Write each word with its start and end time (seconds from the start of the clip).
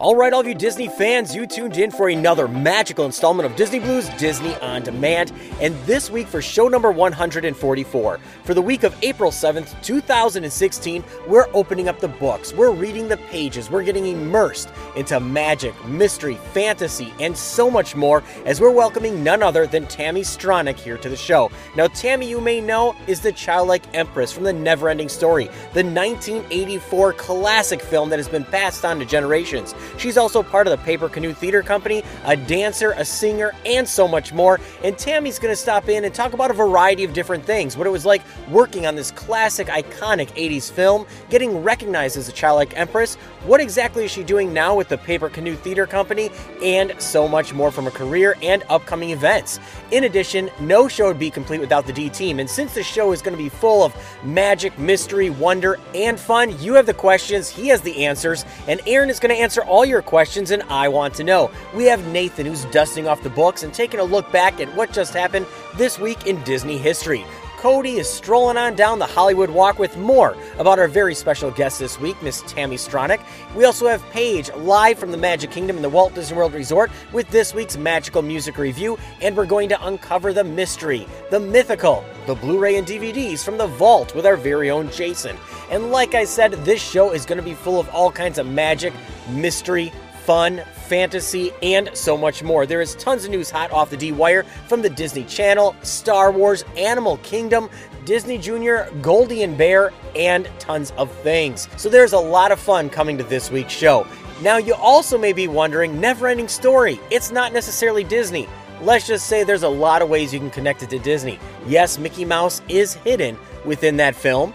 All 0.00 0.16
right, 0.16 0.32
all 0.32 0.40
of 0.40 0.46
you 0.48 0.54
Disney 0.54 0.88
fans, 0.88 1.36
you 1.36 1.46
tuned 1.46 1.76
in 1.76 1.92
for 1.92 2.08
another 2.08 2.48
magical 2.48 3.06
installment 3.06 3.48
of 3.48 3.54
Disney 3.54 3.78
Blu's 3.78 4.08
Disney 4.18 4.56
on 4.56 4.82
Demand. 4.82 5.32
And 5.60 5.72
this 5.86 6.10
week 6.10 6.26
for 6.26 6.42
show 6.42 6.66
number 6.66 6.90
144, 6.90 8.18
for 8.42 8.54
the 8.54 8.60
week 8.60 8.82
of 8.82 8.96
April 9.02 9.30
7th, 9.30 9.80
2016, 9.84 11.04
we're 11.28 11.46
opening 11.54 11.88
up 11.88 12.00
the 12.00 12.08
books, 12.08 12.52
we're 12.52 12.72
reading 12.72 13.06
the 13.06 13.18
pages, 13.18 13.70
we're 13.70 13.84
getting 13.84 14.06
immersed 14.06 14.68
into 14.96 15.20
magic, 15.20 15.72
mystery, 15.86 16.40
fantasy, 16.52 17.14
and 17.20 17.36
so 17.36 17.70
much 17.70 17.94
more 17.94 18.24
as 18.46 18.60
we're 18.60 18.72
welcoming 18.72 19.22
none 19.22 19.44
other 19.44 19.64
than 19.64 19.86
Tami 19.86 20.22
Stronach 20.22 20.76
here 20.76 20.98
to 20.98 21.08
the 21.08 21.16
show. 21.16 21.52
Now, 21.76 21.86
Tami, 21.86 22.28
you 22.28 22.40
may 22.40 22.60
know, 22.60 22.96
is 23.06 23.20
the 23.20 23.30
childlike 23.32 23.84
empress 23.94 24.32
from 24.32 24.42
the 24.42 24.52
Neverending 24.52 25.08
Story, 25.08 25.44
the 25.72 25.84
1984 25.84 27.12
classic 27.12 27.80
film 27.80 28.10
that 28.10 28.18
has 28.18 28.28
been 28.28 28.44
passed 28.44 28.84
on 28.84 28.98
to 28.98 29.04
generations. 29.04 29.72
She's 29.98 30.16
also 30.16 30.42
part 30.42 30.66
of 30.66 30.70
the 30.78 30.84
Paper 30.84 31.08
Canoe 31.08 31.32
Theater 31.32 31.62
Company, 31.62 32.02
a 32.24 32.36
dancer, 32.36 32.92
a 32.92 33.04
singer, 33.04 33.52
and 33.64 33.88
so 33.88 34.08
much 34.08 34.32
more. 34.32 34.60
And 34.82 34.96
Tami's 34.96 35.38
going 35.38 35.52
to 35.52 35.60
stop 35.60 35.88
in 35.88 36.04
and 36.04 36.14
talk 36.14 36.32
about 36.32 36.50
a 36.50 36.54
variety 36.54 37.04
of 37.04 37.12
different 37.12 37.44
things 37.44 37.76
what 37.76 37.86
it 37.86 37.90
was 37.90 38.06
like 38.06 38.22
working 38.50 38.86
on 38.86 38.94
this 38.94 39.10
classic, 39.10 39.68
iconic 39.68 40.28
80s 40.30 40.70
film, 40.70 41.06
getting 41.30 41.62
recognized 41.62 42.16
as 42.16 42.28
a 42.28 42.32
childlike 42.32 42.76
empress, 42.76 43.16
what 43.44 43.60
exactly 43.60 44.04
is 44.04 44.10
she 44.10 44.22
doing 44.22 44.52
now 44.52 44.74
with 44.74 44.88
the 44.88 44.98
Paper 44.98 45.28
Canoe 45.28 45.56
Theater 45.56 45.86
Company, 45.86 46.30
and 46.62 46.94
so 46.98 47.28
much 47.28 47.52
more 47.52 47.70
from 47.70 47.84
her 47.84 47.90
career 47.90 48.36
and 48.42 48.62
upcoming 48.68 49.10
events. 49.10 49.60
In 49.90 50.04
addition, 50.04 50.50
no 50.60 50.88
show 50.88 51.08
would 51.08 51.18
be 51.18 51.30
complete 51.30 51.60
without 51.60 51.86
the 51.86 51.92
D 51.92 52.08
team, 52.08 52.38
and 52.38 52.48
since 52.48 52.74
the 52.74 52.82
show 52.82 53.12
is 53.12 53.20
going 53.20 53.36
to 53.36 53.42
be 53.42 53.48
full 53.48 53.82
of 53.82 53.94
magic, 54.22 54.78
mystery, 54.78 55.30
wonder, 55.30 55.78
and 55.94 56.18
fun, 56.18 56.58
you 56.60 56.74
have 56.74 56.86
the 56.86 56.94
questions, 56.94 57.48
he 57.48 57.68
has 57.68 57.80
the 57.80 58.04
answers, 58.04 58.44
and 58.68 58.80
Aaron 58.86 59.10
is 59.10 59.20
going 59.20 59.34
to 59.34 59.40
answer 59.40 59.62
all 59.62 59.73
your 59.82 60.02
questions, 60.02 60.52
and 60.52 60.62
I 60.64 60.88
want 60.88 61.14
to 61.14 61.24
know. 61.24 61.50
We 61.74 61.84
have 61.86 62.06
Nathan 62.08 62.46
who's 62.46 62.64
dusting 62.66 63.08
off 63.08 63.22
the 63.22 63.30
books 63.30 63.62
and 63.62 63.74
taking 63.74 63.98
a 63.98 64.04
look 64.04 64.30
back 64.30 64.60
at 64.60 64.74
what 64.76 64.92
just 64.92 65.12
happened 65.12 65.46
this 65.76 65.98
week 65.98 66.26
in 66.26 66.42
Disney 66.44 66.78
history. 66.78 67.24
Cody 67.64 67.96
is 67.96 68.06
strolling 68.06 68.58
on 68.58 68.74
down 68.74 68.98
the 68.98 69.06
Hollywood 69.06 69.48
Walk 69.48 69.78
with 69.78 69.96
more 69.96 70.36
about 70.58 70.78
our 70.78 70.86
very 70.86 71.14
special 71.14 71.50
guest 71.50 71.78
this 71.78 71.98
week, 71.98 72.22
Miss 72.22 72.42
Tami 72.42 72.74
Stronach. 72.74 73.24
We 73.56 73.64
also 73.64 73.88
have 73.88 74.02
Paige 74.10 74.52
live 74.52 74.98
from 74.98 75.12
the 75.12 75.16
Magic 75.16 75.50
Kingdom 75.50 75.76
in 75.76 75.82
the 75.82 75.88
Walt 75.88 76.14
Disney 76.14 76.36
World 76.36 76.52
Resort 76.52 76.90
with 77.10 77.26
this 77.30 77.54
week's 77.54 77.78
magical 77.78 78.20
music 78.20 78.58
review, 78.58 78.98
and 79.22 79.34
we're 79.34 79.46
going 79.46 79.70
to 79.70 79.86
uncover 79.86 80.34
the 80.34 80.44
mystery, 80.44 81.08
the 81.30 81.40
mythical, 81.40 82.04
the 82.26 82.34
Blu 82.34 82.58
ray 82.58 82.76
and 82.76 82.86
DVDs 82.86 83.42
from 83.42 83.56
the 83.56 83.66
vault 83.66 84.14
with 84.14 84.26
our 84.26 84.36
very 84.36 84.70
own 84.70 84.90
Jason. 84.90 85.34
And 85.70 85.90
like 85.90 86.14
I 86.14 86.26
said, 86.26 86.52
this 86.66 86.82
show 86.82 87.12
is 87.12 87.24
going 87.24 87.38
to 87.38 87.42
be 87.42 87.54
full 87.54 87.80
of 87.80 87.88
all 87.88 88.12
kinds 88.12 88.36
of 88.36 88.46
magic, 88.46 88.92
mystery, 89.30 89.90
fun, 90.24 90.62
fantasy, 90.86 91.52
and 91.62 91.90
so 91.92 92.16
much 92.16 92.42
more. 92.42 92.66
There 92.66 92.80
is 92.80 92.94
tons 92.94 93.24
of 93.24 93.30
news 93.30 93.50
hot 93.50 93.70
off 93.70 93.90
the 93.90 93.96
D 93.96 94.12
Wire 94.12 94.44
from 94.66 94.80
the 94.82 94.90
Disney 94.90 95.24
Channel, 95.24 95.76
Star 95.82 96.32
Wars, 96.32 96.64
Animal 96.76 97.18
Kingdom, 97.18 97.68
Disney 98.04 98.38
Junior, 98.38 98.90
Goldie 99.02 99.42
and 99.42 99.56
Bear, 99.56 99.92
and 100.16 100.48
tons 100.58 100.92
of 100.96 101.12
things. 101.18 101.68
So 101.76 101.88
there's 101.88 102.12
a 102.12 102.18
lot 102.18 102.52
of 102.52 102.60
fun 102.60 102.90
coming 102.90 103.18
to 103.18 103.24
this 103.24 103.50
week's 103.50 103.72
show. 103.72 104.06
Now, 104.42 104.56
you 104.56 104.74
also 104.74 105.16
may 105.16 105.32
be 105.32 105.46
wondering 105.46 106.00
Neverending 106.00 106.50
Story. 106.50 106.98
It's 107.10 107.30
not 107.30 107.52
necessarily 107.52 108.02
Disney. 108.02 108.48
Let's 108.82 109.06
just 109.06 109.26
say 109.26 109.44
there's 109.44 109.62
a 109.62 109.68
lot 109.68 110.02
of 110.02 110.08
ways 110.08 110.34
you 110.34 110.40
can 110.40 110.50
connect 110.50 110.82
it 110.82 110.90
to 110.90 110.98
Disney. 110.98 111.38
Yes, 111.66 111.98
Mickey 111.98 112.24
Mouse 112.24 112.60
is 112.68 112.94
hidden 112.94 113.38
within 113.64 113.96
that 113.98 114.14
film. 114.14 114.52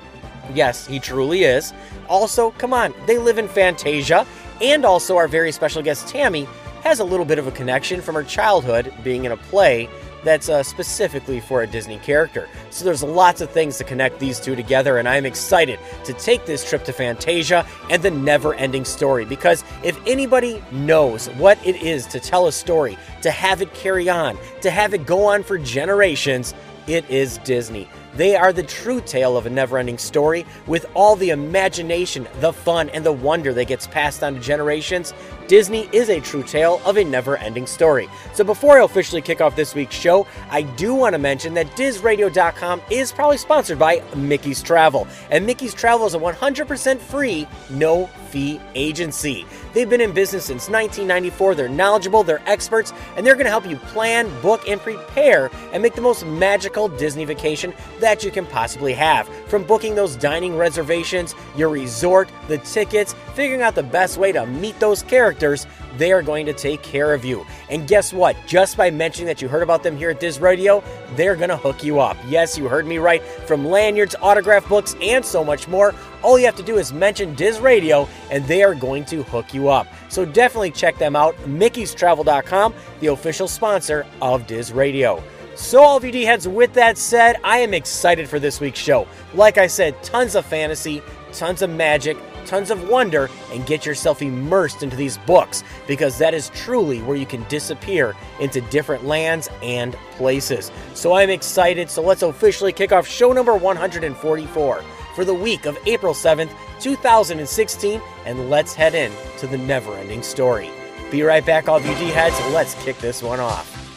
Yes, 0.53 0.85
he 0.85 0.99
truly 0.99 1.43
is. 1.43 1.73
Also, 2.07 2.51
come 2.51 2.73
on, 2.73 2.93
they 3.05 3.17
live 3.17 3.37
in 3.37 3.47
Fantasia. 3.47 4.27
And 4.61 4.85
also, 4.85 5.17
our 5.17 5.27
very 5.27 5.51
special 5.51 5.81
guest 5.81 6.07
Tami 6.07 6.45
has 6.83 6.99
a 6.99 7.03
little 7.03 7.25
bit 7.25 7.39
of 7.39 7.47
a 7.47 7.51
connection 7.51 8.01
from 8.01 8.15
her 8.15 8.23
childhood 8.23 8.93
being 9.03 9.25
in 9.25 9.31
a 9.31 9.37
play 9.37 9.89
that's 10.23 10.49
uh, 10.49 10.63
specifically 10.63 11.39
for 11.39 11.61
a 11.61 11.67
Disney 11.67 11.97
character. 11.99 12.47
So 12.69 12.85
there's 12.85 13.03
lots 13.03 13.41
of 13.41 13.49
things 13.49 13.77
to 13.77 13.83
connect 13.83 14.19
these 14.19 14.39
two 14.39 14.55
together, 14.55 14.97
and 14.97 15.07
I'm 15.07 15.25
excited 15.25 15.79
to 16.03 16.13
take 16.13 16.45
this 16.45 16.67
trip 16.67 16.83
to 16.85 16.93
Fantasia 16.93 17.65
and 17.89 18.01
the 18.01 18.11
never 18.11 18.53
ending 18.55 18.85
story 18.85 19.25
because 19.25 19.63
if 19.83 19.97
anybody 20.05 20.61
knows 20.71 21.27
what 21.31 21.57
it 21.65 21.81
is 21.81 22.05
to 22.07 22.19
tell 22.19 22.47
a 22.47 22.51
story, 22.51 22.97
to 23.21 23.31
have 23.31 23.61
it 23.61 23.73
carry 23.73 24.09
on, 24.09 24.37
to 24.61 24.69
have 24.69 24.93
it 24.93 25.05
go 25.05 25.25
on 25.25 25.43
for 25.43 25.57
generations, 25.57 26.53
it 26.89 27.09
is 27.09 27.37
Disney. 27.39 27.87
They 28.15 28.35
are 28.35 28.51
the 28.51 28.63
true 28.63 28.99
tale 29.01 29.37
of 29.37 29.45
a 29.45 29.49
never 29.49 29.77
ending 29.77 29.99
story 29.99 30.45
with 30.65 30.85
all 30.95 31.15
the 31.15 31.29
imagination, 31.29 32.27
the 32.39 32.51
fun, 32.51 32.89
and 32.89 33.05
the 33.05 33.11
wonder 33.11 33.53
that 33.53 33.65
gets 33.65 33.85
passed 33.85 34.23
on 34.23 34.33
to 34.33 34.39
generations. 34.39 35.13
Disney 35.47 35.87
is 35.93 36.09
a 36.09 36.19
true 36.19 36.43
tale 36.43 36.81
of 36.85 36.97
a 36.97 37.03
never 37.03 37.37
ending 37.37 37.67
story. 37.67 38.09
So 38.33 38.43
before 38.43 38.79
I 38.79 38.83
officially 38.83 39.21
kick 39.21 39.41
off 39.41 39.55
this 39.55 39.75
week's 39.75 39.95
show, 39.95 40.25
I 40.49 40.63
do 40.63 40.95
want 40.95 41.13
to 41.13 41.19
mention 41.19 41.53
that 41.53 41.67
DizRadio.com 41.77 42.81
is 42.89 43.11
probably 43.11 43.37
sponsored 43.37 43.77
by 43.77 44.03
Mickey's 44.15 44.63
Travel. 44.63 45.07
And 45.29 45.45
Mickey's 45.45 45.73
Travel 45.73 46.07
is 46.07 46.15
a 46.15 46.19
100% 46.19 46.97
free, 46.97 47.47
no 47.69 48.09
fee 48.29 48.59
agency. 48.75 49.45
They've 49.73 49.89
been 49.89 50.01
in 50.01 50.13
business 50.13 50.45
since 50.45 50.69
1994. 50.69 51.55
They're 51.55 51.69
knowledgeable, 51.69 52.23
they're 52.23 52.41
experts, 52.45 52.93
and 53.15 53.25
they're 53.25 53.35
going 53.35 53.45
to 53.45 53.51
help 53.51 53.67
you 53.67 53.77
plan, 53.77 54.29
book, 54.41 54.67
and 54.67 54.79
prepare 54.79 55.49
and 55.73 55.81
make 55.81 55.95
the 55.95 56.01
most 56.01 56.25
magical 56.25 56.87
Disney 56.87 57.25
vacation 57.25 57.73
that 57.99 58.23
you 58.23 58.31
can 58.31 58.45
possibly 58.45 58.93
have. 58.93 59.27
From 59.47 59.63
booking 59.63 59.95
those 59.95 60.15
dining 60.15 60.55
reservations, 60.55 61.35
your 61.55 61.69
resort, 61.69 62.29
the 62.47 62.57
tickets, 62.59 63.13
figuring 63.33 63.61
out 63.61 63.75
the 63.75 63.83
best 63.83 64.17
way 64.17 64.31
to 64.31 64.45
meet 64.45 64.79
those 64.79 65.03
characters, 65.03 65.65
they 65.99 66.11
are 66.11 66.23
going 66.23 66.47
to 66.47 66.53
take 66.53 66.81
care 66.81 67.13
of 67.13 67.23
you. 67.23 67.45
And 67.69 67.87
guess 67.87 68.11
what? 68.11 68.35
Just 68.47 68.75
by 68.77 68.89
mentioning 68.89 69.27
that 69.27 69.41
you 69.41 69.47
heard 69.47 69.61
about 69.61 69.83
them 69.83 69.95
here 69.95 70.09
at 70.09 70.19
Diz 70.19 70.39
Radio, 70.39 70.83
they're 71.15 71.35
going 71.35 71.49
to 71.49 71.57
hook 71.57 71.83
you 71.83 71.99
up. 71.99 72.17
Yes, 72.27 72.57
you 72.57 72.67
heard 72.67 72.87
me 72.87 72.97
right. 72.97 73.21
From 73.21 73.65
lanyards, 73.65 74.15
autograph 74.21 74.67
books, 74.67 74.95
and 75.01 75.23
so 75.23 75.43
much 75.43 75.67
more, 75.67 75.93
all 76.23 76.39
you 76.39 76.45
have 76.45 76.55
to 76.55 76.63
do 76.63 76.77
is 76.77 76.91
mention 76.91 77.35
Diz 77.35 77.59
Radio 77.59 78.07
and 78.31 78.43
they 78.45 78.63
are 78.63 78.73
going 78.73 79.05
to 79.05 79.21
hook 79.23 79.53
you 79.53 79.69
up. 79.69 79.87
So 80.09 80.25
definitely 80.25 80.71
check 80.71 80.97
them 80.97 81.15
out. 81.15 81.35
Mickey'sTravel.com, 81.43 82.73
the 83.01 83.07
official 83.07 83.47
sponsor 83.47 84.07
of 84.21 84.47
Diz 84.47 84.71
Radio. 84.71 85.21
So, 85.55 85.83
all 85.83 85.97
of 85.97 86.05
you 86.05 86.11
D 86.13 86.23
heads, 86.23 86.47
with 86.47 86.73
that 86.75 86.97
said, 86.97 87.35
I 87.43 87.59
am 87.59 87.73
excited 87.73 88.29
for 88.29 88.39
this 88.39 88.61
week's 88.61 88.79
show. 88.79 89.05
Like 89.33 89.57
I 89.57 89.67
said, 89.67 90.01
tons 90.01 90.35
of 90.35 90.45
fantasy, 90.45 91.01
tons 91.33 91.61
of 91.61 91.69
magic, 91.69 92.17
tons 92.49 92.71
of 92.71 92.89
wonder, 92.89 93.29
and 93.53 93.65
get 93.65 93.85
yourself 93.85 94.21
immersed 94.21 94.83
into 94.83 94.95
these 94.95 95.17
books 95.19 95.63
because 95.87 96.17
that 96.17 96.33
is 96.33 96.49
truly 96.49 97.01
where 97.03 97.15
you 97.15 97.25
can 97.25 97.43
disappear 97.43 98.15
into 98.39 98.59
different 98.61 99.05
lands 99.05 99.49
and 99.61 99.93
places. 100.17 100.71
So, 100.95 101.13
I'm 101.13 101.29
excited. 101.29 101.89
So, 101.89 102.01
let's 102.01 102.23
officially 102.23 102.73
kick 102.73 102.91
off 102.91 103.07
show 103.07 103.31
number 103.31 103.55
144 103.55 104.83
for 105.15 105.25
the 105.25 105.33
week 105.33 105.65
of 105.65 105.77
April 105.85 106.13
7th, 106.13 106.51
2016, 106.79 108.01
and 108.25 108.49
let's 108.49 108.73
head 108.73 108.95
in 108.95 109.11
to 109.37 109.47
the 109.47 109.57
never 109.57 109.93
ending 109.95 110.23
story. 110.23 110.69
Be 111.11 111.23
right 111.23 111.45
back, 111.45 111.67
all 111.67 111.77
of 111.77 111.85
you 111.85 111.95
D 111.95 112.07
heads. 112.09 112.39
Let's 112.53 112.75
kick 112.83 112.97
this 112.99 113.23
one 113.23 113.39
off. 113.39 113.88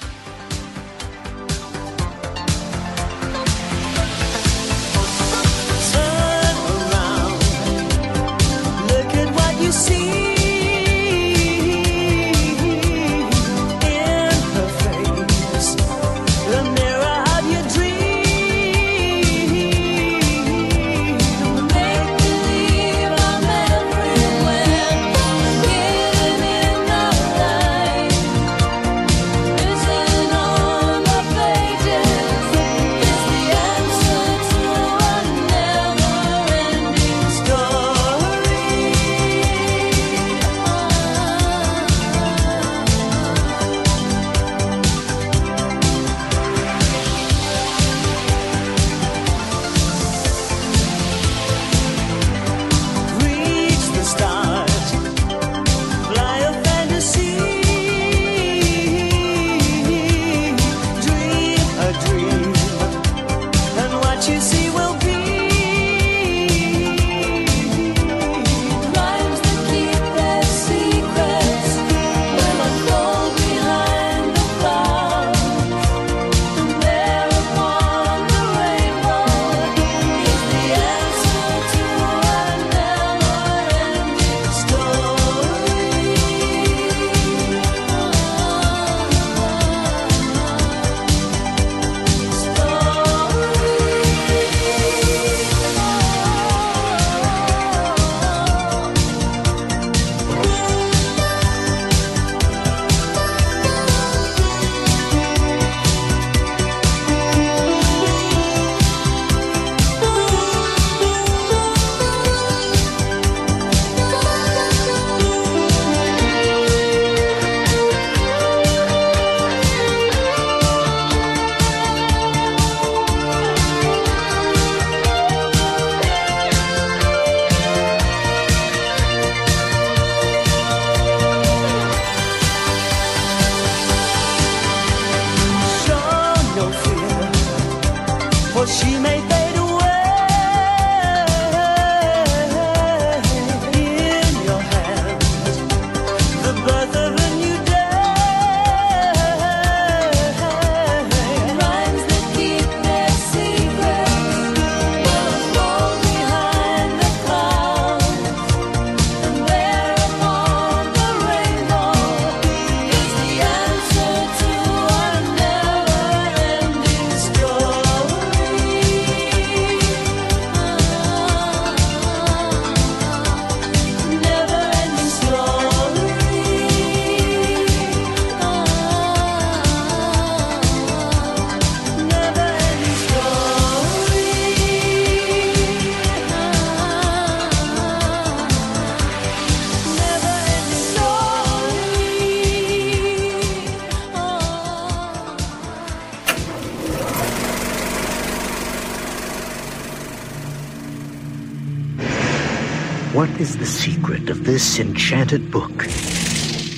What 203.12 203.28
is 203.38 203.58
the 203.58 203.66
secret 203.66 204.30
of 204.30 204.44
this 204.44 204.78
enchanted 204.78 205.50
book? 205.50 205.84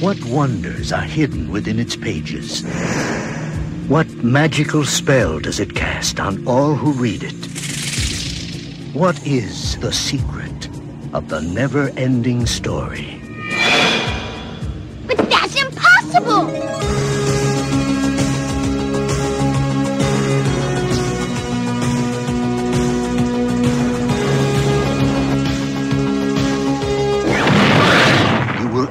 What 0.01 0.21
wonders 0.25 0.93
are 0.93 1.01
hidden 1.01 1.53
within 1.53 1.79
its 1.79 1.95
pages? 1.95 2.63
What 3.87 4.09
magical 4.25 4.85
spell 4.85 5.39
does 5.39 5.61
it 5.61 5.77
cast 5.77 6.19
on 6.19 6.45
all 6.45 6.75
who 6.75 6.91
read 6.91 7.23
it? 7.23 7.37
What 8.97 9.25
is 9.25 9.79
the 9.79 9.93
secret 9.93 10.69
of 11.13 11.29
the 11.29 11.41
never-ending 11.41 12.47
story? 12.47 13.23
But 15.07 15.19
that's 15.31 15.55
impossible! 15.55 17.04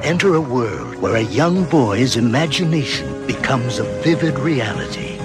Enter 0.04 0.34
a 0.34 0.40
world 0.40 0.96
where 0.96 1.16
a 1.16 1.22
young 1.22 1.64
boy's 1.64 2.14
imagination 2.16 3.26
becomes 3.26 3.78
a 3.78 3.84
vivid 4.02 4.38
reality. 4.38 5.16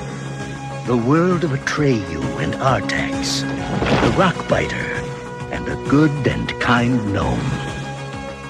The 0.87 0.95
world 0.95 1.43
of 1.43 1.51
Atreyu 1.51 2.21
and 2.41 2.53
Artax, 2.53 3.41
the 4.01 4.11
Rockbiter, 4.11 4.89
and 5.51 5.67
a 5.67 5.75
good 5.89 6.25
and 6.25 6.49
kind 6.61 7.13
gnome. 7.13 7.51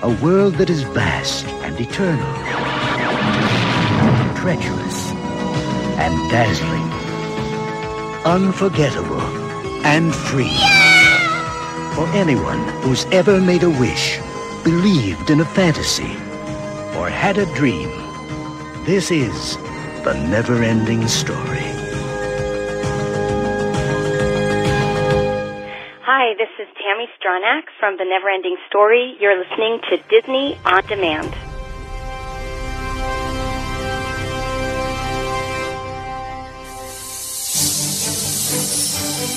A 0.03 0.15
world 0.21 0.53
that 0.55 0.69
is 0.69 0.83
vast 0.83 1.47
and 1.65 1.81
eternal, 1.81 2.33
treacherous 4.39 5.09
and 5.97 6.13
dazzling, 6.29 6.91
unforgettable 8.23 9.19
and 9.83 10.13
free. 10.13 10.59
For 11.95 12.07
anyone 12.15 12.67
who's 12.83 13.05
ever 13.05 13.41
made 13.41 13.63
a 13.63 13.69
wish, 13.71 14.19
believed 14.69 15.31
in 15.31 15.39
a 15.39 15.45
fantasy, 15.45 16.13
or 16.95 17.09
had 17.09 17.39
a 17.39 17.45
dream, 17.55 17.89
this 18.85 19.09
is 19.09 19.57
the 20.03 20.13
never-ending 20.29 21.07
story. 21.07 21.71
Hi, 26.05 26.35
this 26.37 26.53
is 26.59 26.67
Tami 26.77 27.07
Stronach 27.17 27.63
from 27.79 27.97
The 27.97 28.03
Neverending 28.03 28.57
Story. 28.67 29.17
You're 29.19 29.39
listening 29.39 29.79
to 29.89 29.97
Disney 30.07 30.55
On 30.65 30.85
Demand. 30.85 31.33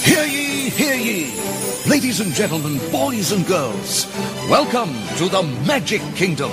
Hear 0.05 0.27
ye, 0.27 0.52
hear 0.77 0.95
ye! 0.95 1.35
Ladies 1.89 2.21
and 2.21 2.33
gentlemen, 2.33 2.79
boys 2.91 3.33
and 3.33 3.47
girls, 3.47 4.07
welcome 4.49 4.93
to 5.19 5.29
the 5.29 5.43
Magic 5.67 6.01
Kingdom. 6.15 6.53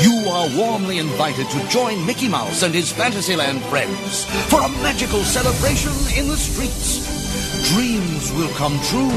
You 0.00 0.26
are 0.28 0.48
warmly 0.56 0.98
invited 0.98 1.48
to 1.50 1.68
join 1.68 2.04
Mickey 2.04 2.28
Mouse 2.28 2.62
and 2.62 2.74
his 2.74 2.90
Fantasyland 2.92 3.62
friends 3.64 4.24
for 4.50 4.60
a 4.60 4.68
magical 4.82 5.20
celebration 5.22 5.92
in 6.18 6.28
the 6.28 6.36
streets. 6.36 7.70
Dreams 7.72 8.32
will 8.32 8.52
come 8.54 8.78
true, 8.90 9.14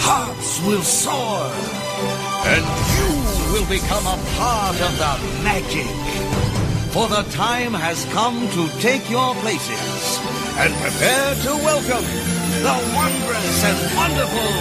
hearts 0.00 0.64
will 0.66 0.82
soar, 0.82 1.50
and 2.48 2.64
you 2.96 3.52
will 3.52 3.68
become 3.68 4.06
a 4.06 4.18
part 4.36 4.80
of 4.80 4.92
the 4.96 5.42
magic. 5.44 5.90
For 6.92 7.08
the 7.08 7.28
time 7.32 7.74
has 7.74 8.04
come 8.06 8.48
to 8.50 8.68
take 8.80 9.10
your 9.10 9.34
places 9.36 10.18
and 10.56 10.72
prepare 10.74 11.34
to 11.42 11.50
welcome 11.64 12.33
the 12.62 12.74
wondrous 12.94 13.64
and 13.64 13.96
wonderful 13.96 14.52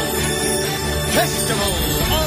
Festival 1.11 2.22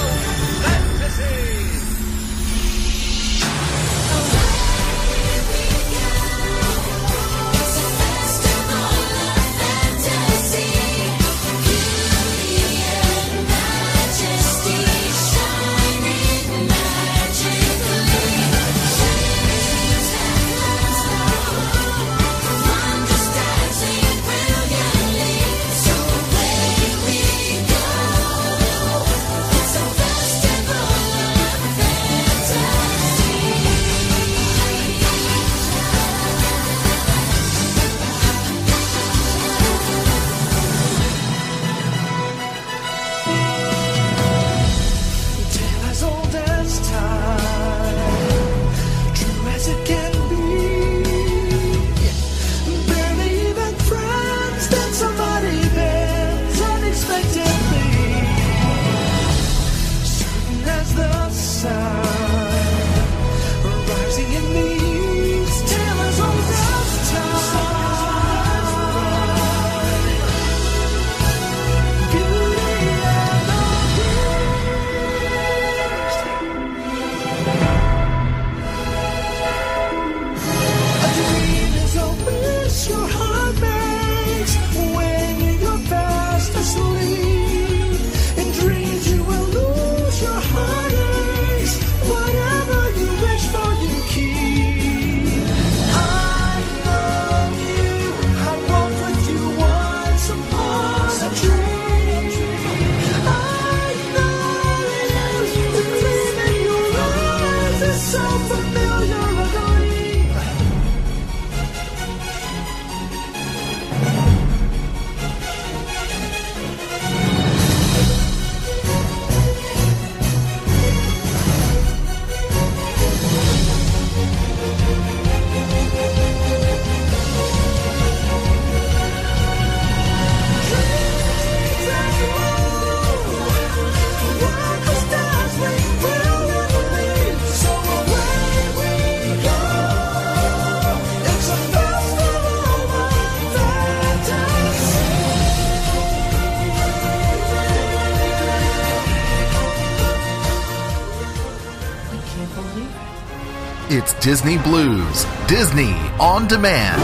Disney 154.27 154.59
Blu's, 154.59 155.25
Disney 155.47 155.93
on 156.19 156.49
demand. 156.49 157.01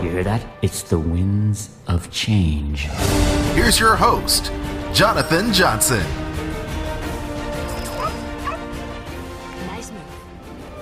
You 0.00 0.10
hear 0.10 0.22
that? 0.22 0.46
It's 0.62 0.84
the 0.84 0.96
winds 0.96 1.76
of 1.88 2.08
change. 2.12 2.82
Here's 3.56 3.80
your 3.80 3.96
host, 3.96 4.52
Jonathan 4.92 5.52
Johnson. 5.52 6.06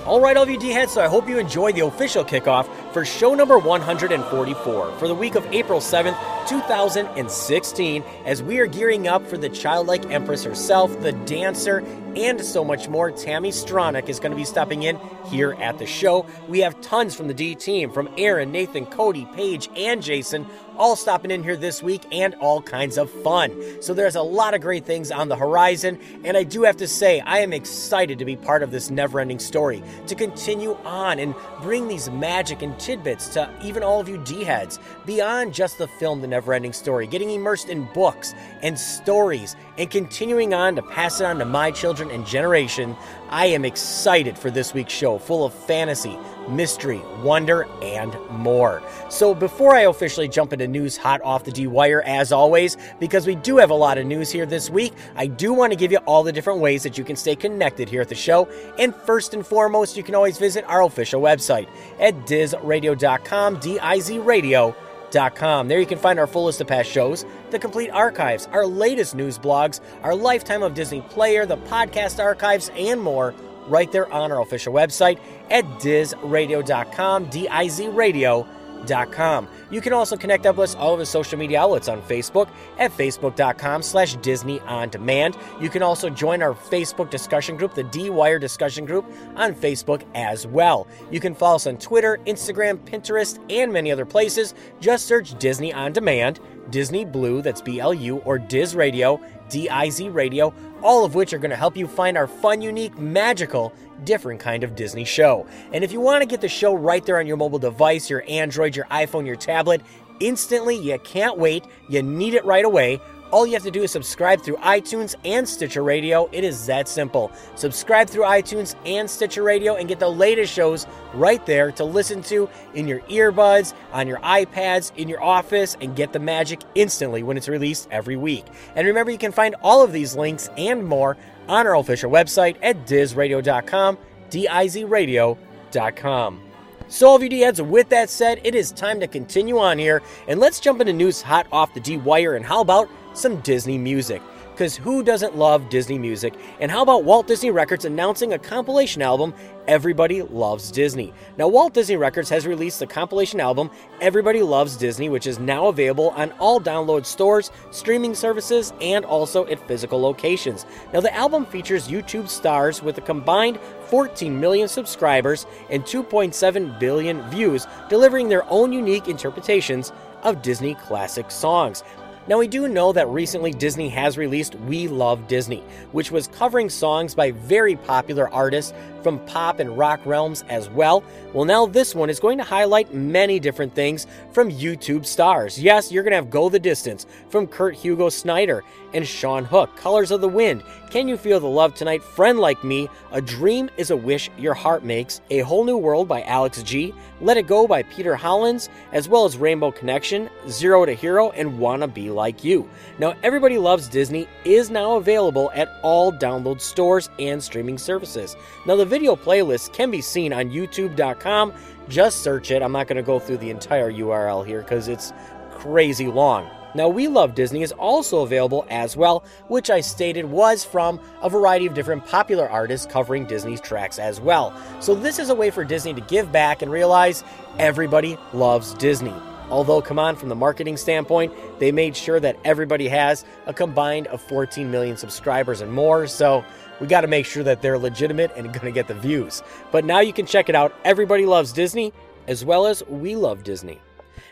All 0.05 0.21
right, 0.21 0.37
all 0.37 0.43
of 0.43 0.49
you 0.51 0.59
D 0.59 0.69
heads, 0.69 0.93
so 0.93 1.01
I 1.01 1.07
hope 1.07 1.27
you 1.27 1.39
enjoyed 1.39 1.73
the 1.73 1.85
official 1.87 2.23
kickoff 2.23 2.69
for 2.93 3.03
show 3.03 3.33
number 3.33 3.57
144 3.57 4.97
for 4.99 5.07
the 5.07 5.15
week 5.15 5.33
of 5.33 5.47
April 5.51 5.79
7th, 5.79 6.38
2016, 6.49 8.03
as 8.25 8.41
we 8.41 8.57
are 8.59 8.65
gearing 8.65 9.07
up 9.07 9.25
for 9.27 9.37
the 9.37 9.49
childlike 9.49 10.09
empress 10.09 10.43
herself, 10.43 10.99
the 11.01 11.11
dancer, 11.11 11.83
and 12.15 12.43
so 12.43 12.65
much 12.65 12.89
more. 12.89 13.11
Tami 13.11 13.49
Stronach 13.49 14.09
is 14.09 14.19
going 14.19 14.31
to 14.31 14.35
be 14.35 14.43
stepping 14.43 14.81
in 14.81 14.99
here 15.27 15.53
at 15.59 15.77
the 15.77 15.85
show. 15.85 16.25
We 16.47 16.61
have 16.61 16.81
tons 16.81 17.13
from 17.13 17.27
the 17.27 17.35
D 17.35 17.53
team, 17.53 17.91
from 17.91 18.09
Aaron, 18.17 18.51
Nathan, 18.51 18.87
Cody, 18.87 19.27
Paige, 19.35 19.69
and 19.75 20.01
Jason, 20.01 20.47
all 20.79 20.95
stopping 20.95 21.29
in 21.29 21.43
here 21.43 21.57
this 21.57 21.83
week 21.83 22.03
and 22.11 22.33
all 22.35 22.61
kinds 22.61 22.97
of 22.97 23.11
fun. 23.11 23.51
So 23.81 23.93
there's 23.93 24.15
a 24.15 24.21
lot 24.21 24.53
of 24.53 24.61
great 24.61 24.85
things 24.85 25.11
on 25.11 25.27
the 25.27 25.35
horizon, 25.35 25.99
and 26.23 26.37
I 26.37 26.43
do 26.43 26.63
have 26.63 26.77
to 26.77 26.87
say, 26.87 27.19
I 27.19 27.39
am 27.39 27.51
excited 27.51 28.17
to 28.17 28.25
be 28.25 28.37
part 28.37 28.63
of 28.63 28.71
this 28.71 28.89
never 28.89 29.19
ending 29.19 29.39
story, 29.39 29.83
to 30.07 30.15
continue 30.15 30.75
on 30.85 31.19
and 31.19 31.35
bring 31.61 31.89
these 31.89 32.09
magic 32.09 32.61
and 32.61 32.79
tidbits 32.79 33.27
to 33.33 33.53
even 33.61 33.83
all 33.83 33.99
of 33.99 34.07
you 34.07 34.17
D 34.19 34.45
heads, 34.45 34.79
beyond 35.05 35.53
just 35.53 35.77
the 35.77 35.87
film 35.99 36.21
The 36.21 36.27
Never 36.27 36.53
Ending 36.53 36.73
Story, 36.73 37.07
getting 37.07 37.29
immersed 37.29 37.67
in 37.67 37.83
books 37.93 38.33
and 38.61 38.79
stories, 38.79 39.57
and 39.77 39.91
continuing 39.91 40.53
on 40.53 40.77
to 40.77 40.81
pass 40.81 41.19
it 41.19 41.25
on 41.25 41.39
to 41.39 41.45
my 41.45 41.71
children 41.71 42.09
and 42.09 42.25
generation. 42.25 42.95
I 43.29 43.47
am 43.47 43.65
excited 43.65 44.37
for 44.37 44.49
this 44.49 44.73
week's 44.73 44.93
show, 44.93 45.19
full 45.19 45.43
of 45.45 45.53
fantasy, 45.53 46.17
mystery, 46.49 47.01
wonder, 47.23 47.67
and 47.81 48.15
more. 48.29 48.81
So, 49.09 49.33
before 49.33 49.75
I 49.75 49.81
officially 49.81 50.27
jump 50.27 50.53
into 50.53 50.67
news 50.67 50.97
hot 50.97 51.21
off 51.23 51.43
the 51.43 51.51
D 51.51 51.67
wire, 51.67 52.01
as 52.03 52.31
always, 52.31 52.77
because 52.99 53.25
we 53.25 53.35
do 53.35 53.57
have 53.57 53.69
a 53.69 53.75
lot 53.75 53.97
of 53.97 54.05
news 54.05 54.31
here 54.31 54.45
this 54.45 54.69
week, 54.69 54.93
I 55.15 55.27
do 55.27 55.53
want 55.53 55.71
to 55.71 55.77
give 55.77 55.91
you 55.91 55.99
all 55.99 56.23
the 56.23 56.31
different 56.31 56.59
ways 56.59 56.83
that 56.83 56.97
you 56.97 57.03
can 57.03 57.15
stay 57.15 57.35
connected 57.35 57.89
here 57.89 58.01
at 58.01 58.09
the 58.09 58.15
show. 58.15 58.47
And 58.77 58.95
first 58.95 59.33
and 59.33 59.45
foremost, 59.45 59.95
you 59.97 60.03
can 60.03 60.15
always 60.15 60.37
visit 60.37 60.65
our 60.65 60.83
official 60.83 61.21
website 61.21 61.67
at 61.99 62.15
dizradio.com, 62.25 63.59
D 63.59 63.79
I 63.79 63.99
Z 63.99 64.19
radio. 64.19 64.75
There 65.11 65.79
you 65.79 65.87
can 65.87 65.97
find 65.97 66.19
our 66.19 66.27
full 66.27 66.45
list 66.45 66.61
of 66.61 66.67
past 66.67 66.87
shows, 66.87 67.25
the 67.49 67.57
complete 67.57 67.89
archives, 67.89 68.47
our 68.51 68.67
latest 68.67 69.15
news 69.15 69.39
blogs, 69.39 69.79
our 70.03 70.13
lifetime 70.13 70.61
of 70.61 70.75
Disney 70.75 71.01
player, 71.01 71.47
the 71.47 71.57
podcast 71.57 72.23
archives, 72.23 72.69
and 72.75 73.01
more 73.01 73.33
right 73.69 73.91
there 73.91 74.11
on 74.11 74.31
our 74.31 74.41
official 74.41 74.73
website 74.73 75.19
at 75.49 75.65
dizradio.com, 75.79 77.25
D-I-Z 77.29 77.87
radio.com. 77.89 79.47
You 79.71 79.81
can 79.81 79.93
also 79.93 80.15
connect 80.17 80.45
up 80.45 80.55
with 80.55 80.71
us 80.71 80.75
all 80.75 80.93
of 80.93 80.99
the 80.99 81.05
social 81.05 81.37
media 81.37 81.59
outlets 81.61 81.87
on 81.87 82.01
Facebook 82.03 82.49
at 82.77 82.91
facebook.com 82.91 83.81
slash 83.81 84.15
Disney 84.15 84.59
On 84.61 84.89
Demand. 84.89 85.37
You 85.59 85.69
can 85.69 85.83
also 85.83 86.09
join 86.09 86.41
our 86.41 86.53
Facebook 86.53 87.09
discussion 87.09 87.57
group, 87.57 87.73
the 87.73 87.83
D-Wire 87.83 88.39
discussion 88.39 88.85
group, 88.85 89.05
on 89.35 89.53
Facebook 89.53 90.03
as 90.15 90.47
well. 90.47 90.87
You 91.11 91.19
can 91.19 91.35
follow 91.35 91.55
us 91.55 91.67
on 91.67 91.77
Twitter, 91.77 92.19
Instagram, 92.25 92.77
Pinterest, 92.79 93.39
and 93.51 93.71
many 93.71 93.91
other 93.91 94.05
places. 94.05 94.55
Just 94.79 95.05
search 95.05 95.37
Disney 95.39 95.73
On 95.73 95.91
Demand, 95.91 96.39
Disney 96.69 97.03
Blu, 97.03 97.41
that's 97.41 97.61
B-L-U, 97.61 98.17
or 98.19 98.37
Diz 98.37 98.75
Radio, 98.75 99.19
D-I-Z 99.49 100.09
Radio, 100.09 100.53
all 100.81 101.03
of 101.03 101.15
which 101.15 101.33
are 101.33 101.39
going 101.39 101.49
to 101.49 101.57
help 101.57 101.75
you 101.75 101.87
find 101.87 102.17
our 102.17 102.27
fun, 102.27 102.61
unique, 102.61 102.97
magical, 102.97 103.73
different 104.03 104.39
kind 104.39 104.63
of 104.63 104.75
Disney 104.75 105.03
show. 105.03 105.45
And 105.73 105.83
if 105.83 105.91
you 105.91 105.99
want 105.99 106.21
to 106.21 106.27
get 106.27 106.41
the 106.41 106.47
show 106.47 106.73
right 106.73 107.05
there 107.05 107.19
on 107.19 107.27
your 107.27 107.37
mobile 107.37 107.59
device, 107.59 108.09
your 108.09 108.23
Android, 108.27 108.75
your 108.75 108.85
iPhone, 108.85 109.25
your 109.25 109.35
tablet, 109.35 109.81
instantly, 110.19 110.75
you 110.75 110.97
can't 110.99 111.37
wait, 111.37 111.65
you 111.89 112.01
need 112.01 112.33
it 112.33 112.45
right 112.45 112.65
away. 112.65 112.99
All 113.31 113.45
you 113.45 113.53
have 113.53 113.63
to 113.63 113.71
do 113.71 113.83
is 113.83 113.91
subscribe 113.91 114.41
through 114.41 114.55
iTunes 114.57 115.15
and 115.23 115.47
Stitcher 115.47 115.83
Radio. 115.83 116.27
It 116.31 116.43
is 116.43 116.65
that 116.65 116.87
simple. 116.87 117.31
Subscribe 117.55 118.09
through 118.09 118.23
iTunes 118.23 118.75
and 118.85 119.07
Stitcher 119.07 119.43
Radio 119.43 119.75
and 119.75 119.87
get 119.87 119.99
the 119.99 120.09
latest 120.09 120.51
shows 120.51 120.87
right 121.13 121.45
there 121.45 121.71
to 121.73 121.83
listen 121.83 122.23
to 122.23 122.49
in 122.73 122.87
your 122.87 123.01
earbuds, 123.01 123.73
on 123.93 124.07
your 124.07 124.17
iPads, 124.19 124.91
in 124.97 125.07
your 125.07 125.21
office, 125.23 125.77
and 125.79 125.95
get 125.95 126.11
the 126.11 126.19
magic 126.19 126.61
instantly 126.73 127.21
when 127.21 127.37
it's 127.37 127.47
released 127.47 127.87
every 127.91 128.15
week. 128.15 128.45
And 128.75 128.87
remember, 128.87 129.11
you 129.11 129.19
can 129.19 129.31
find 129.31 129.55
all 129.61 129.83
of 129.83 129.93
these 129.93 130.15
links 130.15 130.49
and 130.57 130.83
more 130.83 131.15
on 131.47 131.67
our 131.67 131.75
official 131.75 132.09
website 132.09 132.57
at 132.63 132.87
dizradio.com, 132.87 133.97
D-I-Z 134.31 134.85
radio.com. 134.85 136.41
So, 136.87 137.07
all 137.07 137.15
of 137.15 137.21
you 137.21 137.29
D-heads, 137.29 137.61
with 137.61 137.89
that 137.89 138.09
said, 138.09 138.41
it 138.43 138.55
is 138.55 138.71
time 138.71 138.99
to 138.99 139.07
continue 139.07 139.59
on 139.59 139.77
here, 139.77 140.01
and 140.27 140.39
let's 140.39 140.59
jump 140.59 140.81
into 140.81 140.91
news 140.91 141.21
hot 141.21 141.45
off 141.51 141.75
the 141.75 141.79
D-Wire, 141.79 142.33
and 142.33 142.43
how 142.43 142.61
about 142.61 142.89
some 143.13 143.37
Disney 143.41 143.77
music? 143.77 144.21
Because 144.59 144.75
who 144.75 145.03
doesn't 145.03 145.37
love 145.37 145.69
Disney 145.69 145.97
music? 145.97 146.33
And 146.59 146.69
how 146.69 146.81
about 146.81 147.05
Walt 147.05 147.27
Disney 147.27 147.49
Records 147.49 147.85
announcing 147.85 148.33
a 148.33 148.37
compilation 148.37 149.01
album, 149.01 149.33
Everybody 149.69 150.21
Loves 150.21 150.69
Disney? 150.69 151.13
Now, 151.37 151.47
Walt 151.47 151.73
Disney 151.73 151.95
Records 151.95 152.29
has 152.29 152.45
released 152.45 152.79
the 152.79 152.85
compilation 152.85 153.39
album, 153.39 153.71
Everybody 154.01 154.41
Loves 154.41 154.75
Disney, 154.75 155.07
which 155.07 155.27
is 155.27 155.39
now 155.39 155.67
available 155.67 156.09
on 156.09 156.33
all 156.39 156.59
download 156.59 157.05
stores, 157.05 157.51
streaming 157.71 158.13
services, 158.13 158.73
and 158.81 159.05
also 159.05 159.45
at 159.47 159.65
physical 159.65 160.01
locations. 160.01 160.65
Now, 160.91 160.99
the 160.99 161.15
album 161.15 161.45
features 161.45 161.87
YouTube 161.87 162.27
stars 162.27 162.83
with 162.83 162.97
a 162.97 163.01
combined 163.01 163.61
14 163.85 164.37
million 164.37 164.67
subscribers 164.67 165.47
and 165.69 165.83
2.7 165.85 166.77
billion 166.81 167.21
views, 167.29 167.65
delivering 167.87 168.27
their 168.27 168.43
own 168.51 168.73
unique 168.73 169.07
interpretations 169.07 169.93
of 170.23 170.41
Disney 170.41 170.75
classic 170.75 171.31
songs. 171.31 171.81
Now, 172.29 172.37
we 172.37 172.47
do 172.47 172.67
know 172.67 172.93
that 172.93 173.07
recently 173.07 173.49
Disney 173.49 173.89
has 173.89 174.15
released 174.15 174.53
We 174.53 174.87
Love 174.87 175.27
Disney, 175.27 175.63
which 175.93 176.11
was 176.11 176.27
covering 176.27 176.69
songs 176.69 177.15
by 177.15 177.31
very 177.31 177.75
popular 177.75 178.29
artists 178.29 178.71
from 179.01 179.17
pop 179.25 179.59
and 179.59 179.75
rock 179.75 179.99
realms 180.05 180.43
as 180.47 180.69
well. 180.69 181.03
Well, 181.33 181.45
now 181.45 181.65
this 181.65 181.95
one 181.95 182.09
is 182.09 182.19
going 182.19 182.37
to 182.37 182.43
highlight 182.43 182.93
many 182.93 183.39
different 183.39 183.73
things 183.73 184.05
from 184.31 184.51
YouTube 184.51 185.05
stars. 185.05 185.59
Yes, 185.59 185.91
you're 185.91 186.03
going 186.03 186.11
to 186.11 186.17
have 186.17 186.29
Go 186.29 186.49
the 186.49 186.59
Distance 186.59 187.07
from 187.29 187.47
Kurt 187.47 187.73
Hugo 187.75 188.09
Schneider 188.09 188.63
and 188.93 189.07
Sean 189.07 189.45
Hook, 189.45 189.75
Colors 189.75 190.11
of 190.11 190.21
the 190.21 190.27
Wind, 190.27 190.63
Can 190.89 191.07
You 191.07 191.17
Feel 191.17 191.39
the 191.39 191.47
Love 191.47 191.73
Tonight, 191.73 192.03
Friend 192.03 192.39
Like 192.39 192.63
Me, 192.63 192.89
A 193.11 193.21
Dream 193.21 193.69
is 193.77 193.91
a 193.91 193.97
Wish 193.97 194.29
Your 194.37 194.53
Heart 194.53 194.83
Makes, 194.83 195.21
A 195.29 195.39
Whole 195.39 195.63
New 195.63 195.77
World 195.77 196.07
by 196.07 196.23
Alex 196.23 196.61
G, 196.63 196.93
Let 197.21 197.37
It 197.37 197.47
Go 197.47 197.67
by 197.67 197.83
Peter 197.83 198.15
Hollins, 198.15 198.69
as 198.91 199.07
well 199.07 199.25
as 199.25 199.37
Rainbow 199.37 199.71
Connection, 199.71 200.29
Zero 200.47 200.85
to 200.85 200.93
Hero, 200.93 201.29
and 201.31 201.59
Wanna 201.59 201.87
Be 201.87 202.09
Like 202.19 202.43
You. 202.43 202.69
Now, 202.99 203.15
Everybody 203.23 203.57
Loves 203.57 203.87
Disney 203.87 204.27
is 204.43 204.69
now 204.69 204.97
available 204.97 205.51
at 205.55 205.79
all 205.83 206.11
download 206.11 206.59
stores 206.59 207.09
and 207.17 207.41
streaming 207.41 207.77
services. 207.77 208.35
Now, 208.67 208.75
the 208.75 208.85
video 208.85 209.15
playlist 209.15 209.71
can 209.71 209.89
be 209.89 210.01
seen 210.01 210.33
on 210.33 210.49
youtube.com. 210.49 211.53
Just 211.87 212.21
search 212.21 212.51
it. 212.51 212.61
I'm 212.61 212.73
not 212.73 212.87
going 212.87 212.97
to 212.97 213.03
go 213.03 213.19
through 213.19 213.37
the 213.37 213.49
entire 213.49 213.89
URL 213.89 214.45
here 214.45 214.61
because 214.61 214.89
it's 214.89 215.13
crazy 215.51 216.07
long. 216.07 216.49
Now, 216.75 216.89
We 216.89 217.07
Love 217.07 217.35
Disney 217.35 217.63
is 217.63 217.71
also 217.71 218.21
available 218.23 218.67
as 218.69 218.97
well, 218.97 219.23
which 219.47 219.69
I 219.69 219.79
stated 219.79 220.25
was 220.25 220.65
from 220.65 220.99
a 221.21 221.29
variety 221.29 221.67
of 221.67 221.73
different 221.73 222.05
popular 222.05 222.49
artists 222.49 222.85
covering 222.85 223.25
Disney's 223.27 223.61
tracks 223.61 223.97
as 223.97 224.19
well. 224.19 224.53
So, 224.81 224.93
this 224.93 225.19
is 225.19 225.29
a 225.29 225.35
way 225.35 225.51
for 225.51 225.63
Disney 225.63 225.93
to 225.93 226.01
give 226.01 226.33
back 226.33 226.61
and 226.61 226.69
realize 226.69 227.23
everybody 227.57 228.17
loves 228.33 228.73
Disney. 228.73 229.15
Although, 229.49 229.81
come 229.81 229.97
on, 229.97 230.15
from 230.15 230.29
the 230.29 230.35
marketing 230.35 230.77
standpoint, 230.77 231.33
they 231.59 231.71
made 231.71 231.95
sure 231.95 232.19
that 232.19 232.37
everybody 232.45 232.87
has 232.87 233.25
a 233.47 233.53
combined 233.53 234.07
of 234.07 234.21
14 234.21 234.69
million 234.69 234.95
subscribers 234.95 235.61
and 235.61 235.71
more. 235.71 236.07
So, 236.07 236.45
we 236.79 236.87
got 236.87 237.01
to 237.01 237.07
make 237.07 237.25
sure 237.25 237.43
that 237.43 237.61
they're 237.61 237.77
legitimate 237.77 238.31
and 238.35 238.47
going 238.53 238.65
to 238.65 238.71
get 238.71 238.87
the 238.87 238.93
views. 238.93 239.41
But 239.71 239.85
now 239.85 239.99
you 239.99 240.13
can 240.13 240.25
check 240.25 240.49
it 240.49 240.55
out. 240.55 240.73
Everybody 240.85 241.25
loves 241.25 241.51
Disney, 241.51 241.93
as 242.27 242.45
well 242.45 242.67
as 242.67 242.85
we 242.87 243.15
love 243.15 243.43
Disney. 243.43 243.79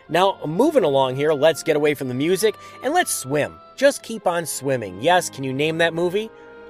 Now, 0.10 0.40
moving 0.46 0.84
along 0.84 1.16
here, 1.18 1.34
let's 1.34 1.64
get 1.64 1.76
away 1.76 1.94
from 1.94 2.08
the 2.08 2.14
music 2.14 2.56
and 2.84 2.94
let's 2.94 3.14
swim. 3.14 3.56
Just 3.76 4.04
keep 4.04 4.26
on 4.26 4.46
swimming. 4.46 5.02
Yes, 5.02 5.30
can 5.30 5.44
you 5.44 5.52
name 5.52 5.80
that 5.80 5.94
movie? 5.94 6.30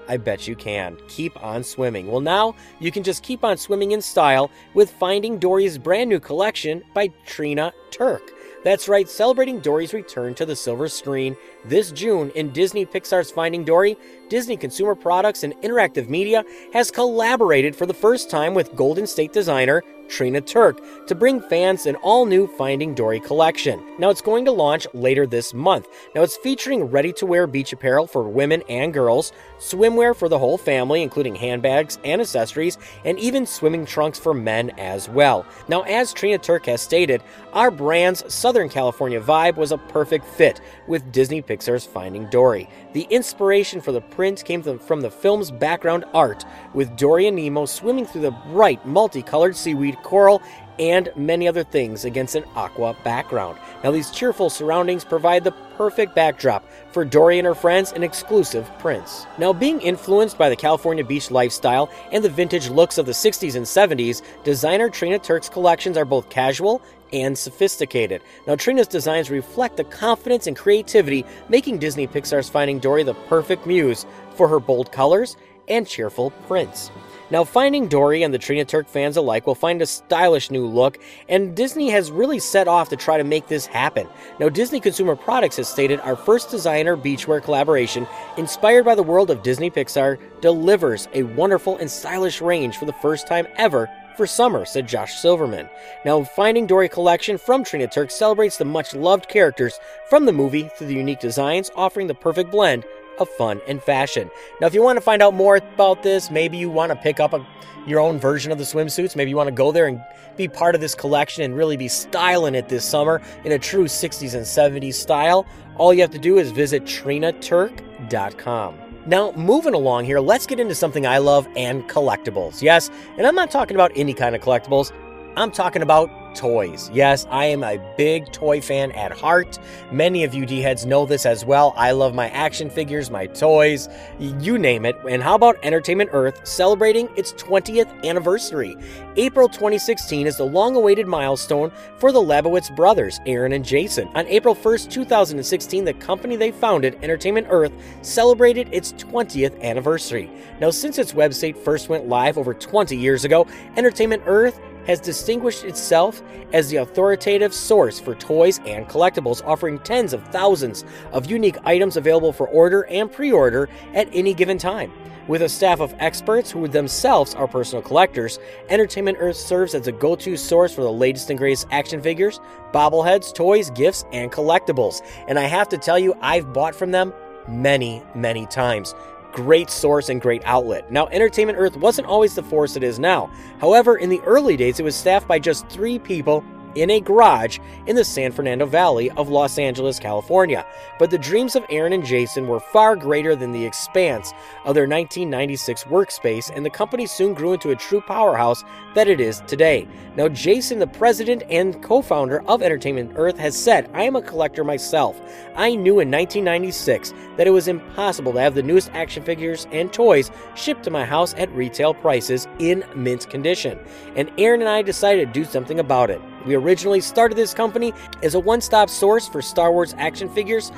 I 0.10 0.18
bet 0.18 0.48
you 0.48 0.56
can. 0.56 0.98
Keep 1.08 1.44
on 1.44 1.64
swimming. 1.64 2.08
Well, 2.08 2.22
now 2.22 2.56
you 2.80 2.92
can 2.92 3.04
just 3.04 3.24
keep 3.24 3.44
on 3.44 3.58
swimming 3.58 3.92
in 3.92 4.02
style 4.02 4.50
with 4.74 4.90
Finding 4.90 5.38
Dory's 5.38 5.78
brand 5.78 6.10
new 6.10 6.20
collection 6.20 6.82
by 6.94 7.10
Trina 7.26 7.74
Turk. 7.92 8.32
That's 8.68 8.90
right, 8.90 9.08
celebrating 9.08 9.62
Dory's 9.62 9.94
return 9.94 10.36
to 10.36 10.46
the 10.46 10.54
silver 10.54 10.90
screen 10.90 11.38
this 11.70 11.92
June 11.92 12.30
in 12.32 12.52
Disney 12.52 12.86
Pixar's 12.86 13.32
Finding 13.32 13.64
Dory, 13.64 13.98
Disney 14.30 14.58
Consumer 14.58 14.96
Products 14.96 15.44
and 15.44 15.54
Interactive 15.62 16.10
Media 16.10 16.44
has 16.74 16.92
collaborated 16.92 17.76
for 17.76 17.86
the 17.86 17.94
first 17.94 18.30
time 18.30 18.54
with 18.54 18.76
Golden 18.76 19.08
State 19.08 19.34
designer 19.34 19.84
Trina 20.08 20.42
Turk 20.42 20.80
to 21.08 21.16
bring 21.16 21.42
fans 21.42 21.86
an 21.86 21.96
all 21.98 22.26
new 22.26 22.48
Finding 22.48 22.94
Dory 22.94 23.20
collection. 23.20 23.84
Now, 24.00 24.10
it's 24.10 24.22
going 24.22 24.46
to 24.46 24.52
launch 24.52 24.88
later 24.94 25.28
this 25.28 25.54
month. 25.54 25.88
Now, 26.16 26.24
it's 26.24 26.38
featuring 26.38 26.86
ready 26.86 27.12
to 27.14 27.26
wear 27.26 27.48
beach 27.48 27.74
apparel 27.74 28.08
for 28.08 28.24
women 28.24 28.64
and 28.70 28.94
girls, 28.94 29.32
swimwear 29.60 30.16
for 30.16 30.30
the 30.30 30.40
whole 30.40 30.58
family, 30.58 31.02
including 31.02 31.36
handbags 31.36 32.00
and 32.04 32.22
accessories, 32.22 32.78
and 33.06 33.20
even 33.20 33.46
swimming 33.46 33.86
trunks 33.86 34.20
for 34.20 34.34
men 34.34 34.72
as 34.78 35.10
well. 35.10 35.46
Now, 35.68 35.82
as 35.84 36.14
Trina 36.14 36.38
Turk 36.38 36.66
has 36.68 36.82
stated, 36.82 37.22
our 37.54 37.72
brand's 37.72 38.34
Southern 38.34 38.70
California 38.70 39.20
vibe 39.20 39.56
was 39.56 39.72
a 39.72 39.78
perfect 39.78 40.26
fit 40.26 40.62
with 40.88 41.12
Disney 41.12 41.42
Pixar's 41.58 41.86
Finding 41.86 42.28
Dory. 42.28 42.70
The 42.94 43.08
inspiration 43.10 43.82
for 43.82 43.92
the 43.92 44.02
print 44.02 44.46
came 44.46 44.62
from 44.62 45.02
the 45.02 45.10
film's 45.10 45.52
background 45.52 46.06
art, 46.14 46.46
with 46.74 46.96
Dory 46.96 47.28
and 47.28 47.38
Nemo 47.38 47.66
swimming 47.66 48.06
through 48.06 48.22
the 48.22 48.32
bright, 48.32 48.86
multicolored 48.86 49.56
seaweed, 49.56 49.98
coral, 50.04 50.42
and 50.80 51.10
many 51.16 51.48
other 51.48 51.64
things 51.64 52.06
against 52.06 52.36
an 52.36 52.44
aqua 52.56 52.96
background. 53.04 53.58
Now, 53.84 53.90
these 53.90 54.12
cheerful 54.12 54.52
surroundings 54.52 55.04
provide 55.04 55.44
the 55.44 55.54
perfect 55.76 56.14
backdrop 56.14 56.64
for 56.92 57.04
Dory 57.04 57.40
and 57.40 57.48
her 57.48 57.56
friends 57.56 57.94
and 57.94 58.04
exclusive 58.04 58.70
prints. 58.78 59.26
Now, 59.40 59.54
being 59.54 59.82
influenced 59.82 60.38
by 60.38 60.50
the 60.50 60.56
California 60.56 61.04
beach 61.04 61.32
lifestyle 61.32 61.90
and 62.12 62.24
the 62.24 62.30
vintage 62.30 62.70
looks 62.70 63.00
of 63.00 63.08
the 63.08 63.12
60s 63.12 63.56
and 63.56 63.66
70s, 63.66 64.22
designer 64.44 64.90
Trina 64.90 65.18
Turk's 65.18 65.50
collections 65.50 65.98
are 65.98 66.06
both 66.06 66.30
casual 66.30 66.84
and 67.14 67.38
sophisticated. 67.38 68.22
Now, 68.46 68.56
Trina's 68.56 68.88
designs 68.88 69.30
reflect 69.30 69.78
the 69.78 69.84
confidence 69.84 70.48
and 70.48 70.56
creativity, 70.56 71.26
making 71.50 71.80
Disney 71.80 72.08
Pixar's 72.08 72.50
Finding 72.50 72.80
Dory 72.80 73.04
the 73.04 73.14
perfect 73.14 73.66
muse 73.66 74.06
for 74.36 74.48
her 74.48 74.60
bold 74.60 74.92
colors 74.92 75.38
and 75.68 75.88
cheerful 75.88 76.32
prints. 76.48 76.92
Now, 77.30 77.44
Finding 77.44 77.90
Dory 77.90 78.24
and 78.24 78.34
the 78.34 78.38
Trina 78.38 78.64
Turk 78.64 78.88
fans 78.88 79.18
alike 79.18 79.46
will 79.46 79.56
find 79.56 79.82
a 79.82 79.86
stylish 79.86 80.50
new 80.50 80.66
look, 80.66 80.98
and 81.28 81.54
Disney 81.54 81.90
has 81.90 82.10
really 82.10 82.40
set 82.40 82.70
off 82.70 82.88
to 82.90 82.96
try 82.96 83.18
to 83.18 83.26
make 83.26 83.48
this 83.48 83.66
happen. 83.66 84.08
Now, 84.40 84.48
Disney 84.48 84.80
Consumer 84.80 85.18
Products 85.18 85.58
has 85.58 85.68
stated 85.68 86.00
our 86.02 86.16
first 86.16 86.50
designer 86.50 86.96
beachwear 86.96 87.44
collaboration, 87.44 88.08
inspired 88.38 88.86
by 88.86 88.96
the 88.96 89.04
world 89.04 89.30
of 89.30 89.44
Disney 89.44 89.70
Pixar, 89.70 90.18
delivers 90.40 91.10
a 91.14 91.24
wonderful 91.24 91.76
and 91.78 91.92
stylish 91.92 92.40
range 92.40 92.78
for 92.78 92.86
the 92.86 92.94
first 92.94 93.28
time 93.28 93.46
ever 93.58 93.90
for 94.18 94.28
summer, 94.28 94.66
said 94.66 94.88
Josh 94.88 95.16
Silverman. 95.16 95.70
Now, 96.04 96.24
Finding 96.24 96.68
Dory 96.68 96.90
collection 96.90 97.38
from 97.38 97.64
Trina 97.64 97.88
Turk 97.88 98.12
celebrates 98.12 98.58
the 98.58 98.66
much 98.66 98.94
loved 98.94 99.30
characters 99.30 99.80
from 100.10 100.26
the 100.26 100.34
movie 100.34 100.70
through 100.76 100.88
the 100.88 100.96
unique 100.96 101.20
designs, 101.20 101.72
offering 101.76 102.08
the 102.08 102.16
perfect 102.16 102.52
blend 102.52 102.86
of 103.20 103.30
fun 103.30 103.62
and 103.68 103.82
fashion. 103.82 104.30
Now, 104.60 104.68
if 104.68 104.74
you 104.74 104.84
want 104.84 104.98
to 104.98 105.02
find 105.02 105.22
out 105.22 105.34
more 105.34 105.58
about 105.58 106.04
this, 106.04 106.32
maybe 106.32 106.58
you 106.58 106.70
want 106.70 106.92
to 106.92 106.96
pick 106.96 107.20
up 107.20 107.34
a, 107.34 107.46
your 107.86 108.00
own 108.00 108.20
version 108.20 108.52
of 108.52 108.58
the 108.58 108.64
swimsuits, 108.64 109.16
maybe 109.16 109.30
you 109.30 109.38
want 109.38 109.48
to 109.48 109.56
go 109.56 109.72
there 109.72 109.88
and 109.88 110.02
be 110.36 110.48
part 110.48 110.76
of 110.76 110.82
this 110.82 110.96
collection 110.96 111.44
and 111.44 111.56
really 111.56 111.78
be 111.78 111.88
styling 111.88 112.56
it 112.56 112.70
this 112.70 112.86
summer 112.86 113.22
in 113.44 113.54
a 113.54 113.60
true 113.60 113.86
60s 113.86 114.34
and 114.34 114.44
70s 114.44 114.96
style, 114.96 115.46
all 115.76 115.94
you 115.94 116.02
have 116.02 116.12
to 116.12 116.20
do 116.20 116.38
is 116.38 116.52
visit 116.52 116.84
trinaturk.com. 116.84 118.87
Now, 119.08 119.32
moving 119.38 119.74
along 119.74 120.04
here, 120.04 120.20
let's 120.20 120.46
get 120.46 120.60
into 120.60 120.76
something 120.76 121.08
I 121.08 121.20
love 121.20 121.48
and 121.56 121.88
collectibles. 121.88 122.62
Yes, 122.62 122.90
and 123.18 123.26
I'm 123.26 123.36
not 123.36 123.50
talking 123.50 123.78
about 123.78 123.94
any 123.96 124.14
kind 124.14 124.36
of 124.36 124.42
collectibles. 124.42 124.92
I'm 125.38 125.52
talking 125.52 125.84
about 125.84 126.10
toys. 126.34 126.90
Yes, 126.92 127.28
I 127.30 127.46
am 127.46 127.64
a 127.64 127.78
big 127.96 128.32
toy 128.32 128.60
fan 128.60 128.92
at 128.94 129.12
heart. 129.12 129.60
Many 129.92 130.24
of 130.24 130.34
you 130.34 130.48
D 130.48 130.62
heads 130.62 130.84
know 130.84 131.06
this 131.06 131.28
as 131.28 131.46
well. 131.46 131.74
I 131.78 131.92
love 131.92 132.16
my 132.16 132.30
action 132.30 132.72
figures, 132.72 133.12
my 133.12 133.28
toys, 133.28 133.88
you 134.18 134.58
name 134.58 134.84
it. 134.86 134.96
And 135.08 135.22
how 135.22 135.36
about 135.36 135.58
Entertainment 135.64 136.10
Earth 136.14 136.46
celebrating 136.48 137.08
its 137.16 137.34
20th 137.34 138.04
anniversary? 138.04 138.76
April 139.16 139.48
2016 139.48 140.26
is 140.26 140.38
the 140.38 140.44
long 140.44 140.76
awaited 140.76 141.06
milestone 141.06 141.72
for 141.98 142.12
the 142.12 142.22
Labowitz 142.22 142.76
brothers, 142.76 143.20
Aaron 143.28 143.54
and 143.54 143.64
Jason. 143.66 144.08
On 144.16 144.26
April 144.26 144.56
1st, 144.56 144.90
2016, 144.90 145.86
the 145.86 145.94
company 145.94 146.36
they 146.36 146.52
founded, 146.52 146.98
Entertainment 147.04 147.46
Earth, 147.52 147.74
celebrated 148.02 148.70
its 148.72 148.94
20th 148.94 149.62
anniversary. 149.62 150.32
Now, 150.60 150.72
since 150.72 150.98
its 150.98 151.14
website 151.14 151.58
first 151.58 151.90
went 151.90 152.08
live 152.08 152.40
over 152.40 152.56
20 152.56 152.98
years 152.98 153.24
ago, 153.24 153.46
Entertainment 153.76 154.24
Earth 154.26 154.60
has 154.88 155.00
distinguished 155.00 155.64
itself 155.64 156.24
as 156.54 156.70
the 156.70 156.78
authoritative 156.78 157.54
source 157.54 158.00
for 158.00 158.16
toys 158.16 158.60
and 158.66 158.88
collectibles, 158.88 159.46
offering 159.46 159.80
tens 159.80 160.14
of 160.14 160.26
thousands 160.30 160.84
of 161.12 161.30
unique 161.30 161.58
items 161.66 161.98
available 161.98 162.34
for 162.34 162.48
order 162.48 162.86
and 162.86 163.12
pre 163.12 163.32
order 163.32 163.70
at 163.94 164.08
any 164.14 164.34
given 164.34 164.58
time. 164.58 164.92
With 165.28 165.42
a 165.42 165.50
staff 165.50 165.82
of 165.82 165.94
experts 166.00 166.50
who 166.52 166.70
themselves 166.70 167.36
are 167.36 167.50
personal 167.50 167.82
collectors, 167.82 168.40
Entertainment 168.70 169.18
Earth 169.20 169.36
serves 169.36 169.76
as 169.76 169.86
a 169.86 169.92
go 169.92 170.16
to 170.16 170.38
source 170.38 170.74
for 170.74 170.84
the 170.84 170.92
latest 170.92 171.30
and 171.30 171.38
greatest 171.38 171.68
action 171.70 172.02
figures, 172.02 172.40
bobbleheads, 172.72 173.34
toys, 173.34 173.70
gifts, 173.72 174.06
and 174.14 174.32
collectibles. 174.32 175.02
And 175.28 175.38
I 175.38 175.44
have 175.44 175.68
to 175.70 175.78
tell 175.78 176.00
you, 176.00 176.16
I've 176.22 176.54
bought 176.54 176.74
from 176.74 176.92
them 176.92 177.14
many, 177.50 178.02
many 178.16 178.46
times 178.46 178.96
great 179.32 179.70
source 179.70 180.10
and 180.10 180.22
great 180.22 180.42
outlet. 180.46 180.92
Now, 180.92 181.08
Entertainment 181.08 181.58
Earth 181.58 181.78
wasn't 181.78 182.08
always 182.08 182.36
the 182.36 182.44
force 182.44 182.76
it 182.76 182.84
is 182.84 183.00
now. 183.00 183.30
However, 183.60 183.98
in 183.98 184.10
the 184.10 184.22
early 184.22 184.58
days, 184.58 184.80
it 184.80 184.84
was 184.84 184.96
staffed 184.96 185.28
by 185.28 185.40
just 185.40 185.68
three 185.70 186.00
people 186.00 186.44
in 186.82 186.90
a 186.92 187.00
garage 187.00 187.60
in 187.86 187.96
the 187.96 188.04
San 188.04 188.32
Fernando 188.32 188.66
Valley 188.66 189.10
of 189.12 189.30
Los 189.30 189.58
Angeles, 189.58 190.00
California. 190.00 190.66
But 191.00 191.12
the 191.12 191.18
dreams 191.18 191.56
of 191.56 191.66
Aaron 191.70 191.94
and 191.94 192.06
Jason 192.06 192.48
were 192.48 192.60
far 192.60 192.96
greater 192.96 193.36
than 193.36 193.52
the 193.52 193.66
expanse 193.66 194.32
of 194.66 194.76
their 194.76 194.88
1996 194.88 195.84
workspace, 195.86 196.52
and 196.54 196.66
the 196.66 196.70
company 196.70 197.06
soon 197.06 197.34
grew 197.34 197.54
into 197.54 197.72
a 197.72 197.76
true 197.76 198.02
powerhouse 198.02 198.64
that 198.94 199.08
it 199.08 199.20
is 199.20 199.42
today. 199.48 199.88
Now, 200.16 200.28
Jason, 200.28 200.80
the 200.80 200.88
president 200.88 201.44
and 201.50 201.82
co 201.84 202.02
founder 202.02 202.42
of 202.48 202.62
Entertainment 202.62 203.14
Earth, 203.16 203.38
has 203.38 203.56
said, 203.58 203.90
I 203.94 204.04
am 204.04 204.16
a 204.16 204.22
collector 204.22 204.64
myself. 204.64 205.20
I 205.56 205.76
knew 205.76 206.00
in 206.00 206.12
1996 206.12 207.14
that 207.38 207.48
it 207.48 207.52
was 207.52 207.68
impossible 207.68 208.34
to 208.34 208.40
have 208.40 208.56
the 208.56 208.64
newest 208.64 208.92
action 208.94 209.24
figures 209.24 209.68
and 209.72 209.92
toys 209.92 210.32
shipped 210.56 210.84
to 210.84 210.92
my 210.92 211.06
house 211.06 211.34
at 211.36 211.52
retail 211.52 211.94
prices 211.94 212.48
in 212.60 212.84
mint 212.96 213.30
condition. 213.30 213.80
And 214.16 214.32
Aaron 214.38 214.62
and 214.62 214.70
I 214.70 214.82
decided 214.82 215.28
to 215.28 215.40
do 215.40 215.46
something 215.46 215.80
about 215.80 216.10
it. 216.10 216.22
We 216.48 216.56
originally 216.56 217.02
started 217.02 217.38
this 217.38 217.54
company 217.54 217.94
as 218.24 218.34
a 218.34 218.40
one 218.40 218.62
stop 218.62 218.90
source 218.90 219.28
for 219.28 219.42
Star 219.42 219.70
Wars 219.70 219.94
action 219.98 220.30
figures 220.30 220.72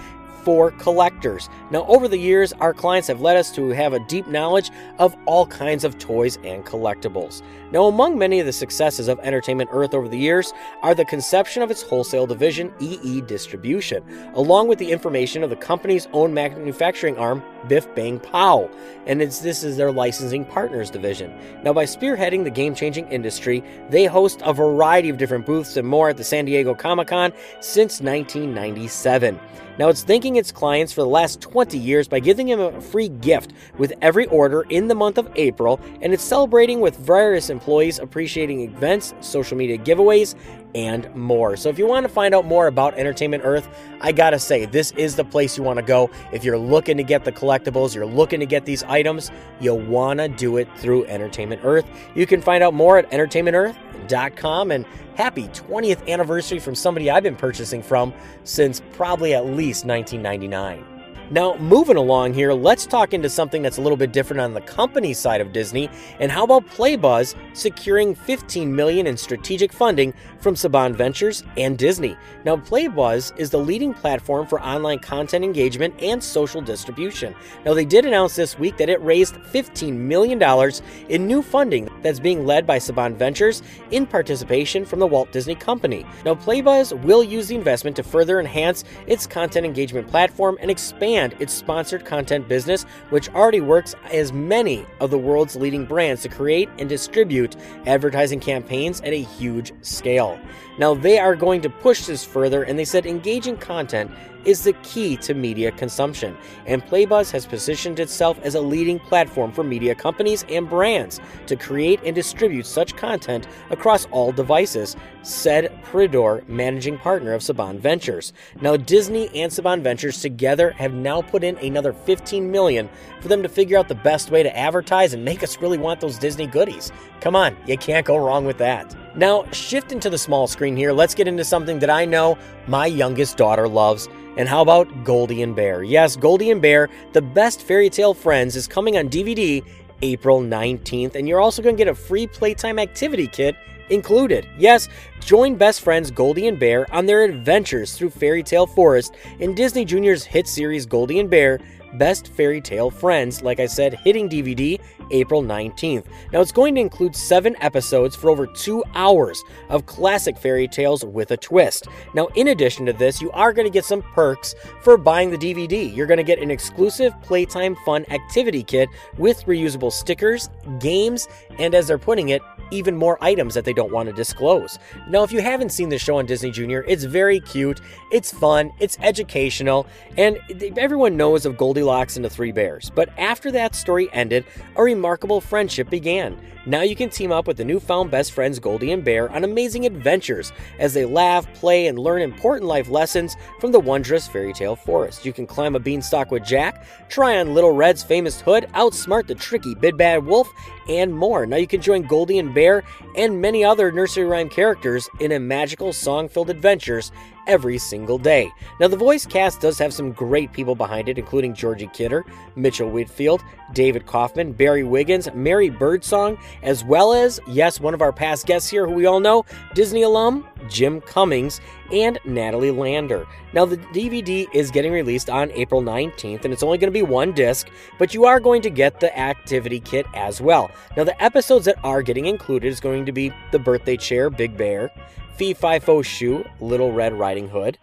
for 0.43 0.71
collectors. 0.71 1.47
Now, 1.69 1.86
over 1.86 2.08
the 2.08 2.17
years, 2.17 2.53
our 2.53 2.73
clients 2.73 3.08
have 3.08 3.21
led 3.21 3.38
us 3.38 3.51
to 3.51 3.69
have 3.69 3.93
a 3.93 3.99
deep 3.99 4.25
knowledge 4.27 4.71
of 4.97 5.15
all 5.25 5.45
kinds 5.45 5.84
of 5.84 5.99
toys 5.99 6.38
and 6.43 6.65
collectibles. 6.65 7.43
Now, 7.71 7.86
among 7.86 8.17
many 8.17 8.39
of 8.39 8.47
the 8.47 8.53
successes 8.53 9.08
of 9.08 9.19
Entertainment 9.19 9.69
Earth 9.71 9.93
over 9.93 10.08
the 10.08 10.17
years 10.17 10.53
are 10.82 10.95
the 10.95 11.05
conception 11.05 11.62
of 11.62 11.69
its 11.69 11.84
wholesale 11.84 12.25
division, 12.25 12.73
EE 12.79 13.21
Distribution, 13.21 14.03
along 14.34 14.69
with 14.69 14.79
the 14.79 14.91
information 14.91 15.43
of 15.43 15.51
the 15.51 15.55
company's 15.55 16.08
own 16.13 16.34
manufacturing 16.34 17.17
arm, 17.17 17.43
Biff 17.67 17.93
Bang 17.95 18.19
Pow, 18.19 18.69
and 19.06 19.22
it's, 19.22 19.39
this 19.39 19.63
is 19.63 19.78
their 19.78 19.91
licensing 19.91 20.45
partners 20.45 20.89
division. 20.89 21.34
Now, 21.63 21.74
by 21.74 21.86
spearheading 21.86 22.43
the 22.43 22.50
game 22.50 22.76
changing 22.76 23.08
industry, 23.10 23.63
they 23.89 24.06
host 24.06 24.41
a 24.45 24.54
variety 24.54 25.10
of 25.10 25.17
different 25.17 25.45
booths 25.45 25.78
and 25.78 25.88
more 25.88 26.10
at 26.10 26.17
the 26.17 26.24
San 26.24 26.45
Diego 26.45 26.74
Comic 26.74 27.08
Con 27.10 27.34
since 27.60 28.02
1997. 28.02 29.39
Now, 29.80 29.88
it's 29.88 30.04
thanking 30.04 30.36
its 30.36 30.52
clients 30.52 30.91
for 30.91 31.02
the 31.02 31.08
last 31.08 31.39
20 31.39 31.78
years 31.78 32.06
by 32.06 32.19
giving 32.19 32.48
them 32.48 32.60
a 32.60 32.82
free 32.82 33.08
gift 33.08 33.54
with 33.78 33.93
every 34.02 34.26
order 34.26 34.63
in 34.63 34.89
the 34.89 34.95
month 34.95 35.17
of 35.17 35.32
April, 35.38 35.80
and 36.02 36.13
it's 36.13 36.22
celebrating 36.22 36.82
with 36.82 36.98
various 36.98 37.50
employees 37.50 37.98
appreciating 37.98 38.60
events, 38.60 39.13
social 39.22 39.56
media 39.56 39.78
giveaways, 39.78 40.36
and 40.75 41.13
more. 41.15 41.58
So, 41.58 41.69
if 41.69 41.79
you 41.79 41.88
want 41.88 42.03
to 42.03 42.10
find 42.10 42.34
out 42.34 42.45
more 42.45 42.67
about 42.67 42.93
Entertainment 42.95 43.43
Earth, 43.45 43.67
I 44.01 44.12
gotta 44.12 44.39
say, 44.39 44.65
this 44.65 44.91
is 44.91 45.15
the 45.15 45.23
place 45.23 45.58
you 45.58 45.63
want 45.63 45.77
to 45.77 45.86
go. 45.86 46.10
If 46.32 46.43
you're 46.43 46.58
looking 46.58 46.97
to 46.97 47.03
get 47.03 47.23
the 47.23 47.32
collectibles, 47.32 47.95
you're 47.95 48.05
looking 48.05 48.39
to 48.39 48.45
get 48.45 48.65
these 48.65 48.84
items, 48.84 49.32
you'll 49.60 49.79
want 49.79 50.19
to 50.19 50.27
do 50.27 50.58
it 50.58 50.67
through 50.77 51.05
Entertainment 51.05 51.62
Earth. 51.63 51.89
You 52.15 52.25
can 52.25 52.41
find 52.41 52.63
out 52.63 52.73
more 52.73 52.97
at 52.97 53.10
entertainmentearth.com 53.12 54.71
and 54.71 54.86
happy 55.15 55.47
20th 55.49 56.08
anniversary 56.08 56.60
from 56.60 56.75
somebody 56.75 57.10
I've 57.10 57.23
been 57.23 57.36
purchasing 57.36 57.82
from 57.82 58.13
since 58.43 58.82
probably 58.93 59.34
at 59.34 59.45
least 59.45 59.86
1999. 59.86 60.98
Now, 61.32 61.56
moving 61.58 61.96
along 61.96 62.34
here, 62.34 62.54
let's 62.54 62.88
talk 62.88 63.13
into 63.13 63.30
something 63.30 63.62
that's 63.62 63.78
a 63.78 63.82
little 63.82 63.98
bit 63.98 64.12
different 64.12 64.42
on 64.42 64.56
the 64.56 64.62
company 64.62 65.13
side 65.13 65.42
of 65.42 65.54
Disney. 65.54 65.88
And 66.20 66.32
how 66.32 66.44
about 66.44 66.68
Playbuzz 66.70 67.36
securing 67.54 68.15
15 68.15 68.76
million 68.76 69.06
in 69.06 69.15
strategic 69.15 69.72
funding 69.72 70.15
from 70.39 70.56
Saban 70.56 70.96
Ventures 70.96 71.44
and 71.56 71.78
Disney? 71.78 72.18
Now, 72.46 72.56
Playbuzz 72.56 73.38
is 73.38 73.52
the 73.52 73.60
leading 73.60 73.94
platform 73.94 74.48
for 74.48 74.60
online 74.62 74.98
content 74.98 75.46
engagement 75.46 75.94
and 76.02 76.24
social 76.24 76.62
distribution. 76.62 77.36
Now, 77.63 77.76
they 77.76 77.86
did 77.86 78.06
announce 78.06 78.36
this 78.36 78.58
week 78.58 78.78
that 78.78 78.89
it 78.89 79.00
raised 79.04 79.36
15 79.36 80.08
million 80.08 80.39
dollars 80.39 80.82
in 81.10 81.28
new 81.28 81.44
funding 81.44 81.89
that's 82.02 82.20
being 82.20 82.44
led 82.44 82.65
by 82.65 82.80
Saban 82.80 83.15
Ventures 83.15 83.62
in 83.92 84.08
participation 84.08 84.84
from 84.84 84.98
the 84.98 85.06
Walt 85.06 85.32
Disney 85.32 85.54
Company. 85.54 86.08
Now, 86.26 86.34
Playbuzz 86.34 87.00
will 87.04 87.24
use 87.24 87.50
the 87.50 87.56
investment 87.56 87.96
to 87.98 88.04
further 88.04 88.39
enhance 88.39 88.84
its 89.06 89.28
content 89.28 89.68
engagement 89.68 90.08
platform 90.08 90.58
and 90.60 90.72
expand 90.72 91.18
its 91.39 91.53
sponsored 91.53 92.05
content 92.05 92.47
business, 92.47 92.84
which 93.10 93.29
already 93.29 93.62
works 93.62 93.95
as 94.12 94.32
many 94.32 94.86
of 94.99 95.12
the 95.12 95.17
world's 95.17 95.55
leading 95.55 95.86
brands 95.86 96.21
to 96.23 96.29
create 96.29 96.69
and 96.77 96.89
distribute 96.89 97.55
advertising 97.86 98.39
campaigns 98.39 99.01
at 99.01 99.13
a 99.13 99.21
huge 99.21 99.73
scale. 99.82 100.39
Now, 100.80 100.94
they 100.94 101.20
are 101.20 101.36
going 101.36 101.62
to 101.62 101.70
push 101.70 102.06
this 102.06 102.24
further, 102.24 102.63
and 102.63 102.80
they 102.80 102.86
said 102.86 103.06
engaging 103.06 103.58
content 103.58 104.10
is 104.46 104.63
the 104.63 104.74
key 104.82 105.18
to 105.18 105.34
media 105.34 105.72
consumption, 105.72 106.38
and 106.65 106.86
Playbuzz 106.86 107.32
has 107.32 107.46
positioned 107.46 108.00
itself 108.00 108.39
as 108.42 108.56
a 108.56 108.62
leading 108.62 108.98
platform 108.98 109.52
for 109.52 109.63
media 109.63 109.94
companies 109.94 110.46
and 110.50 110.70
brands 110.70 111.20
to 111.48 111.58
create 111.58 112.00
and 112.06 112.15
distribute 112.15 112.65
such 112.65 112.96
content 112.96 113.48
across 113.70 114.06
all 114.12 114.32
devices, 114.32 114.96
said 115.22 115.72
Pridor, 115.84 116.48
managing 116.48 116.98
partner 116.98 117.34
of 117.34 117.42
Saban 117.42 117.80
Ventures. 117.80 118.32
Now, 118.62 118.78
Disney 118.78 119.28
and 119.36 119.52
Saban 119.52 119.82
Ventures 119.82 120.22
together 120.22 120.72
have 120.72 120.94
now 120.94 121.22
put 121.22 121.44
in 121.44 121.58
another 121.58 121.92
15 121.92 122.50
million 122.50 122.89
for 123.21 123.27
them 123.27 123.43
to 123.43 123.49
figure 123.49 123.77
out 123.77 123.88
the 123.88 123.95
best 123.95 124.32
way 124.32 124.43
to 124.43 124.58
advertise 124.58 125.13
and 125.13 125.23
make 125.23 125.43
us 125.43 125.62
really 125.62 125.77
want 125.77 125.99
those 125.99 126.17
Disney 126.17 126.47
goodies. 126.47 126.91
Come 127.21 127.36
on, 127.36 127.55
you 127.65 127.77
can't 127.77 128.05
go 128.05 128.17
wrong 128.17 128.45
with 128.45 128.58
that. 128.60 128.95
Now, 129.15 129.49
shifting 129.51 129.99
to 130.01 130.10
the 130.10 130.17
small 130.17 130.47
screen 130.47 130.75
here, 130.75 130.91
let's 130.91 131.15
get 131.15 131.27
into 131.27 131.43
something 131.43 131.79
that 131.79 131.89
I 131.89 132.05
know 132.05 132.38
my 132.67 132.86
youngest 132.86 133.38
daughter 133.38 133.67
loves. 133.67 134.08
And 134.38 134.47
how 134.47 134.62
about 134.62 135.03
Goldie 135.03 135.41
and 135.41 135.55
Bear? 135.55 135.84
Yes, 135.84 136.15
Goldie 136.15 136.51
and 136.51 136.62
Bear, 136.62 136.89
the 137.13 137.21
best 137.21 137.62
fairy 137.62 137.89
tale 137.89 138.13
friends, 138.13 138.55
is 138.55 138.67
coming 138.67 138.97
on 138.97 139.10
DVD 139.10 139.63
April 140.01 140.41
19th, 140.41 141.15
and 141.15 141.27
you're 141.27 141.41
also 141.41 141.62
going 141.62 141.75
to 141.75 141.84
get 141.84 141.89
a 141.89 141.95
free 141.95 142.27
playtime 142.27 142.79
activity 142.79 143.27
kit 143.27 143.55
included. 143.89 144.47
Yes, 144.58 144.88
join 145.19 145.55
best 145.55 145.82
friends 145.82 146.12
Goldie 146.12 146.47
and 146.47 146.60
Bear 146.60 146.91
on 146.93 147.05
their 147.05 147.23
adventures 147.23 147.93
through 147.93 148.12
Fairy 148.12 148.43
Tale 148.43 148.67
Forest 148.67 149.15
in 149.39 149.55
Disney 149.55 149.86
Junior's 149.86 150.23
hit 150.23 150.47
series 150.47 150.86
Goldie 150.86 151.19
and 151.19 151.29
Bear 151.29 151.60
Best 151.93 152.28
Fairy 152.30 152.62
Tale 152.62 152.91
Friends, 152.91 153.41
like 153.41 153.60
I 153.60 153.65
said, 153.65 153.95
hitting 154.04 154.30
DVD 154.30 154.80
April 155.12 155.41
19th. 155.41 156.06
Now, 156.32 156.41
it's 156.41 156.52
going 156.52 156.75
to 156.75 156.82
include 156.82 157.15
seven 157.15 157.56
episodes 157.62 158.15
for 158.15 158.30
over 158.30 158.45
two 158.47 158.84
hours 158.93 159.43
of 159.69 159.86
classic 159.86 160.38
fairy 160.38 160.67
tales 160.67 161.04
with 161.04 161.32
a 161.32 161.38
twist. 161.38 161.88
Now, 162.13 162.28
in 162.36 162.49
addition 162.49 162.86
to 162.86 162.93
this, 162.93 163.21
you 163.21 163.32
are 163.32 163.54
going 163.54 163.67
to 163.67 163.73
get 163.73 163.86
some 163.86 164.02
perks 164.02 164.56
for 164.82 164.97
buying 164.97 165.32
the 165.32 165.38
DVD. 165.38 165.93
You're 165.95 166.08
going 166.08 166.17
to 166.17 166.23
get 166.23 166.39
an 166.39 166.52
exclusive 166.52 167.13
Playtime 167.21 167.75
Fun 167.86 168.06
activity 168.10 168.63
kit 168.63 168.89
with 169.17 169.43
reusable 169.45 169.91
stickers, 169.91 170.49
games, 170.80 171.28
and 171.58 171.73
as 171.73 171.88
they're 171.88 171.97
putting 171.97 172.30
it, 172.30 172.41
even 172.71 172.95
more 172.95 173.17
items 173.23 173.54
that 173.56 173.65
they 173.65 173.73
don't 173.73 173.91
want 173.91 174.08
to 174.08 174.13
disclose. 174.13 174.78
Now, 175.10 175.23
if 175.23 175.32
you 175.32 175.41
haven't 175.41 175.69
seen 175.69 175.89
the 175.89 175.97
show 175.97 176.17
on 176.17 176.25
Disney 176.25 176.52
Junior, 176.52 176.86
it's 176.88 177.04
very 177.04 177.39
cute, 177.39 177.82
it's 178.12 178.32
fun, 178.32 178.71
it's 178.80 178.97
educational, 179.02 179.88
and 180.17 180.38
everyone 180.78 181.17
knows 181.17 181.45
of 181.45 181.58
Goldilocks 181.80 182.18
and 182.18 182.26
the 182.26 182.30
Three 182.30 182.52
Bears. 182.52 182.92
But 182.94 183.10
after 183.18 183.52
that 183.52 183.74
story 183.74 184.10
ended, 184.12 184.44
a 184.76 184.84
remarkable 184.84 185.39
friendship 185.39 185.89
began. 185.89 186.38
Now 186.65 186.82
you 186.82 186.94
can 186.94 187.10
team 187.10 187.32
up 187.32 187.48
with 187.48 187.56
the 187.56 187.63
newfound 187.63 188.12
best 188.12 188.34
friends 188.34 188.60
Goldie 188.60 188.92
and 188.92 189.02
Bear 189.04 189.32
on 189.32 189.46
amazing 189.46 189.86
adventures 189.86 190.52
as 190.78 190.94
they 190.94 191.06
laugh, 191.06 191.52
play, 191.54 191.88
and 191.88 191.98
learn 191.98 192.22
important 192.22 192.68
life 192.68 192.89
lessons 192.89 193.38
from 193.62 193.72
the 193.72 193.80
wondrous 193.80 194.28
fairy 194.28 194.52
tale 194.52 194.76
forest. 194.76 195.26
You 195.26 195.32
can 195.32 195.48
climb 195.48 195.76
a 195.76 195.80
beanstalk 195.80 196.32
with 196.32 196.44
Jack, 196.44 196.86
try 197.08 197.39
on 197.39 197.54
Little 197.54 197.72
Red's 197.72 198.04
famous 198.04 198.42
hood, 198.42 198.68
outsmart 198.74 199.28
the 199.28 199.36
tricky 199.36 199.74
Big 199.74 199.96
Bad 199.96 200.26
Wolf, 200.26 200.52
and 200.89 201.13
more. 201.13 201.46
Now 201.46 201.58
you 201.58 201.68
can 201.68 201.82
join 201.82 202.02
Goldie 202.02 202.39
and 202.39 202.54
Bear 202.54 202.84
and 203.15 203.42
many 203.42 203.63
other 203.63 203.89
nursery 203.92 204.26
rhyme 204.26 204.50
characters 204.50 205.08
in 205.22 205.32
a 205.32 205.39
magical 205.39 205.94
song 205.94 206.28
filled 206.28 206.50
adventures 206.50 207.12
every 207.49 207.79
single 207.79 208.19
day. 208.19 208.51
Now, 208.79 208.88
the 208.88 208.95
voice 208.95 209.25
cast 209.25 209.59
does 209.59 209.79
have 209.79 209.93
some 209.93 210.12
great 210.12 210.53
people 210.53 210.75
behind 210.75 211.09
it, 211.09 211.17
including 211.17 211.55
Georgie 211.55 211.89
Kidder, 211.91 212.23
Mitchell 212.55 212.89
Whitfield, 212.89 213.41
David 213.73 214.05
Kaufman, 214.05 214.53
Barry 214.53 214.83
Wiggins, 214.83 215.27
Mary 215.33 215.69
Birdsong, 215.69 216.38
as 216.62 216.83
well 216.83 217.12
as, 217.12 217.39
yes, 217.47 217.79
one 217.79 217.95
of 217.95 218.01
our 218.01 218.13
past 218.13 218.45
guests 218.45 218.69
here 218.69 218.88
who 218.88 218.93
we 218.93 219.07
all 219.07 219.19
know, 219.19 219.45
Disney 219.73 220.03
alum 220.03 220.47
Jim 220.67 221.02
Cummings 221.02 221.62
and 221.91 222.19
Natalie 222.26 222.72
Lander. 222.72 223.26
Now, 223.54 223.65
the 223.65 223.78
DVD 223.78 224.48
is 224.54 224.72
getting 224.72 224.91
released 224.91 225.30
on 225.30 225.52
April 225.52 225.82
19th, 225.82 226.43
and 226.43 226.54
it's 226.54 226.63
only 226.63 226.78
going 226.78 226.91
to 226.91 227.00
be 227.00 227.04
one 227.04 227.32
disc, 227.32 227.69
but 227.98 228.13
you 228.13 228.26
are 228.26 228.39
going 228.39 228.62
to 228.63 228.69
get 228.69 229.00
the 229.00 229.17
activity 229.17 229.80
kit 229.80 230.06
as 230.13 230.41
well. 230.41 230.69
Now, 230.98 231.04
the 231.04 231.22
episodes 231.24 231.65
that 231.65 231.84
are 231.84 232.02
getting 232.02 232.26
included 232.26 232.67
is 232.67 232.80
going 232.80 233.06
to 233.06 233.12
be 233.12 233.32
The 233.52 233.60
Birthday 233.60 233.98
Chair, 233.98 234.30
Big 234.30 234.58
Bear, 234.58 234.91
Fee 235.36 235.54
Fi 235.54 235.80
Fo 235.80 236.02
Shoe, 236.02 236.45
Little 236.60 236.91
Red 236.91 237.13
Riding 237.13 237.48
Hood, 237.48 237.78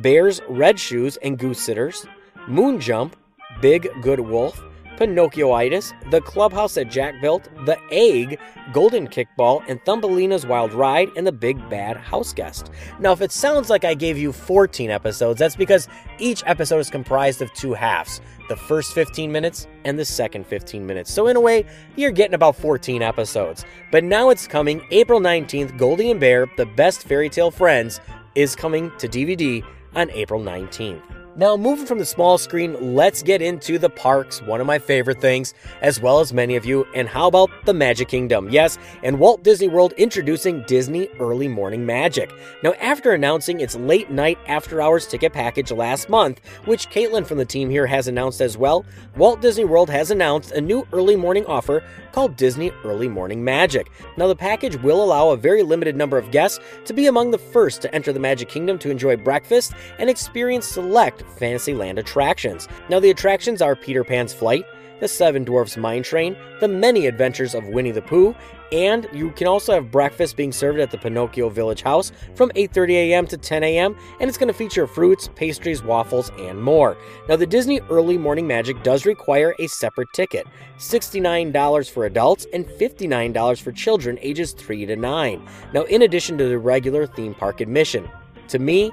Bear's 0.00 0.40
Red 0.48 0.80
Shoes 0.80 1.18
and 1.18 1.38
Goose 1.38 1.60
Sitters, 1.60 2.06
Moon 2.46 2.80
Jump, 2.80 3.16
Big 3.60 3.88
Good 4.00 4.20
Wolf, 4.20 4.62
Pinocchioitis, 4.96 5.92
The 6.10 6.20
Clubhouse 6.20 6.74
that 6.74 6.90
Jack 6.90 7.20
built, 7.20 7.48
The 7.66 7.78
Egg, 7.90 8.38
Golden 8.72 9.08
Kickball, 9.08 9.64
and 9.68 9.82
Thumbelina's 9.84 10.46
Wild 10.46 10.72
Ride, 10.72 11.10
and 11.16 11.26
The 11.26 11.32
Big 11.32 11.68
Bad 11.68 11.96
House 11.96 12.32
Guest. 12.32 12.70
Now, 13.00 13.12
if 13.12 13.20
it 13.20 13.32
sounds 13.32 13.70
like 13.70 13.84
I 13.84 13.94
gave 13.94 14.18
you 14.18 14.32
14 14.32 14.90
episodes, 14.90 15.38
that's 15.38 15.56
because 15.56 15.88
each 16.18 16.42
episode 16.46 16.78
is 16.78 16.90
comprised 16.90 17.42
of 17.42 17.52
two 17.54 17.74
halves 17.74 18.20
the 18.48 18.56
first 18.56 18.92
15 18.92 19.32
minutes 19.32 19.66
and 19.84 19.98
the 19.98 20.04
second 20.04 20.46
15 20.46 20.84
minutes. 20.84 21.10
So, 21.10 21.26
in 21.26 21.36
a 21.36 21.40
way, 21.40 21.64
you're 21.96 22.10
getting 22.10 22.34
about 22.34 22.56
14 22.56 23.00
episodes. 23.00 23.64
But 23.90 24.04
now 24.04 24.30
it's 24.30 24.46
coming 24.46 24.84
April 24.90 25.20
19th, 25.20 25.78
Goldie 25.78 26.10
and 26.10 26.20
Bear, 26.20 26.46
The 26.56 26.66
Best 26.66 27.04
Fairy 27.04 27.30
Tale 27.30 27.50
Friends, 27.50 28.00
is 28.34 28.54
coming 28.54 28.92
to 28.98 29.08
DVD 29.08 29.64
on 29.94 30.10
April 30.10 30.40
19th. 30.40 31.21
Now, 31.34 31.56
moving 31.56 31.86
from 31.86 31.98
the 31.98 32.04
small 32.04 32.36
screen, 32.36 32.94
let's 32.94 33.22
get 33.22 33.40
into 33.40 33.78
the 33.78 33.88
parks, 33.88 34.42
one 34.42 34.60
of 34.60 34.66
my 34.66 34.78
favorite 34.78 35.18
things, 35.18 35.54
as 35.80 35.98
well 35.98 36.20
as 36.20 36.30
many 36.30 36.56
of 36.56 36.66
you. 36.66 36.86
And 36.94 37.08
how 37.08 37.26
about 37.26 37.48
the 37.64 37.72
Magic 37.72 38.08
Kingdom? 38.08 38.50
Yes, 38.50 38.76
and 39.02 39.18
Walt 39.18 39.42
Disney 39.42 39.68
World 39.68 39.94
introducing 39.94 40.62
Disney 40.64 41.08
Early 41.18 41.48
Morning 41.48 41.86
Magic. 41.86 42.30
Now, 42.62 42.74
after 42.74 43.12
announcing 43.12 43.60
its 43.60 43.76
late 43.76 44.10
night 44.10 44.38
after 44.46 44.82
hours 44.82 45.06
ticket 45.06 45.32
package 45.32 45.72
last 45.72 46.10
month, 46.10 46.42
which 46.66 46.90
Caitlin 46.90 47.26
from 47.26 47.38
the 47.38 47.46
team 47.46 47.70
here 47.70 47.86
has 47.86 48.08
announced 48.08 48.42
as 48.42 48.58
well, 48.58 48.84
Walt 49.16 49.40
Disney 49.40 49.64
World 49.64 49.88
has 49.88 50.10
announced 50.10 50.52
a 50.52 50.60
new 50.60 50.86
early 50.92 51.16
morning 51.16 51.46
offer 51.46 51.82
called 52.12 52.36
Disney 52.36 52.72
Early 52.84 53.08
Morning 53.08 53.42
Magic. 53.42 53.90
Now, 54.18 54.26
the 54.26 54.36
package 54.36 54.76
will 54.82 55.02
allow 55.02 55.30
a 55.30 55.38
very 55.38 55.62
limited 55.62 55.96
number 55.96 56.18
of 56.18 56.30
guests 56.30 56.60
to 56.84 56.92
be 56.92 57.06
among 57.06 57.30
the 57.30 57.38
first 57.38 57.80
to 57.80 57.94
enter 57.94 58.12
the 58.12 58.20
Magic 58.20 58.50
Kingdom 58.50 58.78
to 58.80 58.90
enjoy 58.90 59.16
breakfast 59.16 59.72
and 59.98 60.10
experience 60.10 60.68
select 60.68 61.21
Fantasyland 61.36 61.98
attractions. 61.98 62.68
Now, 62.88 63.00
the 63.00 63.10
attractions 63.10 63.62
are 63.62 63.76
Peter 63.76 64.04
Pan's 64.04 64.32
Flight, 64.32 64.64
the 65.00 65.08
Seven 65.08 65.42
Dwarfs 65.42 65.76
Mine 65.76 66.04
Train, 66.04 66.36
the 66.60 66.68
Many 66.68 67.06
Adventures 67.06 67.56
of 67.56 67.66
Winnie 67.66 67.90
the 67.90 68.02
Pooh, 68.02 68.36
and 68.70 69.08
you 69.12 69.32
can 69.32 69.48
also 69.48 69.72
have 69.74 69.90
breakfast 69.90 70.36
being 70.36 70.52
served 70.52 70.78
at 70.78 70.92
the 70.92 70.96
Pinocchio 70.96 71.48
Village 71.48 71.82
House 71.82 72.12
from 72.34 72.50
8:30 72.54 72.90
a.m. 72.92 73.26
to 73.26 73.36
10 73.36 73.64
a.m. 73.64 73.96
and 74.20 74.28
it's 74.28 74.38
going 74.38 74.46
to 74.46 74.54
feature 74.54 74.86
fruits, 74.86 75.28
pastries, 75.34 75.82
waffles, 75.82 76.30
and 76.38 76.62
more. 76.62 76.96
Now, 77.28 77.34
the 77.36 77.46
Disney 77.46 77.80
Early 77.90 78.16
Morning 78.16 78.46
Magic 78.46 78.82
does 78.84 79.04
require 79.04 79.54
a 79.58 79.66
separate 79.66 80.08
ticket: 80.14 80.46
$69 80.78 81.90
for 81.90 82.06
adults 82.06 82.46
and 82.52 82.64
$59 82.66 83.60
for 83.60 83.72
children 83.72 84.18
ages 84.22 84.52
3 84.52 84.86
to 84.86 84.96
9. 84.96 85.48
Now, 85.74 85.82
in 85.82 86.02
addition 86.02 86.38
to 86.38 86.48
the 86.48 86.58
regular 86.58 87.06
theme 87.06 87.34
park 87.34 87.60
admission. 87.60 88.08
To 88.48 88.58
me, 88.58 88.92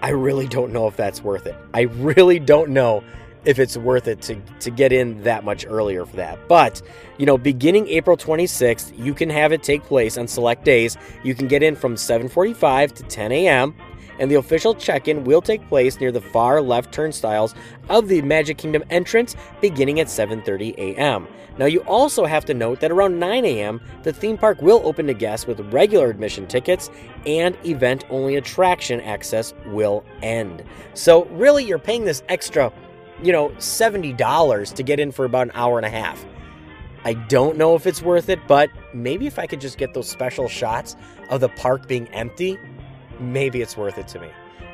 I 0.00 0.10
really 0.10 0.46
don't 0.46 0.72
know 0.72 0.86
if 0.86 0.96
that's 0.96 1.22
worth 1.22 1.46
it. 1.46 1.56
I 1.74 1.82
really 1.82 2.38
don't 2.38 2.70
know 2.70 3.02
if 3.44 3.58
it's 3.58 3.76
worth 3.76 4.08
it 4.08 4.20
to, 4.22 4.40
to 4.60 4.70
get 4.70 4.92
in 4.92 5.22
that 5.22 5.44
much 5.44 5.64
earlier 5.66 6.04
for 6.04 6.16
that. 6.16 6.38
But, 6.48 6.82
you 7.18 7.26
know, 7.26 7.38
beginning 7.38 7.88
April 7.88 8.16
26th, 8.16 8.92
you 9.02 9.14
can 9.14 9.30
have 9.30 9.52
it 9.52 9.62
take 9.62 9.82
place 9.84 10.18
on 10.18 10.28
select 10.28 10.64
days. 10.64 10.96
You 11.22 11.34
can 11.34 11.48
get 11.48 11.62
in 11.62 11.74
from 11.74 11.94
7:45 11.94 12.92
to 12.92 13.02
10 13.04 13.32
a.m. 13.32 13.74
And 14.18 14.30
the 14.30 14.36
official 14.36 14.74
check-in 14.74 15.24
will 15.24 15.40
take 15.40 15.66
place 15.68 16.00
near 16.00 16.12
the 16.12 16.20
far 16.20 16.60
left 16.60 16.92
turnstiles 16.92 17.54
of 17.88 18.08
the 18.08 18.22
Magic 18.22 18.58
Kingdom 18.58 18.84
entrance 18.90 19.36
beginning 19.60 20.00
at 20.00 20.08
7:30 20.08 20.76
a.m. 20.78 21.28
Now 21.58 21.66
you 21.66 21.80
also 21.80 22.24
have 22.24 22.44
to 22.46 22.54
note 22.54 22.80
that 22.80 22.90
around 22.90 23.18
9 23.18 23.44
a.m. 23.44 23.80
the 24.02 24.12
theme 24.12 24.38
park 24.38 24.62
will 24.62 24.80
open 24.84 25.06
to 25.08 25.14
guests 25.14 25.46
with 25.46 25.60
regular 25.72 26.08
admission 26.08 26.46
tickets 26.46 26.90
and 27.26 27.56
event-only 27.64 28.36
attraction 28.36 29.00
access 29.00 29.54
will 29.66 30.04
end. 30.22 30.62
So 30.94 31.24
really 31.26 31.64
you're 31.64 31.78
paying 31.78 32.04
this 32.04 32.22
extra 32.28 32.72
you 33.22 33.32
know, 33.32 33.48
$70 33.50 34.74
to 34.74 34.82
get 34.82 35.00
in 35.00 35.12
for 35.12 35.24
about 35.24 35.48
an 35.48 35.52
hour 35.54 35.78
and 35.78 35.86
a 35.86 35.90
half. 35.90 36.24
I 37.04 37.14
don't 37.14 37.56
know 37.56 37.74
if 37.74 37.86
it's 37.86 38.02
worth 38.02 38.28
it, 38.28 38.40
but 38.46 38.70
maybe 38.92 39.26
if 39.26 39.38
I 39.38 39.46
could 39.46 39.60
just 39.60 39.78
get 39.78 39.94
those 39.94 40.08
special 40.08 40.48
shots 40.48 40.96
of 41.30 41.40
the 41.40 41.48
park 41.48 41.86
being 41.86 42.08
empty, 42.08 42.58
maybe 43.20 43.60
it's 43.60 43.76
worth 43.76 43.98
it 43.98 44.08
to 44.08 44.20
me. 44.20 44.28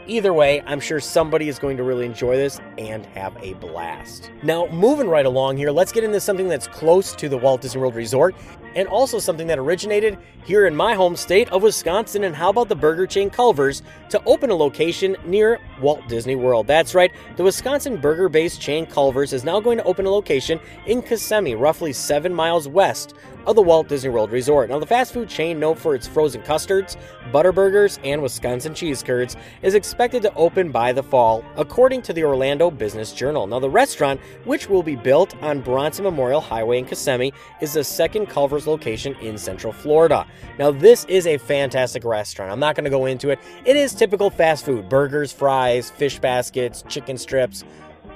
Either 0.06 0.34
way, 0.34 0.62
I'm 0.66 0.80
sure 0.80 1.00
somebody 1.00 1.48
is 1.48 1.58
going 1.58 1.78
to 1.78 1.82
really 1.82 2.04
enjoy 2.04 2.36
this 2.36 2.60
and 2.76 3.06
have 3.06 3.34
a 3.42 3.54
blast. 3.54 4.30
Now, 4.42 4.66
moving 4.66 5.08
right 5.08 5.24
along 5.24 5.56
here, 5.56 5.70
let's 5.70 5.92
get 5.92 6.04
into 6.04 6.20
something 6.20 6.46
that's 6.46 6.66
close 6.66 7.14
to 7.16 7.28
the 7.28 7.38
Walt 7.38 7.62
Disney 7.62 7.80
World 7.80 7.94
Resort. 7.94 8.34
and 8.74 8.88
also 8.88 9.18
something 9.18 9.46
that 9.46 9.58
originated 9.58 10.18
here 10.44 10.66
in 10.66 10.74
my 10.74 10.94
home 10.94 11.16
state 11.16 11.48
of 11.50 11.62
Wisconsin. 11.62 12.24
And 12.24 12.34
how 12.34 12.50
about 12.50 12.68
the 12.68 12.76
burger 12.76 13.06
chain 13.06 13.30
Culver's 13.30 13.82
to 14.10 14.22
open 14.24 14.50
a 14.50 14.54
location 14.54 15.16
near 15.24 15.60
Walt 15.80 16.06
Disney 16.08 16.36
World? 16.36 16.66
That's 16.66 16.94
right, 16.94 17.12
the 17.36 17.44
Wisconsin 17.44 17.96
burger 17.96 18.28
based 18.28 18.60
chain 18.60 18.86
Culver's 18.86 19.32
is 19.32 19.44
now 19.44 19.60
going 19.60 19.78
to 19.78 19.84
open 19.84 20.06
a 20.06 20.10
location 20.10 20.60
in 20.86 21.02
Kissimmee, 21.02 21.54
roughly 21.54 21.92
seven 21.92 22.34
miles 22.34 22.68
west 22.68 23.14
of 23.46 23.56
the 23.56 23.62
Walt 23.62 23.88
Disney 23.88 24.10
World 24.10 24.30
Resort. 24.30 24.70
Now, 24.70 24.78
the 24.78 24.86
fast 24.86 25.12
food 25.12 25.28
chain, 25.28 25.58
known 25.58 25.76
for 25.76 25.94
its 25.94 26.06
frozen 26.06 26.42
custards, 26.42 26.96
butter 27.32 27.52
burgers, 27.52 27.98
and 28.04 28.22
Wisconsin 28.22 28.74
cheese 28.74 29.02
curds, 29.02 29.36
is 29.62 29.74
expected 29.74 30.22
to 30.22 30.34
open 30.34 30.70
by 30.70 30.92
the 30.92 31.02
fall, 31.02 31.44
according 31.56 32.02
to 32.02 32.12
the 32.12 32.24
Orlando 32.24 32.70
Business 32.70 33.12
Journal. 33.12 33.46
Now, 33.46 33.58
the 33.58 33.70
restaurant, 33.70 34.20
which 34.44 34.68
will 34.68 34.82
be 34.82 34.96
built 34.96 35.34
on 35.42 35.60
Bronson 35.60 36.04
Memorial 36.04 36.40
Highway 36.40 36.78
in 36.78 36.86
Kissimmee, 36.86 37.32
is 37.60 37.74
the 37.74 37.84
second 37.84 38.26
Culver's 38.26 38.66
location 38.66 39.14
in 39.16 39.38
Central 39.38 39.72
Florida. 39.72 40.26
Now, 40.58 40.70
this 40.70 41.04
is 41.06 41.26
a 41.26 41.38
fantastic 41.38 42.04
restaurant. 42.04 42.50
I'm 42.50 42.60
not 42.60 42.74
going 42.74 42.84
to 42.84 42.90
go 42.90 43.06
into 43.06 43.30
it. 43.30 43.38
It 43.64 43.76
is 43.76 43.94
typical 43.94 44.30
fast 44.30 44.64
food 44.64 44.88
burgers, 44.88 45.32
fries, 45.32 45.90
fish 45.90 46.18
baskets, 46.18 46.84
chicken 46.88 47.18
strips 47.18 47.64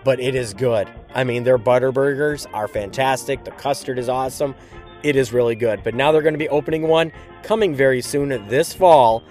but 0.04 0.20
it 0.20 0.34
is 0.34 0.54
good. 0.54 0.88
I 1.14 1.24
mean, 1.24 1.44
their 1.44 1.58
butter 1.58 1.92
burgers 1.92 2.46
are 2.54 2.68
fantastic. 2.68 3.44
The 3.44 3.50
custard 3.52 3.98
is 3.98 4.08
awesome. 4.08 4.54
It 5.02 5.16
is 5.16 5.32
really 5.32 5.54
good. 5.54 5.82
But 5.82 5.94
now 5.94 6.12
they're 6.12 6.22
going 6.22 6.34
to 6.34 6.38
be 6.38 6.48
opening 6.48 6.82
one 6.82 7.12
coming 7.42 7.74
very 7.74 8.00
soon 8.00 8.28
this 8.48 8.72
fall 8.72 9.22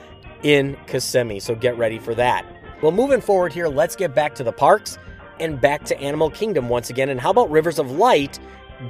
in 0.43 0.77
Kissimmee. 0.88 1.39
So 1.39 1.56
get 1.56 1.77
ready 1.77 1.99
for 1.99 2.15
that. 2.15 2.45
Well, 2.82 2.91
moving 2.91 3.21
forward 3.21 3.53
here, 3.53 3.67
let's 3.67 3.95
get 3.95 4.13
back 4.13 4.36
to 4.36 4.43
the 4.43 4.51
parks 4.51 4.97
and 5.39 5.60
back 5.60 5.84
to 5.86 5.99
Animal 5.99 6.30
Kingdom 6.30 6.69
once 6.69 6.89
again. 6.89 7.10
And 7.10 7.19
how 7.19 7.32
about 7.32 7.49
Rivers 7.49 7.80
of 7.80 7.91
Light 7.91 8.39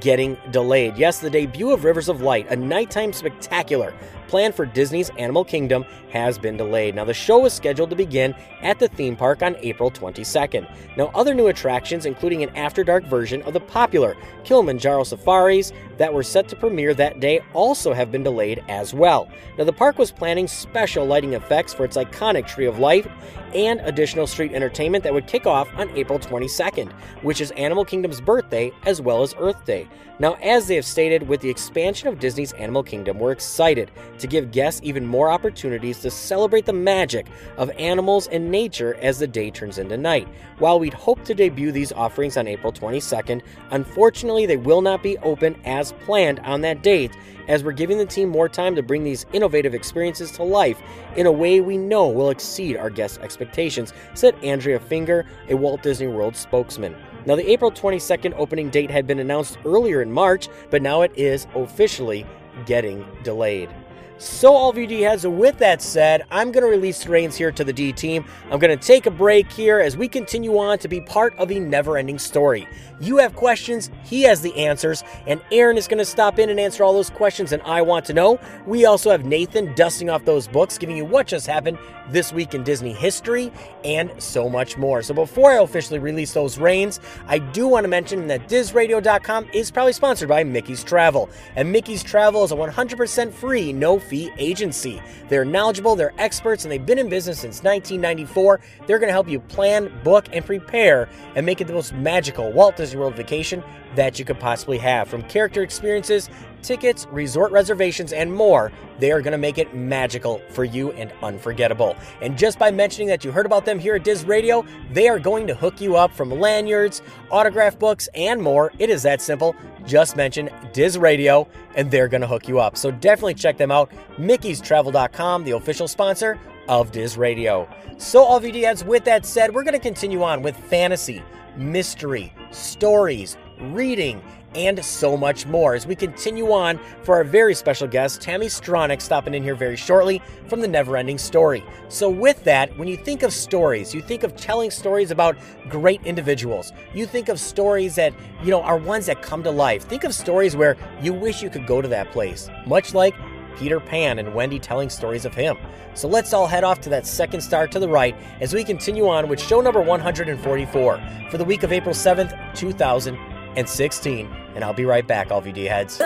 getting 0.00 0.36
delayed? 0.50 0.96
Yes, 0.96 1.18
the 1.20 1.30
debut 1.30 1.70
of 1.70 1.84
Rivers 1.84 2.08
of 2.08 2.20
Light, 2.20 2.50
a 2.50 2.56
nighttime 2.56 3.12
spectacular 3.12 3.94
planned 4.28 4.54
for 4.54 4.66
Disney's 4.66 5.10
Animal 5.18 5.44
Kingdom, 5.44 5.84
has 6.10 6.38
been 6.38 6.56
delayed. 6.56 6.94
Now, 6.94 7.04
the 7.04 7.12
show 7.14 7.44
is 7.44 7.52
scheduled 7.52 7.90
to 7.90 7.96
begin 7.96 8.34
at 8.62 8.78
the 8.78 8.88
theme 8.88 9.16
park 9.16 9.42
on 9.42 9.56
April 9.56 9.90
22nd. 9.90 10.70
Now, 10.96 11.10
other 11.14 11.34
new 11.34 11.48
attractions, 11.48 12.06
including 12.06 12.42
an 12.42 12.54
after 12.56 12.84
dark 12.84 13.04
version 13.04 13.42
of 13.42 13.52
the 13.52 13.60
popular 13.60 14.16
Kilimanjaro 14.44 15.04
safaris 15.04 15.72
that 15.96 16.12
were 16.12 16.22
set 16.22 16.48
to 16.48 16.56
premiere 16.56 16.94
that 16.94 17.20
day, 17.20 17.40
also 17.52 17.92
have 17.92 18.12
been 18.12 18.22
delayed 18.22 18.62
as 18.68 18.94
well. 18.94 19.28
Now, 19.58 19.64
the 19.64 19.72
park 19.72 19.98
was 19.98 20.12
planning 20.12 20.46
special 20.46 21.04
lighting 21.04 21.34
effects 21.34 21.74
for 21.74 21.84
its 21.84 21.96
iconic 21.96 22.46
Tree 22.46 22.66
of 22.66 22.78
Life 22.78 23.08
and 23.54 23.80
additional 23.80 24.26
street 24.26 24.52
entertainment 24.52 25.04
that 25.04 25.14
would 25.14 25.26
kick 25.26 25.46
off 25.46 25.68
on 25.76 25.90
April 25.96 26.18
22nd, 26.18 26.92
which 27.22 27.40
is 27.40 27.50
Animal 27.52 27.84
Kingdom's 27.84 28.20
birthday 28.20 28.70
as 28.86 29.00
well 29.00 29.22
as 29.22 29.34
Earth 29.38 29.64
Day. 29.64 29.88
Now, 30.20 30.34
as 30.42 30.66
they 30.66 30.74
have 30.74 30.84
stated, 30.84 31.28
with 31.28 31.40
the 31.40 31.48
expansion 31.48 32.08
of 32.08 32.18
Disney's 32.18 32.52
Animal 32.54 32.82
Kingdom, 32.82 33.20
we're 33.20 33.30
excited 33.30 33.92
to 34.18 34.26
give 34.26 34.50
guests 34.50 34.80
even 34.82 35.06
more 35.06 35.30
opportunities 35.30 36.00
to 36.00 36.10
celebrate 36.10 36.66
the 36.66 36.72
magic 36.72 37.28
of 37.56 37.70
animals 37.78 38.26
and 38.26 38.50
nature 38.50 38.96
as 39.00 39.20
the 39.20 39.28
day 39.28 39.48
turns 39.52 39.78
into 39.78 39.96
night. 39.96 40.26
While 40.58 40.80
we'd 40.80 40.92
hope 40.94 41.22
to 41.24 41.34
debut 41.34 41.70
these 41.70 41.92
offerings 41.92 42.36
on 42.36 42.48
April 42.48 42.72
22nd, 42.72 43.42
unfortunately, 43.70 44.44
they 44.44 44.56
will 44.56 44.82
not 44.82 45.04
be 45.04 45.18
open 45.18 45.54
as 45.64 45.92
planned 46.04 46.40
on 46.40 46.62
that 46.62 46.82
date, 46.82 47.12
as 47.46 47.62
we're 47.62 47.70
giving 47.70 47.96
the 47.96 48.04
team 48.04 48.28
more 48.28 48.48
time 48.48 48.74
to 48.74 48.82
bring 48.82 49.04
these 49.04 49.24
innovative 49.32 49.72
experiences 49.72 50.32
to 50.32 50.42
life 50.42 50.82
in 51.16 51.26
a 51.26 51.32
way 51.32 51.60
we 51.60 51.78
know 51.78 52.08
will 52.08 52.30
exceed 52.30 52.76
our 52.76 52.90
guests' 52.90 53.18
expectations, 53.18 53.92
said 54.14 54.34
Andrea 54.42 54.80
Finger, 54.80 55.24
a 55.48 55.54
Walt 55.54 55.80
Disney 55.82 56.08
World 56.08 56.34
spokesman. 56.36 56.96
Now, 57.28 57.36
the 57.36 57.50
April 57.50 57.70
22nd 57.70 58.32
opening 58.38 58.70
date 58.70 58.90
had 58.90 59.06
been 59.06 59.18
announced 59.18 59.58
earlier 59.66 60.00
in 60.00 60.10
March, 60.10 60.48
but 60.70 60.80
now 60.80 61.02
it 61.02 61.12
is 61.14 61.46
officially 61.54 62.24
getting 62.64 63.04
delayed. 63.22 63.68
So, 64.16 64.54
all 64.54 64.72
VD 64.72 65.00
heads, 65.00 65.26
with 65.26 65.58
that 65.58 65.82
said, 65.82 66.24
I'm 66.30 66.50
going 66.50 66.64
to 66.64 66.70
release 66.70 67.04
the 67.04 67.10
reins 67.10 67.36
here 67.36 67.52
to 67.52 67.64
the 67.64 67.72
D 67.72 67.92
team. 67.92 68.24
I'm 68.50 68.58
going 68.58 68.76
to 68.76 68.82
take 68.82 69.04
a 69.04 69.10
break 69.10 69.52
here 69.52 69.78
as 69.78 69.94
we 69.94 70.08
continue 70.08 70.56
on 70.56 70.78
to 70.78 70.88
be 70.88 71.02
part 71.02 71.38
of 71.38 71.52
a 71.52 71.60
never 71.60 71.98
ending 71.98 72.18
story. 72.18 72.66
You 73.00 73.18
have 73.18 73.36
questions, 73.36 73.90
he 74.04 74.22
has 74.22 74.40
the 74.40 74.54
answers, 74.56 75.04
and 75.26 75.40
Aaron 75.52 75.76
is 75.76 75.86
going 75.86 75.98
to 75.98 76.04
stop 76.04 76.38
in 76.38 76.50
and 76.50 76.58
answer 76.58 76.82
all 76.82 76.92
those 76.92 77.10
questions 77.10 77.52
and 77.52 77.62
I 77.62 77.82
want 77.82 78.04
to 78.06 78.12
know. 78.12 78.40
We 78.66 78.86
also 78.86 79.10
have 79.10 79.24
Nathan 79.24 79.74
dusting 79.74 80.10
off 80.10 80.24
those 80.24 80.48
books, 80.48 80.78
giving 80.78 80.96
you 80.96 81.04
what 81.04 81.26
just 81.28 81.46
happened 81.46 81.78
this 82.10 82.32
week 82.32 82.54
in 82.54 82.64
Disney 82.64 82.92
history 82.92 83.52
and 83.84 84.10
so 84.18 84.48
much 84.48 84.76
more. 84.76 85.02
So, 85.02 85.14
before 85.14 85.52
I 85.52 85.62
officially 85.62 85.98
release 85.98 86.32
those 86.32 86.58
reins, 86.58 87.00
I 87.26 87.38
do 87.38 87.68
want 87.68 87.84
to 87.84 87.88
mention 87.88 88.26
that 88.28 88.48
DizRadio.com 88.48 89.48
is 89.52 89.70
probably 89.70 89.92
sponsored 89.92 90.28
by 90.28 90.42
Mickey's 90.42 90.82
Travel. 90.82 91.28
And 91.54 91.70
Mickey's 91.70 92.02
Travel 92.02 92.44
is 92.44 92.52
a 92.52 92.56
100% 92.56 93.32
free, 93.32 93.72
no 93.72 93.98
fee 93.98 94.30
agency. 94.38 95.00
They're 95.28 95.44
knowledgeable, 95.44 95.94
they're 95.94 96.14
experts, 96.18 96.64
and 96.64 96.72
they've 96.72 96.84
been 96.84 96.98
in 96.98 97.08
business 97.08 97.38
since 97.40 97.62
1994. 97.62 98.60
They're 98.86 98.98
going 98.98 99.08
to 99.08 99.12
help 99.12 99.28
you 99.28 99.40
plan, 99.40 99.92
book, 100.02 100.26
and 100.32 100.44
prepare 100.44 101.08
and 101.34 101.44
make 101.44 101.60
it 101.60 101.66
the 101.66 101.74
most 101.74 101.92
magical 101.92 102.50
Walt 102.50 102.76
Disney 102.76 102.87
World 102.96 103.14
vacation 103.14 103.62
that 103.94 104.18
you 104.18 104.24
could 104.24 104.38
possibly 104.38 104.78
have. 104.78 105.08
From 105.08 105.22
character 105.24 105.62
experiences, 105.62 106.28
tickets, 106.62 107.06
resort 107.10 107.52
reservations, 107.52 108.12
and 108.12 108.32
more, 108.32 108.72
they 108.98 109.12
are 109.12 109.22
going 109.22 109.32
to 109.32 109.38
make 109.38 109.58
it 109.58 109.74
magical 109.74 110.40
for 110.50 110.64
you 110.64 110.92
and 110.92 111.12
unforgettable. 111.22 111.96
And 112.20 112.36
just 112.36 112.58
by 112.58 112.70
mentioning 112.70 113.08
that 113.08 113.24
you 113.24 113.32
heard 113.32 113.46
about 113.46 113.64
them 113.64 113.78
here 113.78 113.94
at 113.94 114.04
Diz 114.04 114.24
Radio, 114.24 114.64
they 114.92 115.08
are 115.08 115.18
going 115.18 115.46
to 115.46 115.54
hook 115.54 115.80
you 115.80 115.96
up 115.96 116.12
from 116.12 116.30
lanyards, 116.30 117.02
autograph 117.30 117.78
books, 117.78 118.08
and 118.14 118.42
more. 118.42 118.72
It 118.78 118.90
is 118.90 119.02
that 119.04 119.20
simple. 119.20 119.54
Just 119.86 120.16
mention 120.16 120.50
Diz 120.72 120.98
Radio 120.98 121.48
and 121.74 121.90
they're 121.90 122.08
going 122.08 122.20
to 122.20 122.26
hook 122.26 122.48
you 122.48 122.58
up. 122.58 122.76
So 122.76 122.90
definitely 122.90 123.34
check 123.34 123.56
them 123.56 123.70
out. 123.70 123.90
Mickey'sTravel.com, 124.18 125.44
the 125.44 125.52
official 125.52 125.88
sponsor 125.88 126.38
of 126.68 126.92
Diz 126.92 127.16
Radio. 127.16 127.68
So, 127.96 128.22
all 128.22 128.40
VD 128.40 128.62
heads, 128.62 128.84
with 128.84 129.04
that 129.04 129.26
said, 129.26 129.52
we're 129.52 129.64
going 129.64 129.74
to 129.74 129.80
continue 129.80 130.22
on 130.22 130.42
with 130.42 130.56
fantasy, 130.56 131.22
mystery, 131.56 132.32
stories, 132.50 133.36
reading, 133.58 134.22
and 134.54 134.82
so 134.84 135.16
much 135.16 135.46
more 135.46 135.74
as 135.74 135.86
we 135.86 135.94
continue 135.94 136.50
on 136.52 136.80
for 137.02 137.16
our 137.16 137.24
very 137.24 137.54
special 137.54 137.86
guest, 137.86 138.20
Tami 138.20 138.46
Stronach, 138.46 139.00
stopping 139.00 139.34
in 139.34 139.42
here 139.42 139.54
very 139.54 139.76
shortly 139.76 140.22
from 140.46 140.60
the 140.60 140.68
Never 140.68 140.96
Ending 140.96 141.18
Story. 141.18 141.62
So, 141.88 142.08
with 142.08 142.42
that, 142.44 142.76
when 142.78 142.88
you 142.88 142.96
think 142.96 143.22
of 143.22 143.32
stories, 143.32 143.94
you 143.94 144.00
think 144.00 144.22
of 144.22 144.36
telling 144.36 144.70
stories 144.70 145.10
about 145.10 145.36
great 145.68 146.02
individuals. 146.04 146.72
You 146.94 147.06
think 147.06 147.28
of 147.28 147.38
stories 147.38 147.94
that, 147.96 148.14
you 148.42 148.50
know, 148.50 148.62
are 148.62 148.78
ones 148.78 149.06
that 149.06 149.22
come 149.22 149.42
to 149.42 149.50
life. 149.50 149.84
Think 149.84 150.04
of 150.04 150.14
stories 150.14 150.56
where 150.56 150.76
you 151.02 151.12
wish 151.12 151.42
you 151.42 151.50
could 151.50 151.66
go 151.66 151.82
to 151.82 151.88
that 151.88 152.10
place, 152.10 152.48
much 152.66 152.94
like 152.94 153.14
Peter 153.56 153.80
Pan 153.80 154.18
and 154.18 154.34
Wendy 154.34 154.58
telling 154.58 154.90
stories 154.90 155.24
of 155.24 155.34
him. 155.34 155.56
So 155.94 156.08
let's 156.08 156.32
all 156.32 156.46
head 156.46 156.64
off 156.64 156.80
to 156.82 156.88
that 156.90 157.06
second 157.06 157.40
star 157.40 157.66
to 157.68 157.78
the 157.78 157.88
right 157.88 158.16
as 158.40 158.54
we 158.54 158.64
continue 158.64 159.08
on 159.08 159.28
with 159.28 159.40
show 159.40 159.60
number 159.60 159.80
144 159.80 161.00
for 161.30 161.38
the 161.38 161.44
week 161.44 161.62
of 161.62 161.72
April 161.72 161.94
7th, 161.94 162.54
2016. 162.54 164.26
And 164.54 164.64
I'll 164.64 164.72
be 164.72 164.84
right 164.84 165.06
back, 165.06 165.30
all 165.30 165.42
VD 165.42 165.68
heads. 165.68 165.98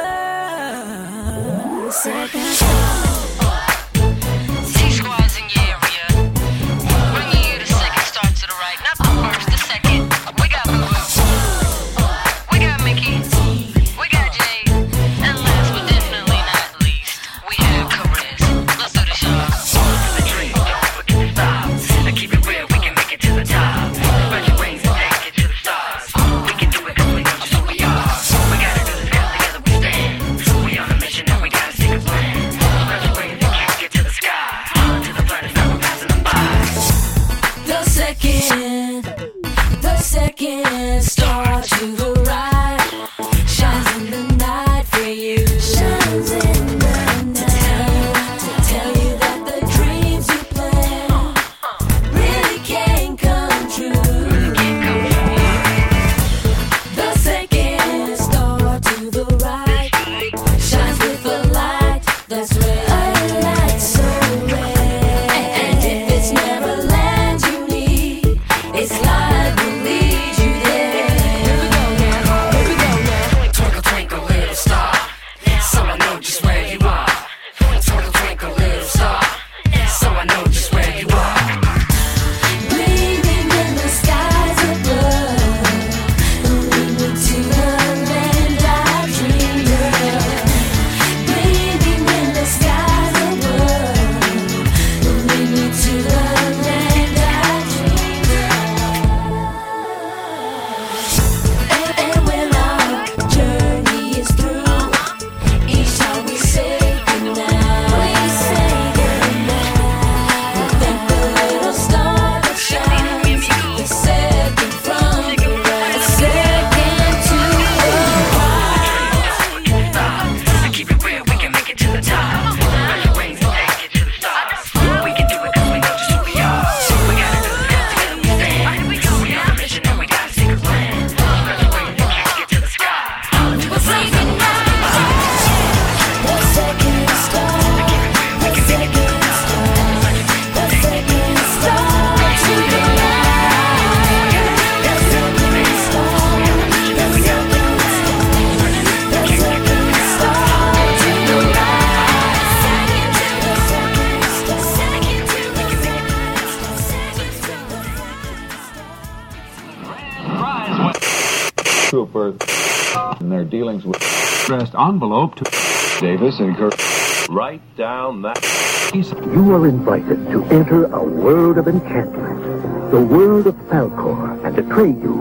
The 172.42 173.00
world 173.00 173.46
of 173.46 173.55
Falkor 173.68 174.44
and 174.44 174.57
Atreyu, 174.57 175.14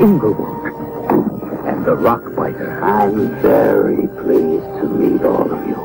Engywook, 0.00 0.62
and 1.68 1.84
the 1.84 1.92
Rockbiter. 1.92 2.82
I'm 2.82 3.30
very 3.40 4.08
pleased 4.22 4.64
to 4.80 4.88
meet 4.88 5.22
all 5.22 5.52
of 5.52 5.66
you. 5.68 5.76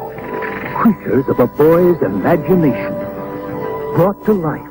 Creatures 0.82 1.30
of 1.30 1.40
a 1.40 1.46
boy's 1.46 2.02
imagination, 2.02 2.94
brought 3.96 4.26
to 4.26 4.34
life 4.34 4.64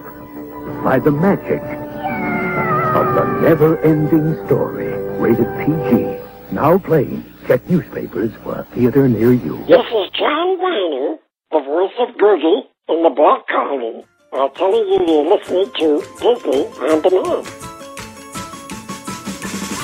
by 0.82 0.98
the 0.98 1.12
magic 1.12 1.62
of 1.62 3.14
the 3.14 3.24
never-ending 3.40 4.34
story. 4.46 4.92
Rated 5.20 5.48
PG. 5.64 6.18
Now 6.52 6.78
playing. 6.78 7.24
Check 7.46 7.68
newspapers 7.70 8.32
for 8.42 8.58
a 8.58 8.64
theater 8.74 9.08
near 9.08 9.32
you. 9.32 9.64
This 9.66 9.85
Listening 14.76 15.70
to 15.78 16.02
Disney 16.20 16.66
on 16.66 17.00
Demand. 17.00 17.46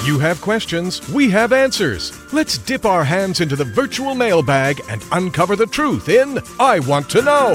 You 0.07 0.19
have 0.19 0.39
questions, 0.43 1.09
we 1.09 1.31
have 1.31 1.55
answers. 1.55 2.13
Let's 2.31 2.59
dip 2.59 2.85
our 2.85 3.03
hands 3.03 3.41
into 3.41 3.57
the 3.57 3.65
virtual 3.65 4.15
mailbag 4.15 4.83
and 4.91 5.03
uncover 5.13 5.57
the 5.57 5.65
truth 5.65 6.11
in 6.11 6.41
I 6.61 6.81
Want 6.81 7.09
to 7.11 7.23
Know. 7.23 7.55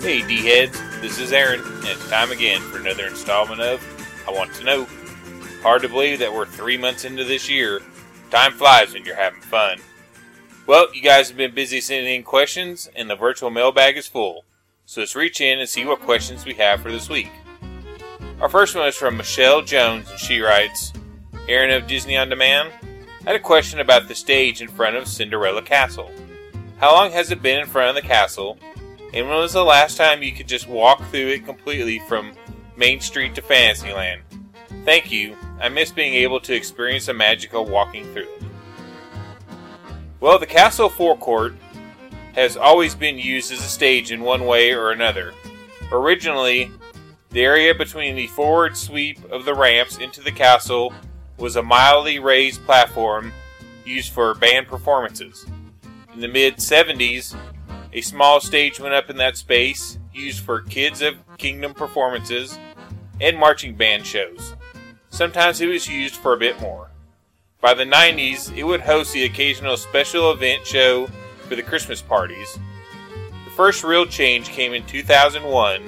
Hey, 0.00 0.24
D 0.28 0.46
heads, 0.46 0.78
this 1.00 1.18
is 1.18 1.32
Erin, 1.32 1.60
and 1.60 1.86
it's 1.86 2.08
time 2.08 2.30
again 2.30 2.60
for 2.60 2.78
another 2.78 3.08
installment 3.08 3.60
of 3.60 3.82
I 4.28 4.30
Want 4.30 4.54
to 4.54 4.64
Know. 4.64 4.86
Hard 5.62 5.82
to 5.82 5.88
believe 5.88 6.20
that 6.20 6.32
we're 6.32 6.46
three 6.46 6.76
months 6.76 7.04
into 7.04 7.24
this 7.24 7.50
year. 7.50 7.80
Time 8.30 8.52
flies 8.52 8.92
when 8.92 9.04
you're 9.04 9.16
having 9.16 9.40
fun. 9.40 9.80
Well, 10.68 10.94
you 10.94 11.02
guys 11.02 11.28
have 11.28 11.36
been 11.36 11.52
busy 11.52 11.80
sending 11.80 12.14
in 12.14 12.22
questions, 12.22 12.88
and 12.94 13.10
the 13.10 13.16
virtual 13.16 13.50
mailbag 13.50 13.96
is 13.96 14.06
full. 14.06 14.44
So 14.88 15.02
let's 15.02 15.14
reach 15.14 15.42
in 15.42 15.60
and 15.60 15.68
see 15.68 15.84
what 15.84 16.00
questions 16.00 16.46
we 16.46 16.54
have 16.54 16.80
for 16.80 16.90
this 16.90 17.10
week. 17.10 17.30
Our 18.40 18.48
first 18.48 18.74
one 18.74 18.88
is 18.88 18.96
from 18.96 19.18
Michelle 19.18 19.60
Jones, 19.60 20.10
and 20.10 20.18
she 20.18 20.40
writes 20.40 20.94
Erin 21.46 21.70
of 21.72 21.86
Disney 21.86 22.16
On 22.16 22.30
Demand, 22.30 22.72
I 23.26 23.32
had 23.32 23.36
a 23.36 23.38
question 23.38 23.80
about 23.80 24.08
the 24.08 24.14
stage 24.14 24.62
in 24.62 24.68
front 24.68 24.96
of 24.96 25.06
Cinderella 25.06 25.60
Castle. 25.60 26.10
How 26.78 26.94
long 26.94 27.12
has 27.12 27.30
it 27.30 27.42
been 27.42 27.60
in 27.60 27.66
front 27.66 27.90
of 27.90 28.02
the 28.02 28.08
castle, 28.08 28.56
and 29.12 29.28
when 29.28 29.36
was 29.36 29.52
the 29.52 29.62
last 29.62 29.98
time 29.98 30.22
you 30.22 30.32
could 30.32 30.48
just 30.48 30.66
walk 30.66 31.04
through 31.10 31.32
it 31.32 31.44
completely 31.44 31.98
from 32.08 32.32
Main 32.74 33.02
Street 33.02 33.34
to 33.34 33.42
Fantasyland? 33.42 34.22
Thank 34.86 35.12
you. 35.12 35.36
I 35.60 35.68
miss 35.68 35.92
being 35.92 36.14
able 36.14 36.40
to 36.40 36.54
experience 36.54 37.08
a 37.08 37.12
magical 37.12 37.66
walking 37.66 38.10
through 38.14 38.22
it. 38.22 38.42
Well, 40.20 40.38
the 40.38 40.46
castle 40.46 40.88
forecourt 40.88 41.56
has 42.38 42.56
always 42.56 42.94
been 42.94 43.18
used 43.18 43.50
as 43.50 43.58
a 43.58 43.68
stage 43.68 44.12
in 44.12 44.20
one 44.20 44.46
way 44.46 44.72
or 44.72 44.92
another. 44.92 45.34
Originally, 45.90 46.70
the 47.30 47.44
area 47.44 47.74
between 47.74 48.14
the 48.14 48.28
forward 48.28 48.76
sweep 48.76 49.18
of 49.32 49.44
the 49.44 49.54
ramps 49.54 49.98
into 49.98 50.20
the 50.20 50.30
castle 50.30 50.92
was 51.36 51.56
a 51.56 51.62
mildly 51.62 52.20
raised 52.20 52.64
platform 52.64 53.32
used 53.84 54.12
for 54.12 54.34
band 54.34 54.68
performances. 54.68 55.46
In 56.14 56.20
the 56.20 56.28
mid 56.28 56.58
70s, 56.58 57.34
a 57.92 58.00
small 58.02 58.40
stage 58.40 58.78
went 58.78 58.94
up 58.94 59.10
in 59.10 59.16
that 59.16 59.36
space 59.36 59.98
used 60.14 60.44
for 60.44 60.60
Kids 60.62 61.02
of 61.02 61.16
Kingdom 61.38 61.74
performances 61.74 62.56
and 63.20 63.36
marching 63.36 63.74
band 63.74 64.06
shows. 64.06 64.54
Sometimes 65.10 65.60
it 65.60 65.66
was 65.66 65.88
used 65.88 66.14
for 66.14 66.34
a 66.34 66.38
bit 66.38 66.60
more. 66.60 66.90
By 67.60 67.74
the 67.74 67.84
90s, 67.84 68.56
it 68.56 68.62
would 68.62 68.82
host 68.82 69.12
the 69.12 69.24
occasional 69.24 69.76
special 69.76 70.30
event 70.30 70.64
show 70.64 71.08
for 71.48 71.56
the 71.56 71.62
Christmas 71.62 72.02
parties. 72.02 72.58
The 73.44 73.50
first 73.50 73.82
real 73.82 74.06
change 74.06 74.48
came 74.50 74.74
in 74.74 74.84
2001, 74.86 75.82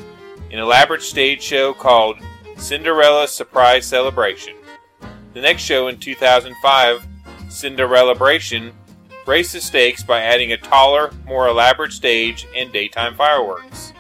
an 0.51 0.59
elaborate 0.59 1.03
stage 1.03 1.43
show 1.43 1.75
called 1.75 2.19
Cinderella 2.57 3.29
Surprise 3.29 3.87
Celebration. 3.87 4.57
The 5.35 5.41
next 5.41 5.63
show 5.63 5.89
in 5.89 5.99
2005, 5.99 7.07
Cinderellabration, 7.49 8.73
raised 9.27 9.55
the 9.55 9.61
stakes 9.61 10.03
by 10.03 10.21
adding 10.23 10.53
a 10.53 10.57
taller, 10.57 11.13
more 11.27 11.49
elaborate 11.49 11.93
stage 11.93 12.47
and 12.57 12.73
daytime 12.73 13.15
fireworks. 13.15 13.93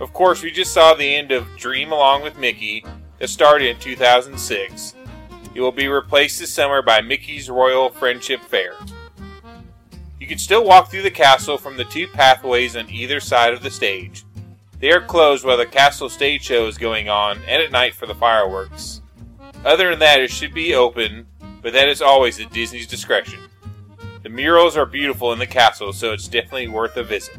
Of 0.00 0.12
course, 0.12 0.42
we 0.42 0.50
just 0.50 0.72
saw 0.72 0.94
the 0.94 1.14
end 1.14 1.30
of 1.30 1.46
Dream 1.56 1.92
Along 1.92 2.22
with 2.22 2.38
Mickey 2.38 2.84
that 3.18 3.28
started 3.28 3.68
in 3.68 3.78
2006. 3.78 4.94
It 5.54 5.60
will 5.60 5.70
be 5.70 5.86
replaced 5.86 6.40
this 6.40 6.52
summer 6.52 6.82
by 6.82 7.00
Mickey's 7.00 7.48
Royal 7.48 7.88
Friendship 7.88 8.40
Fair. 8.40 8.74
You 10.24 10.28
can 10.28 10.38
still 10.38 10.64
walk 10.64 10.90
through 10.90 11.02
the 11.02 11.10
castle 11.10 11.58
from 11.58 11.76
the 11.76 11.84
two 11.84 12.06
pathways 12.06 12.76
on 12.76 12.88
either 12.88 13.20
side 13.20 13.52
of 13.52 13.62
the 13.62 13.70
stage. 13.70 14.24
They 14.80 14.90
are 14.90 15.02
closed 15.02 15.44
while 15.44 15.58
the 15.58 15.66
castle 15.66 16.08
stage 16.08 16.42
show 16.42 16.66
is 16.66 16.78
going 16.78 17.10
on 17.10 17.36
and 17.46 17.60
at 17.60 17.70
night 17.70 17.94
for 17.94 18.06
the 18.06 18.14
fireworks. 18.14 19.02
Other 19.66 19.90
than 19.90 19.98
that, 19.98 20.20
it 20.20 20.30
should 20.30 20.54
be 20.54 20.74
open, 20.74 21.26
but 21.60 21.74
that 21.74 21.90
is 21.90 22.00
always 22.00 22.40
at 22.40 22.50
Disney's 22.52 22.86
discretion. 22.86 23.38
The 24.22 24.30
murals 24.30 24.78
are 24.78 24.86
beautiful 24.86 25.30
in 25.34 25.38
the 25.38 25.46
castle, 25.46 25.92
so 25.92 26.14
it's 26.14 26.26
definitely 26.26 26.68
worth 26.68 26.96
a 26.96 27.04
visit. 27.04 27.36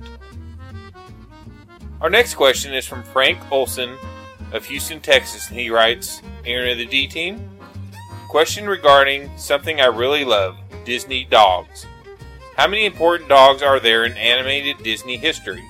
Our 2.01 2.11
next 2.11 2.35
question 2.35 2.71
is 2.71 2.85
from 2.85 3.01
Frank 3.01 3.39
Olson 3.51 3.97
of 4.53 4.63
Houston, 4.65 5.01
Texas, 5.01 5.49
and 5.49 5.59
he 5.59 5.71
writes 5.71 6.21
Erin 6.45 6.73
of 6.73 6.77
the 6.77 6.85
D 6.85 7.07
Team. 7.07 7.49
Question 8.29 8.69
regarding 8.69 9.35
something 9.39 9.81
I 9.81 9.87
really 9.87 10.23
love 10.23 10.55
Disney 10.85 11.23
dogs. 11.23 11.87
How 12.55 12.67
many 12.67 12.85
important 12.85 13.27
dogs 13.27 13.61
are 13.61 13.81
there 13.81 14.05
in 14.05 14.13
animated 14.13 14.81
Disney 14.81 15.17
history? 15.17 15.63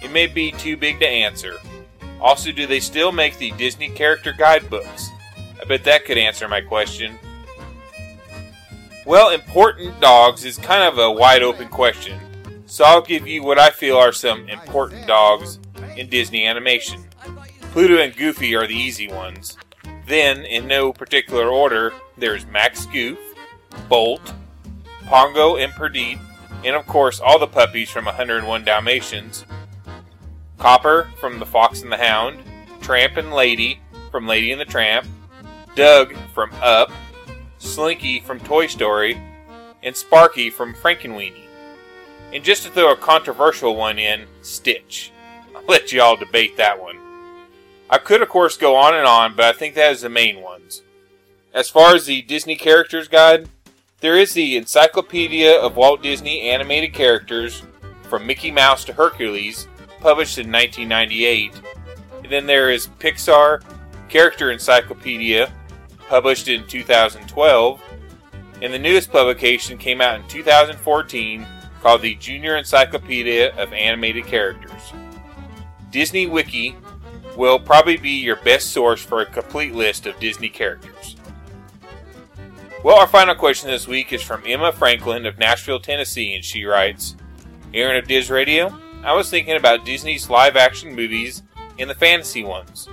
It 0.00 0.10
may 0.10 0.26
be 0.26 0.52
too 0.52 0.76
big 0.76 1.00
to 1.00 1.06
answer. 1.06 1.58
Also, 2.18 2.50
do 2.50 2.66
they 2.66 2.80
still 2.80 3.12
make 3.12 3.36
the 3.36 3.50
Disney 3.52 3.90
character 3.90 4.32
guidebooks? 4.32 5.10
I 5.60 5.64
bet 5.66 5.84
that 5.84 6.06
could 6.06 6.16
answer 6.16 6.48
my 6.48 6.62
question. 6.62 7.18
Well, 9.04 9.30
important 9.30 10.00
dogs 10.00 10.46
is 10.46 10.56
kind 10.56 10.82
of 10.82 10.98
a 10.98 11.10
wide 11.10 11.42
open 11.42 11.68
question, 11.68 12.18
so 12.66 12.84
I'll 12.84 13.02
give 13.02 13.26
you 13.26 13.42
what 13.42 13.58
I 13.58 13.68
feel 13.68 13.98
are 13.98 14.12
some 14.12 14.48
important 14.48 15.06
dogs 15.06 15.58
in 15.96 16.08
Disney 16.08 16.46
animation. 16.46 17.04
Pluto 17.72 17.98
and 17.98 18.16
Goofy 18.16 18.56
are 18.56 18.66
the 18.66 18.74
easy 18.74 19.08
ones. 19.08 19.58
Then, 20.06 20.46
in 20.46 20.66
no 20.66 20.90
particular 20.90 21.48
order, 21.48 21.92
there's 22.16 22.46
Max 22.46 22.86
Goof, 22.86 23.18
Bolt, 23.90 24.32
Pongo 25.08 25.56
and 25.56 25.72
Perdita, 25.72 26.20
and 26.64 26.76
of 26.76 26.86
course 26.86 27.18
all 27.18 27.38
the 27.38 27.46
puppies 27.46 27.88
from 27.88 28.04
101 28.04 28.64
Dalmatians, 28.64 29.46
Copper 30.58 31.08
from 31.18 31.38
The 31.38 31.46
Fox 31.46 31.80
and 31.80 31.90
the 31.90 31.96
Hound, 31.96 32.42
Tramp 32.82 33.16
and 33.16 33.32
Lady 33.32 33.80
from 34.10 34.26
Lady 34.26 34.52
and 34.52 34.60
the 34.60 34.66
Tramp, 34.66 35.06
Dug 35.74 36.14
from 36.34 36.50
Up, 36.60 36.92
Slinky 37.56 38.20
from 38.20 38.38
Toy 38.40 38.66
Story, 38.66 39.18
and 39.82 39.96
Sparky 39.96 40.50
from 40.50 40.74
Frankenweenie. 40.74 41.46
And 42.34 42.44
just 42.44 42.64
to 42.64 42.70
throw 42.70 42.92
a 42.92 42.96
controversial 42.96 43.76
one 43.76 43.98
in, 43.98 44.26
Stitch. 44.42 45.10
I'll 45.56 45.64
let 45.68 45.90
you 45.90 46.02
all 46.02 46.16
debate 46.16 46.58
that 46.58 46.82
one. 46.82 46.98
I 47.88 47.96
could, 47.96 48.20
of 48.20 48.28
course, 48.28 48.58
go 48.58 48.76
on 48.76 48.94
and 48.94 49.06
on, 49.06 49.34
but 49.34 49.46
I 49.46 49.52
think 49.52 49.74
that 49.74 49.92
is 49.92 50.02
the 50.02 50.10
main 50.10 50.42
ones. 50.42 50.82
As 51.54 51.70
far 51.70 51.94
as 51.94 52.04
the 52.04 52.20
Disney 52.20 52.56
Characters 52.56 53.08
Guide, 53.08 53.48
there 54.00 54.16
is 54.16 54.32
the 54.32 54.56
Encyclopedia 54.56 55.58
of 55.58 55.76
Walt 55.76 56.02
Disney 56.02 56.42
Animated 56.42 56.92
Characters 56.92 57.62
from 58.02 58.26
Mickey 58.26 58.50
Mouse 58.52 58.84
to 58.84 58.92
Hercules, 58.92 59.66
published 60.00 60.38
in 60.38 60.52
1998. 60.52 61.52
And 62.22 62.30
then 62.30 62.46
there 62.46 62.70
is 62.70 62.86
Pixar 63.00 63.62
Character 64.08 64.52
Encyclopedia, 64.52 65.52
published 66.08 66.48
in 66.48 66.66
2012. 66.68 67.82
And 68.62 68.72
the 68.72 68.78
newest 68.78 69.10
publication 69.10 69.76
came 69.78 70.00
out 70.00 70.20
in 70.20 70.28
2014 70.28 71.46
called 71.80 72.02
the 72.02 72.14
Junior 72.16 72.56
Encyclopedia 72.56 73.54
of 73.56 73.72
Animated 73.72 74.26
Characters. 74.26 74.92
Disney 75.90 76.26
Wiki 76.26 76.76
will 77.36 77.58
probably 77.58 77.96
be 77.96 78.10
your 78.10 78.36
best 78.36 78.70
source 78.70 79.02
for 79.02 79.22
a 79.22 79.26
complete 79.26 79.74
list 79.74 80.06
of 80.06 80.18
Disney 80.20 80.48
characters. 80.48 80.97
Well, 82.84 83.00
our 83.00 83.08
final 83.08 83.34
question 83.34 83.68
this 83.68 83.88
week 83.88 84.12
is 84.12 84.22
from 84.22 84.44
Emma 84.46 84.70
Franklin 84.70 85.26
of 85.26 85.36
Nashville, 85.36 85.80
Tennessee, 85.80 86.36
and 86.36 86.44
she 86.44 86.64
writes 86.64 87.16
Erin 87.74 87.96
of 87.96 88.06
Diz 88.06 88.30
Radio, 88.30 88.72
I 89.02 89.14
was 89.14 89.28
thinking 89.28 89.56
about 89.56 89.84
Disney's 89.84 90.30
live 90.30 90.56
action 90.56 90.94
movies 90.94 91.42
and 91.80 91.90
the 91.90 91.94
fantasy 91.94 92.44
ones. 92.44 92.88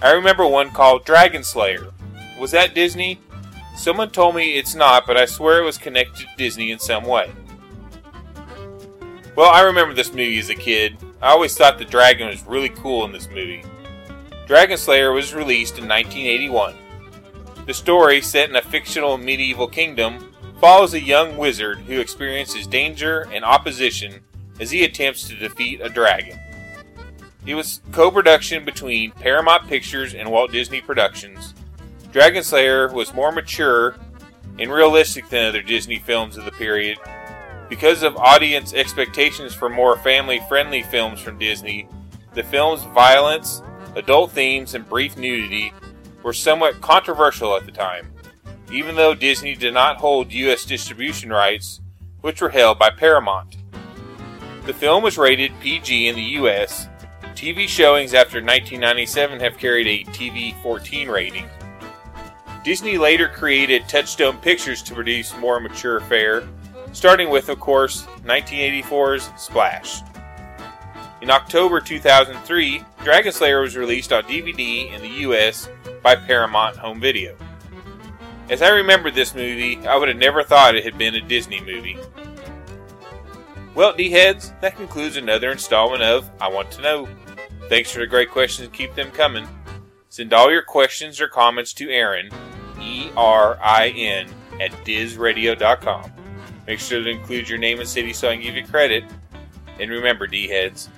I 0.00 0.12
remember 0.12 0.46
one 0.46 0.70
called 0.70 1.04
Dragon 1.04 1.42
Slayer. 1.42 1.92
Was 2.38 2.52
that 2.52 2.76
Disney? 2.76 3.18
Someone 3.76 4.10
told 4.10 4.36
me 4.36 4.58
it's 4.58 4.76
not, 4.76 5.08
but 5.08 5.16
I 5.16 5.26
swear 5.26 5.60
it 5.60 5.64
was 5.64 5.76
connected 5.76 6.20
to 6.20 6.36
Disney 6.38 6.70
in 6.70 6.78
some 6.78 7.04
way. 7.04 7.32
Well, 9.34 9.50
I 9.50 9.62
remember 9.62 9.92
this 9.92 10.12
movie 10.12 10.38
as 10.38 10.50
a 10.50 10.54
kid. 10.54 10.98
I 11.20 11.30
always 11.30 11.56
thought 11.56 11.78
the 11.78 11.84
dragon 11.84 12.28
was 12.28 12.46
really 12.46 12.68
cool 12.68 13.04
in 13.04 13.10
this 13.10 13.28
movie. 13.28 13.64
Dragon 14.46 14.78
Slayer 14.78 15.10
was 15.10 15.34
released 15.34 15.78
in 15.78 15.88
1981. 15.88 16.76
The 17.66 17.74
story, 17.74 18.20
set 18.20 18.48
in 18.48 18.54
a 18.54 18.62
fictional 18.62 19.18
medieval 19.18 19.66
kingdom, 19.66 20.32
follows 20.60 20.94
a 20.94 21.02
young 21.02 21.36
wizard 21.36 21.78
who 21.80 21.98
experiences 21.98 22.64
danger 22.64 23.26
and 23.32 23.44
opposition 23.44 24.20
as 24.60 24.70
he 24.70 24.84
attempts 24.84 25.26
to 25.28 25.34
defeat 25.34 25.80
a 25.80 25.88
dragon. 25.88 26.38
It 27.44 27.56
was 27.56 27.80
co 27.90 28.12
production 28.12 28.64
between 28.64 29.10
Paramount 29.10 29.66
Pictures 29.66 30.14
and 30.14 30.30
Walt 30.30 30.52
Disney 30.52 30.80
Productions. 30.80 31.54
Dragon 32.12 32.44
Slayer 32.44 32.92
was 32.92 33.12
more 33.12 33.32
mature 33.32 33.96
and 34.60 34.70
realistic 34.70 35.28
than 35.28 35.46
other 35.46 35.60
Disney 35.60 35.98
films 35.98 36.36
of 36.36 36.44
the 36.44 36.52
period. 36.52 36.98
Because 37.68 38.04
of 38.04 38.16
audience 38.16 38.74
expectations 38.74 39.54
for 39.54 39.68
more 39.68 39.98
family 39.98 40.40
friendly 40.48 40.84
films 40.84 41.20
from 41.20 41.36
Disney, 41.36 41.88
the 42.32 42.44
film's 42.44 42.84
violence, 42.94 43.60
adult 43.96 44.30
themes, 44.30 44.74
and 44.74 44.88
brief 44.88 45.16
nudity 45.16 45.72
were 46.26 46.32
somewhat 46.32 46.80
controversial 46.80 47.56
at 47.56 47.64
the 47.66 47.70
time, 47.70 48.12
even 48.72 48.96
though 48.96 49.14
Disney 49.14 49.54
did 49.54 49.72
not 49.72 49.98
hold 49.98 50.32
U.S. 50.32 50.64
distribution 50.64 51.30
rights, 51.30 51.80
which 52.20 52.42
were 52.42 52.48
held 52.48 52.80
by 52.80 52.90
Paramount. 52.90 53.56
The 54.64 54.74
film 54.74 55.04
was 55.04 55.16
rated 55.16 55.52
PG 55.60 56.08
in 56.08 56.16
the 56.16 56.22
U.S. 56.40 56.88
TV 57.36 57.68
showings 57.68 58.12
after 58.12 58.38
1997 58.38 59.38
have 59.38 59.56
carried 59.56 59.86
a 59.86 60.10
TV 60.10 60.60
14 60.64 61.08
rating. 61.08 61.48
Disney 62.64 62.98
later 62.98 63.28
created 63.28 63.88
Touchstone 63.88 64.38
Pictures 64.38 64.82
to 64.82 64.94
produce 64.94 65.36
more 65.36 65.60
mature 65.60 66.00
fare, 66.00 66.42
starting 66.92 67.30
with, 67.30 67.48
of 67.48 67.60
course, 67.60 68.02
1984's 68.24 69.30
Splash. 69.40 70.00
In 71.26 71.32
October 71.32 71.80
2003, 71.80 72.84
Dragon 73.02 73.32
Slayer 73.32 73.60
was 73.60 73.76
released 73.76 74.12
on 74.12 74.22
DVD 74.22 74.94
in 74.94 75.02
the 75.02 75.08
US 75.08 75.68
by 76.00 76.14
Paramount 76.14 76.76
Home 76.76 77.00
Video. 77.00 77.34
As 78.48 78.62
I 78.62 78.68
remember 78.68 79.10
this 79.10 79.34
movie, 79.34 79.84
I 79.88 79.96
would 79.96 80.06
have 80.06 80.18
never 80.18 80.44
thought 80.44 80.76
it 80.76 80.84
had 80.84 80.96
been 80.96 81.16
a 81.16 81.20
Disney 81.20 81.60
movie. 81.60 81.98
Well, 83.74 83.92
D 83.92 84.08
heads, 84.08 84.52
that 84.60 84.76
concludes 84.76 85.16
another 85.16 85.50
installment 85.50 86.04
of 86.04 86.30
I 86.40 86.46
Want 86.46 86.70
to 86.70 86.80
Know. 86.80 87.08
Thanks 87.68 87.90
for 87.90 87.98
the 87.98 88.06
great 88.06 88.30
questions, 88.30 88.68
keep 88.72 88.94
them 88.94 89.10
coming. 89.10 89.48
Send 90.10 90.32
all 90.32 90.48
your 90.48 90.62
questions 90.62 91.20
or 91.20 91.26
comments 91.26 91.72
to 91.72 91.90
Erin, 91.90 92.30
E 92.80 93.10
R 93.16 93.58
I 93.60 93.88
N, 93.88 94.28
at 94.60 94.70
dizradio.com. 94.84 96.12
Make 96.68 96.78
sure 96.78 97.02
to 97.02 97.10
include 97.10 97.48
your 97.48 97.58
name 97.58 97.80
and 97.80 97.88
city 97.88 98.12
so 98.12 98.28
I 98.28 98.34
can 98.34 98.44
give 98.44 98.54
you 98.54 98.64
credit. 98.64 99.02
And 99.80 99.90
remember, 99.90 100.28
D 100.28 100.46
heads, 100.46 100.88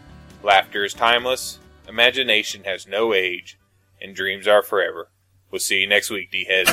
laughter 0.43 0.85
is 0.85 0.95
timeless, 0.95 1.59
imagination 1.89 2.65
has 2.65 2.87
no 2.87 3.13
age, 3.13 3.59
and 4.01 4.15
dreams 4.15 4.47
are 4.47 4.63
forever. 4.63 5.11
We'll 5.51 5.59
see 5.59 5.81
you 5.81 5.87
next 5.87 6.11
week, 6.11 6.31
D 6.31 6.45
heads. 6.45 6.71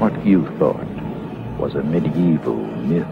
What 0.00 0.26
you 0.26 0.46
thought 0.58 0.86
was 1.58 1.74
a 1.74 1.82
medieval 1.82 2.56
myth 2.56 3.06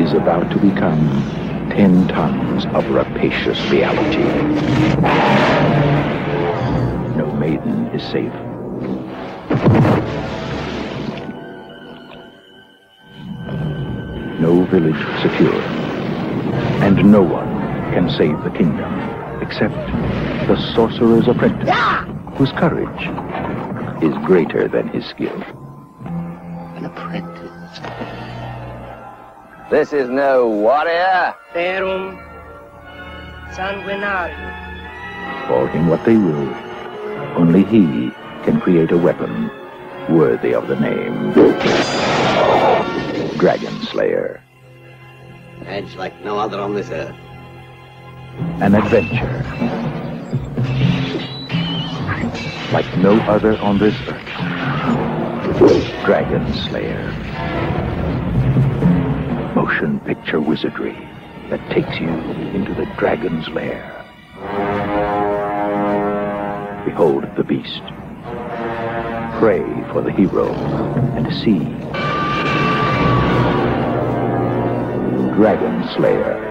is 0.00 0.12
about 0.12 0.50
to 0.52 0.58
become 0.58 1.08
ten 1.70 2.06
tons 2.08 2.66
of 2.66 2.88
rapacious 2.90 3.60
reality. 3.70 4.22
No 7.50 7.56
maiden 7.56 7.86
is 7.88 8.02
safe. 8.02 8.32
No 14.40 14.64
village 14.66 14.94
secure. 15.20 15.60
And 16.82 17.10
no 17.10 17.22
one 17.22 17.48
can 17.92 18.08
save 18.08 18.42
the 18.44 18.50
kingdom 18.50 18.92
except 19.42 19.74
the 20.46 20.56
sorcerer's 20.74 21.26
apprentice, 21.26 21.74
whose 22.36 22.52
courage 22.52 23.08
is 24.02 24.14
greater 24.24 24.68
than 24.68 24.86
his 24.88 25.04
skill. 25.06 25.42
An 26.04 26.84
apprentice. 26.84 27.80
This 29.70 29.92
is 29.92 30.08
no 30.08 30.48
warrior. 30.48 31.34
Verum 31.52 32.16
sanguinario. 33.52 34.58
Call 35.48 35.66
him 35.66 35.88
what 35.88 36.04
they 36.04 36.16
will, 36.16 36.69
only 37.36 37.64
he 37.64 38.10
can 38.44 38.60
create 38.60 38.90
a 38.92 38.98
weapon 38.98 39.50
worthy 40.08 40.54
of 40.54 40.66
the 40.68 40.76
name 40.76 41.32
Dragon 43.38 43.74
Slayer. 43.82 44.42
Edge 45.66 45.94
like 45.96 46.18
no 46.24 46.38
other 46.38 46.60
on 46.60 46.74
this 46.74 46.90
earth. 46.90 47.14
An 48.60 48.74
adventure 48.74 49.80
like 52.72 52.98
no 52.98 53.18
other 53.22 53.56
on 53.58 53.78
this 53.78 53.94
earth. 54.06 54.24
Dragon 56.04 56.52
Slayer. 56.54 57.10
Motion 59.54 59.98
picture 60.00 60.40
wizardry 60.40 60.96
that 61.48 61.60
takes 61.70 61.98
you 61.98 62.08
into 62.08 62.72
the 62.74 62.86
dragon's 62.96 63.48
lair. 63.48 63.96
Behold 66.84 67.24
the 67.36 67.44
beast. 67.44 67.82
Pray 69.38 69.62
for 69.92 70.02
the 70.02 70.12
hero 70.12 70.52
and 71.16 71.26
see. 71.42 71.58
Dragon 75.36 75.88
Slayer. 75.94 76.49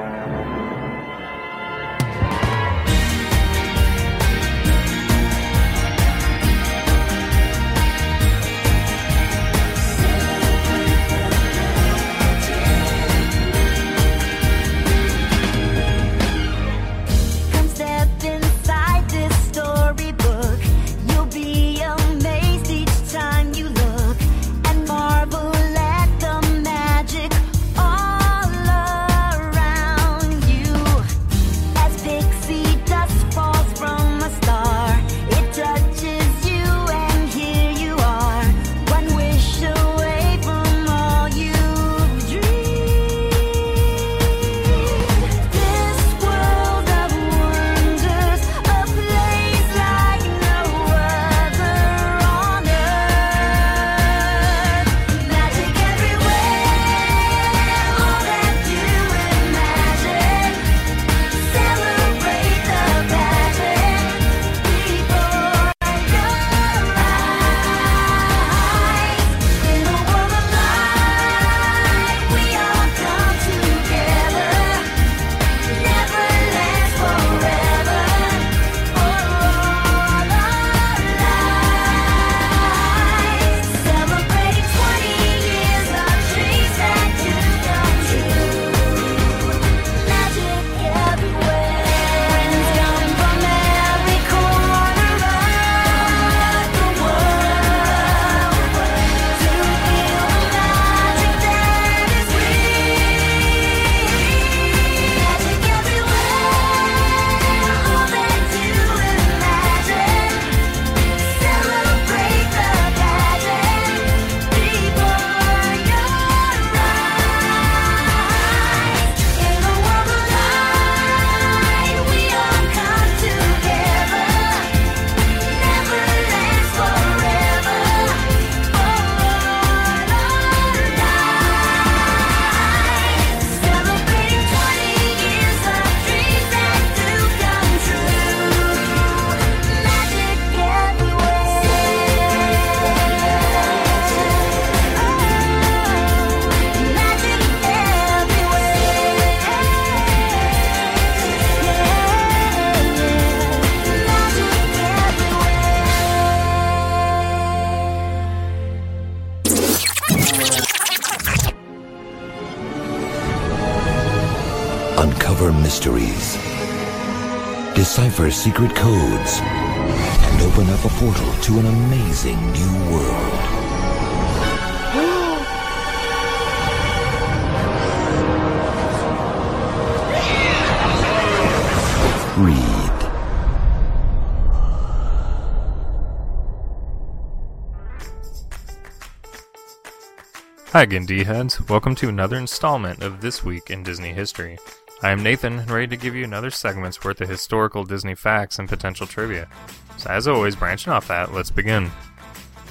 Hi 190.80 190.84
again, 190.84 191.06
D-Heads. 191.06 191.68
Welcome 191.68 191.94
to 191.96 192.08
another 192.08 192.38
installment 192.38 193.04
of 193.04 193.20
This 193.20 193.44
Week 193.44 193.70
in 193.70 193.84
Disney 193.84 194.14
History. 194.14 194.58
I 195.04 195.10
am 195.10 195.22
Nathan, 195.22 195.60
and 195.60 195.70
ready 195.70 195.88
to 195.88 195.98
give 195.98 196.16
you 196.16 196.24
another 196.24 196.50
segment's 196.50 197.04
worth 197.04 197.20
of 197.20 197.28
historical 197.28 197.84
Disney 197.84 198.16
facts 198.16 198.60
and 198.60 198.70
potential 198.70 199.06
trivia. 199.06 199.50
So 199.98 200.10
as 200.10 200.26
always, 200.26 200.56
branching 200.56 200.94
off 200.94 201.10
that, 201.10 201.34
let's 201.34 201.52
begin. 201.52 201.92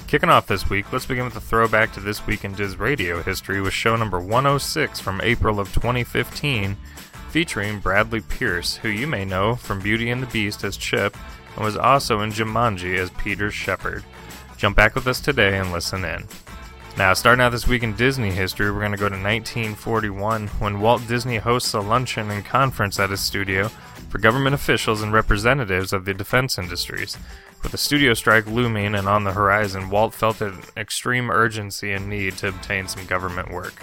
Kicking 0.07 0.31
off 0.31 0.47
this 0.47 0.71
week, 0.71 0.91
let's 0.91 1.05
begin 1.05 1.25
with 1.25 1.35
a 1.35 1.39
throwback 1.39 1.93
to 1.93 1.99
This 1.99 2.25
Week 2.25 2.43
in 2.43 2.55
Diz 2.55 2.79
Radio 2.79 3.21
history 3.21 3.61
with 3.61 3.73
show 3.73 3.95
number 3.95 4.19
106 4.19 4.99
from 4.99 5.21
April 5.21 5.59
of 5.59 5.71
2015, 5.71 6.75
featuring 7.29 7.79
Bradley 7.79 8.21
Pierce, 8.21 8.77
who 8.77 8.89
you 8.89 9.05
may 9.05 9.23
know 9.23 9.53
from 9.53 9.81
Beauty 9.81 10.09
and 10.09 10.23
the 10.23 10.27
Beast 10.33 10.63
as 10.63 10.77
Chip, 10.77 11.15
and 11.55 11.63
was 11.63 11.77
also 11.77 12.21
in 12.21 12.31
Jumanji 12.31 12.97
as 12.97 13.11
Peter 13.11 13.51
Shepherd. 13.51 14.03
Jump 14.57 14.75
back 14.75 14.95
with 14.95 15.05
us 15.05 15.19
today 15.19 15.59
and 15.59 15.71
listen 15.71 16.03
in. 16.03 16.23
Now, 16.99 17.13
starting 17.13 17.41
out 17.41 17.53
this 17.53 17.65
week 17.65 17.81
in 17.81 17.95
Disney 17.95 18.31
history, 18.31 18.69
we're 18.69 18.81
going 18.81 18.91
to 18.91 18.97
go 18.97 19.07
to 19.07 19.15
1941 19.15 20.47
when 20.59 20.81
Walt 20.81 21.07
Disney 21.07 21.37
hosts 21.37 21.73
a 21.73 21.79
luncheon 21.79 22.29
and 22.29 22.43
conference 22.43 22.99
at 22.99 23.09
his 23.09 23.21
studio 23.21 23.69
for 24.09 24.17
government 24.17 24.53
officials 24.53 25.01
and 25.01 25.13
representatives 25.13 25.93
of 25.93 26.03
the 26.03 26.13
defense 26.13 26.57
industries. 26.57 27.17
With 27.63 27.71
the 27.71 27.77
studio 27.77 28.13
strike 28.15 28.47
looming 28.47 28.95
and 28.95 29.07
on 29.07 29.23
the 29.23 29.31
horizon, 29.31 29.89
Walt 29.89 30.13
felt 30.13 30.41
an 30.41 30.59
extreme 30.75 31.31
urgency 31.31 31.93
and 31.93 32.09
need 32.09 32.35
to 32.39 32.49
obtain 32.49 32.89
some 32.89 33.05
government 33.05 33.49
work. 33.49 33.81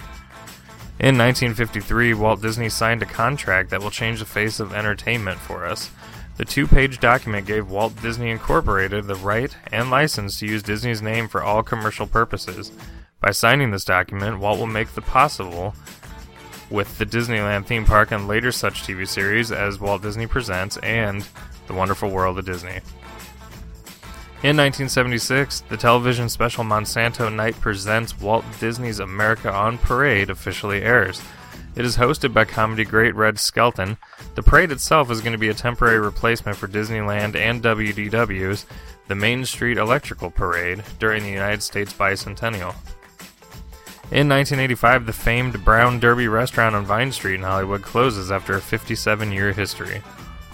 In 0.99 1.17
1953, 1.17 2.13
Walt 2.13 2.43
Disney 2.43 2.69
signed 2.69 3.03
a 3.03 3.07
contract 3.07 3.71
that 3.71 3.81
will 3.81 3.91
change 3.91 4.19
the 4.19 4.27
face 4.27 4.61
of 4.61 4.75
entertainment 4.75 5.41
for 5.41 5.65
us. 5.65 5.91
The 6.37 6.45
two 6.45 6.67
page 6.67 7.01
document 7.01 7.47
gave 7.47 7.71
Walt 7.71 7.99
Disney 8.03 8.29
Incorporated 8.29 9.07
the 9.07 9.15
right 9.15 9.57
and 9.73 9.91
license 9.91 10.39
to 10.41 10.47
use 10.47 10.63
Disney's 10.63 11.01
name 11.01 11.29
for 11.29 11.43
all 11.43 11.63
commercial 11.63 12.07
purposes. 12.07 12.71
By 13.21 13.31
signing 13.31 13.71
this 13.71 13.85
document, 13.85 14.39
Walt 14.39 14.59
will 14.59 14.67
make 14.67 14.95
the 14.95 15.03
possible 15.03 15.75
with 16.71 16.99
the 16.99 17.07
Disneyland 17.07 17.67
theme 17.67 17.85
park 17.85 18.13
and 18.13 18.29
later 18.29 18.53
such 18.53 18.83
TV 18.83 19.07
series 19.07 19.51
as 19.53 19.81
Walt 19.81 20.03
Disney 20.03 20.27
Presents 20.27 20.77
and 20.79 21.27
The 21.67 21.75
Wonderful 21.75 22.11
World 22.11 22.39
of 22.39 22.45
Disney. 22.45 22.81
In 24.43 24.57
1976, 24.57 25.61
the 25.63 25.77
television 25.77 26.29
special 26.29 26.63
Monsanto 26.63 27.33
Night 27.33 27.59
Presents 27.61 28.21
Walt 28.21 28.45
Disney's 28.61 29.01
America 29.01 29.51
on 29.51 29.79
Parade 29.79 30.29
officially 30.29 30.83
airs. 30.83 31.23
It 31.75 31.85
is 31.85 31.97
hosted 31.97 32.33
by 32.33 32.45
comedy 32.45 32.85
great 32.85 33.15
Red 33.15 33.39
Skelton. 33.39 33.97
The 34.35 34.43
parade 34.43 34.73
itself 34.73 35.11
is 35.11 35.21
going 35.21 35.33
to 35.33 35.39
be 35.39 35.49
a 35.49 35.55
temporary 35.55 35.99
replacement 35.99 36.57
for 36.57 36.69
Disneyland 36.69 37.35
and 37.35 37.63
WDW's 37.63 38.67
the 39.09 39.15
Main 39.15 39.45
Street 39.45 39.79
Electrical 39.79 40.31
Parade 40.31 40.83
during 40.99 41.23
the 41.23 41.31
United 41.31 41.63
States 41.63 41.93
Bicentennial. 41.93 42.75
In 44.13 44.29
1985, 44.29 45.07
the 45.07 45.13
famed 45.13 45.65
Brown 45.65 45.99
Derby 45.99 46.29
restaurant 46.29 46.77
on 46.77 46.85
Vine 46.85 47.11
Street 47.11 47.35
in 47.35 47.43
Hollywood 47.43 47.83
closes 47.83 48.31
after 48.31 48.55
a 48.55 48.61
57 48.61 49.33
year 49.33 49.53
history. 49.53 50.01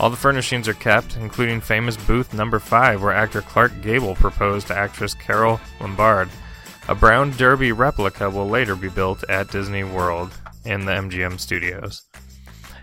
All 0.01 0.09
the 0.09 0.17
furnishings 0.17 0.69
are 0.69 0.75
kept, 0.75 1.19
including 1.19 1.61
famous 1.61 1.99
booth 1.99 2.33
number 2.33 2.59
5, 2.59 3.03
where 3.03 3.13
actor 3.13 3.43
Clark 3.43 3.83
Gable 3.83 4.15
proposed 4.15 4.69
to 4.69 4.77
actress 4.77 5.13
Carole 5.13 5.61
Lombard. 5.81 6.31
A 6.89 6.95
Brown 6.95 7.31
Derby 7.33 7.73
replica 7.73 8.31
will 8.31 8.49
later 8.49 8.75
be 8.75 8.89
built 8.89 9.23
at 9.29 9.51
Disney 9.51 9.85
World 9.85 10.33
in 10.65 10.87
the 10.87 10.93
MGM 10.93 11.39
studios. 11.39 12.07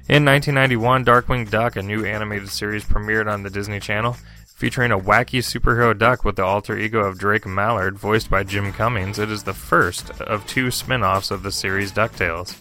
In 0.08 0.24
1991, 0.24 1.04
Darkwing 1.04 1.50
Duck, 1.50 1.78
a 1.78 1.82
new 1.82 2.06
animated 2.06 2.50
series, 2.50 2.86
premiered 2.86 3.32
on 3.32 3.42
the 3.42 3.50
Disney 3.50 3.80
Channel, 3.80 4.16
featuring 4.60 4.92
a 4.92 5.00
wacky 5.00 5.40
superhero 5.40 5.98
duck 5.98 6.26
with 6.26 6.36
the 6.36 6.44
alter 6.44 6.78
ego 6.78 7.00
of 7.00 7.18
Drake 7.18 7.46
Mallard, 7.46 7.98
voiced 7.98 8.30
by 8.30 8.44
Jim 8.44 8.74
Cummings. 8.74 9.18
It 9.18 9.32
is 9.32 9.44
the 9.44 9.54
first 9.54 10.12
of 10.20 10.46
two 10.48 10.70
spin 10.70 11.02
offs 11.02 11.32
of 11.32 11.44
the 11.44 11.52
series 11.52 11.94
DuckTales. 11.94 12.58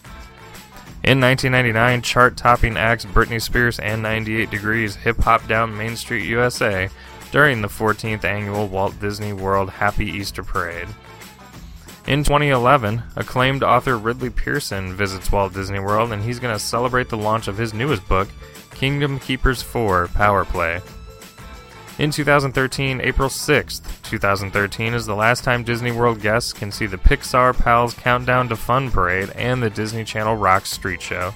In 1.03 1.19
1999, 1.19 2.01
chart 2.01 2.37
topping 2.37 2.77
acts 2.77 3.03
Britney 3.03 3.41
Spears 3.41 3.79
and 3.79 4.01
98 4.01 4.49
Degrees 4.49 4.95
hip 4.95 5.17
hop 5.17 5.45
down 5.49 5.77
Main 5.77 5.97
Street, 5.97 6.23
USA 6.23 6.87
during 7.33 7.61
the 7.61 7.67
14th 7.67 8.23
annual 8.23 8.69
Walt 8.69 8.97
Disney 9.01 9.33
World 9.33 9.69
Happy 9.69 10.05
Easter 10.05 10.41
Parade. 10.41 10.87
In 12.07 12.23
2011, 12.23 13.03
acclaimed 13.17 13.61
author 13.61 13.97
Ridley 13.97 14.29
Pearson 14.29 14.93
visits 14.93 15.33
Walt 15.33 15.53
Disney 15.53 15.79
World 15.79 16.13
and 16.13 16.23
he's 16.23 16.39
going 16.39 16.55
to 16.55 16.63
celebrate 16.63 17.09
the 17.09 17.17
launch 17.17 17.49
of 17.49 17.57
his 17.57 17.73
newest 17.73 18.07
book, 18.07 18.29
Kingdom 18.71 19.19
Keepers 19.19 19.61
4 19.61 20.07
Power 20.13 20.45
Play. 20.45 20.79
In 21.99 22.11
2013, 22.11 23.01
April 23.01 23.27
6th, 23.27 23.81
2013 24.03 24.93
is 24.93 25.05
the 25.05 25.13
last 25.13 25.43
time 25.43 25.65
Disney 25.65 25.91
World 25.91 26.21
guests 26.21 26.53
can 26.53 26.71
see 26.71 26.85
the 26.85 26.95
Pixar 26.95 27.53
Pals 27.53 27.93
Countdown 27.93 28.47
to 28.47 28.55
Fun 28.55 28.89
Parade 28.89 29.31
and 29.31 29.61
the 29.61 29.69
Disney 29.69 30.05
Channel 30.05 30.37
Rocks 30.37 30.71
Street 30.71 31.01
Show. 31.01 31.35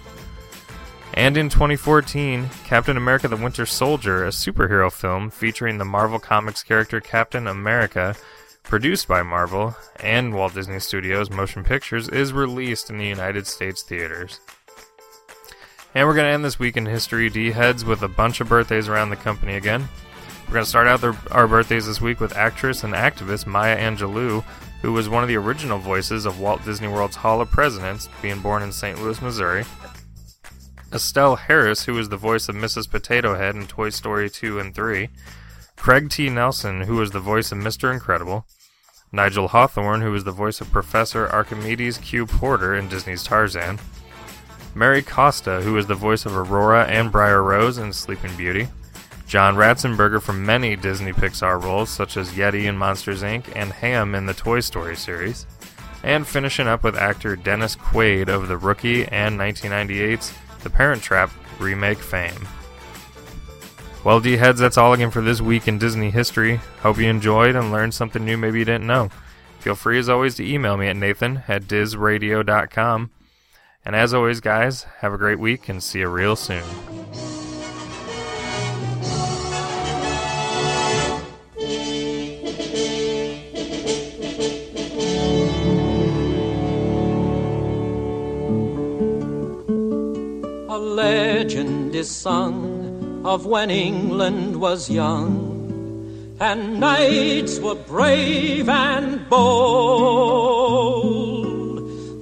And 1.16 1.36
in 1.36 1.49
2014, 1.49 2.49
Captain 2.64 2.95
America 2.95 3.28
the 3.28 3.36
Winter 3.36 3.66
Soldier, 3.66 4.24
a 4.24 4.30
superhero 4.30 4.89
film 4.89 5.30
featuring 5.30 5.80
the 5.80 5.86
Marvel 5.86 6.18
Comics 6.18 6.64
character 6.64 7.01
Captain 7.01 7.45
America, 7.45 8.16
produced 8.64 9.05
by 9.05 9.22
Marvel 9.22 9.76
and 9.99 10.34
Walt 10.34 10.53
Disney 10.53 10.80
Studios 10.80 11.30
Motion 11.30 11.66
Pictures, 11.66 12.07
is 12.07 12.32
released 12.32 12.89
in 12.89 12.97
the 12.97 13.05
United 13.05 13.47
States 13.47 13.82
theaters. 13.82 14.39
And 15.93 16.07
we're 16.07 16.16
going 16.16 16.28
to 16.28 16.34
end 16.34 16.45
this 16.45 16.57
week 16.57 16.78
in 16.78 16.86
History 16.86 17.30
D 17.30 17.51
Heads 17.51 17.84
with 17.84 18.01
a 18.01 18.07
bunch 18.07 18.39
of 18.39 18.47
birthdays 18.47 18.88
around 18.88 19.09
the 19.09 19.18
company 19.18 19.55
again. 19.55 19.89
We're 20.54 20.58
going 20.58 20.66
to 20.66 20.70
start 20.70 20.86
out 20.86 21.01
their, 21.01 21.18
our 21.32 21.47
birthdays 21.47 21.88
this 21.88 21.99
week 21.99 22.20
with 22.20 22.38
actress 22.38 22.84
and 22.84 22.93
activist 22.93 23.47
Maya 23.47 23.76
Angelou, 23.76 24.43
who 24.84 24.93
was 24.93 25.10
one 25.10 25.24
of 25.24 25.28
the 25.28 25.36
original 25.36 25.80
voices 25.80 26.28
of 26.28 26.39
Walt 26.39 26.64
Disney 26.64 26.88
World's 26.88 27.16
Hall 27.16 27.41
of 27.41 27.49
Presidents, 27.49 28.08
being 28.22 28.39
born 28.39 28.62
in 28.62 28.72
St. 28.72 29.01
Louis, 29.01 29.20
Missouri. 29.20 29.66
Estelle 30.93 31.38
Harris, 31.38 31.86
who 31.86 31.95
was 31.95 32.10
the 32.10 32.18
voice 32.18 32.49
of 32.49 32.56
Mrs. 32.56 32.88
Potato 32.88 33.36
Head 33.36 33.56
in 33.56 33.66
Toy 33.66 33.89
Story 33.89 34.30
2 34.30 34.60
and 34.60 34.76
3. 34.76 35.10
Craig 35.76 36.12
T. 36.12 36.30
Nelson, 36.30 36.82
who 36.82 36.97
was 36.97 37.10
the 37.10 37.20
voice 37.20 37.51
of 37.51 37.58
Mr. 37.58 37.91
Incredible. 37.91 38.45
Nigel 39.12 39.47
Hawthorne, 39.47 40.01
who 40.01 40.12
was 40.12 40.24
the 40.24 40.32
voice 40.32 40.62
of 40.62 40.72
Professor 40.72 41.28
Archimedes 41.30 41.97
Q. 41.97 42.28
Porter 42.28 42.76
in 42.76 42.88
Disney's 42.88 43.24
Tarzan. 43.24 43.80
Mary 44.76 45.01
Costa, 45.01 45.62
who 45.62 45.74
was 45.74 45.88
the 45.88 45.95
voice 45.95 46.28
of 46.28 46.38
Aurora 46.38 46.86
and 46.86 47.12
Briar 47.12 47.41
Rose 47.41 47.80
in 47.80 47.91
Sleeping 47.91 48.38
Beauty. 48.38 48.68
John 49.34 49.55
Ratzenberger 49.55 50.21
from 50.21 50.45
many 50.45 50.75
Disney 50.75 51.11
Pixar 51.11 51.59
roles, 51.59 51.89
such 51.89 52.17
as 52.17 52.34
Yeti 52.34 52.65
in 52.65 52.77
Monsters 52.77 53.23
Inc. 53.23 53.45
and 53.55 53.71
Ham 53.71 54.13
in 54.13 54.27
the 54.27 54.34
Toy 54.36 54.59
Story 54.59 54.95
series. 54.95 55.47
And 56.03 56.27
finishing 56.27 56.67
up 56.67 56.84
with 56.84 56.95
actor 56.95 57.36
Dennis 57.36 57.75
Quaid 57.75 58.27
of 58.29 58.47
The 58.47 58.59
Rookie 58.59 59.07
and 59.07 59.39
1998's 59.39 60.36
The 60.61 60.69
Parent 60.69 61.01
Trap 61.01 61.31
remake 61.57 61.97
fame. 61.97 62.47
Well, 64.03 64.19
D 64.19 64.38
heads, 64.38 64.59
that's 64.59 64.77
all 64.77 64.93
again 64.93 65.09
for 65.09 65.21
this 65.21 65.41
week 65.41 65.67
in 65.67 65.79
Disney 65.79 66.11
history. 66.11 66.57
Hope 66.84 66.99
you 66.99 67.09
enjoyed 67.09 67.55
and 67.55 67.71
learned 67.71 67.95
something 67.95 68.23
new 68.23 68.38
maybe 68.38 68.59
you 68.59 68.65
didn't 68.65 68.86
know. 68.86 69.09
Feel 69.57 69.73
free 69.73 69.97
as 69.97 70.09
always 70.09 70.36
to 70.36 70.47
email 70.47 70.77
me 70.77 70.89
at 70.89 70.95
nathan 70.95 71.41
at 71.47 71.63
dizradio.com. 71.63 73.09
And 73.84 73.95
as 73.95 74.13
always, 74.13 74.41
guys, 74.41 74.84
have 74.99 75.11
a 75.11 75.17
great 75.17 75.39
week 75.39 75.69
and 75.69 75.81
see 75.81 76.01
you 76.01 76.07
real 76.07 76.36
soon. 76.36 76.61
Legend 90.93 91.95
is 91.95 92.09
sung 92.09 93.21
of 93.25 93.45
when 93.45 93.69
England 93.71 94.59
was 94.59 94.89
young, 94.89 96.37
and 96.39 96.79
knights 96.79 97.59
were 97.59 97.75
brave 97.75 98.69
and 98.69 99.27
bold. 99.29 100.63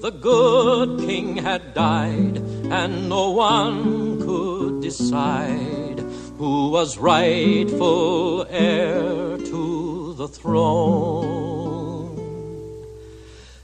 The 0.02 0.12
good 0.12 1.00
king 1.00 1.38
had 1.38 1.74
died, 1.74 2.38
and 2.80 3.10
no 3.10 3.32
one 3.32 4.22
could 4.22 4.82
decide 4.82 6.00
who 6.38 6.70
was 6.72 6.98
rightful 6.98 8.46
heir 8.50 9.38
to 9.38 10.14
the 10.14 10.28
throne. 10.28 11.51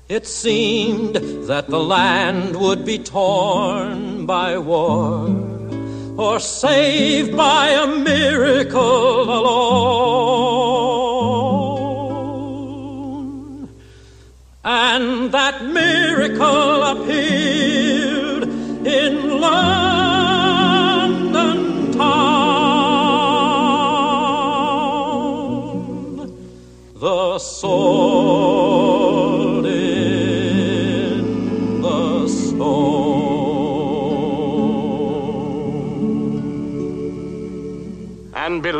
It 0.10 0.26
seemed 0.26 1.16
that 1.50 1.68
the 1.68 1.82
land 1.82 2.56
would 2.56 2.86
be 2.86 2.98
torn 2.98 4.26
by 4.26 4.58
war, 4.58 5.28
or 6.18 6.40
saved 6.40 7.36
by 7.36 7.72
a 7.72 7.88
miracle 7.88 9.24
alone. 9.24 9.68
And 14.64 15.30
that 15.34 15.66
miracle 15.66 16.84
appeared 16.84 18.44
in 18.88 19.42
London 19.42 20.72
town. 21.92 22.38
The 26.96 27.40
sword 27.40 28.77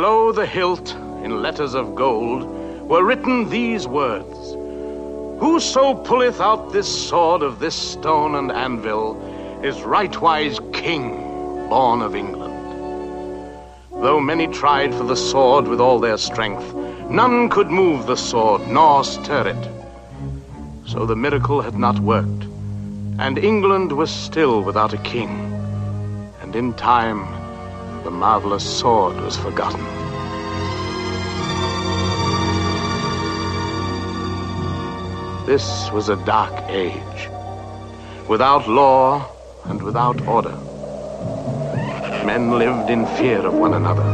below 0.08 0.32
the 0.32 0.46
hilt, 0.46 0.94
in 1.22 1.42
letters 1.42 1.74
of 1.74 1.94
gold, 1.94 2.42
were 2.88 3.04
written 3.04 3.50
these 3.50 3.86
words 3.86 4.54
Whoso 5.38 5.92
pulleth 5.96 6.40
out 6.40 6.72
this 6.72 6.88
sword 7.08 7.42
of 7.42 7.58
this 7.58 7.74
stone 7.74 8.34
and 8.34 8.50
anvil 8.50 9.20
is 9.62 9.76
rightwise 9.80 10.58
king, 10.72 11.68
born 11.68 12.00
of 12.00 12.14
England. 12.14 12.54
Though 14.02 14.18
many 14.18 14.46
tried 14.46 14.94
for 14.94 15.04
the 15.04 15.22
sword 15.30 15.68
with 15.68 15.78
all 15.78 15.98
their 15.98 16.16
strength, 16.16 16.72
none 17.10 17.50
could 17.50 17.68
move 17.70 18.06
the 18.06 18.16
sword 18.16 18.66
nor 18.66 19.04
stir 19.04 19.48
it. 19.48 19.64
So 20.86 21.04
the 21.04 21.16
miracle 21.16 21.60
had 21.60 21.74
not 21.74 22.00
worked, 22.00 22.44
and 23.18 23.36
England 23.36 23.92
was 23.92 24.10
still 24.10 24.62
without 24.62 24.94
a 24.94 25.04
king. 25.12 25.52
And 26.40 26.56
in 26.56 26.72
time, 26.72 27.37
the 28.08 28.14
marvelous 28.14 28.64
sword 28.64 29.20
was 29.20 29.36
forgotten. 29.36 29.84
This 35.44 35.90
was 35.92 36.08
a 36.08 36.16
dark 36.24 36.54
age, 36.70 37.28
without 38.26 38.66
law 38.66 39.30
and 39.66 39.82
without 39.82 40.26
order. 40.26 40.56
Men 42.24 42.52
lived 42.52 42.88
in 42.88 43.04
fear 43.18 43.44
of 43.44 43.52
one 43.52 43.74
another, 43.74 44.08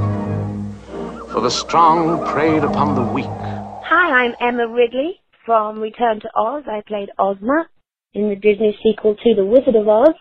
for 1.31 1.41
the 1.41 1.51
strong 1.51 2.27
preyed 2.27 2.65
upon 2.65 2.97
the 2.97 3.03
weak. 3.03 3.27
Hi, 3.27 4.25
I'm 4.25 4.35
Emma 4.41 4.67
Ridley 4.67 5.21
from 5.47 5.79
Return 5.79 6.19
to 6.19 6.29
Oz. 6.35 6.65
I 6.67 6.81
played 6.85 7.11
Ozma 7.17 7.69
in 8.13 8.29
the 8.29 8.35
Disney 8.35 8.77
sequel 8.83 9.15
to 9.15 9.35
The 9.37 9.45
Wizard 9.45 9.77
of 9.77 9.87
Oz. 9.87 10.17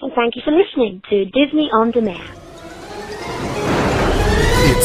And 0.00 0.12
thank 0.12 0.34
you 0.34 0.42
for 0.44 0.50
listening 0.50 1.02
to 1.08 1.24
Disney 1.26 1.70
On 1.72 1.92
Demand. 1.92 2.41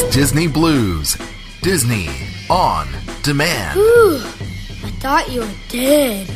It's 0.08 0.16
Disney 0.16 0.46
Blu's. 0.46 1.18
Disney 1.60 2.08
on 2.48 2.88
demand. 3.22 3.78
Whew, 3.78 4.16
I 4.16 4.90
thought 5.00 5.30
you 5.30 5.42
were 5.42 5.54
dead. 5.68 6.26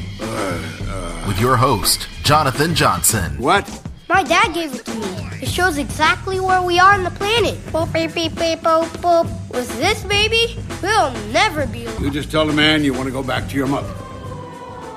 With 1.26 1.40
your 1.40 1.56
host, 1.56 2.06
Jonathan 2.22 2.74
Johnson. 2.74 3.38
What? 3.38 3.66
My 4.10 4.24
dad 4.24 4.52
gave 4.52 4.74
it 4.74 4.84
to 4.84 4.94
me. 4.94 5.28
It 5.40 5.48
shows 5.48 5.78
exactly 5.78 6.38
where 6.38 6.60
we 6.60 6.78
are 6.78 6.92
on 6.92 7.02
the 7.02 7.10
planet. 7.12 7.54
Boop, 7.68 7.90
beep, 7.94 8.12
beep, 8.14 8.34
beep, 8.34 8.60
boop, 8.60 8.88
boop. 8.98 9.24
With 9.54 9.74
this 9.78 10.04
baby, 10.04 10.58
we'll 10.82 11.10
never 11.32 11.66
be 11.66 11.86
alone. 11.86 12.04
You 12.04 12.10
just 12.10 12.30
tell 12.30 12.46
the 12.46 12.52
man 12.52 12.84
you 12.84 12.92
want 12.92 13.06
to 13.06 13.10
go 13.10 13.22
back 13.22 13.48
to 13.48 13.56
your 13.56 13.68
mother. 13.68 14.01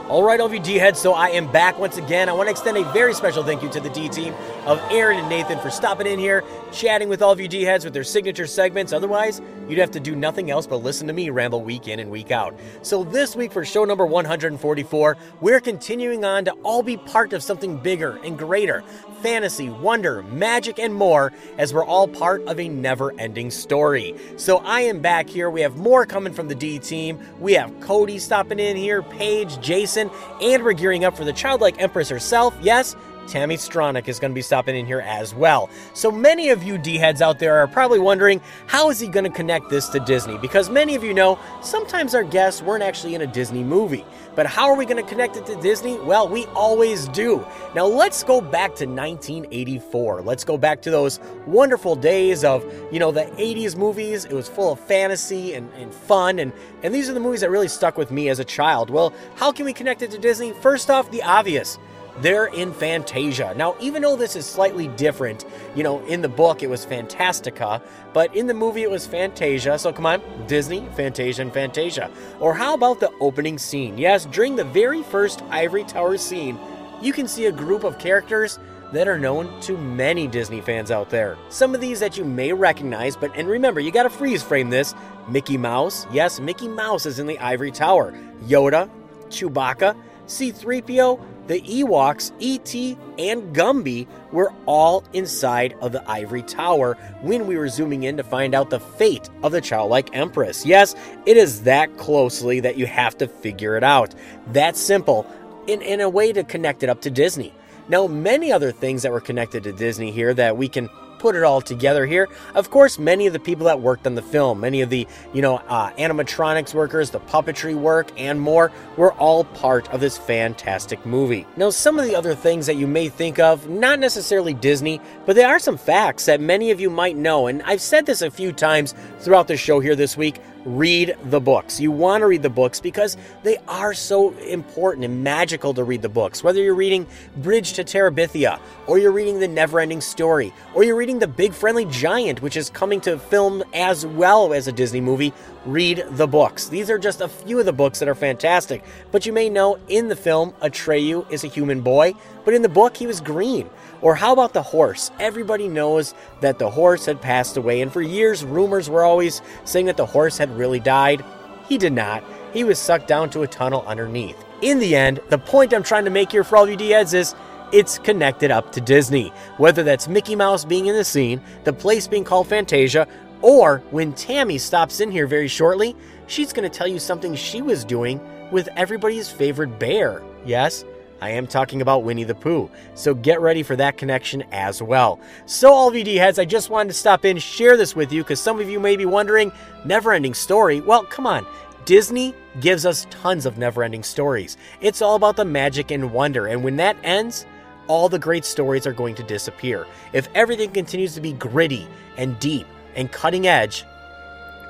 All 0.07 0.21
right, 0.21 0.39
LVD 0.39 0.77
heads, 0.79 0.99
so 0.99 1.13
I 1.13 1.29
am 1.29 1.51
back 1.51 1.79
once 1.79 1.97
again. 1.97 2.29
I 2.29 2.33
want 2.33 2.45
to 2.45 2.51
extend 2.51 2.77
a 2.77 2.83
very 2.93 3.11
special 3.15 3.43
thank 3.43 3.63
you 3.63 3.69
to 3.71 3.79
the 3.79 3.89
D 3.89 4.07
team 4.07 4.35
of 4.67 4.79
Erin 4.91 5.17
and 5.17 5.27
Nathan 5.27 5.57
for 5.57 5.71
stopping 5.71 6.05
in 6.05 6.19
here, 6.19 6.43
chatting 6.71 7.09
with 7.09 7.23
all 7.23 7.31
of 7.31 7.39
you 7.39 7.47
D 7.47 7.63
heads 7.63 7.83
with 7.83 7.95
their 7.95 8.03
signature 8.03 8.45
segments. 8.45 8.93
Otherwise, 8.93 9.41
you'd 9.67 9.79
have 9.79 9.89
to 9.89 9.99
do 9.99 10.15
nothing 10.15 10.51
else 10.51 10.67
but 10.67 10.83
listen 10.83 11.07
to 11.07 11.13
me 11.13 11.31
ramble 11.31 11.63
week 11.63 11.87
in 11.87 11.99
and 11.99 12.11
week 12.11 12.29
out. 12.29 12.55
So, 12.83 13.03
this 13.03 13.35
week 13.35 13.51
for 13.51 13.65
show 13.65 13.83
number 13.83 14.05
144, 14.05 15.17
we're 15.41 15.59
continuing 15.59 16.23
on 16.23 16.45
to 16.45 16.51
all 16.61 16.83
be 16.83 16.97
part 16.97 17.33
of 17.33 17.41
something 17.41 17.75
bigger 17.77 18.19
and 18.23 18.37
greater 18.37 18.83
fantasy, 19.25 19.71
wonder, 19.71 20.21
magic, 20.21 20.77
and 20.77 20.93
more 20.93 21.33
as 21.57 21.73
we're 21.73 21.83
all 21.83 22.07
part 22.07 22.43
of 22.43 22.59
a 22.59 22.69
never 22.69 23.11
ending 23.19 23.49
story. 23.49 24.13
So, 24.37 24.57
I 24.57 24.81
am 24.81 24.99
back 24.99 25.27
here. 25.27 25.49
We 25.49 25.61
have 25.61 25.77
more 25.77 26.05
coming 26.05 26.31
from 26.31 26.47
the 26.47 26.53
D 26.53 26.77
team. 26.77 27.19
We 27.39 27.53
have 27.53 27.73
Cody 27.79 28.19
stopping 28.19 28.59
in 28.59 28.77
here, 28.77 29.01
Paige, 29.01 29.59
Jason, 29.61 30.11
and 30.43 30.63
we're 30.63 30.73
gearing 30.73 31.05
up 31.05 31.17
for 31.17 31.25
the 31.25 31.33
childlike 31.33 31.81
Empress 31.81 32.07
herself. 32.07 32.55
Yes, 32.61 32.95
Tami 33.25 33.55
Stronach 33.55 34.07
is 34.07 34.19
going 34.19 34.31
to 34.31 34.35
be 34.35 34.41
stopping 34.41 34.75
in 34.75 34.85
here 34.85 35.01
as 35.01 35.33
well. 35.33 35.69
So 35.93 36.11
many 36.11 36.49
of 36.49 36.63
you 36.63 36.77
D 36.77 36.97
heads 36.97 37.21
out 37.21 37.39
there 37.39 37.57
are 37.57 37.67
probably 37.67 37.99
wondering 37.99 38.41
how 38.67 38.89
is 38.89 38.99
he 38.99 39.07
going 39.07 39.23
to 39.23 39.29
connect 39.29 39.69
this 39.69 39.89
to 39.89 39.99
Disney? 39.99 40.37
Because 40.37 40.69
many 40.69 40.95
of 40.95 41.03
you 41.03 41.13
know 41.13 41.39
sometimes 41.61 42.15
our 42.15 42.23
guests 42.23 42.61
weren't 42.61 42.83
actually 42.83 43.15
in 43.15 43.21
a 43.21 43.27
Disney 43.27 43.63
movie. 43.63 44.05
But 44.35 44.45
how 44.45 44.69
are 44.69 44.75
we 44.75 44.85
going 44.85 45.01
to 45.03 45.09
connect 45.09 45.37
it 45.37 45.45
to 45.45 45.55
Disney? 45.61 45.97
Well, 45.99 46.27
we 46.27 46.45
always 46.47 47.07
do. 47.09 47.45
Now 47.73 47.85
let's 47.85 48.23
go 48.23 48.41
back 48.41 48.75
to 48.75 48.85
1984. 48.85 50.21
Let's 50.21 50.43
go 50.43 50.57
back 50.57 50.81
to 50.83 50.91
those 50.91 51.19
wonderful 51.45 51.95
days 51.95 52.43
of, 52.43 52.65
you 52.91 52.99
know, 52.99 53.11
the 53.11 53.25
80s 53.37 53.77
movies. 53.77 54.25
It 54.25 54.33
was 54.33 54.49
full 54.49 54.73
of 54.73 54.79
fantasy 54.79 55.53
and, 55.53 55.71
and 55.73 55.93
fun. 55.93 56.39
And, 56.39 56.51
and 56.83 56.93
these 56.93 57.09
are 57.09 57.13
the 57.13 57.19
movies 57.19 57.41
that 57.41 57.49
really 57.49 57.69
stuck 57.69 57.97
with 57.97 58.11
me 58.11 58.29
as 58.29 58.39
a 58.39 58.45
child. 58.45 58.89
Well, 58.89 59.13
how 59.35 59.51
can 59.51 59.65
we 59.65 59.73
connect 59.73 60.01
it 60.01 60.11
to 60.11 60.17
Disney? 60.17 60.51
First 60.51 60.89
off, 60.89 61.09
the 61.11 61.23
obvious 61.23 61.79
they're 62.21 62.47
in 62.47 62.73
Fantasia. 62.73 63.53
Now, 63.55 63.75
even 63.79 64.01
though 64.01 64.15
this 64.15 64.35
is 64.35 64.45
slightly 64.45 64.87
different, 64.89 65.45
you 65.75 65.83
know, 65.83 66.05
in 66.05 66.21
the 66.21 66.29
book 66.29 66.63
it 66.63 66.69
was 66.69 66.85
Fantastica, 66.85 67.81
but 68.13 68.33
in 68.35 68.47
the 68.47 68.53
movie 68.53 68.83
it 68.83 68.91
was 68.91 69.05
Fantasia. 69.05 69.77
So 69.77 69.91
come 69.91 70.05
on, 70.05 70.21
Disney, 70.47 70.87
Fantasia, 70.95 71.41
and 71.41 71.53
Fantasia. 71.53 72.09
Or 72.39 72.53
how 72.53 72.73
about 72.73 72.99
the 72.99 73.11
opening 73.19 73.57
scene? 73.57 73.97
Yes, 73.97 74.25
during 74.25 74.55
the 74.55 74.63
very 74.63 75.03
first 75.03 75.41
Ivory 75.49 75.83
Tower 75.83 76.17
scene, 76.17 76.57
you 77.01 77.11
can 77.11 77.27
see 77.27 77.47
a 77.47 77.51
group 77.51 77.83
of 77.83 77.99
characters 77.99 78.59
that 78.93 79.07
are 79.07 79.19
known 79.19 79.59
to 79.61 79.77
many 79.77 80.27
Disney 80.27 80.61
fans 80.61 80.91
out 80.91 81.09
there. 81.09 81.37
Some 81.49 81.75
of 81.75 81.81
these 81.81 81.99
that 81.99 82.17
you 82.17 82.23
may 82.23 82.53
recognize, 82.53 83.17
but 83.17 83.31
and 83.35 83.47
remember, 83.47 83.81
you 83.81 83.91
gotta 83.91 84.09
freeze 84.09 84.41
frame 84.41 84.69
this. 84.69 84.93
Mickey 85.27 85.57
Mouse, 85.57 86.05
yes, 86.11 86.39
Mickey 86.39 86.67
Mouse 86.67 87.05
is 87.05 87.19
in 87.19 87.27
the 87.27 87.37
Ivory 87.39 87.71
Tower. 87.71 88.13
Yoda, 88.43 88.89
Chewbacca, 89.27 89.97
C3PO, 90.27 91.19
the 91.47 91.61
Ewoks, 91.61 92.31
E.T., 92.39 92.97
and 93.19 93.55
Gumby 93.55 94.07
were 94.31 94.51
all 94.65 95.03
inside 95.13 95.75
of 95.81 95.91
the 95.91 96.09
Ivory 96.09 96.41
Tower 96.41 96.95
when 97.21 97.47
we 97.47 97.57
were 97.57 97.69
zooming 97.69 98.03
in 98.03 98.17
to 98.17 98.23
find 98.23 98.55
out 98.55 98.69
the 98.69 98.79
fate 98.79 99.29
of 99.43 99.51
the 99.51 99.61
childlike 99.61 100.15
Empress. 100.15 100.65
Yes, 100.65 100.95
it 101.25 101.37
is 101.37 101.63
that 101.63 101.97
closely 101.97 102.59
that 102.61 102.77
you 102.77 102.85
have 102.87 103.17
to 103.19 103.27
figure 103.27 103.77
it 103.77 103.83
out. 103.83 104.15
That 104.47 104.75
simple, 104.75 105.25
in, 105.67 105.81
in 105.81 106.01
a 106.01 106.09
way 106.09 106.33
to 106.33 106.43
connect 106.43 106.83
it 106.83 106.89
up 106.89 107.01
to 107.01 107.09
Disney. 107.09 107.53
Now, 107.87 108.07
many 108.07 108.51
other 108.51 108.71
things 108.71 109.03
that 109.03 109.11
were 109.11 109.21
connected 109.21 109.63
to 109.63 109.71
Disney 109.71 110.11
here 110.11 110.33
that 110.33 110.57
we 110.57 110.67
can 110.67 110.89
put 111.25 111.35
it 111.35 111.41
all 111.41 111.59
together 111.59 112.05
here. 112.05 112.29
Of 112.53 112.69
course, 112.69 112.99
many 112.99 113.25
of 113.25 113.33
the 113.33 113.39
people 113.39 113.65
that 113.65 113.81
worked 113.81 114.05
on 114.05 114.13
the 114.13 114.21
film, 114.21 114.59
many 114.59 114.81
of 114.81 114.91
the, 114.91 115.07
you 115.33 115.41
know, 115.41 115.55
uh, 115.55 115.89
animatronics 115.93 116.75
workers, 116.75 117.09
the 117.09 117.19
puppetry 117.19 117.73
work, 117.73 118.11
and 118.15 118.39
more 118.39 118.71
were 118.95 119.11
all 119.13 119.43
part 119.43 119.91
of 119.91 120.01
this 120.01 120.19
fantastic 120.19 121.03
movie. 121.03 121.47
Now, 121.57 121.71
some 121.71 121.97
of 121.97 122.05
the 122.05 122.15
other 122.15 122.35
things 122.35 122.67
that 122.67 122.75
you 122.75 122.85
may 122.85 123.09
think 123.09 123.39
of, 123.39 123.67
not 123.67 123.97
necessarily 123.97 124.53
Disney, 124.53 125.01
but 125.25 125.35
there 125.35 125.47
are 125.47 125.57
some 125.57 125.77
facts 125.77 126.25
that 126.25 126.39
many 126.39 126.69
of 126.69 126.79
you 126.79 126.91
might 126.91 127.17
know. 127.17 127.47
And 127.47 127.63
I've 127.63 127.81
said 127.81 128.05
this 128.05 128.21
a 128.21 128.29
few 128.29 128.51
times 128.51 128.93
throughout 129.17 129.47
the 129.47 129.57
show 129.57 129.79
here 129.79 129.95
this 129.95 130.15
week 130.15 130.39
read 130.65 131.15
the 131.25 131.39
books. 131.39 131.79
You 131.79 131.91
want 131.91 132.21
to 132.21 132.27
read 132.27 132.41
the 132.41 132.49
books 132.49 132.79
because 132.79 133.15
they 133.43 133.57
are 133.67 133.93
so 133.93 134.31
important 134.39 135.05
and 135.05 135.23
magical 135.23 135.73
to 135.75 135.83
read 135.83 136.01
the 136.01 136.09
books. 136.09 136.43
Whether 136.43 136.61
you're 136.61 136.75
reading 136.75 137.07
Bridge 137.37 137.73
to 137.73 137.83
Terabithia, 137.83 138.59
or 138.87 138.97
you're 138.97 139.11
reading 139.11 139.39
The 139.39 139.47
Neverending 139.47 140.01
Story, 140.01 140.51
or 140.73 140.83
you're 140.83 140.95
reading 140.95 141.19
The 141.19 141.27
Big 141.27 141.53
Friendly 141.53 141.85
Giant, 141.85 142.41
which 142.41 142.57
is 142.57 142.69
coming 142.69 142.99
to 143.01 143.19
film 143.19 143.63
as 143.73 144.05
well 144.05 144.53
as 144.53 144.67
a 144.67 144.71
Disney 144.71 145.01
movie, 145.01 145.33
read 145.65 146.03
the 146.11 146.27
books. 146.27 146.67
These 146.67 146.89
are 146.89 146.97
just 146.97 147.21
a 147.21 147.27
few 147.27 147.59
of 147.59 147.65
the 147.65 147.73
books 147.73 147.99
that 147.99 148.09
are 148.09 148.15
fantastic. 148.15 148.83
But 149.11 149.25
you 149.25 149.33
may 149.33 149.49
know 149.49 149.79
in 149.87 150.07
the 150.07 150.15
film, 150.15 150.53
Atreyu 150.61 151.31
is 151.31 151.43
a 151.43 151.47
human 151.47 151.81
boy, 151.81 152.13
but 152.43 152.53
in 152.53 152.61
the 152.61 152.69
book, 152.69 152.97
he 152.97 153.07
was 153.07 153.21
green. 153.21 153.69
Or 154.01 154.15
how 154.15 154.33
about 154.33 154.53
the 154.53 154.61
horse? 154.61 155.11
Everybody 155.19 155.67
knows 155.67 156.13
that 156.41 156.59
the 156.59 156.69
horse 156.69 157.05
had 157.05 157.21
passed 157.21 157.57
away, 157.57 157.81
and 157.81 157.91
for 157.91 158.01
years, 158.01 158.43
rumors 158.43 158.89
were 158.89 159.03
always 159.03 159.41
saying 159.63 159.87
that 159.87 159.97
the 159.97 160.05
horse 160.05 160.37
had 160.37 160.55
really 160.57 160.79
died. 160.79 161.23
He 161.67 161.77
did 161.77 161.93
not. 161.93 162.23
He 162.53 162.63
was 162.63 162.79
sucked 162.79 163.07
down 163.07 163.29
to 163.31 163.41
a 163.43 163.47
tunnel 163.47 163.83
underneath. 163.87 164.37
In 164.61 164.79
the 164.79 164.95
end, 164.95 165.19
the 165.29 165.37
point 165.37 165.73
I'm 165.73 165.83
trying 165.83 166.05
to 166.05 166.11
make 166.11 166.31
here 166.31 166.43
for 166.43 166.57
all 166.57 166.63
of 166.63 166.69
you 166.69 166.77
D-heads 166.77 167.13
is 167.13 167.35
it's 167.71 167.97
connected 167.99 168.51
up 168.51 168.71
to 168.73 168.81
Disney. 168.81 169.33
Whether 169.57 169.83
that's 169.83 170.07
Mickey 170.07 170.35
Mouse 170.35 170.63
being 170.63 170.85
in 170.85 170.95
the 170.95 171.03
scene, 171.03 171.41
the 171.63 171.73
place 171.73 172.07
being 172.07 172.23
called 172.23 172.47
Fantasia, 172.47 173.07
or 173.41 173.83
when 173.91 174.13
Tami 174.13 174.59
stops 174.59 174.99
in 174.99 175.11
here 175.11 175.27
very 175.27 175.47
shortly, 175.47 175.95
she's 176.27 176.53
going 176.53 176.69
to 176.69 176.75
tell 176.75 176.87
you 176.87 176.99
something 176.99 177.35
she 177.35 177.61
was 177.61 177.83
doing 177.83 178.21
with 178.51 178.69
everybody's 178.75 179.29
favorite 179.29 179.79
bear. 179.79 180.23
Yes, 180.45 180.85
I 181.25 181.29
am 181.29 181.47
talking 181.47 181.81
about 181.81 182.03
Winnie 182.03 182.23
the 182.23 182.35
Pooh. 182.35 182.69
So 182.93 183.15
get 183.15 183.41
ready 183.41 183.63
for 183.63 183.75
that 183.77 183.97
connection 183.97 184.43
as 184.51 184.79
well. 184.79 185.19
So, 185.47 185.73
all 185.73 185.95
you 185.95 186.19
heads, 186.19 186.37
I 186.37 186.45
just 186.45 186.69
wanted 186.69 186.89
to 186.89 186.93
stop 186.93 187.25
in, 187.25 187.39
share 187.39 187.77
this 187.77 187.95
with 187.95 188.11
you 188.11 188.21
because 188.21 188.39
some 188.39 188.59
of 188.59 188.69
you 188.69 188.79
may 188.79 188.95
be 188.95 189.07
wondering, 189.07 189.51
never 189.85 190.13
ending 190.13 190.35
story. 190.35 190.81
Well, 190.81 191.03
come 191.03 191.25
on. 191.25 191.47
Disney 191.85 192.35
gives 192.59 192.85
us 192.85 193.07
tons 193.09 193.47
of 193.47 193.57
never 193.57 193.83
ending 193.83 194.03
stories. 194.03 194.55
It's 194.81 195.01
all 195.01 195.15
about 195.15 195.35
the 195.35 195.45
magic 195.45 195.89
and 195.89 196.13
wonder, 196.13 196.45
and 196.45 196.63
when 196.63 196.75
that 196.75 196.95
ends, 197.03 197.47
all 197.87 198.07
the 198.07 198.19
great 198.19 198.45
stories 198.45 198.85
are 198.85 198.93
going 198.93 199.15
to 199.15 199.23
disappear. 199.23 199.87
If 200.13 200.29
everything 200.35 200.69
continues 200.71 201.15
to 201.15 201.21
be 201.21 201.33
gritty 201.33 201.87
and 202.17 202.39
deep 202.39 202.67
and 202.95 203.11
cutting 203.11 203.47
edge, 203.47 203.83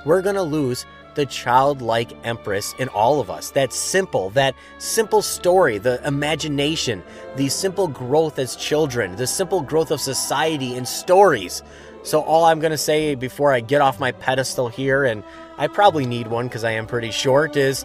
we're 0.06 0.22
going 0.22 0.36
to 0.36 0.42
lose 0.42 0.86
the 1.16 1.26
childlike 1.26 2.12
empress 2.24 2.74
in 2.78 2.88
all 2.90 3.20
of 3.20 3.30
us. 3.30 3.52
That 3.52 3.74
simple, 3.74 4.30
that 4.32 4.56
simple 4.78 5.22
story, 5.22 5.78
the 5.78 6.06
imagination, 6.06 7.04
the 7.36 7.50
simple 7.50 7.88
growth 7.88 8.38
as 8.38 8.56
children, 8.56 9.16
the 9.16 9.28
simple 9.28 9.62
growth 9.62 9.92
of 9.92 10.00
society 10.00 10.76
and 10.76 10.88
stories. 10.88 11.64
So, 12.04 12.22
all 12.22 12.46
I'm 12.46 12.60
going 12.60 12.72
to 12.72 12.78
say 12.78 13.16
before 13.16 13.52
I 13.52 13.62
get 13.62 13.82
off 13.82 14.00
my 14.00 14.12
pedestal 14.12 14.68
here, 14.68 15.06
and 15.06 15.24
I 15.58 15.68
probably 15.68 16.06
need 16.06 16.28
one 16.28 16.48
because 16.48 16.64
I 16.64 16.72
am 16.72 16.86
pretty 16.86 17.12
short, 17.12 17.58
is 17.58 17.84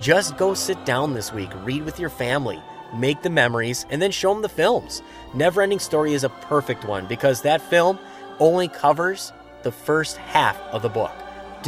just 0.00 0.36
go 0.38 0.54
sit 0.54 0.84
down 0.86 1.12
this 1.12 1.32
week, 1.32 1.50
read 1.64 1.84
with 1.84 2.00
your 2.00 2.08
family, 2.08 2.62
make 2.94 3.22
the 3.22 3.30
memories, 3.30 3.84
and 3.90 4.00
then 4.00 4.10
show 4.10 4.32
them 4.32 4.42
the 4.42 4.48
films. 4.48 5.02
Neverending 5.32 5.80
Story 5.80 6.14
is 6.14 6.24
a 6.24 6.28
perfect 6.28 6.84
one 6.84 7.06
because 7.06 7.42
that 7.42 7.60
film 7.60 7.98
only 8.38 8.68
covers 8.68 9.32
the 9.64 9.72
first 9.72 10.16
half 10.16 10.56
of 10.72 10.82
the 10.82 10.88
book. 10.88 11.12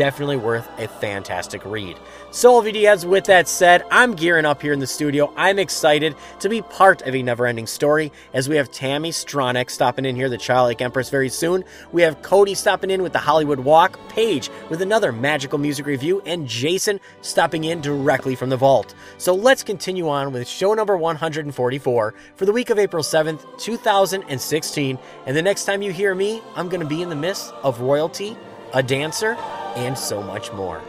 Definitely 0.01 0.39
worth 0.39 0.67
a 0.79 0.89
fantastic 0.89 1.63
read. 1.63 1.99
So, 2.31 2.63
VDS, 2.63 3.05
with 3.05 3.25
that 3.25 3.47
said, 3.47 3.85
I'm 3.91 4.15
gearing 4.15 4.47
up 4.47 4.63
here 4.63 4.73
in 4.73 4.79
the 4.79 4.87
studio. 4.87 5.31
I'm 5.37 5.59
excited 5.59 6.17
to 6.39 6.49
be 6.49 6.63
part 6.63 7.03
of 7.03 7.15
a 7.15 7.23
never 7.23 7.47
ending 7.47 7.67
story 7.67 8.11
as 8.33 8.49
we 8.49 8.57
have 8.57 8.71
Tami 8.71 9.11
Stronach 9.11 9.69
stopping 9.69 10.07
in 10.07 10.17
here, 10.17 10.31
the 10.31 10.39
Childlike 10.39 10.81
Empress, 10.81 11.11
very 11.11 11.29
soon. 11.29 11.65
We 11.93 12.01
have 12.01 12.23
Cody 12.23 12.55
stopping 12.55 12.89
in 12.91 13.03
with 13.03 13.13
the 13.13 13.19
Hollywood 13.19 13.61
Walk, 13.61 14.01
Paige 14.09 14.49
with 14.71 14.81
another 14.81 15.13
magical 15.13 15.59
music 15.59 15.85
review, 15.85 16.23
and 16.25 16.49
Jason 16.49 16.99
stopping 17.21 17.65
in 17.65 17.83
directly 17.83 18.35
from 18.35 18.49
the 18.49 18.57
vault. 18.57 18.95
So, 19.19 19.35
let's 19.35 19.63
continue 19.63 20.09
on 20.09 20.33
with 20.33 20.49
show 20.49 20.73
number 20.73 20.97
144 20.97 22.15
for 22.37 22.47
the 22.47 22.53
week 22.53 22.71
of 22.71 22.79
April 22.79 23.03
7th, 23.03 23.45
2016. 23.59 24.99
And 25.27 25.37
the 25.37 25.43
next 25.43 25.67
time 25.67 25.83
you 25.83 25.93
hear 25.93 26.15
me, 26.15 26.41
I'm 26.57 26.71
going 26.71 26.81
to 26.81 26.87
be 26.87 27.03
in 27.03 27.11
the 27.11 27.17
midst 27.17 27.53
of 27.63 27.83
royalty, 27.83 28.35
a 28.73 28.83
dancer, 28.83 29.35
and 29.77 29.97
so 29.97 30.23
much 30.23 30.53
more. 30.53 30.83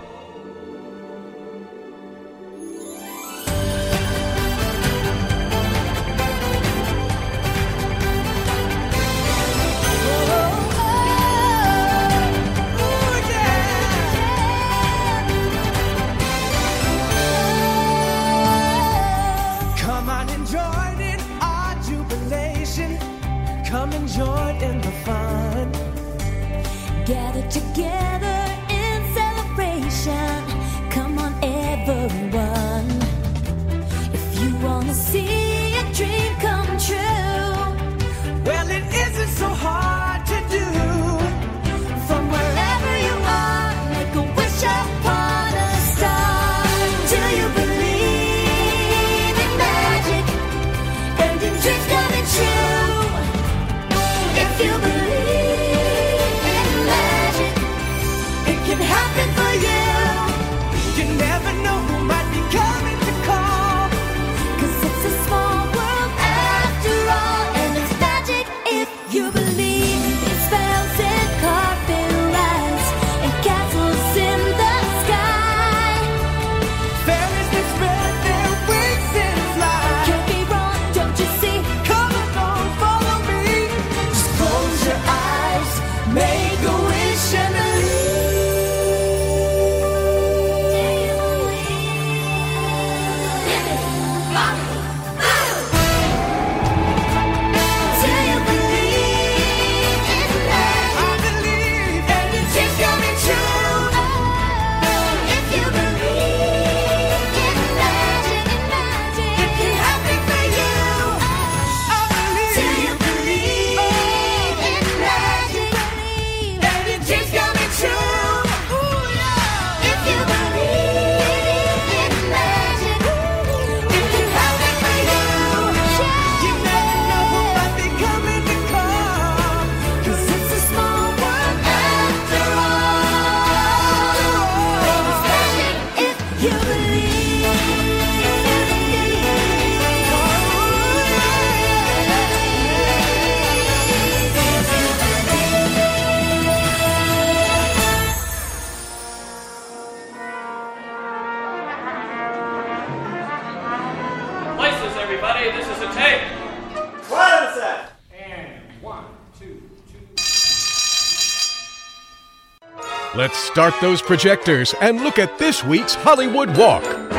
Start 163.52 163.74
those 163.82 164.02
projectors 164.02 164.74
and 164.80 165.02
look 165.02 165.20
at 165.20 165.38
this 165.38 165.62
week's 165.62 165.94
Hollywood 165.94 166.58
Walk. 166.58 167.11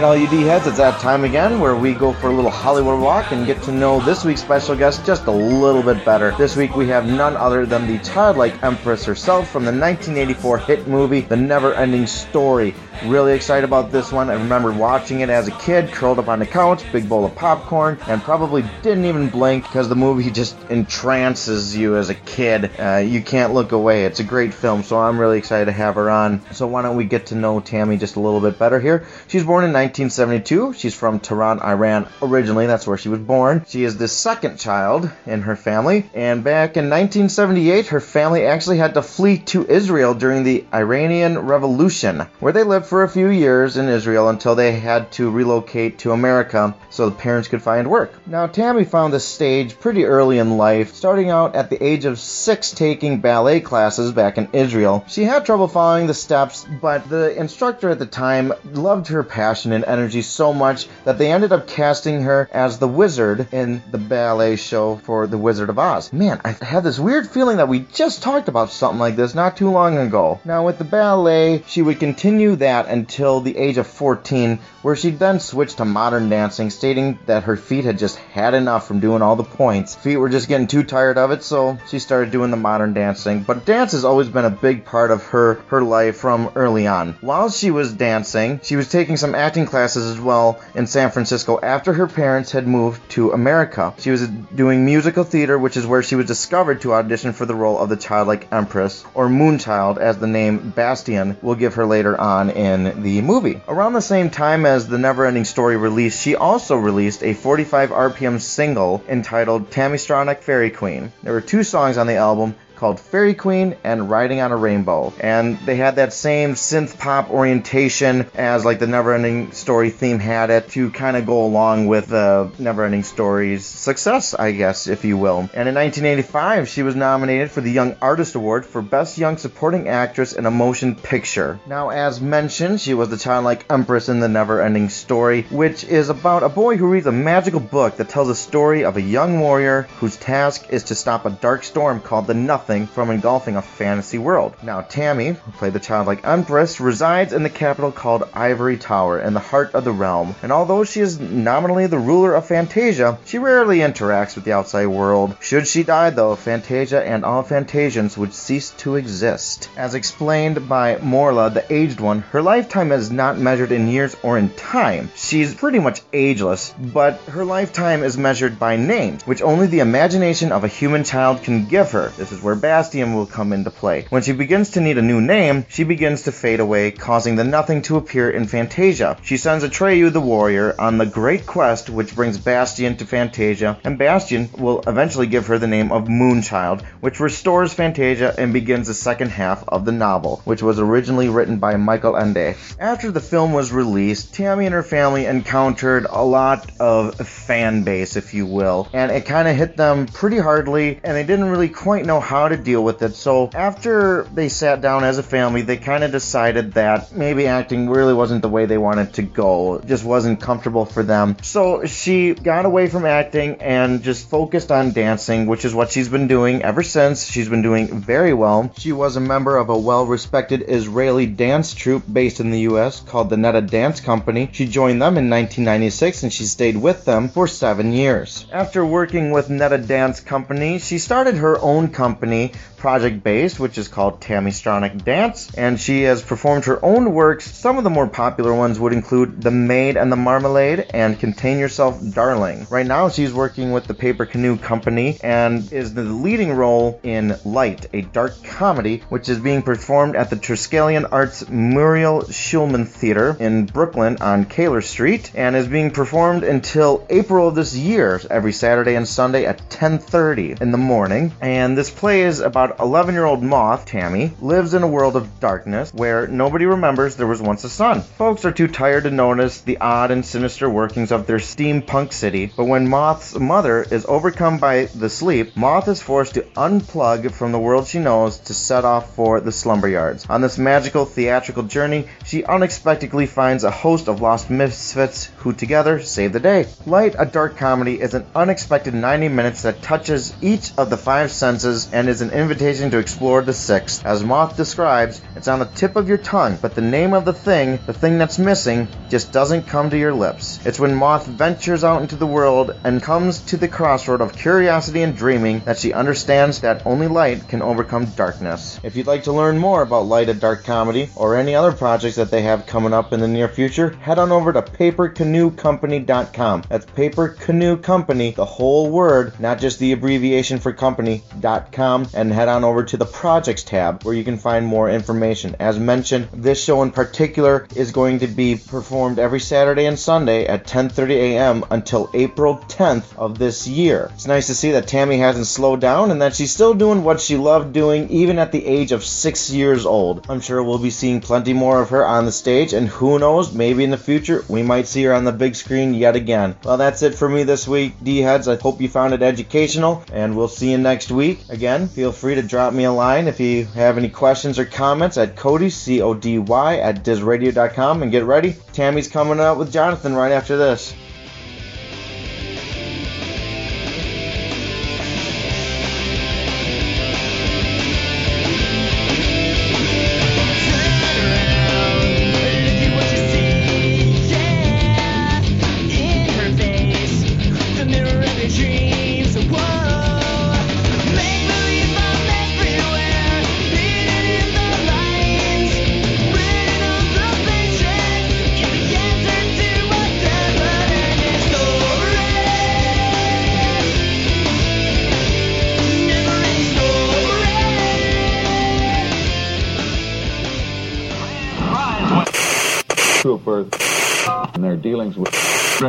Right, 0.00 0.06
all 0.06 0.16
you 0.16 0.28
D 0.28 0.40
heads, 0.44 0.66
it's 0.66 0.78
that 0.78 0.98
time 0.98 1.24
again 1.24 1.60
where 1.60 1.76
we 1.76 1.92
go 1.92 2.14
for 2.14 2.28
a 2.28 2.32
little 2.32 2.50
Hollywood 2.50 3.02
walk 3.02 3.32
and 3.32 3.44
get 3.44 3.62
to 3.64 3.70
know 3.70 4.00
this 4.00 4.24
week's 4.24 4.40
special 4.40 4.74
guest 4.74 5.04
just 5.04 5.26
a 5.26 5.30
little 5.30 5.82
bit 5.82 6.02
better. 6.06 6.34
This 6.38 6.56
week 6.56 6.74
we 6.74 6.88
have 6.88 7.04
none 7.04 7.36
other 7.36 7.66
than 7.66 7.86
the 7.86 7.98
childlike 8.02 8.62
empress 8.62 9.04
herself 9.04 9.50
from 9.50 9.66
the 9.66 9.72
1984 9.72 10.58
hit 10.60 10.88
movie 10.88 11.20
The 11.20 11.36
Never 11.36 11.74
Ending 11.74 12.06
Story. 12.06 12.74
Really 13.04 13.34
excited 13.34 13.64
about 13.64 13.92
this 13.92 14.10
one. 14.10 14.30
I 14.30 14.34
remember 14.34 14.72
watching 14.72 15.20
it 15.20 15.28
as 15.28 15.48
a 15.48 15.52
kid, 15.52 15.90
curled 15.90 16.18
up 16.18 16.28
on 16.28 16.38
the 16.38 16.46
couch, 16.46 16.82
big 16.92 17.08
bowl 17.08 17.24
of 17.26 17.34
popcorn, 17.34 17.98
and 18.06 18.22
probably 18.22 18.62
didn't 18.82 19.04
even 19.06 19.28
blink 19.28 19.64
because 19.64 19.88
the 19.88 19.96
movie 19.96 20.30
just 20.40 20.56
entrances 20.70 21.76
you 21.76 21.96
as 21.96 22.08
a 22.08 22.14
kid. 22.14 22.70
Uh, 22.78 22.96
you 22.96 23.22
can't 23.22 23.52
look 23.52 23.72
away. 23.72 24.04
It's 24.04 24.20
a 24.20 24.24
great 24.24 24.54
film, 24.54 24.82
so 24.82 24.98
I'm 24.98 25.18
really 25.18 25.38
excited 25.38 25.66
to 25.66 25.72
have 25.72 25.94
her 25.96 26.10
on. 26.10 26.42
So 26.52 26.66
why 26.66 26.80
don't 26.82 26.96
we 26.96 27.04
get 27.04 27.26
to 27.26 27.34
know 27.34 27.60
Tami 27.60 27.98
just 27.98 28.16
a 28.16 28.20
little 28.20 28.40
bit 28.40 28.58
better 28.58 28.80
here? 28.80 29.06
She's 29.28 29.44
born 29.44 29.64
in 29.64 29.72
1972. 29.90 30.74
She's 30.74 30.94
from 30.94 31.18
Tehran, 31.18 31.60
Iran 31.60 32.06
originally. 32.22 32.66
That's 32.66 32.86
where 32.86 32.96
she 32.96 33.08
was 33.08 33.18
born. 33.18 33.64
She 33.66 33.82
is 33.82 33.96
the 33.96 34.06
second 34.06 34.58
child 34.58 35.10
in 35.26 35.42
her 35.42 35.56
family. 35.56 36.08
And 36.14 36.44
back 36.44 36.76
in 36.76 36.88
1978, 36.88 37.88
her 37.88 38.00
family 38.00 38.46
actually 38.46 38.78
had 38.78 38.94
to 38.94 39.02
flee 39.02 39.38
to 39.38 39.66
Israel 39.66 40.14
during 40.14 40.44
the 40.44 40.64
Iranian 40.72 41.40
Revolution, 41.40 42.20
where 42.38 42.52
they 42.52 42.62
lived 42.62 42.86
for 42.86 43.02
a 43.02 43.08
few 43.08 43.28
years 43.28 43.76
in 43.76 43.88
Israel 43.88 44.28
until 44.28 44.54
they 44.54 44.78
had 44.78 45.10
to 45.12 45.28
relocate 45.28 45.98
to 45.98 46.12
America 46.12 46.72
so 46.90 47.08
the 47.08 47.16
parents 47.16 47.48
could 47.48 47.62
find 47.62 47.90
work. 47.90 48.12
Now, 48.26 48.46
Tami 48.46 48.86
found 48.86 49.12
the 49.12 49.18
stage 49.18 49.78
pretty 49.80 50.04
early 50.04 50.38
in 50.38 50.56
life, 50.56 50.94
starting 50.94 51.30
out 51.30 51.56
at 51.56 51.68
the 51.68 51.82
age 51.82 52.04
of 52.04 52.20
six 52.20 52.70
taking 52.70 53.20
ballet 53.20 53.58
classes 53.58 54.12
back 54.12 54.38
in 54.38 54.48
Israel. 54.52 55.04
She 55.08 55.24
had 55.24 55.44
trouble 55.44 55.66
following 55.66 56.06
the 56.06 56.14
steps, 56.14 56.64
but 56.80 57.08
the 57.08 57.36
instructor 57.36 57.90
at 57.90 57.98
the 57.98 58.06
time 58.06 58.52
loved 58.72 59.08
her 59.08 59.24
passion 59.24 59.69
and 59.72 59.84
energy 59.84 60.22
so 60.22 60.52
much 60.52 60.86
that 61.04 61.18
they 61.18 61.30
ended 61.30 61.52
up 61.52 61.66
casting 61.66 62.22
her 62.22 62.48
as 62.52 62.78
the 62.78 62.88
wizard 62.88 63.48
in 63.52 63.82
the 63.90 63.98
ballet 63.98 64.56
show 64.56 64.96
for 64.96 65.26
The 65.26 65.38
Wizard 65.38 65.70
of 65.70 65.78
Oz. 65.78 66.12
Man, 66.12 66.40
I 66.44 66.56
had 66.62 66.84
this 66.84 66.98
weird 66.98 67.28
feeling 67.28 67.58
that 67.58 67.68
we 67.68 67.80
just 67.80 68.22
talked 68.22 68.48
about 68.48 68.70
something 68.70 68.98
like 68.98 69.16
this 69.16 69.34
not 69.34 69.56
too 69.56 69.70
long 69.70 69.98
ago. 69.98 70.40
Now, 70.44 70.66
with 70.66 70.78
the 70.78 70.84
ballet, 70.84 71.62
she 71.66 71.82
would 71.82 72.00
continue 72.00 72.56
that 72.56 72.88
until 72.88 73.40
the 73.40 73.56
age 73.56 73.78
of 73.78 73.86
14, 73.86 74.58
where 74.82 74.96
she 74.96 75.10
then 75.10 75.40
switched 75.40 75.78
to 75.78 75.84
modern 75.84 76.28
dancing, 76.28 76.70
stating 76.70 77.18
that 77.26 77.44
her 77.44 77.56
feet 77.56 77.84
had 77.84 77.98
just 77.98 78.16
had 78.16 78.54
enough 78.54 78.86
from 78.86 79.00
doing 79.00 79.22
all 79.22 79.36
the 79.36 79.44
points. 79.44 79.94
Feet 79.94 80.16
were 80.16 80.28
just 80.28 80.48
getting 80.48 80.66
too 80.66 80.82
tired 80.82 81.18
of 81.18 81.30
it, 81.30 81.42
so 81.42 81.78
she 81.88 81.98
started 81.98 82.30
doing 82.30 82.50
the 82.50 82.56
modern 82.56 82.94
dancing. 82.94 83.42
But 83.42 83.64
dance 83.64 83.92
has 83.92 84.04
always 84.04 84.28
been 84.28 84.44
a 84.44 84.50
big 84.50 84.84
part 84.84 85.10
of 85.10 85.24
her 85.26 85.60
her 85.68 85.82
life 85.82 86.16
from 86.16 86.50
early 86.54 86.86
on. 86.86 87.16
While 87.20 87.50
she 87.50 87.70
was 87.70 87.92
dancing, 87.92 88.60
she 88.62 88.76
was 88.76 88.88
taking 88.88 89.16
some 89.16 89.34
acting 89.34 89.59
classes 89.66 90.10
as 90.10 90.20
well 90.20 90.60
in 90.74 90.86
San 90.86 91.10
Francisco 91.10 91.58
after 91.62 91.92
her 91.92 92.06
parents 92.06 92.52
had 92.52 92.66
moved 92.66 93.08
to 93.10 93.32
America. 93.32 93.94
She 93.98 94.10
was 94.10 94.26
doing 94.26 94.84
musical 94.84 95.24
theater, 95.24 95.58
which 95.58 95.76
is 95.76 95.86
where 95.86 96.02
she 96.02 96.16
was 96.16 96.26
discovered 96.26 96.80
to 96.82 96.94
audition 96.94 97.32
for 97.32 97.46
the 97.46 97.54
role 97.54 97.78
of 97.78 97.88
the 97.88 97.96
childlike 97.96 98.48
empress, 98.52 99.04
or 99.14 99.28
Moonchild, 99.28 99.98
as 99.98 100.18
the 100.18 100.26
name 100.26 100.70
Bastian 100.70 101.36
will 101.42 101.54
give 101.54 101.74
her 101.74 101.86
later 101.86 102.18
on 102.20 102.50
in 102.50 103.02
the 103.02 103.20
movie. 103.22 103.60
Around 103.68 103.94
the 103.94 104.00
same 104.00 104.30
time 104.30 104.66
as 104.66 104.88
the 104.88 104.96
Neverending 104.96 105.46
Story 105.46 105.76
release, 105.76 106.20
she 106.20 106.36
also 106.36 106.76
released 106.76 107.22
a 107.22 107.34
45 107.34 107.90
RPM 107.90 108.40
single 108.40 109.02
entitled 109.08 109.70
Tami 109.70 109.94
Stronach 109.94 110.40
Fairy 110.42 110.70
Queen. 110.70 111.12
There 111.22 111.32
were 111.32 111.40
two 111.40 111.62
songs 111.62 111.98
on 111.98 112.06
the 112.06 112.16
album 112.16 112.54
called 112.80 112.98
Fairy 112.98 113.34
Queen 113.34 113.76
and 113.84 114.08
Riding 114.08 114.40
on 114.40 114.52
a 114.52 114.56
Rainbow. 114.56 115.12
And 115.20 115.58
they 115.66 115.76
had 115.76 115.96
that 115.96 116.14
same 116.14 116.54
synth 116.54 116.98
pop 116.98 117.28
orientation 117.30 118.30
as 118.34 118.64
like 118.64 118.78
the 118.78 118.86
Neverending 118.86 119.52
Story 119.52 119.90
theme 119.90 120.18
had 120.18 120.48
it 120.48 120.70
to 120.70 120.90
kind 120.90 121.18
of 121.18 121.26
go 121.26 121.44
along 121.44 121.88
with 121.88 122.06
the 122.06 122.50
Neverending 122.58 123.04
Story's 123.04 123.66
success, 123.66 124.32
I 124.32 124.52
guess, 124.52 124.86
if 124.86 125.04
you 125.04 125.18
will. 125.18 125.50
And 125.52 125.68
in 125.68 125.74
1985, 125.74 126.68
she 126.68 126.82
was 126.82 126.96
nominated 126.96 127.50
for 127.50 127.60
the 127.60 127.70
Young 127.70 127.96
Artist 128.00 128.34
Award 128.34 128.64
for 128.64 128.80
Best 128.80 129.18
Young 129.18 129.36
Supporting 129.36 129.86
Actress 129.86 130.32
in 130.32 130.46
a 130.46 130.50
Motion 130.50 130.94
Picture. 130.94 131.60
Now, 131.66 131.90
as 131.90 132.22
mentioned, 132.22 132.80
she 132.80 132.94
was 132.94 133.10
the 133.10 133.18
childlike 133.18 133.66
empress 133.68 134.08
in 134.08 134.20
the 134.20 134.28
Neverending 134.28 134.90
Story, 134.90 135.42
which 135.50 135.84
is 135.84 136.08
about 136.08 136.42
a 136.42 136.48
boy 136.48 136.78
who 136.78 136.86
reads 136.86 137.06
a 137.06 137.12
magical 137.12 137.60
book 137.60 137.98
that 137.98 138.08
tells 138.08 138.30
a 138.30 138.34
story 138.34 138.84
of 138.84 138.96
a 138.96 139.02
young 139.02 139.38
warrior 139.40 139.82
whose 139.98 140.16
task 140.16 140.70
is 140.70 140.84
to 140.84 140.94
stop 140.94 141.26
a 141.26 141.30
dark 141.30 141.62
storm 141.62 142.00
called 142.00 142.26
the 142.26 142.32
Nothing 142.32 142.69
from 142.70 143.10
engulfing 143.10 143.56
a 143.56 143.62
fantasy 143.62 144.18
world. 144.18 144.54
Now, 144.62 144.82
Tami, 144.82 145.34
who 145.34 145.52
played 145.52 145.72
the 145.72 145.80
childlike 145.80 146.24
empress, 146.24 146.78
resides 146.78 147.32
in 147.32 147.42
the 147.42 147.50
capital 147.50 147.90
called 147.90 148.28
Ivory 148.32 148.76
Tower 148.76 149.18
in 149.18 149.34
the 149.34 149.40
heart 149.40 149.74
of 149.74 149.82
the 149.82 149.90
realm. 149.90 150.36
And 150.42 150.52
although 150.52 150.84
she 150.84 151.00
is 151.00 151.18
nominally 151.18 151.88
the 151.88 151.98
ruler 151.98 152.34
of 152.34 152.46
Fantasia, 152.46 153.18
she 153.24 153.38
rarely 153.38 153.78
interacts 153.78 154.36
with 154.36 154.44
the 154.44 154.52
outside 154.52 154.86
world. 154.86 155.36
Should 155.40 155.66
she 155.66 155.82
die, 155.82 156.10
though, 156.10 156.36
Fantasia 156.36 157.02
and 157.02 157.24
all 157.24 157.42
Fantasians 157.42 158.16
would 158.16 158.32
cease 158.32 158.70
to 158.78 158.94
exist. 158.94 159.68
As 159.76 159.94
explained 159.94 160.68
by 160.68 160.96
Morla, 160.96 161.52
the 161.52 161.72
aged 161.72 161.98
one, 161.98 162.20
her 162.30 162.40
lifetime 162.40 162.92
is 162.92 163.10
not 163.10 163.36
measured 163.36 163.72
in 163.72 163.88
years 163.88 164.16
or 164.22 164.38
in 164.38 164.50
time. 164.50 165.10
She's 165.16 165.54
pretty 165.54 165.80
much 165.80 166.02
ageless, 166.12 166.72
but 166.78 167.14
her 167.22 167.44
lifetime 167.44 168.04
is 168.04 168.16
measured 168.16 168.60
by 168.60 168.76
names, 168.76 169.26
which 169.26 169.42
only 169.42 169.66
the 169.66 169.80
imagination 169.80 170.52
of 170.52 170.62
a 170.62 170.68
human 170.68 171.02
child 171.02 171.42
can 171.42 171.66
give 171.66 171.90
her. 171.92 172.10
This 172.16 172.30
is 172.32 172.42
where 172.42 172.59
Bastian 172.60 173.14
will 173.14 173.26
come 173.26 173.52
into 173.52 173.70
play. 173.70 174.06
When 174.10 174.22
she 174.22 174.32
begins 174.32 174.70
to 174.70 174.80
need 174.80 174.98
a 174.98 175.02
new 175.02 175.20
name, 175.20 175.64
she 175.68 175.84
begins 175.84 176.22
to 176.22 176.32
fade 176.32 176.60
away, 176.60 176.90
causing 176.90 177.36
the 177.36 177.44
nothing 177.44 177.82
to 177.82 177.96
appear 177.96 178.30
in 178.30 178.46
Fantasia. 178.46 179.16
She 179.22 179.36
sends 179.36 179.64
Atreyu 179.64 180.12
the 180.12 180.20
warrior 180.20 180.74
on 180.78 180.98
the 180.98 181.06
great 181.06 181.46
quest 181.46 181.90
which 181.90 182.14
brings 182.14 182.38
Bastian 182.38 182.96
to 182.98 183.06
Fantasia, 183.06 183.78
and 183.84 183.98
Bastian 183.98 184.50
will 184.58 184.82
eventually 184.86 185.26
give 185.26 185.46
her 185.46 185.58
the 185.58 185.66
name 185.66 185.92
of 185.92 186.08
Moonchild, 186.08 186.82
which 187.00 187.20
restores 187.20 187.72
Fantasia 187.72 188.34
and 188.36 188.52
begins 188.52 188.86
the 188.86 188.94
second 188.94 189.30
half 189.30 189.64
of 189.68 189.84
the 189.84 189.92
novel, 189.92 190.42
which 190.44 190.62
was 190.62 190.78
originally 190.78 191.28
written 191.28 191.58
by 191.58 191.76
Michael 191.76 192.16
Ende. 192.16 192.56
After 192.78 193.10
the 193.10 193.20
film 193.20 193.52
was 193.52 193.72
released, 193.72 194.34
Tami 194.34 194.66
and 194.66 194.74
her 194.74 194.82
family 194.82 195.26
encountered 195.26 196.06
a 196.08 196.24
lot 196.24 196.70
of 196.78 197.14
fan 197.16 197.82
base, 197.84 198.16
if 198.16 198.34
you 198.34 198.46
will, 198.46 198.88
and 198.92 199.10
it 199.10 199.26
kind 199.26 199.48
of 199.48 199.56
hit 199.56 199.76
them 199.76 200.06
pretty 200.06 200.38
hardly, 200.38 201.00
and 201.02 201.16
they 201.16 201.24
didn't 201.24 201.50
really 201.50 201.68
quite 201.68 202.04
know 202.04 202.20
how 202.20 202.48
to 202.50 202.56
deal 202.56 202.84
with 202.84 203.02
it. 203.02 203.14
So 203.14 203.50
after 203.54 204.24
they 204.24 204.48
sat 204.48 204.80
down 204.80 205.04
as 205.04 205.18
a 205.18 205.22
family, 205.22 205.62
they 205.62 205.76
kind 205.76 206.04
of 206.04 206.12
decided 206.12 206.74
that 206.74 207.12
maybe 207.12 207.46
acting 207.46 207.88
really 207.88 208.14
wasn't 208.14 208.42
the 208.42 208.48
way 208.48 208.66
they 208.66 208.78
wanted 208.78 209.14
to 209.14 209.22
go. 209.22 209.76
It 209.76 209.86
just 209.86 210.04
wasn't 210.04 210.40
comfortable 210.40 210.84
for 210.84 211.02
them. 211.02 211.36
So 211.42 211.86
she 211.86 212.34
got 212.34 212.66
away 212.66 212.88
from 212.88 213.06
acting 213.06 213.62
and 213.62 214.02
just 214.02 214.28
focused 214.28 214.70
on 214.70 214.92
dancing, 214.92 215.46
which 215.46 215.64
is 215.64 215.74
what 215.74 215.90
she's 215.90 216.08
been 216.08 216.28
doing 216.28 216.62
ever 216.62 216.82
since. 216.82 217.26
She's 217.26 217.48
been 217.48 217.62
doing 217.62 218.00
very 218.00 218.34
well. 218.34 218.72
She 218.76 218.92
was 218.92 219.16
a 219.16 219.20
member 219.20 219.56
of 219.56 219.68
a 219.68 219.78
well-respected 219.78 220.64
Israeli 220.68 221.26
dance 221.26 221.74
troupe 221.74 222.04
based 222.12 222.40
in 222.40 222.50
the 222.50 222.60
US 222.60 223.00
called 223.00 223.30
the 223.30 223.36
Neta 223.36 223.62
Dance 223.62 224.00
Company. 224.00 224.50
She 224.52 224.66
joined 224.66 225.00
them 225.00 225.16
in 225.16 225.30
1996 225.30 226.24
and 226.24 226.32
she 226.32 226.44
stayed 226.44 226.76
with 226.76 227.04
them 227.04 227.28
for 227.28 227.46
7 227.46 227.92
years. 227.92 228.46
After 228.52 228.84
working 228.84 229.30
with 229.30 229.50
Neta 229.50 229.78
Dance 229.78 230.20
Company, 230.20 230.78
she 230.78 230.98
started 230.98 231.36
her 231.36 231.58
own 231.60 231.88
company 231.88 232.39
project 232.76 233.22
based, 233.22 233.60
which 233.60 233.76
is 233.76 233.88
called 233.88 234.20
Tami 234.20 234.48
Stronach 234.48 235.04
Dance, 235.04 235.54
and 235.54 235.78
she 235.78 236.02
has 236.04 236.22
performed 236.22 236.64
her 236.64 236.82
own 236.82 237.12
works. 237.12 237.44
Some 237.50 237.76
of 237.76 237.84
the 237.84 237.90
more 237.90 238.06
popular 238.06 238.54
ones 238.54 238.80
would 238.80 238.94
include 238.94 239.42
The 239.42 239.50
Maid 239.50 239.96
and 239.98 240.10
the 240.10 240.16
Marmalade 240.16 240.86
and 240.94 241.20
Contain 241.20 241.58
Yourself 241.58 242.00
Darling. 242.14 242.66
Right 242.70 242.86
now, 242.86 243.10
she's 243.10 243.34
working 243.34 243.72
with 243.72 243.84
the 243.86 243.94
Paper 243.94 244.24
Canoe 244.24 244.56
Company 244.56 245.18
and 245.22 245.70
is 245.72 245.92
the 245.92 246.04
leading 246.04 246.52
role 246.52 246.98
in 247.02 247.36
Light, 247.44 247.86
a 247.92 248.00
dark 248.00 248.42
comedy, 248.44 249.02
which 249.10 249.28
is 249.28 249.38
being 249.38 249.62
performed 249.62 250.16
at 250.16 250.30
the 250.30 250.36
Triskelion 250.36 251.06
Arts 251.12 251.48
Muriel 251.48 252.22
Schulman 252.22 252.86
Theater 252.88 253.36
in 253.38 253.66
Brooklyn 253.66 254.16
on 254.20 254.46
Calyer 254.46 254.82
Street, 254.82 255.32
and 255.34 255.54
is 255.54 255.66
being 255.66 255.90
performed 255.90 256.44
until 256.44 257.06
April 257.10 257.48
of 257.48 257.54
this 257.54 257.76
year, 257.76 258.20
every 258.30 258.52
Saturday 258.52 258.94
and 258.94 259.06
Sunday 259.06 259.44
at 259.44 259.68
10:30 259.68 260.60
in 260.60 260.70
the 260.70 260.78
morning. 260.78 261.32
And 261.40 261.76
this 261.76 261.90
play 261.90 262.19
is 262.20 262.40
about 262.40 262.78
11 262.80 263.14
year 263.14 263.24
old 263.24 263.42
Moth, 263.42 263.86
Tami, 263.86 264.32
lives 264.40 264.74
in 264.74 264.82
a 264.82 264.86
world 264.86 265.16
of 265.16 265.40
darkness 265.40 265.92
where 265.94 266.26
nobody 266.26 266.66
remembers 266.66 267.16
there 267.16 267.26
was 267.26 267.40
once 267.40 267.64
a 267.64 267.68
sun. 267.70 268.02
Folks 268.02 268.44
are 268.44 268.52
too 268.52 268.68
tired 268.68 269.04
to 269.04 269.10
notice 269.10 269.62
the 269.62 269.78
odd 269.78 270.10
and 270.10 270.24
sinister 270.24 270.68
workings 270.68 271.12
of 271.12 271.26
their 271.26 271.38
steampunk 271.38 272.12
city, 272.12 272.52
but 272.56 272.66
when 272.66 272.88
Moth's 272.88 273.38
mother 273.38 273.82
is 273.82 274.04
overcome 274.06 274.58
by 274.58 274.84
the 274.84 275.08
sleep, 275.08 275.56
Moth 275.56 275.88
is 275.88 276.02
forced 276.02 276.34
to 276.34 276.42
unplug 276.56 277.32
from 277.32 277.52
the 277.52 277.58
world 277.58 277.86
she 277.86 277.98
knows 277.98 278.38
to 278.38 278.54
set 278.54 278.84
off 278.84 279.14
for 279.14 279.40
the 279.40 279.52
slumber 279.52 279.88
yards. 279.88 280.26
On 280.28 280.42
this 280.42 280.58
magical 280.58 281.06
theatrical 281.06 281.62
journey, 281.62 282.08
she 282.24 282.44
unexpectedly 282.44 283.26
finds 283.26 283.64
a 283.64 283.70
host 283.70 284.08
of 284.08 284.20
lost 284.20 284.50
misfits 284.50 285.30
who 285.38 285.52
together 285.52 286.00
save 286.00 286.32
the 286.32 286.40
day. 286.40 286.66
Light, 286.84 287.14
a 287.18 287.24
dark 287.24 287.56
comedy, 287.56 288.00
is 288.00 288.14
an 288.14 288.26
unexpected 288.34 288.94
90 288.94 289.28
minutes 289.28 289.62
that 289.62 289.82
touches 289.82 290.34
each 290.42 290.72
of 290.76 290.90
the 290.90 290.96
five 290.98 291.30
senses 291.30 291.90
and 291.92 292.09
is 292.10 292.20
an 292.20 292.30
invitation 292.30 292.90
to 292.90 292.98
explore 292.98 293.40
the 293.40 293.54
sixth. 293.54 294.04
As 294.04 294.24
Moth 294.24 294.56
describes, 294.56 295.22
it's 295.36 295.48
on 295.48 295.60
the 295.60 295.64
tip 295.64 295.96
of 295.96 296.08
your 296.08 296.18
tongue, 296.18 296.58
but 296.60 296.74
the 296.74 296.82
name 296.82 297.14
of 297.14 297.24
the 297.24 297.32
thing, 297.32 297.78
the 297.86 297.94
thing 297.94 298.18
that's 298.18 298.38
missing, 298.38 298.88
just 299.08 299.32
doesn't 299.32 299.68
come 299.68 299.88
to 299.90 299.96
your 299.96 300.12
lips. 300.12 300.58
It's 300.66 300.80
when 300.80 300.94
Moth 300.94 301.26
ventures 301.26 301.84
out 301.84 302.02
into 302.02 302.16
the 302.16 302.26
world 302.26 302.74
and 302.82 303.00
comes 303.00 303.38
to 303.46 303.56
the 303.56 303.68
crossroad 303.68 304.20
of 304.20 304.36
curiosity 304.36 305.02
and 305.02 305.16
dreaming 305.16 305.60
that 305.60 305.78
she 305.78 305.92
understands 305.92 306.60
that 306.60 306.84
only 306.84 307.06
light 307.06 307.48
can 307.48 307.62
overcome 307.62 308.06
darkness. 308.06 308.80
If 308.82 308.96
you'd 308.96 309.06
like 309.06 309.24
to 309.24 309.32
learn 309.32 309.56
more 309.56 309.82
about 309.82 310.06
Light 310.06 310.28
and 310.28 310.40
Dark 310.40 310.64
Comedy 310.64 311.08
or 311.14 311.36
any 311.36 311.54
other 311.54 311.72
projects 311.72 312.16
that 312.16 312.32
they 312.32 312.42
have 312.42 312.66
coming 312.66 312.92
up 312.92 313.12
in 313.12 313.20
the 313.20 313.28
near 313.28 313.48
future, 313.48 313.90
head 313.90 314.18
on 314.18 314.32
over 314.32 314.52
to 314.52 314.62
papercanoecompany.com. 314.62 316.64
That's 316.68 316.86
Paper 316.86 317.28
Canoe 317.28 317.76
Company, 317.76 318.32
the 318.32 318.44
whole 318.44 318.90
word, 318.90 319.38
not 319.38 319.60
just 319.60 319.78
the 319.78 319.92
abbreviation 319.92 320.58
for 320.58 320.72
company.com, 320.72 321.99
and 322.14 322.32
head 322.32 322.48
on 322.48 322.64
over 322.64 322.84
to 322.84 322.96
the 322.96 323.04
projects 323.04 323.62
tab 323.62 324.02
where 324.04 324.14
you 324.14 324.24
can 324.24 324.38
find 324.38 324.66
more 324.66 324.90
information. 324.90 325.56
As 325.58 325.78
mentioned, 325.78 326.28
this 326.32 326.62
show 326.62 326.82
in 326.82 326.90
particular 326.90 327.66
is 327.74 327.92
going 327.92 328.20
to 328.20 328.26
be 328.26 328.56
performed 328.56 329.18
every 329.18 329.40
Saturday 329.40 329.86
and 329.86 329.98
Sunday 329.98 330.46
at 330.46 330.66
10:30 330.66 331.10
a.m. 331.10 331.64
until 331.70 332.10
April 332.14 332.58
10th 332.68 333.16
of 333.16 333.38
this 333.38 333.66
year. 333.66 334.10
It's 334.14 334.26
nice 334.26 334.46
to 334.46 334.54
see 334.54 334.72
that 334.72 334.86
Tami 334.86 335.18
hasn't 335.18 335.46
slowed 335.46 335.80
down 335.80 336.10
and 336.10 336.22
that 336.22 336.34
she's 336.34 336.52
still 336.52 336.74
doing 336.74 337.04
what 337.04 337.20
she 337.20 337.36
loved 337.36 337.72
doing 337.72 338.08
even 338.10 338.38
at 338.38 338.52
the 338.52 338.64
age 338.64 338.92
of 338.92 339.04
6 339.04 339.50
years 339.50 339.86
old. 339.86 340.26
I'm 340.28 340.40
sure 340.40 340.62
we'll 340.62 340.78
be 340.78 340.90
seeing 340.90 341.20
plenty 341.20 341.52
more 341.52 341.80
of 341.80 341.90
her 341.90 342.06
on 342.06 342.24
the 342.24 342.32
stage 342.32 342.72
and 342.72 342.88
who 342.88 343.18
knows, 343.18 343.52
maybe 343.52 343.84
in 343.84 343.90
the 343.90 343.98
future 343.98 344.44
we 344.48 344.62
might 344.62 344.88
see 344.88 345.02
her 345.04 345.14
on 345.14 345.24
the 345.24 345.32
big 345.32 345.54
screen 345.54 345.94
yet 345.94 346.16
again. 346.16 346.56
Well, 346.64 346.76
that's 346.76 347.02
it 347.02 347.14
for 347.14 347.28
me 347.28 347.42
this 347.42 347.68
week, 347.68 347.94
D-heads. 348.02 348.48
I 348.48 348.56
hope 348.56 348.80
you 348.80 348.88
found 348.88 349.14
it 349.14 349.22
educational 349.22 350.04
and 350.12 350.36
we'll 350.36 350.48
see 350.48 350.70
you 350.70 350.78
next 350.78 351.10
week. 351.10 351.40
Again, 351.48 351.89
feel 351.94 352.12
free 352.12 352.34
to 352.36 352.42
drop 352.42 352.72
me 352.72 352.84
a 352.84 352.92
line 352.92 353.26
if 353.26 353.40
you 353.40 353.64
have 353.66 353.98
any 353.98 354.08
questions 354.08 354.58
or 354.58 354.64
comments 354.64 355.18
at 355.18 355.36
Cody, 355.36 355.70
C-O-D-Y, 355.70 356.78
at 356.78 357.04
DizRadio.com 357.04 358.02
and 358.02 358.12
get 358.12 358.24
ready. 358.24 358.56
Tami's 358.72 359.08
coming 359.08 359.40
up 359.40 359.58
with 359.58 359.72
Jonathan 359.72 360.14
right 360.14 360.32
after 360.32 360.56
this. 360.56 360.94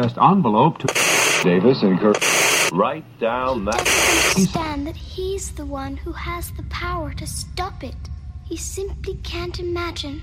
Addressed 0.01 0.17
envelope 0.17 0.79
to 0.79 0.87
Davis 1.43 1.83
and 1.83 1.99
Kirk. 1.99 2.17
Write 2.73 3.05
down 3.19 3.65
that. 3.65 3.77
understand 4.35 4.87
that 4.87 4.95
he's 4.95 5.51
the 5.51 5.65
one 5.65 5.95
who 5.95 6.11
has 6.11 6.51
the 6.53 6.63
power 6.63 7.13
to 7.13 7.27
stop 7.27 7.83
it. 7.83 8.09
He 8.43 8.57
simply 8.57 9.15
can't 9.21 9.59
imagine 9.59 10.19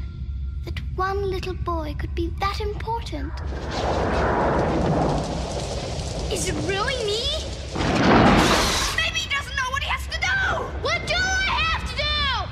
that 0.64 0.80
one 0.96 1.30
little 1.30 1.54
boy 1.54 1.94
could 1.96 2.12
be 2.16 2.32
that 2.40 2.60
important. 2.60 3.32
Is 6.32 6.48
it 6.48 6.56
really 6.66 6.98
me? 7.06 7.22
Maybe 8.96 9.20
he 9.20 9.30
doesn't 9.30 9.54
know 9.54 9.70
what 9.70 9.84
he 9.84 9.88
has 9.90 10.06
to 10.08 10.18
do! 10.18 10.64
What 10.82 11.06
do 11.06 11.14
I 11.14 11.50
have 11.70 11.88
to 11.88 11.96
do? 11.96 12.50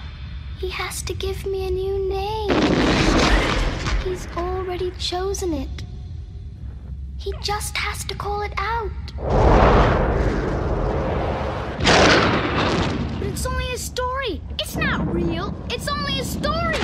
He 0.64 0.70
has 0.70 1.02
to 1.02 1.12
give 1.12 1.44
me 1.44 1.66
a 1.66 1.70
new 1.72 2.08
name. 2.08 2.50
He's 4.04 4.28
already 4.36 4.92
chosen 4.92 5.52
it. 5.52 5.85
He 7.26 7.34
just 7.42 7.76
has 7.76 8.04
to 8.04 8.14
call 8.14 8.42
it 8.42 8.52
out. 8.56 8.92
But 13.18 13.26
it's 13.26 13.44
only 13.44 13.72
a 13.74 13.78
story. 13.78 14.40
It's 14.60 14.76
not 14.76 15.12
real. 15.12 15.52
It's 15.68 15.88
only 15.88 16.20
a 16.20 16.24
story. 16.24 16.76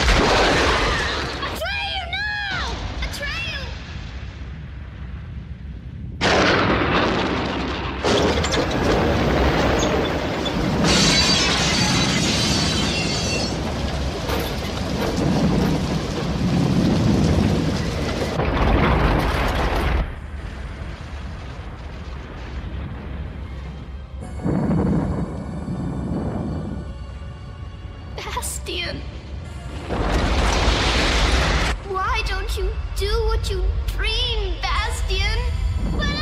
Why 31.89 32.23
don't 32.27 32.57
you 32.57 32.69
do 32.97 33.11
what 33.27 33.51
you 33.51 33.65
dream, 33.87 34.55
Bastian? 34.63 36.22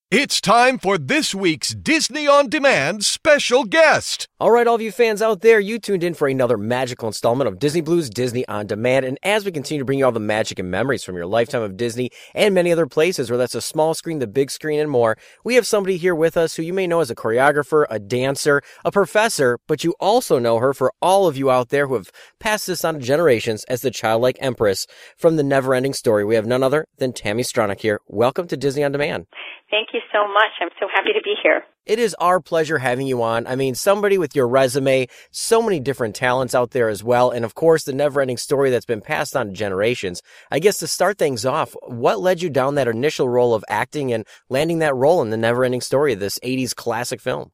It's 0.11 0.41
time 0.41 0.77
for 0.77 0.97
this 0.97 1.33
week's 1.33 1.69
Disney 1.69 2.27
On 2.27 2.49
Demand 2.49 3.05
special 3.05 3.63
guest. 3.63 4.27
All 4.41 4.51
right, 4.51 4.67
all 4.67 4.75
of 4.75 4.81
you 4.81 4.91
fans 4.91 5.21
out 5.21 5.39
there, 5.39 5.57
you 5.57 5.79
tuned 5.79 6.03
in 6.03 6.15
for 6.15 6.27
another 6.27 6.57
magical 6.57 7.07
installment 7.07 7.47
of 7.47 7.59
Disney 7.59 7.79
Blu's 7.79 8.09
Disney 8.09 8.45
on 8.49 8.67
Demand. 8.67 9.05
And 9.05 9.17
as 9.23 9.45
we 9.45 9.53
continue 9.53 9.79
to 9.79 9.85
bring 9.85 9.99
you 9.99 10.05
all 10.05 10.11
the 10.11 10.19
magic 10.19 10.59
and 10.59 10.69
memories 10.69 11.05
from 11.05 11.15
your 11.15 11.27
lifetime 11.27 11.61
of 11.61 11.77
Disney 11.77 12.09
and 12.35 12.53
many 12.53 12.73
other 12.73 12.87
places, 12.87 13.29
where 13.29 13.37
that's 13.37 13.53
the 13.53 13.61
small 13.61 13.93
screen, 13.93 14.19
the 14.19 14.27
big 14.27 14.51
screen, 14.51 14.81
and 14.81 14.91
more, 14.91 15.17
we 15.45 15.55
have 15.55 15.65
somebody 15.65 15.95
here 15.95 16.13
with 16.13 16.35
us 16.35 16.55
who 16.55 16.63
you 16.63 16.73
may 16.73 16.87
know 16.87 16.99
as 16.99 17.09
a 17.09 17.15
choreographer, 17.15 17.85
a 17.89 17.97
dancer, 17.97 18.61
a 18.83 18.91
professor, 18.91 19.59
but 19.65 19.85
you 19.85 19.95
also 20.01 20.39
know 20.39 20.57
her 20.57 20.73
for 20.73 20.91
all 21.01 21.25
of 21.25 21.37
you 21.37 21.49
out 21.49 21.69
there 21.69 21.87
who 21.87 21.93
have 21.93 22.11
passed 22.37 22.67
this 22.67 22.83
on 22.83 22.95
to 22.95 22.99
generations 22.99 23.63
as 23.69 23.79
the 23.79 23.91
childlike 23.91 24.35
empress 24.41 24.87
from 25.15 25.37
the 25.37 25.43
never 25.43 25.73
ending 25.73 25.93
story. 25.93 26.25
We 26.25 26.35
have 26.35 26.45
none 26.45 26.63
other 26.63 26.85
than 26.97 27.13
Tami 27.13 27.45
Stronach 27.45 27.79
here. 27.79 28.01
Welcome 28.07 28.47
to 28.47 28.57
Disney 28.57 28.83
on 28.83 28.91
Demand. 28.91 29.25
Thank 29.71 29.89
you 29.93 30.01
so 30.11 30.27
much. 30.27 30.51
I'm 30.59 30.69
so 30.81 30.87
happy 30.93 31.13
to 31.13 31.21
be 31.23 31.33
here. 31.41 31.63
It 31.85 31.97
is 31.97 32.13
our 32.15 32.41
pleasure 32.41 32.77
having 32.77 33.07
you 33.07 33.23
on. 33.23 33.47
I 33.47 33.55
mean, 33.55 33.73
somebody 33.73 34.17
with 34.17 34.35
your 34.35 34.47
resume, 34.47 35.07
so 35.31 35.61
many 35.61 35.79
different 35.79 36.13
talents 36.13 36.53
out 36.53 36.71
there 36.71 36.89
as 36.89 37.05
well. 37.05 37.31
And 37.31 37.45
of 37.45 37.55
course, 37.55 37.85
the 37.85 37.93
never 37.93 38.19
ending 38.19 38.37
story 38.37 38.69
that's 38.69 38.85
been 38.85 38.99
passed 38.99 39.33
on 39.33 39.47
to 39.47 39.53
generations. 39.53 40.21
I 40.51 40.59
guess 40.59 40.77
to 40.79 40.87
start 40.87 41.17
things 41.17 41.45
off, 41.45 41.73
what 41.87 42.19
led 42.19 42.41
you 42.41 42.49
down 42.49 42.75
that 42.75 42.89
initial 42.89 43.29
role 43.29 43.53
of 43.53 43.63
acting 43.69 44.11
and 44.11 44.27
landing 44.49 44.79
that 44.79 44.93
role 44.93 45.21
in 45.21 45.29
the 45.29 45.37
never 45.37 45.63
ending 45.63 45.81
story 45.81 46.11
of 46.11 46.19
this 46.19 46.37
80s 46.39 46.75
classic 46.75 47.21
film? 47.21 47.51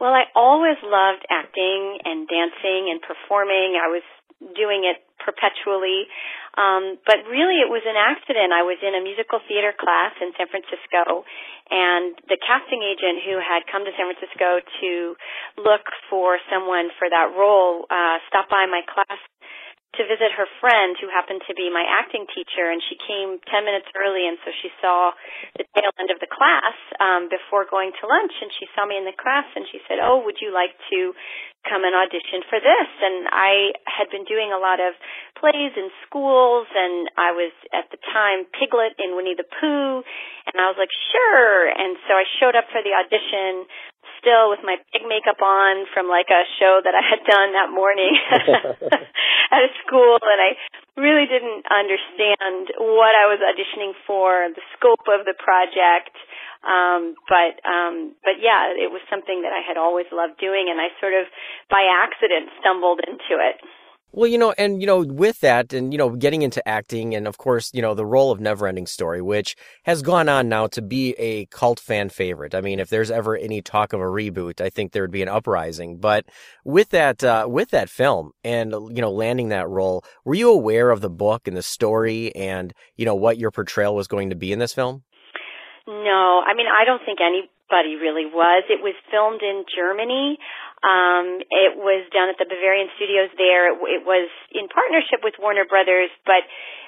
Well, 0.00 0.12
I 0.12 0.24
always 0.34 0.76
loved 0.82 1.24
acting 1.30 1.98
and 2.04 2.26
dancing 2.26 2.90
and 2.90 3.00
performing. 3.00 3.78
I 3.80 3.86
was 3.86 4.02
doing 4.56 4.82
it 4.84 5.06
perpetually. 5.24 6.04
Um, 6.54 7.02
but 7.02 7.26
really, 7.26 7.58
it 7.58 7.70
was 7.70 7.82
an 7.82 7.98
accident. 7.98 8.54
I 8.54 8.62
was 8.62 8.78
in 8.78 8.94
a 8.94 9.02
musical 9.02 9.42
theater 9.50 9.74
class 9.74 10.14
in 10.22 10.30
San 10.38 10.46
Francisco, 10.46 11.26
and 11.70 12.14
the 12.30 12.38
casting 12.38 12.82
agent 12.86 13.26
who 13.26 13.42
had 13.42 13.66
come 13.66 13.82
to 13.82 13.92
San 13.98 14.06
Francisco 14.06 14.62
to 14.62 14.92
look 15.58 15.86
for 16.06 16.38
someone 16.46 16.94
for 16.94 17.10
that 17.10 17.34
role 17.34 17.90
uh, 17.90 18.22
stopped 18.30 18.54
by 18.54 18.70
my 18.70 18.86
class 18.86 19.18
to 19.96 20.02
visit 20.06 20.34
her 20.34 20.48
friend 20.58 20.98
who 20.98 21.06
happened 21.06 21.42
to 21.46 21.54
be 21.54 21.70
my 21.70 21.84
acting 21.86 22.26
teacher 22.30 22.66
and 22.70 22.82
she 22.82 22.98
came 22.98 23.38
10 23.46 23.64
minutes 23.64 23.86
early 23.94 24.26
and 24.26 24.38
so 24.42 24.50
she 24.60 24.70
saw 24.82 25.14
the 25.54 25.64
tail 25.74 25.90
end 25.98 26.10
of 26.10 26.18
the 26.18 26.30
class 26.30 26.76
um 26.98 27.30
before 27.30 27.66
going 27.68 27.94
to 28.00 28.04
lunch 28.06 28.34
and 28.42 28.50
she 28.58 28.66
saw 28.74 28.82
me 28.84 28.98
in 28.98 29.06
the 29.06 29.14
class 29.14 29.46
and 29.54 29.66
she 29.70 29.78
said, 29.86 30.02
"Oh, 30.02 30.22
would 30.26 30.42
you 30.42 30.50
like 30.50 30.74
to 30.90 31.14
come 31.64 31.86
and 31.86 31.94
audition 31.94 32.42
for 32.50 32.58
this?" 32.58 32.90
And 33.00 33.30
I 33.30 33.72
had 33.86 34.10
been 34.10 34.26
doing 34.26 34.50
a 34.50 34.60
lot 34.60 34.82
of 34.82 34.98
plays 35.38 35.72
in 35.78 35.88
schools 36.06 36.66
and 36.74 37.08
I 37.16 37.30
was 37.32 37.54
at 37.70 37.88
the 37.94 38.00
time 38.10 38.50
Piglet 38.50 38.98
in 38.98 39.14
Winnie 39.14 39.38
the 39.38 39.46
Pooh 39.46 40.02
and 40.50 40.56
I 40.58 40.66
was 40.68 40.78
like, 40.78 40.92
"Sure." 41.14 41.70
And 41.70 41.96
so 42.06 42.18
I 42.18 42.24
showed 42.42 42.58
up 42.58 42.66
for 42.70 42.82
the 42.82 42.94
audition 42.94 43.66
still 44.24 44.48
with 44.48 44.64
my 44.64 44.80
big 44.96 45.04
makeup 45.04 45.36
on 45.44 45.84
from 45.92 46.08
like 46.08 46.32
a 46.32 46.48
show 46.56 46.80
that 46.80 46.96
I 46.96 47.04
had 47.04 47.20
done 47.28 47.52
that 47.52 47.68
morning 47.68 48.16
at 49.52 49.60
a 49.60 49.70
school 49.84 50.16
and 50.16 50.40
I 50.40 50.56
really 50.96 51.28
didn't 51.28 51.68
understand 51.68 52.72
what 52.80 53.12
I 53.12 53.28
was 53.28 53.44
auditioning 53.44 53.92
for, 54.08 54.48
the 54.48 54.64
scope 54.80 55.04
of 55.12 55.28
the 55.28 55.36
project. 55.36 56.16
Um 56.64 57.12
but 57.28 57.60
um 57.68 58.16
but 58.24 58.40
yeah, 58.40 58.72
it 58.72 58.88
was 58.88 59.04
something 59.12 59.44
that 59.44 59.52
I 59.52 59.60
had 59.60 59.76
always 59.76 60.08
loved 60.08 60.40
doing 60.40 60.72
and 60.72 60.80
I 60.80 60.88
sort 60.96 61.12
of 61.12 61.28
by 61.68 61.84
accident 61.84 62.48
stumbled 62.64 63.04
into 63.04 63.36
it. 63.36 63.60
Well, 64.16 64.28
you 64.28 64.38
know, 64.38 64.54
and 64.56 64.80
you 64.80 64.86
know, 64.86 65.00
with 65.00 65.40
that, 65.40 65.72
and 65.72 65.92
you 65.92 65.98
know, 65.98 66.10
getting 66.10 66.42
into 66.42 66.66
acting, 66.68 67.16
and 67.16 67.26
of 67.26 67.36
course, 67.36 67.72
you 67.74 67.82
know, 67.82 67.94
the 67.94 68.06
role 68.06 68.30
of 68.30 68.38
Neverending 68.38 68.88
Story, 68.88 69.20
which 69.20 69.56
has 69.82 70.02
gone 70.02 70.28
on 70.28 70.48
now 70.48 70.68
to 70.68 70.80
be 70.80 71.16
a 71.18 71.46
cult 71.46 71.80
fan 71.80 72.10
favorite. 72.10 72.54
I 72.54 72.60
mean, 72.60 72.78
if 72.78 72.90
there's 72.90 73.10
ever 73.10 73.36
any 73.36 73.60
talk 73.60 73.92
of 73.92 73.98
a 73.98 74.04
reboot, 74.04 74.60
I 74.60 74.70
think 74.70 74.92
there 74.92 75.02
would 75.02 75.10
be 75.10 75.22
an 75.22 75.28
uprising. 75.28 75.96
But 75.96 76.26
with 76.64 76.90
that, 76.90 77.24
uh, 77.24 77.48
with 77.50 77.70
that 77.70 77.90
film, 77.90 78.30
and 78.44 78.70
you 78.70 79.02
know, 79.02 79.10
landing 79.10 79.48
that 79.48 79.68
role, 79.68 80.04
were 80.24 80.36
you 80.36 80.52
aware 80.52 80.90
of 80.90 81.00
the 81.00 81.10
book 81.10 81.48
and 81.48 81.56
the 81.56 81.62
story, 81.62 82.32
and 82.36 82.72
you 82.96 83.04
know, 83.04 83.16
what 83.16 83.36
your 83.36 83.50
portrayal 83.50 83.96
was 83.96 84.06
going 84.06 84.30
to 84.30 84.36
be 84.36 84.52
in 84.52 84.60
this 84.60 84.72
film? 84.72 85.02
No, 85.88 86.40
I 86.46 86.54
mean, 86.54 86.66
I 86.70 86.84
don't 86.84 87.02
think 87.04 87.18
anybody 87.20 87.96
really 87.96 88.26
was. 88.26 88.62
It 88.70 88.80
was 88.80 88.94
filmed 89.10 89.42
in 89.42 89.64
Germany. 89.74 90.38
Um, 90.84 91.40
it 91.48 91.80
was 91.80 92.04
done 92.12 92.28
at 92.28 92.36
the 92.36 92.44
Bavarian 92.44 92.92
Studios 93.00 93.32
there. 93.40 93.72
It, 93.72 93.80
it 94.00 94.02
was 94.04 94.28
in 94.52 94.68
partnership 94.68 95.24
with 95.24 95.32
Warner 95.40 95.64
Brothers, 95.64 96.12
but 96.28 96.44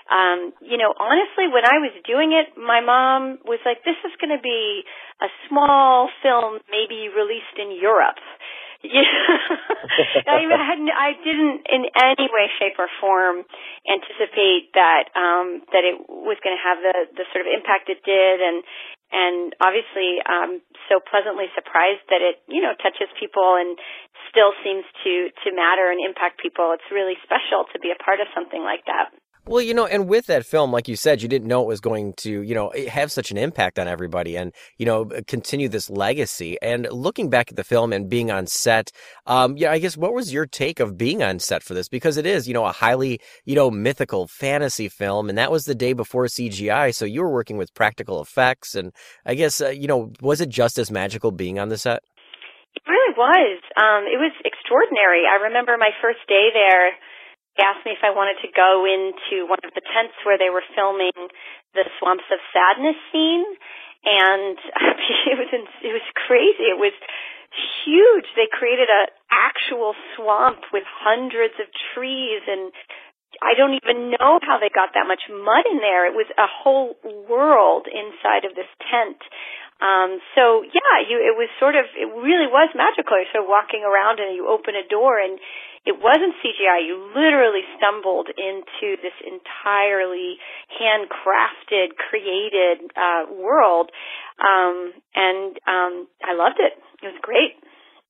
um, 0.07 0.53
you 0.63 0.79
know, 0.79 0.95
honestly, 0.95 1.51
when 1.51 1.67
I 1.67 1.83
was 1.83 1.91
doing 2.07 2.31
it, 2.31 2.55
my 2.55 2.85
mom 2.85 3.43
was 3.43 3.59
like, 3.65 3.83
"This 3.83 3.99
is 4.05 4.15
going 4.21 4.37
to 4.37 4.43
be 4.43 4.85
a 5.19 5.27
small 5.49 6.13
film, 6.23 6.61
maybe 6.71 7.09
released 7.11 7.57
in 7.59 7.75
Europe." 7.75 8.21
Yeah, 8.87 9.03
I, 10.31 10.47
hadn't, 10.47 10.91
I 10.91 11.11
didn't 11.19 11.67
in 11.67 11.83
any 11.95 12.27
way, 12.31 12.47
shape, 12.59 12.79
or 12.79 12.89
form 13.01 13.43
anticipate 13.87 14.71
that 14.75 15.11
um, 15.19 15.67
that 15.75 15.83
it 15.83 15.99
was 16.07 16.39
going 16.43 16.55
to 16.55 16.63
have 16.63 16.79
the 16.79 16.95
the 17.19 17.27
sort 17.35 17.43
of 17.43 17.51
impact 17.51 17.91
it 17.91 18.03
did, 18.07 18.39
and 18.41 18.63
and 19.13 19.55
obviously 19.63 20.19
um 20.27 20.63
so 20.91 20.99
pleasantly 20.99 21.47
surprised 21.55 22.03
that 22.11 22.23
it 22.23 22.43
you 22.51 22.63
know 22.63 22.75
touches 22.83 23.07
people 23.19 23.59
and 23.59 23.79
still 24.31 24.51
seems 24.67 24.87
to 25.03 25.31
to 25.47 25.55
matter 25.55 25.91
and 25.91 25.99
impact 26.03 26.43
people. 26.43 26.75
It's 26.75 26.91
really 26.91 27.19
special 27.23 27.67
to 27.75 27.79
be 27.79 27.91
a 27.91 27.99
part 27.99 28.23
of 28.23 28.27
something 28.35 28.63
like 28.63 28.87
that 28.87 29.15
Well, 29.49 29.63
you 29.63 29.75
know, 29.75 29.87
and 29.87 30.09
with 30.09 30.27
that 30.27 30.45
film, 30.45 30.73
like 30.73 30.89
you 30.89 30.97
said, 30.97 31.23
you 31.23 31.29
didn't 31.29 31.47
know 31.47 31.63
it 31.63 31.69
was 31.69 31.81
going 31.81 32.15
to, 32.15 32.43
you 32.43 32.53
know, 32.53 32.73
have 32.89 33.13
such 33.13 33.31
an 33.31 33.37
impact 33.37 33.79
on 33.79 33.87
everybody 33.87 34.37
and, 34.37 34.53
you 34.77 34.85
know, 34.85 35.05
continue 35.29 35.69
this 35.69 35.89
legacy. 35.89 36.59
And 36.61 36.89
looking 36.91 37.31
back 37.31 37.51
at 37.51 37.57
the 37.57 37.63
film 37.63 37.93
and 37.93 38.11
being 38.11 38.33
on 38.33 38.49
set, 38.49 38.91
um, 39.25 39.57
yeah, 39.57 39.71
I 39.71 39.79
guess 39.79 39.97
what 39.97 40.15
was 40.15 40.33
your 40.33 40.47
take 40.47 40.81
of 40.81 40.99
being 40.99 41.23
on 41.23 41.39
set 41.39 41.63
for 41.63 41.75
this? 41.75 41.89
Because 41.89 42.17
it 42.17 42.27
is, 42.27 42.49
you 42.49 42.55
know, 42.55 42.65
a 42.65 42.73
highly, 42.73 43.21
you 43.45 43.55
know, 43.55 43.71
mythical 43.71 44.27
fantasy 44.27 44.89
film. 44.89 45.29
And 45.29 45.39
that 45.39 45.53
was 45.53 45.65
the 45.65 45.77
day 45.77 45.93
before 45.93 46.25
CGI. 46.25 46.93
So 46.93 47.05
you 47.05 47.23
were 47.23 47.33
working 47.33 47.57
with 47.57 47.73
practical 47.73 48.21
effects. 48.21 48.75
And 48.75 48.93
I 49.25 49.37
guess, 49.37 49.61
uh, 49.61 49.69
you 49.69 49.87
know, 49.87 50.11
was 50.21 50.41
it 50.41 50.49
just 50.49 50.77
as 50.77 50.91
magical 50.91 51.31
being 51.31 51.61
on 51.61 51.69
the 51.69 51.79
set? 51.79 52.03
It 52.75 52.83
really 52.89 53.15
was. 53.17 53.63
Um, 53.77 54.11
it 54.11 54.19
was 54.19 54.33
extraordinary. 54.45 55.23
I 55.31 55.45
remember 55.45 55.77
my 55.79 55.91
first 56.03 56.27
day 56.27 56.49
there 56.53 56.99
asked 57.63 57.85
me 57.85 57.93
if 57.93 58.05
I 58.05 58.13
wanted 58.13 58.41
to 58.45 58.51
go 58.53 58.85
into 58.85 59.49
one 59.49 59.61
of 59.65 59.73
the 59.73 59.85
tents 59.85 60.17
where 60.25 60.37
they 60.37 60.53
were 60.53 60.65
filming 60.77 61.17
the 61.73 61.85
Swamps 61.99 62.29
of 62.33 62.41
Sadness 62.53 62.99
scene, 63.13 63.47
and 64.05 64.57
it 65.33 65.37
was 65.37 65.51
it 65.53 65.93
was 65.93 66.07
crazy. 66.15 66.69
It 66.69 66.79
was 66.79 66.95
huge. 67.85 68.27
They 68.37 68.49
created 68.51 68.89
a 68.89 69.09
actual 69.31 69.95
swamp 70.15 70.69
with 70.73 70.85
hundreds 70.85 71.55
of 71.57 71.67
trees 71.95 72.43
and 72.47 72.73
I 73.43 73.53
don't 73.53 73.77
even 73.77 74.17
know 74.17 74.41
how 74.41 74.57
they 74.57 74.73
got 74.73 74.97
that 74.97 75.05
much 75.05 75.29
mud 75.29 75.65
in 75.69 75.79
there. 75.85 76.09
It 76.09 76.17
was 76.17 76.31
a 76.41 76.49
whole 76.49 76.97
world 77.05 77.85
inside 77.85 78.49
of 78.49 78.57
this 78.57 78.71
tent. 78.81 79.21
Um, 79.77 80.25
so 80.33 80.65
yeah, 80.65 81.05
you, 81.05 81.21
it 81.21 81.37
was 81.37 81.53
sort 81.61 81.77
of, 81.77 81.85
it 81.93 82.09
really 82.09 82.49
was 82.49 82.73
magical. 82.73 83.21
You're 83.21 83.29
sort 83.33 83.45
of 83.45 83.53
walking 83.53 83.85
around 83.85 84.25
and 84.25 84.33
you 84.33 84.49
open 84.49 84.73
a 84.73 84.87
door 84.89 85.21
and 85.21 85.37
it 85.87 85.97
wasn't 86.03 86.35
CGI. 86.43 86.83
You 86.83 86.99
literally 87.15 87.63
stumbled 87.79 88.29
into 88.35 88.99
this 89.01 89.15
entirely 89.23 90.37
handcrafted, 90.75 91.95
created, 91.97 92.91
uh, 92.99 93.33
world. 93.33 93.91
Um, 94.43 94.93
and, 95.15 95.57
um, 95.67 96.09
I 96.27 96.35
loved 96.35 96.59
it. 96.59 96.75
It 97.03 97.07
was 97.07 97.21
great. 97.23 97.55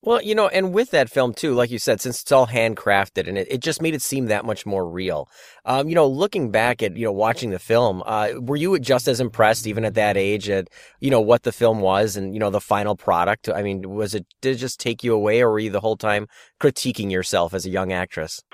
Well, 0.06 0.22
you 0.22 0.36
know, 0.36 0.46
and 0.46 0.72
with 0.72 0.92
that 0.92 1.10
film 1.10 1.34
too, 1.34 1.52
like 1.52 1.72
you 1.72 1.80
said, 1.80 2.00
since 2.00 2.22
it's 2.22 2.30
all 2.30 2.46
handcrafted 2.46 3.26
and 3.26 3.36
it, 3.36 3.48
it 3.50 3.60
just 3.60 3.82
made 3.82 3.92
it 3.92 4.00
seem 4.00 4.26
that 4.26 4.44
much 4.44 4.64
more 4.64 4.88
real. 4.88 5.28
Um, 5.64 5.88
you 5.88 5.96
know, 5.96 6.06
looking 6.06 6.52
back 6.52 6.80
at, 6.80 6.96
you 6.96 7.04
know, 7.04 7.10
watching 7.10 7.50
the 7.50 7.58
film, 7.58 8.04
uh, 8.06 8.28
were 8.38 8.54
you 8.54 8.78
just 8.78 9.08
as 9.08 9.18
impressed 9.18 9.66
even 9.66 9.84
at 9.84 9.94
that 9.94 10.16
age 10.16 10.48
at, 10.48 10.68
you 11.00 11.10
know, 11.10 11.20
what 11.20 11.42
the 11.42 11.50
film 11.50 11.80
was 11.80 12.16
and, 12.16 12.34
you 12.34 12.38
know, 12.38 12.50
the 12.50 12.60
final 12.60 12.94
product? 12.94 13.48
I 13.48 13.62
mean, 13.62 13.82
was 13.90 14.14
it, 14.14 14.26
did 14.40 14.54
it 14.54 14.58
just 14.58 14.78
take 14.78 15.02
you 15.02 15.12
away 15.12 15.42
or 15.42 15.50
were 15.50 15.58
you 15.58 15.70
the 15.70 15.80
whole 15.80 15.96
time 15.96 16.28
critiquing 16.60 17.10
yourself 17.10 17.52
as 17.52 17.66
a 17.66 17.70
young 17.70 17.92
actress? 17.92 18.44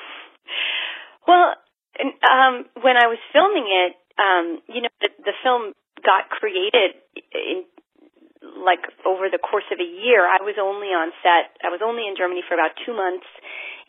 Well, 1.29 1.53
um, 2.01 2.65
when 2.81 2.97
I 2.97 3.09
was 3.09 3.19
filming 3.31 3.67
it, 3.69 3.93
um, 4.19 4.59
you 4.75 4.81
know, 4.81 4.89
the, 5.03 5.11
the 5.23 5.33
film 5.43 5.75
got 6.03 6.31
created 6.31 6.97
in 7.35 7.65
like 8.63 8.87
over 9.05 9.29
the 9.29 9.43
course 9.43 9.67
of 9.75 9.83
a 9.83 9.87
year. 9.87 10.25
I 10.25 10.41
was 10.41 10.57
only 10.57 10.95
on 10.95 11.11
set. 11.21 11.59
I 11.61 11.69
was 11.69 11.83
only 11.83 12.07
in 12.07 12.15
Germany 12.15 12.47
for 12.47 12.55
about 12.55 12.73
two 12.87 12.95
months, 12.95 13.27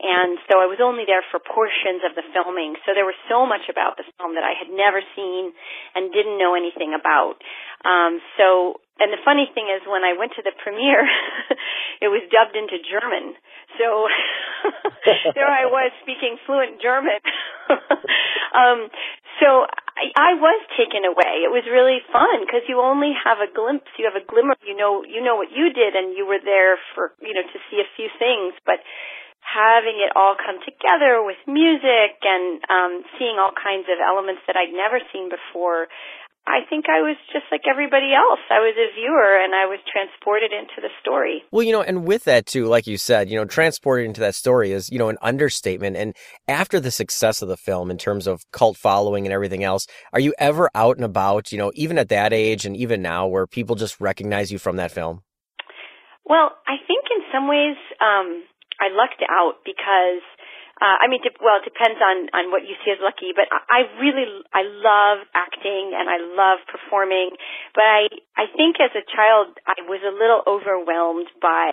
and 0.02 0.42
so 0.50 0.60
I 0.60 0.68
was 0.68 0.82
only 0.84 1.06
there 1.06 1.24
for 1.30 1.40
portions 1.40 2.04
of 2.04 2.18
the 2.18 2.26
filming. 2.34 2.76
So 2.84 2.98
there 2.98 3.08
was 3.08 3.18
so 3.30 3.46
much 3.46 3.70
about 3.70 3.96
the 3.96 4.06
film 4.18 4.36
that 4.36 4.44
I 4.44 4.58
had 4.58 4.68
never 4.74 5.00
seen 5.16 5.54
and 5.96 6.12
didn't 6.12 6.42
know 6.42 6.58
anything 6.58 6.98
about. 6.98 7.40
Um, 7.86 8.20
so, 8.36 8.83
and 9.02 9.10
the 9.10 9.22
funny 9.26 9.50
thing 9.58 9.66
is, 9.74 9.82
when 9.90 10.06
I 10.06 10.14
went 10.14 10.38
to 10.38 10.46
the 10.46 10.54
premiere, 10.62 11.02
it 12.04 12.14
was 12.14 12.22
dubbed 12.30 12.54
into 12.54 12.78
German. 12.86 13.34
So 13.82 14.06
there 15.34 15.50
I 15.50 15.66
was 15.66 15.90
speaking 16.06 16.38
fluent 16.46 16.78
German. 16.78 17.18
um, 18.54 18.94
so 19.42 19.66
I, 19.98 20.14
I 20.14 20.32
was 20.38 20.62
taken 20.78 21.10
away. 21.10 21.42
It 21.42 21.50
was 21.50 21.66
really 21.66 22.06
fun 22.14 22.46
because 22.46 22.70
you 22.70 22.78
only 22.78 23.18
have 23.18 23.42
a 23.42 23.50
glimpse, 23.50 23.90
you 23.98 24.06
have 24.06 24.20
a 24.20 24.26
glimmer. 24.26 24.54
You 24.62 24.78
know, 24.78 25.02
you 25.02 25.26
know 25.26 25.42
what 25.42 25.50
you 25.50 25.74
did, 25.74 25.98
and 25.98 26.14
you 26.14 26.30
were 26.30 26.42
there 26.42 26.78
for 26.94 27.18
you 27.18 27.34
know 27.34 27.44
to 27.44 27.60
see 27.74 27.82
a 27.82 27.90
few 27.98 28.14
things, 28.22 28.54
but 28.62 28.78
having 29.44 30.00
it 30.00 30.16
all 30.16 30.40
come 30.40 30.62
together 30.64 31.20
with 31.20 31.36
music 31.46 32.16
and 32.24 32.64
um 32.72 32.94
seeing 33.20 33.36
all 33.36 33.52
kinds 33.52 33.92
of 33.92 34.00
elements 34.00 34.40
that 34.48 34.56
I'd 34.56 34.72
never 34.72 35.04
seen 35.12 35.28
before 35.28 35.92
I 36.46 36.60
think 36.70 36.86
I 36.90 37.00
was 37.00 37.16
just 37.32 37.46
like 37.52 37.62
everybody 37.70 38.12
else. 38.14 38.40
I 38.52 38.60
was 38.60 38.76
a 38.76 38.94
viewer 39.00 39.40
and 39.42 39.56
I 39.56 39.66
was 39.66 39.80
transported 39.90 40.52
into 40.52 40.82
the 40.82 40.90
story. 41.00 41.42
Well, 41.52 41.64
you 41.64 41.72
know, 41.72 41.82
and 41.82 42.06
with 42.06 42.26
that 42.26 42.46
too, 42.46 42.66
like 42.66 42.86
you 42.86 42.98
said, 42.98 43.30
you 43.30 43.38
know, 43.38 43.46
transported 43.46 44.06
into 44.06 44.20
that 44.20 44.36
story 44.36 44.74
is, 44.74 44.90
you 44.90 45.00
know, 45.00 45.08
an 45.08 45.18
understatement. 45.22 45.96
And 45.96 46.14
after 46.50 46.82
the 46.82 46.92
success 46.92 47.42
of 47.42 47.48
the 47.48 47.56
film 47.56 47.90
in 47.90 47.98
terms 47.98 48.28
of 48.28 48.44
cult 48.52 48.76
following 48.76 49.26
and 49.26 49.34
everything 49.34 49.64
else, 49.64 49.88
are 50.12 50.20
you 50.20 50.34
ever 50.38 50.70
out 50.76 50.98
and 50.98 51.06
about, 51.06 51.54
you 51.54 51.58
know, 51.58 51.72
even 51.76 51.98
at 51.98 52.10
that 52.10 52.34
age 52.34 52.66
and 52.66 52.76
even 52.76 53.02
now 53.02 53.26
where 53.26 53.48
people 53.48 53.78
just 53.78 54.02
recognize 54.02 54.52
you 54.52 54.60
from 54.60 54.76
that 54.76 54.92
film? 54.92 55.22
Well, 56.26 56.52
I 56.68 56.76
think 56.86 57.06
in 57.16 57.24
some 57.32 57.48
ways, 57.48 57.78
um, 58.02 58.44
I 58.82 58.92
lucked 58.92 59.24
out 59.30 59.64
because 59.64 60.24
uh, 60.82 60.98
I 61.02 61.08
mean, 61.08 61.22
well, 61.38 61.62
it 61.62 61.68
depends 61.70 62.02
on 62.02 62.30
on 62.34 62.50
what 62.50 62.66
you 62.66 62.74
see 62.82 62.92
as 62.92 63.02
lucky, 63.02 63.32
but 63.36 63.46
I, 63.54 63.62
I 63.70 63.80
really 64.02 64.26
I 64.54 64.64
love 64.66 65.26
acting 65.38 65.94
and 65.94 66.10
I 66.10 66.18
love 66.34 66.66
performing, 66.66 67.38
but 67.78 67.86
I 67.86 68.10
I 68.36 68.46
think 68.58 68.82
as 68.82 68.94
a 68.98 69.06
child 69.06 69.58
I 69.70 69.86
was 69.86 70.02
a 70.02 70.14
little 70.14 70.42
overwhelmed 70.50 71.30
by 71.42 71.72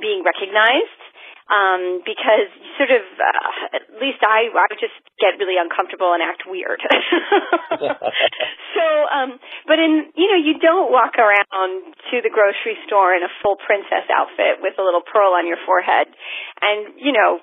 being 0.00 0.22
recognized. 0.24 1.02
um, 1.48 2.04
because 2.04 2.52
sort 2.76 2.92
of, 2.92 3.04
uh, 3.16 3.76
at 3.80 3.84
least 3.96 4.20
I, 4.20 4.52
I 4.52 4.68
just 4.76 4.94
get 5.16 5.40
really 5.40 5.56
uncomfortable 5.56 6.12
and 6.12 6.20
act 6.20 6.44
weird. 6.44 6.80
so, 8.76 8.84
um, 9.08 9.40
but 9.64 9.80
in, 9.80 10.12
you 10.12 10.28
know, 10.28 10.36
you 10.36 10.60
don't 10.60 10.92
walk 10.92 11.16
around 11.16 11.96
to 12.12 12.20
the 12.20 12.28
grocery 12.28 12.76
store 12.84 13.16
in 13.16 13.24
a 13.24 13.32
full 13.40 13.56
princess 13.64 14.04
outfit 14.12 14.60
with 14.60 14.76
a 14.76 14.84
little 14.84 15.00
pearl 15.00 15.32
on 15.32 15.48
your 15.48 15.58
forehead. 15.64 16.12
And, 16.60 17.00
you 17.00 17.16
know, 17.16 17.40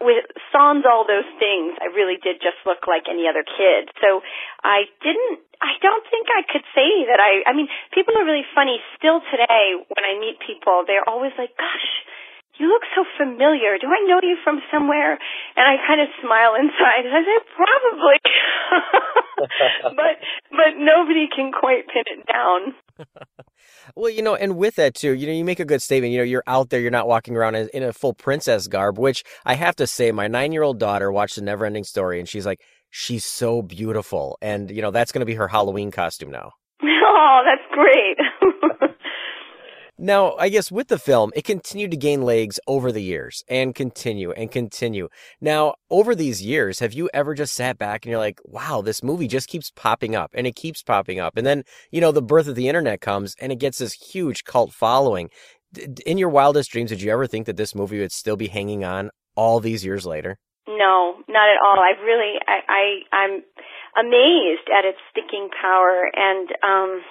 with 0.00 0.24
sans 0.52 0.84
all 0.88 1.04
those 1.04 1.28
things, 1.36 1.76
I 1.80 1.92
really 1.92 2.16
did 2.16 2.40
just 2.40 2.56
look 2.64 2.88
like 2.88 3.04
any 3.08 3.28
other 3.28 3.44
kid. 3.44 3.92
So 4.00 4.24
I 4.64 4.88
didn't, 5.04 5.44
I 5.60 5.76
don't 5.80 6.04
think 6.08 6.28
I 6.32 6.42
could 6.48 6.64
say 6.72 7.04
that 7.08 7.20
I, 7.20 7.44
I 7.44 7.52
mean, 7.52 7.68
people 7.92 8.16
are 8.16 8.24
really 8.24 8.48
funny 8.56 8.80
still 8.96 9.20
today 9.28 9.76
when 9.76 10.04
I 10.04 10.16
meet 10.18 10.40
people. 10.40 10.84
They're 10.88 11.06
always 11.06 11.32
like, 11.36 11.52
gosh, 11.56 11.90
you 12.58 12.68
look 12.68 12.82
so 12.94 13.04
familiar. 13.18 13.78
Do 13.80 13.88
I 13.88 14.00
know 14.06 14.20
you 14.22 14.36
from 14.44 14.60
somewhere? 14.70 15.18
And 15.56 15.64
I 15.66 15.76
kind 15.86 16.00
of 16.00 16.08
smile 16.22 16.54
inside 16.54 17.06
and 17.06 17.14
I 17.14 17.22
say, 17.22 17.38
probably. 17.56 18.18
but, 19.98 20.14
but 20.50 20.72
nobody 20.78 21.26
can 21.34 21.50
quite 21.52 21.86
pin 21.88 22.04
it 22.06 22.26
down. 22.26 22.74
Well, 23.96 24.10
you 24.10 24.22
know, 24.22 24.34
and 24.34 24.56
with 24.56 24.76
that 24.76 24.94
too, 24.94 25.12
you 25.12 25.26
know, 25.26 25.32
you 25.32 25.44
make 25.44 25.60
a 25.60 25.64
good 25.64 25.82
statement. 25.82 26.12
You 26.12 26.18
know, 26.18 26.24
you're 26.24 26.44
out 26.46 26.70
there, 26.70 26.80
you're 26.80 26.90
not 26.90 27.08
walking 27.08 27.36
around 27.36 27.54
in 27.54 27.82
a 27.82 27.92
full 27.92 28.14
princess 28.14 28.66
garb, 28.66 28.98
which 28.98 29.24
I 29.44 29.54
have 29.54 29.76
to 29.76 29.86
say, 29.86 30.10
my 30.10 30.26
nine 30.26 30.52
year 30.52 30.62
old 30.62 30.78
daughter 30.78 31.12
watched 31.12 31.36
the 31.36 31.42
never 31.42 31.64
ending 31.66 31.84
story 31.84 32.18
and 32.18 32.28
she's 32.28 32.46
like, 32.46 32.60
she's 32.90 33.24
so 33.24 33.62
beautiful. 33.62 34.38
And, 34.40 34.70
you 34.70 34.80
know, 34.82 34.90
that's 34.90 35.12
going 35.12 35.20
to 35.20 35.26
be 35.26 35.34
her 35.34 35.48
Halloween 35.48 35.90
costume 35.90 36.30
now. 36.30 36.52
Oh, 37.16 37.42
that's 37.44 37.66
great. 37.72 38.16
Now, 39.96 40.34
I 40.40 40.48
guess 40.48 40.72
with 40.72 40.88
the 40.88 40.98
film, 40.98 41.30
it 41.36 41.44
continued 41.44 41.92
to 41.92 41.96
gain 41.96 42.22
legs 42.22 42.58
over 42.66 42.90
the 42.90 43.02
years 43.02 43.44
and 43.48 43.74
continue 43.74 44.32
and 44.32 44.50
continue. 44.50 45.08
Now, 45.40 45.74
over 45.88 46.16
these 46.16 46.42
years, 46.42 46.80
have 46.80 46.92
you 46.92 47.08
ever 47.14 47.32
just 47.32 47.54
sat 47.54 47.78
back 47.78 48.04
and 48.04 48.10
you're 48.10 48.18
like, 48.18 48.40
wow, 48.44 48.82
this 48.82 49.04
movie 49.04 49.28
just 49.28 49.46
keeps 49.46 49.70
popping 49.70 50.16
up 50.16 50.32
and 50.34 50.48
it 50.48 50.56
keeps 50.56 50.82
popping 50.82 51.20
up. 51.20 51.36
And 51.36 51.46
then, 51.46 51.62
you 51.92 52.00
know, 52.00 52.10
the 52.10 52.22
birth 52.22 52.48
of 52.48 52.56
the 52.56 52.68
internet 52.68 53.00
comes 53.00 53.36
and 53.40 53.52
it 53.52 53.60
gets 53.60 53.78
this 53.78 53.92
huge 53.92 54.42
cult 54.42 54.72
following. 54.72 55.30
In 56.04 56.18
your 56.18 56.28
wildest 56.28 56.72
dreams, 56.72 56.90
did 56.90 57.00
you 57.00 57.12
ever 57.12 57.28
think 57.28 57.46
that 57.46 57.56
this 57.56 57.74
movie 57.74 58.00
would 58.00 58.12
still 58.12 58.36
be 58.36 58.48
hanging 58.48 58.84
on 58.84 59.10
all 59.36 59.60
these 59.60 59.84
years 59.84 60.04
later? 60.04 60.38
No, 60.66 61.22
not 61.28 61.48
at 61.50 61.58
all. 61.64 61.78
I 61.78 61.92
really, 62.02 62.34
I, 62.48 62.58
I 62.68 63.16
I'm 63.16 63.42
amazed 63.96 64.66
at 64.76 64.84
its 64.84 64.98
sticking 65.12 65.50
power 65.60 66.10
and, 66.14 66.48
um, 66.64 67.02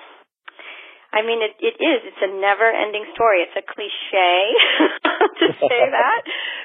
I 1.14 1.22
mean, 1.22 1.46
it, 1.46 1.54
it 1.62 1.78
is. 1.78 2.00
It's 2.10 2.24
a 2.26 2.32
never-ending 2.42 3.06
story. 3.14 3.46
It's 3.46 3.54
a 3.54 3.62
cliche 3.62 4.34
to 5.46 5.48
say 5.62 5.82
that, 5.94 6.22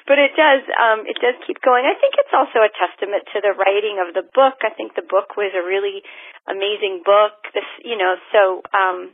but 0.08 0.16
it 0.16 0.32
does. 0.32 0.64
Um, 0.72 1.04
it 1.04 1.20
does 1.20 1.36
keep 1.44 1.60
going. 1.60 1.84
I 1.84 1.92
think 2.00 2.16
it's 2.16 2.32
also 2.32 2.64
a 2.64 2.72
testament 2.72 3.28
to 3.36 3.44
the 3.44 3.52
writing 3.52 4.00
of 4.00 4.16
the 4.16 4.24
book. 4.24 4.64
I 4.64 4.72
think 4.72 4.96
the 4.96 5.04
book 5.04 5.36
was 5.36 5.52
a 5.52 5.60
really 5.60 6.00
amazing 6.48 7.04
book. 7.04 7.36
This, 7.52 7.68
you 7.84 8.00
know, 8.00 8.16
so 8.32 8.64
um, 8.72 9.12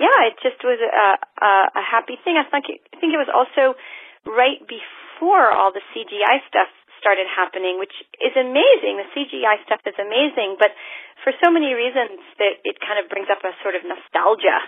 yeah, 0.00 0.32
it 0.32 0.40
just 0.40 0.64
was 0.64 0.80
a, 0.80 1.10
a, 1.44 1.52
a 1.76 1.84
happy 1.84 2.16
thing. 2.24 2.40
I 2.40 2.48
think 2.48 2.72
it, 2.72 2.80
I 2.88 2.96
think 2.96 3.12
it 3.12 3.20
was 3.20 3.28
also 3.28 3.76
right 4.24 4.64
before 4.64 5.52
all 5.52 5.76
the 5.76 5.84
CGI 5.92 6.40
stuff 6.48 6.72
started 7.00 7.26
happening, 7.26 7.80
which 7.80 7.96
is 8.20 8.36
amazing. 8.36 9.00
The 9.00 9.08
CGI 9.16 9.64
stuff 9.64 9.80
is 9.88 9.96
amazing, 9.96 10.60
but 10.60 10.76
for 11.24 11.32
so 11.42 11.50
many 11.50 11.72
reasons 11.72 12.20
that 12.36 12.60
it 12.62 12.76
kind 12.84 13.00
of 13.00 13.08
brings 13.08 13.32
up 13.32 13.40
a 13.40 13.56
sort 13.64 13.74
of 13.74 13.82
nostalgia 13.88 14.60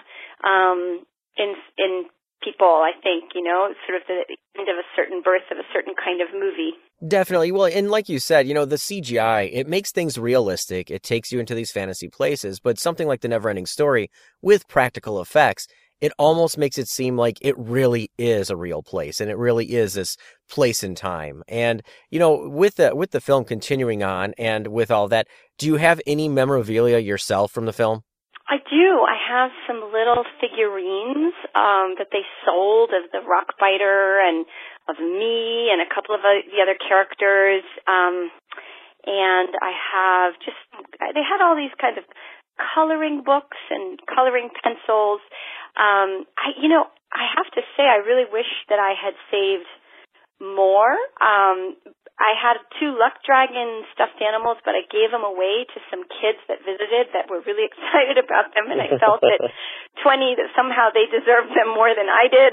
um, 0.42 1.04
in 1.36 1.54
in 1.76 2.08
people. 2.42 2.82
I 2.82 2.92
think 2.98 3.36
you 3.36 3.44
know, 3.44 3.70
sort 3.86 4.00
of 4.00 4.08
the 4.08 4.24
end 4.58 4.68
of 4.68 4.76
a 4.76 4.86
certain 4.96 5.22
birth 5.22 5.46
of 5.50 5.58
a 5.58 5.68
certain 5.72 5.94
kind 5.94 6.20
of 6.20 6.28
movie. 6.32 6.72
Definitely. 7.06 7.52
Well, 7.52 7.66
and 7.66 7.90
like 7.90 8.08
you 8.08 8.18
said, 8.18 8.46
you 8.46 8.54
know, 8.54 8.64
the 8.64 8.76
CGI, 8.76 9.50
it 9.52 9.66
makes 9.66 9.90
things 9.90 10.18
realistic. 10.18 10.90
It 10.90 11.02
takes 11.02 11.32
you 11.32 11.40
into 11.40 11.54
these 11.54 11.72
fantasy 11.72 12.08
places, 12.08 12.60
but 12.60 12.78
something 12.78 13.08
like 13.08 13.22
the 13.22 13.28
Neverending 13.28 13.66
Story 13.66 14.10
with 14.40 14.68
practical 14.68 15.20
effects, 15.20 15.66
it 16.02 16.12
almost 16.18 16.58
makes 16.58 16.78
it 16.78 16.88
seem 16.88 17.16
like 17.16 17.38
it 17.40 17.56
really 17.56 18.10
is 18.18 18.50
a 18.50 18.56
real 18.56 18.82
place 18.82 19.20
and 19.20 19.30
it 19.30 19.38
really 19.38 19.72
is 19.72 19.94
this 19.94 20.16
place 20.50 20.82
in 20.82 20.96
time. 20.96 21.44
And, 21.46 21.80
you 22.10 22.18
know, 22.18 22.48
with 22.48 22.74
the, 22.74 22.94
with 22.94 23.12
the 23.12 23.20
film 23.20 23.44
continuing 23.44 24.02
on 24.02 24.34
and 24.36 24.66
with 24.66 24.90
all 24.90 25.06
that, 25.08 25.28
do 25.58 25.66
you 25.68 25.76
have 25.76 26.00
any 26.04 26.28
memorabilia 26.28 26.98
yourself 26.98 27.52
from 27.52 27.66
the 27.66 27.72
film? 27.72 28.02
I 28.50 28.58
do. 28.58 29.06
I 29.06 29.14
have 29.30 29.52
some 29.68 29.94
little 29.94 30.26
figurines 30.42 31.38
um, 31.54 31.94
that 32.02 32.10
they 32.10 32.26
sold 32.44 32.90
of 32.90 33.08
the 33.12 33.22
rock 33.22 33.54
biter 33.60 34.18
and 34.26 34.44
of 34.90 34.98
me 34.98 35.70
and 35.70 35.80
a 35.80 35.86
couple 35.86 36.16
of 36.16 36.20
the 36.26 36.58
other 36.60 36.74
characters. 36.74 37.62
Um, 37.86 38.28
and 39.06 39.54
I 39.62 39.70
have 39.70 40.34
just, 40.42 40.58
they 40.98 41.22
had 41.22 41.38
all 41.38 41.54
these 41.54 41.74
kinds 41.80 41.98
of 41.98 42.04
coloring 42.58 43.22
books 43.24 43.58
and 43.70 43.98
coloring 44.06 44.50
pencils. 44.62 45.20
Um, 45.76 46.28
I, 46.36 46.56
you 46.60 46.68
know, 46.68 46.86
I 47.12 47.28
have 47.36 47.48
to 47.52 47.62
say, 47.76 47.84
I 47.84 48.00
really 48.04 48.28
wish 48.30 48.48
that 48.68 48.78
I 48.78 48.96
had 48.96 49.14
saved 49.30 49.68
more. 50.40 50.96
Um, 51.20 51.76
I 52.22 52.38
had 52.38 52.60
two 52.78 52.94
luck 52.94 53.18
dragon 53.24 53.82
stuffed 53.90 54.20
animals, 54.20 54.60
but 54.62 54.78
I 54.78 54.84
gave 54.86 55.10
them 55.10 55.24
away 55.24 55.64
to 55.74 55.78
some 55.90 56.04
kids 56.06 56.38
that 56.46 56.62
visited 56.62 57.10
that 57.16 57.26
were 57.26 57.42
really 57.42 57.66
excited 57.70 58.20
about 58.20 58.52
them, 58.54 58.70
and 58.70 58.78
I 58.78 58.94
felt 59.00 59.24
that 59.24 59.40
20 60.04 60.38
that 60.38 60.52
somehow 60.54 60.92
they 60.92 61.08
deserved 61.08 61.50
them 61.56 61.72
more 61.72 61.90
than 61.96 62.06
I 62.06 62.24
did. 62.28 62.52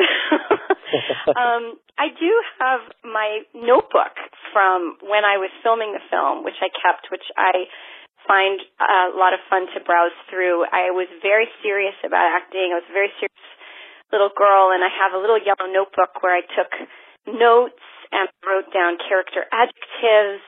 um, 1.37 1.63
I 1.99 2.09
do 2.15 2.31
have 2.59 2.81
my 3.03 3.43
notebook 3.53 4.15
from 4.55 4.97
when 5.03 5.27
I 5.27 5.37
was 5.37 5.51
filming 5.61 5.93
the 5.93 6.03
film, 6.09 6.47
which 6.47 6.57
I 6.63 6.71
kept, 6.71 7.11
which 7.11 7.27
I 7.35 7.67
find 8.29 8.61
a 8.77 9.17
lot 9.17 9.33
of 9.33 9.41
fun 9.49 9.65
to 9.73 9.81
browse 9.81 10.13
through. 10.29 10.69
I 10.69 10.93
was 10.93 11.09
very 11.25 11.49
serious 11.65 11.97
about 12.05 12.29
acting. 12.29 12.69
I 12.69 12.77
was 12.77 12.85
a 12.85 12.93
very 12.93 13.09
serious 13.17 13.49
little 14.13 14.29
girl, 14.29 14.69
and 14.69 14.85
I 14.85 14.91
have 14.93 15.17
a 15.17 15.21
little 15.21 15.41
yellow 15.41 15.65
notebook 15.65 16.21
where 16.21 16.37
I 16.37 16.45
took 16.45 16.69
notes 17.25 17.81
and 18.13 18.29
wrote 18.45 18.69
down 18.69 19.01
character 19.01 19.49
adjectives 19.49 20.45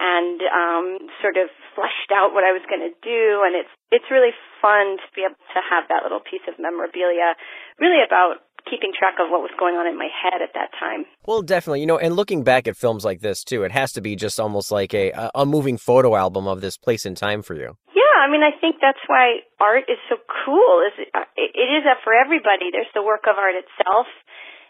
and 0.00 0.40
um, 0.48 0.86
sort 1.20 1.36
of 1.36 1.52
fleshed 1.76 2.10
out 2.10 2.32
what 2.32 2.42
I 2.42 2.50
was 2.50 2.64
going 2.66 2.82
to 2.82 2.94
do. 3.04 3.46
And 3.46 3.54
it's 3.54 3.70
it's 3.94 4.08
really 4.10 4.34
fun 4.58 4.98
to 4.98 5.08
be 5.14 5.22
able 5.22 5.38
to 5.54 5.62
have 5.62 5.86
that 5.86 6.02
little 6.02 6.22
piece 6.22 6.42
of 6.50 6.58
memorabilia, 6.58 7.38
really 7.78 8.02
about 8.02 8.42
keeping 8.68 8.92
track 8.96 9.14
of 9.20 9.30
what 9.30 9.40
was 9.40 9.50
going 9.58 9.76
on 9.76 9.86
in 9.86 9.96
my 9.96 10.08
head 10.10 10.42
at 10.42 10.52
that 10.54 10.70
time. 10.78 11.04
Well, 11.26 11.42
definitely, 11.42 11.80
you 11.80 11.86
know, 11.86 11.98
and 11.98 12.14
looking 12.16 12.42
back 12.44 12.66
at 12.68 12.76
films 12.76 13.04
like 13.04 13.20
this 13.20 13.44
too, 13.44 13.62
it 13.62 13.72
has 13.72 13.92
to 13.92 14.00
be 14.00 14.16
just 14.16 14.40
almost 14.40 14.70
like 14.70 14.94
a 14.94 15.30
a 15.34 15.46
moving 15.46 15.76
photo 15.76 16.16
album 16.16 16.46
of 16.46 16.60
this 16.60 16.76
place 16.76 17.06
and 17.06 17.16
time 17.16 17.42
for 17.42 17.54
you. 17.54 17.76
Yeah, 17.94 18.16
I 18.20 18.30
mean, 18.30 18.42
I 18.42 18.52
think 18.60 18.76
that's 18.80 19.00
why 19.06 19.46
art 19.60 19.84
is 19.88 19.98
so 20.08 20.16
cool. 20.44 20.82
Is 20.88 21.06
uh, 21.14 21.24
it, 21.36 21.52
it 21.54 21.68
is 21.72 21.84
for 22.04 22.12
everybody. 22.12 22.72
There's 22.72 22.90
the 22.94 23.02
work 23.02 23.24
of 23.30 23.36
art 23.36 23.54
itself, 23.54 24.06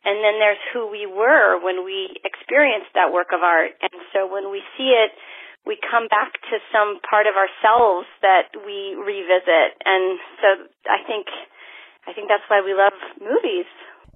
and 0.05 0.23
then 0.25 0.39
there's 0.39 0.61
who 0.73 0.91
we 0.91 1.07
were 1.07 1.61
when 1.61 1.85
we 1.85 2.15
experienced 2.25 2.93
that 2.95 3.13
work 3.13 3.33
of 3.35 3.43
art. 3.43 3.77
And 3.83 4.01
so 4.13 4.27
when 4.31 4.51
we 4.51 4.63
see 4.77 4.93
it, 4.93 5.13
we 5.67 5.77
come 5.77 6.09
back 6.09 6.33
to 6.49 6.57
some 6.73 7.01
part 7.05 7.29
of 7.29 7.37
ourselves 7.37 8.09
that 8.25 8.49
we 8.65 8.97
revisit. 8.97 9.77
And 9.85 10.19
so 10.41 10.49
I 10.89 11.05
think 11.05 11.29
I 12.07 12.13
think 12.13 12.29
that's 12.29 12.45
why 12.49 12.61
we 12.61 12.75
love 12.75 12.93
movies. 13.21 13.67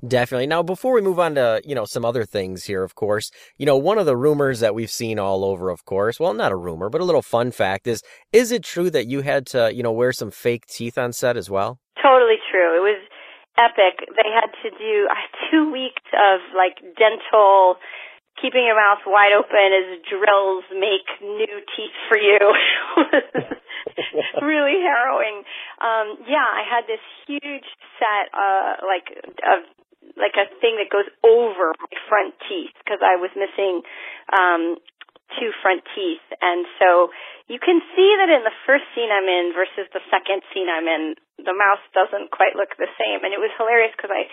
Definitely. 0.06 0.46
Now, 0.46 0.62
before 0.62 0.92
we 0.92 1.00
move 1.00 1.18
on 1.18 1.34
to, 1.36 1.62
you 1.64 1.74
know, 1.74 1.86
some 1.86 2.04
other 2.04 2.24
things 2.24 2.64
here, 2.64 2.82
of 2.82 2.94
course, 2.94 3.30
you 3.56 3.64
know, 3.64 3.76
one 3.76 3.96
of 3.96 4.04
the 4.04 4.16
rumors 4.16 4.60
that 4.60 4.74
we've 4.74 4.90
seen 4.90 5.18
all 5.18 5.44
over, 5.44 5.70
of 5.70 5.84
course, 5.84 6.20
well, 6.20 6.34
not 6.34 6.52
a 6.52 6.56
rumor, 6.56 6.90
but 6.90 7.00
a 7.00 7.04
little 7.04 7.22
fun 7.22 7.50
fact 7.50 7.86
is, 7.86 8.02
is 8.32 8.52
it 8.52 8.62
true 8.62 8.90
that 8.90 9.06
you 9.06 9.22
had 9.22 9.46
to, 9.46 9.72
you 9.72 9.82
know, 9.82 9.92
wear 9.92 10.12
some 10.12 10.30
fake 10.30 10.66
teeth 10.66 10.98
on 10.98 11.12
set 11.12 11.36
as 11.36 11.48
well? 11.48 11.78
Totally 12.02 12.36
true. 12.50 12.76
It 12.76 12.80
was 12.80 13.00
epic. 13.56 14.06
They 14.10 14.28
had 14.28 14.50
to 14.62 14.70
do 14.76 15.08
two 15.50 15.72
weeks 15.72 16.02
of 16.12 16.40
like 16.54 16.76
dental 16.98 17.76
keeping 18.44 18.68
your 18.68 18.76
mouth 18.76 19.00
wide 19.08 19.32
open 19.32 19.72
as 19.72 20.04
drills 20.04 20.68
make 20.76 21.08
new 21.24 21.56
teeth 21.72 21.96
for 22.12 22.20
you. 22.20 22.36
really 24.44 24.84
harrowing. 24.84 25.48
Um, 25.80 26.20
yeah, 26.28 26.44
I 26.44 26.60
had 26.60 26.84
this 26.84 27.00
huge 27.24 27.64
set, 27.96 28.28
uh, 28.36 28.84
like 28.84 29.08
of 29.48 29.64
like 30.20 30.36
a 30.36 30.44
thing 30.60 30.76
that 30.76 30.92
goes 30.92 31.08
over 31.24 31.72
my 31.72 31.96
front 32.04 32.36
teeth 32.44 32.76
because 32.84 33.00
I 33.00 33.16
was 33.16 33.32
missing 33.32 33.80
um, 34.28 34.76
two 35.40 35.48
front 35.64 35.80
teeth, 35.96 36.22
and 36.44 36.68
so 36.76 37.08
you 37.48 37.56
can 37.56 37.80
see 37.96 38.10
that 38.20 38.28
in 38.28 38.44
the 38.44 38.52
first 38.68 38.84
scene 38.92 39.08
I'm 39.08 39.24
in 39.24 39.56
versus 39.56 39.88
the 39.96 40.04
second 40.12 40.44
scene 40.52 40.68
I'm 40.68 40.84
in, 40.84 41.16
the 41.40 41.56
mouth 41.56 41.80
doesn't 41.96 42.28
quite 42.28 42.60
look 42.60 42.76
the 42.76 42.92
same, 43.00 43.24
and 43.24 43.32
it 43.32 43.40
was 43.40 43.48
hilarious 43.56 43.96
because 43.96 44.12
I 44.12 44.28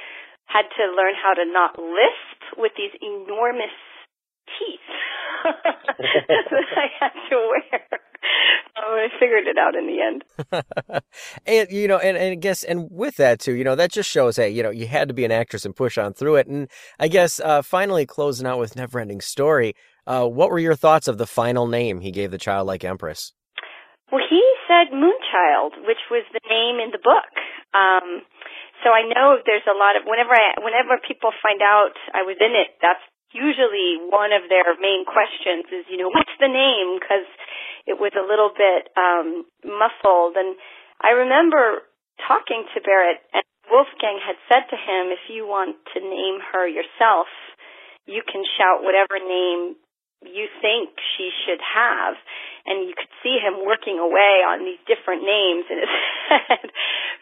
had 0.51 0.67
to 0.67 0.91
learn 0.91 1.15
how 1.15 1.31
to 1.31 1.47
not 1.47 1.79
lisp 1.79 2.59
with 2.59 2.75
these 2.75 2.91
enormous 2.99 3.71
teeth 4.47 4.91
that 5.43 6.63
I 6.77 6.87
had 6.99 7.13
to 7.29 7.35
wear. 7.35 7.81
Um, 8.77 8.93
I 8.93 9.07
figured 9.19 9.47
it 9.47 9.57
out 9.57 9.75
in 9.75 9.87
the 9.87 10.01
end. 10.01 11.03
and 11.45 11.71
you 11.71 11.87
know, 11.87 11.97
and, 11.97 12.17
and 12.17 12.31
I 12.31 12.35
guess, 12.35 12.63
and 12.63 12.87
with 12.91 13.17
that 13.17 13.39
too, 13.39 13.53
you 13.53 13.63
know, 13.63 13.75
that 13.75 13.91
just 13.91 14.09
shows, 14.09 14.37
hey, 14.37 14.49
you 14.49 14.63
know, 14.63 14.69
you 14.69 14.87
had 14.87 15.07
to 15.07 15.13
be 15.13 15.25
an 15.25 15.31
actress 15.31 15.65
and 15.65 15.75
push 15.75 15.97
on 15.97 16.13
through 16.13 16.35
it. 16.35 16.47
And 16.47 16.69
I 16.99 17.07
guess 17.07 17.39
uh, 17.39 17.61
finally 17.61 18.05
closing 18.05 18.47
out 18.47 18.59
with 18.59 18.75
Neverending 18.75 19.21
Story, 19.21 19.73
uh, 20.07 20.27
what 20.27 20.49
were 20.49 20.59
your 20.59 20.75
thoughts 20.75 21.07
of 21.07 21.17
the 21.17 21.27
final 21.27 21.67
name 21.67 22.01
he 22.01 22.11
gave 22.11 22.31
the 22.31 22.37
childlike 22.37 22.83
empress? 22.83 23.33
Well, 24.11 24.21
he 24.29 24.43
said 24.67 24.91
Moonchild, 24.93 25.87
which 25.87 26.03
was 26.09 26.23
the 26.33 26.41
name 26.49 26.83
in 26.83 26.91
the 26.91 26.99
book. 26.99 27.31
Um, 27.73 28.21
so 28.83 28.89
I 28.89 29.05
know 29.07 29.37
there's 29.45 29.65
a 29.69 29.77
lot 29.77 29.95
of 29.95 30.03
whenever 30.09 30.33
I 30.33 30.57
whenever 30.59 30.97
people 31.05 31.31
find 31.41 31.61
out 31.61 31.95
I 32.13 32.25
was 32.25 32.35
in 32.41 32.51
it, 32.57 32.75
that's 32.81 33.01
usually 33.33 33.99
one 34.11 34.31
of 34.35 34.47
their 34.47 34.75
main 34.79 35.03
questions 35.07 35.67
is, 35.71 35.87
you 35.87 35.97
know, 35.97 36.11
what's 36.11 36.35
the 36.39 36.51
name? 36.51 36.99
Because 36.99 37.27
it 37.87 37.97
was 37.99 38.13
a 38.13 38.23
little 38.23 38.51
bit 38.51 38.91
um, 38.95 39.47
muffled. 39.65 40.37
And 40.37 40.55
I 41.01 41.15
remember 41.15 41.87
talking 42.27 42.67
to 42.75 42.77
Barret, 42.83 43.23
and 43.33 43.43
Wolfgang 43.71 44.19
had 44.19 44.37
said 44.51 44.67
to 44.69 44.77
him, 44.77 45.15
if 45.15 45.31
you 45.31 45.47
want 45.47 45.79
to 45.95 45.99
name 45.99 46.43
her 46.51 46.67
yourself, 46.67 47.31
you 48.05 48.21
can 48.21 48.43
shout 48.59 48.83
whatever 48.83 49.17
name 49.17 49.79
you 50.21 50.45
think 50.61 50.93
she 51.17 51.33
should 51.45 51.61
have. 51.61 52.13
And 52.65 52.85
you 52.85 52.93
could 52.93 53.09
see 53.25 53.41
him 53.41 53.65
working 53.65 53.97
away 53.97 54.45
on 54.45 54.61
these 54.61 54.81
different 54.85 55.25
names 55.25 55.65
in 55.71 55.81
his 55.81 55.93
head. 56.29 56.69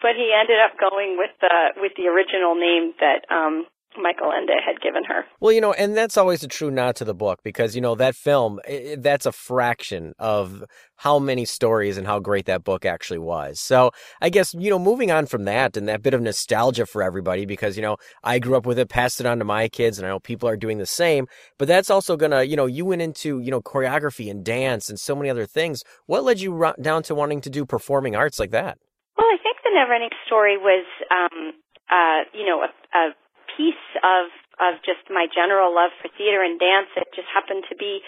but 0.04 0.16
he 0.16 0.36
ended 0.36 0.60
up 0.60 0.76
going 0.76 1.16
with 1.16 1.32
the 1.40 1.80
with 1.80 1.92
the 1.96 2.12
original 2.12 2.52
name 2.56 2.92
that 3.00 3.24
um 3.32 3.64
Michael 3.96 4.32
Ende 4.32 4.52
had 4.64 4.80
given 4.80 5.04
her. 5.04 5.24
Well, 5.40 5.52
you 5.52 5.60
know, 5.60 5.72
and 5.72 5.96
that's 5.96 6.16
always 6.16 6.42
a 6.42 6.48
true 6.48 6.70
nod 6.70 6.96
to 6.96 7.04
the 7.04 7.14
book 7.14 7.40
because, 7.42 7.74
you 7.74 7.80
know, 7.80 7.94
that 7.96 8.14
film, 8.14 8.60
it, 8.66 9.02
that's 9.02 9.26
a 9.26 9.32
fraction 9.32 10.14
of 10.18 10.64
how 10.96 11.18
many 11.18 11.44
stories 11.44 11.98
and 11.98 12.06
how 12.06 12.20
great 12.20 12.46
that 12.46 12.62
book 12.62 12.84
actually 12.84 13.18
was. 13.18 13.58
So 13.58 13.90
I 14.20 14.28
guess, 14.28 14.54
you 14.54 14.70
know, 14.70 14.78
moving 14.78 15.10
on 15.10 15.26
from 15.26 15.44
that 15.44 15.76
and 15.76 15.88
that 15.88 16.02
bit 16.02 16.14
of 16.14 16.20
nostalgia 16.20 16.86
for 16.86 17.02
everybody 17.02 17.46
because, 17.46 17.76
you 17.76 17.82
know, 17.82 17.96
I 18.22 18.38
grew 18.38 18.56
up 18.56 18.66
with 18.66 18.78
it, 18.78 18.88
passed 18.88 19.18
it 19.18 19.26
on 19.26 19.38
to 19.38 19.44
my 19.44 19.68
kids, 19.68 19.98
and 19.98 20.06
I 20.06 20.10
know 20.10 20.20
people 20.20 20.48
are 20.48 20.56
doing 20.56 20.78
the 20.78 20.86
same, 20.86 21.26
but 21.58 21.66
that's 21.66 21.90
also 21.90 22.16
going 22.16 22.32
to, 22.32 22.46
you 22.46 22.56
know, 22.56 22.66
you 22.66 22.84
went 22.84 23.02
into, 23.02 23.40
you 23.40 23.50
know, 23.50 23.60
choreography 23.60 24.30
and 24.30 24.44
dance 24.44 24.88
and 24.88 25.00
so 25.00 25.16
many 25.16 25.30
other 25.30 25.46
things. 25.46 25.82
What 26.06 26.24
led 26.24 26.40
you 26.40 26.72
down 26.80 27.02
to 27.04 27.14
wanting 27.14 27.40
to 27.40 27.50
do 27.50 27.66
performing 27.66 28.14
arts 28.14 28.38
like 28.38 28.50
that? 28.50 28.78
Well, 29.16 29.26
I 29.26 29.36
think 29.42 29.58
the 29.64 29.70
Neverending 29.70 30.14
Story 30.26 30.56
was, 30.56 30.86
um, 31.10 31.52
uh, 31.90 32.22
you 32.32 32.46
know, 32.46 32.62
a, 32.62 32.96
a 32.96 33.14
piece 33.56 33.86
of 34.02 34.30
of 34.60 34.76
just 34.84 35.00
my 35.08 35.24
general 35.32 35.72
love 35.72 35.88
for 36.04 36.12
theater 36.20 36.44
and 36.44 36.60
dance. 36.60 36.92
It 36.92 37.08
just 37.16 37.32
happened 37.32 37.64
to 37.72 37.76
be 37.80 38.04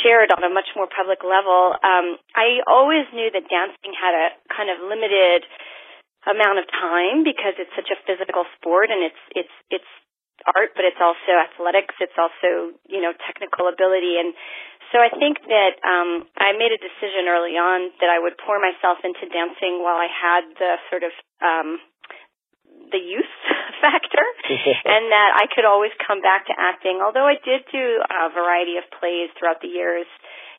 shared 0.00 0.32
on 0.32 0.40
a 0.40 0.48
much 0.48 0.72
more 0.72 0.88
public 0.88 1.20
level. 1.20 1.76
Um, 1.84 2.16
I 2.32 2.64
always 2.64 3.04
knew 3.12 3.28
that 3.28 3.44
dancing 3.52 3.92
had 3.92 4.16
a 4.16 4.26
kind 4.48 4.72
of 4.72 4.80
limited 4.80 5.44
amount 6.24 6.56
of 6.56 6.66
time 6.72 7.20
because 7.20 7.60
it's 7.60 7.72
such 7.76 7.92
a 7.92 8.00
physical 8.08 8.48
sport 8.56 8.88
and 8.88 9.04
it's 9.04 9.22
it's 9.36 9.56
it's 9.68 9.90
art, 10.48 10.72
but 10.72 10.88
it's 10.88 11.00
also 11.00 11.36
athletics. 11.36 11.94
It's 12.00 12.16
also 12.16 12.74
you 12.88 13.04
know 13.04 13.12
technical 13.28 13.68
ability 13.68 14.16
and. 14.18 14.32
So 14.92 15.02
I 15.02 15.10
think 15.10 15.42
that 15.50 15.74
um, 15.82 16.22
I 16.38 16.54
made 16.54 16.70
a 16.70 16.78
decision 16.78 17.26
early 17.26 17.58
on 17.58 17.90
that 17.98 18.14
I 18.14 18.22
would 18.22 18.38
pour 18.38 18.62
myself 18.62 19.02
into 19.02 19.26
dancing 19.26 19.82
while 19.82 19.98
I 19.98 20.06
had 20.06 20.46
the 20.54 20.78
sort 20.86 21.02
of 21.02 21.10
um, 21.42 21.82
the 22.90 23.00
youth 23.00 23.34
factor 23.84 24.26
and 24.88 25.12
that 25.12 25.30
I 25.36 25.46
could 25.52 25.64
always 25.64 25.92
come 26.00 26.20
back 26.20 26.46
to 26.48 26.54
acting. 26.56 27.00
Although 27.04 27.26
I 27.26 27.36
did 27.40 27.64
do 27.70 28.02
a 28.02 28.32
variety 28.32 28.76
of 28.76 28.84
plays 28.98 29.30
throughout 29.38 29.60
the 29.60 29.70
years 29.70 30.08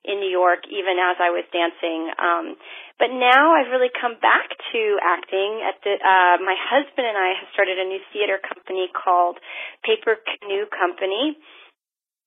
in 0.05 0.21
New 0.21 0.29
York, 0.29 0.69
even 0.69 1.01
as 1.01 1.17
I 1.17 1.33
was 1.33 1.43
dancing. 1.49 2.13
Um, 2.21 2.55
but 3.01 3.09
now 3.09 3.57
I've 3.57 3.73
really 3.73 3.89
come 3.89 4.15
back 4.21 4.53
to 4.53 4.81
acting. 5.01 5.65
At 5.65 5.81
the, 5.81 5.97
uh, 5.97 6.37
my 6.45 6.53
husband 6.53 7.09
and 7.09 7.17
I 7.17 7.33
have 7.41 7.49
started 7.51 7.81
a 7.81 7.87
new 7.89 7.99
theater 8.13 8.37
company 8.37 8.87
called 8.93 9.41
Paper 9.81 10.21
Canoe 10.21 10.69
Company. 10.69 11.35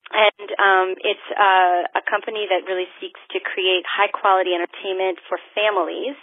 And 0.09 0.49
um, 0.57 0.89
it's 1.05 1.29
uh, 1.37 2.01
a 2.01 2.03
company 2.09 2.49
that 2.49 2.65
really 2.65 2.89
seeks 2.97 3.21
to 3.37 3.39
create 3.45 3.85
high 3.85 4.09
quality 4.09 4.57
entertainment 4.57 5.21
for 5.29 5.37
families 5.53 6.17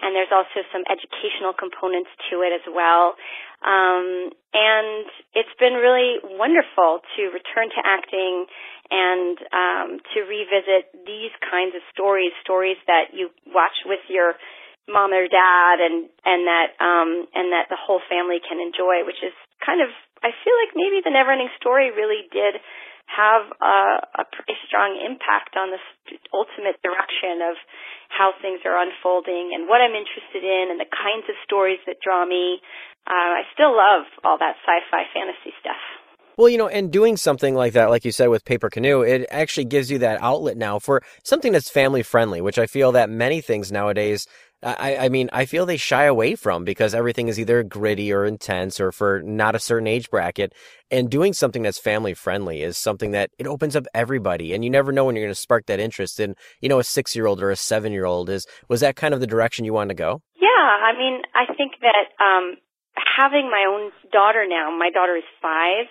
and 0.00 0.16
there's 0.16 0.32
also 0.32 0.64
some 0.72 0.82
educational 0.88 1.52
components 1.52 2.08
to 2.32 2.40
it 2.40 2.56
as 2.56 2.64
well. 2.64 3.14
Um, 3.60 4.32
and 4.56 5.04
it's 5.36 5.52
been 5.60 5.76
really 5.76 6.16
wonderful 6.24 7.04
to 7.16 7.22
return 7.28 7.68
to 7.68 7.80
acting 7.84 8.48
and 8.88 9.36
um, 9.52 9.88
to 10.16 10.24
revisit 10.24 10.90
these 11.04 11.30
kinds 11.44 11.76
of 11.76 11.84
stories, 11.92 12.32
stories 12.40 12.80
that 12.88 13.12
you 13.12 13.28
watch 13.52 13.76
with 13.84 14.00
your 14.08 14.34
mom 14.88 15.12
or 15.12 15.28
dad, 15.28 15.76
and 15.78 16.08
and 16.24 16.48
that 16.48 16.68
um, 16.80 17.28
and 17.36 17.52
that 17.52 17.68
the 17.68 17.78
whole 17.78 18.00
family 18.08 18.40
can 18.42 18.58
enjoy, 18.58 19.04
which 19.04 19.20
is 19.22 19.36
kind 19.60 19.84
of 19.84 19.92
I 20.24 20.32
feel 20.32 20.56
like 20.64 20.72
maybe 20.74 21.04
the 21.04 21.12
Neverending 21.12 21.52
Story 21.60 21.92
really 21.92 22.26
did 22.32 22.58
have 23.10 23.50
a, 23.58 24.22
a 24.22 24.24
pretty 24.30 24.54
strong 24.70 24.94
impact 24.94 25.58
on 25.58 25.74
the 25.74 25.82
ultimate 26.30 26.78
direction 26.80 27.42
of 27.42 27.58
how 28.06 28.30
things 28.38 28.62
are 28.62 28.78
unfolding 28.78 29.50
and 29.54 29.66
what 29.66 29.82
I'm 29.82 29.98
interested 29.98 30.46
in 30.46 30.70
and 30.70 30.78
the 30.78 30.90
kinds 30.90 31.26
of 31.26 31.34
stories 31.42 31.82
that 31.86 31.98
draw 31.98 32.22
me. 32.22 32.62
Uh, 33.06 33.42
I 33.42 33.42
still 33.54 33.74
love 33.74 34.06
all 34.22 34.38
that 34.38 34.54
sci-fi 34.62 35.02
fantasy 35.10 35.50
stuff. 35.58 35.82
Well, 36.36 36.48
you 36.48 36.56
know, 36.56 36.68
and 36.68 36.90
doing 36.90 37.16
something 37.16 37.54
like 37.54 37.74
that, 37.74 37.90
like 37.90 38.04
you 38.04 38.12
said 38.12 38.28
with 38.28 38.44
Paper 38.44 38.70
Canoe, 38.70 39.02
it 39.02 39.26
actually 39.30 39.66
gives 39.66 39.90
you 39.90 39.98
that 39.98 40.22
outlet 40.22 40.56
now 40.56 40.78
for 40.78 41.02
something 41.22 41.52
that's 41.52 41.68
family 41.68 42.02
friendly, 42.02 42.40
which 42.40 42.58
I 42.58 42.66
feel 42.66 42.92
that 42.92 43.10
many 43.10 43.40
things 43.40 43.70
nowadays 43.70 44.26
I, 44.62 44.96
I 44.96 45.08
mean, 45.08 45.30
I 45.32 45.46
feel 45.46 45.64
they 45.64 45.78
shy 45.78 46.04
away 46.04 46.34
from 46.34 46.64
because 46.64 46.94
everything 46.94 47.28
is 47.28 47.40
either 47.40 47.62
gritty 47.62 48.12
or 48.12 48.26
intense 48.26 48.78
or 48.78 48.92
for 48.92 49.22
not 49.22 49.54
a 49.54 49.58
certain 49.58 49.86
age 49.86 50.10
bracket. 50.10 50.52
And 50.90 51.10
doing 51.10 51.32
something 51.32 51.62
that's 51.62 51.78
family 51.78 52.12
friendly 52.12 52.62
is 52.62 52.76
something 52.76 53.12
that 53.12 53.30
it 53.38 53.46
opens 53.46 53.74
up 53.74 53.86
everybody. 53.94 54.52
And 54.52 54.62
you 54.62 54.68
never 54.68 54.92
know 54.92 55.06
when 55.06 55.16
you're 55.16 55.24
going 55.24 55.34
to 55.34 55.40
spark 55.40 55.66
that 55.66 55.80
interest 55.80 56.20
in, 56.20 56.34
you 56.60 56.68
know, 56.68 56.78
a 56.78 56.84
six 56.84 57.16
year 57.16 57.26
old 57.26 57.40
or 57.40 57.50
a 57.50 57.56
seven 57.56 57.92
year 57.92 58.04
old. 58.04 58.28
Is 58.28 58.46
was 58.68 58.80
that 58.80 58.96
kind 58.96 59.14
of 59.14 59.20
the 59.20 59.26
direction 59.26 59.64
you 59.64 59.72
wanted 59.72 59.96
to 59.96 60.02
go? 60.02 60.20
Yeah, 60.36 60.48
I 60.48 60.92
mean, 60.98 61.22
I 61.34 61.46
think 61.54 61.72
that 61.80 62.12
um, 62.22 62.56
having 62.96 63.48
my 63.48 63.64
own 63.68 63.92
daughter 64.12 64.44
now, 64.46 64.76
my 64.76 64.90
daughter 64.90 65.16
is 65.16 65.28
five. 65.40 65.86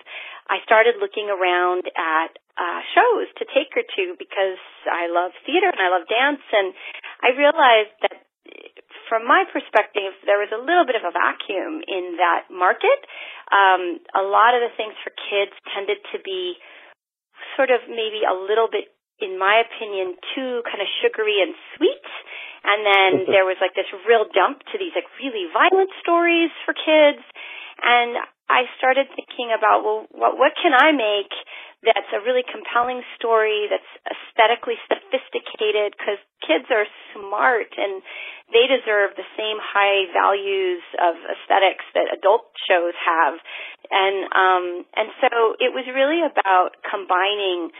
I 0.50 0.58
started 0.66 0.98
looking 0.98 1.30
around 1.30 1.86
at 1.94 2.34
uh, 2.58 2.82
shows 2.90 3.30
to 3.38 3.46
take 3.54 3.70
her 3.78 3.86
to 3.86 4.04
because 4.18 4.58
I 4.90 5.06
love 5.06 5.30
theater 5.46 5.70
and 5.70 5.78
I 5.78 5.88
love 5.94 6.10
dance, 6.10 6.42
and 6.50 6.74
I 7.22 7.30
realized 7.38 7.94
that 8.02 8.09
from 9.10 9.26
my 9.26 9.42
perspective, 9.50 10.14
there 10.22 10.38
was 10.38 10.54
a 10.54 10.62
little 10.62 10.86
bit 10.86 10.94
of 10.94 11.02
a 11.02 11.10
vacuum 11.10 11.82
in 11.82 12.14
that 12.22 12.46
market. 12.46 13.02
Um, 13.50 13.98
a 14.14 14.22
lot 14.22 14.54
of 14.54 14.62
the 14.62 14.70
things 14.78 14.94
for 15.02 15.10
kids 15.10 15.50
tended 15.74 15.98
to 16.14 16.22
be 16.22 16.54
sort 17.58 17.74
of 17.74 17.82
maybe 17.90 18.22
a 18.22 18.32
little 18.32 18.70
bit, 18.70 18.94
in 19.18 19.34
my 19.34 19.58
opinion, 19.66 20.14
too 20.38 20.62
kind 20.62 20.78
of 20.78 20.86
sugary 21.02 21.42
and 21.42 21.58
sweet. 21.74 22.06
And 22.62 22.86
then 22.86 23.10
there 23.26 23.42
was 23.42 23.58
like 23.58 23.74
this 23.74 23.90
real 24.06 24.30
dump 24.30 24.62
to 24.70 24.78
these 24.78 24.94
like 24.94 25.10
really 25.18 25.50
violent 25.50 25.90
stories 25.98 26.54
for 26.62 26.70
kids. 26.70 27.24
And 27.82 28.14
I 28.46 28.70
started 28.78 29.10
thinking 29.16 29.50
about, 29.50 29.82
well, 29.82 30.06
what, 30.14 30.38
what 30.38 30.52
can 30.54 30.70
I 30.70 30.94
make 30.94 31.34
that's 31.80 32.12
a 32.12 32.20
really 32.20 32.44
compelling 32.44 33.00
story 33.16 33.64
that's 33.72 33.88
aesthetically 34.04 34.76
sophisticated 34.84 35.96
because 35.96 36.20
kids 36.44 36.68
are 36.68 36.84
smart 37.16 37.72
and 37.72 38.04
they 38.52 38.68
deserve 38.68 39.16
the 39.16 39.24
same 39.32 39.56
high 39.56 40.04
values 40.12 40.84
of 41.00 41.16
aesthetics 41.24 41.88
that 41.96 42.12
adult 42.12 42.52
shows 42.68 42.92
have. 43.00 43.40
And 43.88 44.16
um 44.28 44.64
and 44.92 45.08
so 45.24 45.56
it 45.56 45.72
was 45.72 45.88
really 45.88 46.20
about 46.20 46.76
combining 46.84 47.72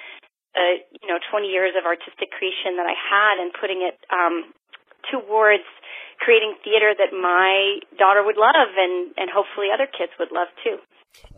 uh 0.56 0.81
you 1.05 1.06
know 1.12 1.20
20 1.20 1.52
years 1.52 1.77
of 1.77 1.85
artistic 1.85 2.32
creation 2.32 2.81
that 2.81 2.89
I 2.89 2.97
had 2.97 3.35
and 3.44 3.52
putting 3.52 3.85
it 3.85 4.01
um 4.09 4.48
towards 5.12 5.68
creating 6.24 6.56
theater 6.64 6.97
that 6.97 7.12
my 7.12 7.85
daughter 8.01 8.24
would 8.24 8.40
love 8.40 8.72
and 8.81 9.12
and 9.20 9.28
hopefully 9.28 9.68
other 9.68 9.89
kids 9.89 10.12
would 10.16 10.32
love 10.32 10.48
too 10.64 10.81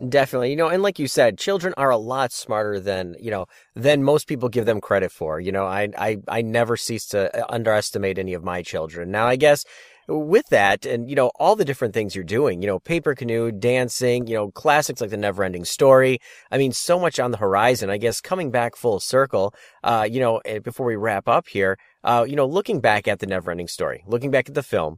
Definitely. 0.07 0.49
You 0.49 0.55
know, 0.55 0.69
and 0.69 0.83
like 0.83 0.99
you 0.99 1.07
said, 1.07 1.37
children 1.37 1.73
are 1.77 1.89
a 1.89 1.97
lot 1.97 2.31
smarter 2.31 2.79
than, 2.79 3.15
you 3.19 3.31
know, 3.31 3.45
than 3.75 4.03
most 4.03 4.27
people 4.27 4.49
give 4.49 4.65
them 4.65 4.81
credit 4.81 5.11
for. 5.11 5.39
You 5.39 5.51
know, 5.51 5.65
I 5.65 5.89
I 5.97 6.17
I 6.27 6.41
never 6.41 6.77
cease 6.77 7.05
to 7.07 7.35
uh, 7.37 7.45
underestimate 7.49 8.17
any 8.17 8.33
of 8.33 8.43
my 8.43 8.61
children. 8.61 9.11
Now, 9.11 9.27
I 9.27 9.35
guess 9.35 9.65
with 10.09 10.45
that 10.49 10.85
and 10.85 11.09
you 11.09 11.15
know 11.15 11.31
all 11.39 11.55
the 11.55 11.63
different 11.63 11.93
things 11.93 12.13
you're 12.13 12.25
doing 12.25 12.61
you 12.61 12.67
know 12.67 12.77
paper 12.77 13.15
canoe 13.15 13.53
dancing 13.53 14.27
you 14.27 14.33
know 14.35 14.51
classics 14.51 14.99
like 14.99 15.09
the 15.11 15.15
never 15.15 15.45
ending 15.45 15.63
story 15.63 16.19
i 16.51 16.57
mean 16.57 16.73
so 16.73 16.99
much 16.99 17.21
on 17.21 17.31
the 17.31 17.37
horizon 17.37 17.89
i 17.89 17.95
guess 17.97 18.19
coming 18.19 18.51
back 18.51 18.75
full 18.75 18.99
circle 18.99 19.53
uh 19.85 20.05
you 20.09 20.19
know 20.19 20.39
eh, 20.43 20.59
before 20.59 20.85
we 20.85 20.97
wrap 20.97 21.29
up 21.29 21.47
here 21.47 21.77
uh 22.03 22.25
you 22.27 22.35
know 22.35 22.45
looking 22.45 22.81
back 22.81 23.07
at 23.07 23.19
the 23.19 23.25
never 23.25 23.49
ending 23.49 23.65
story 23.69 24.03
looking 24.05 24.29
back 24.29 24.49
at 24.49 24.55
the 24.55 24.61
film 24.61 24.97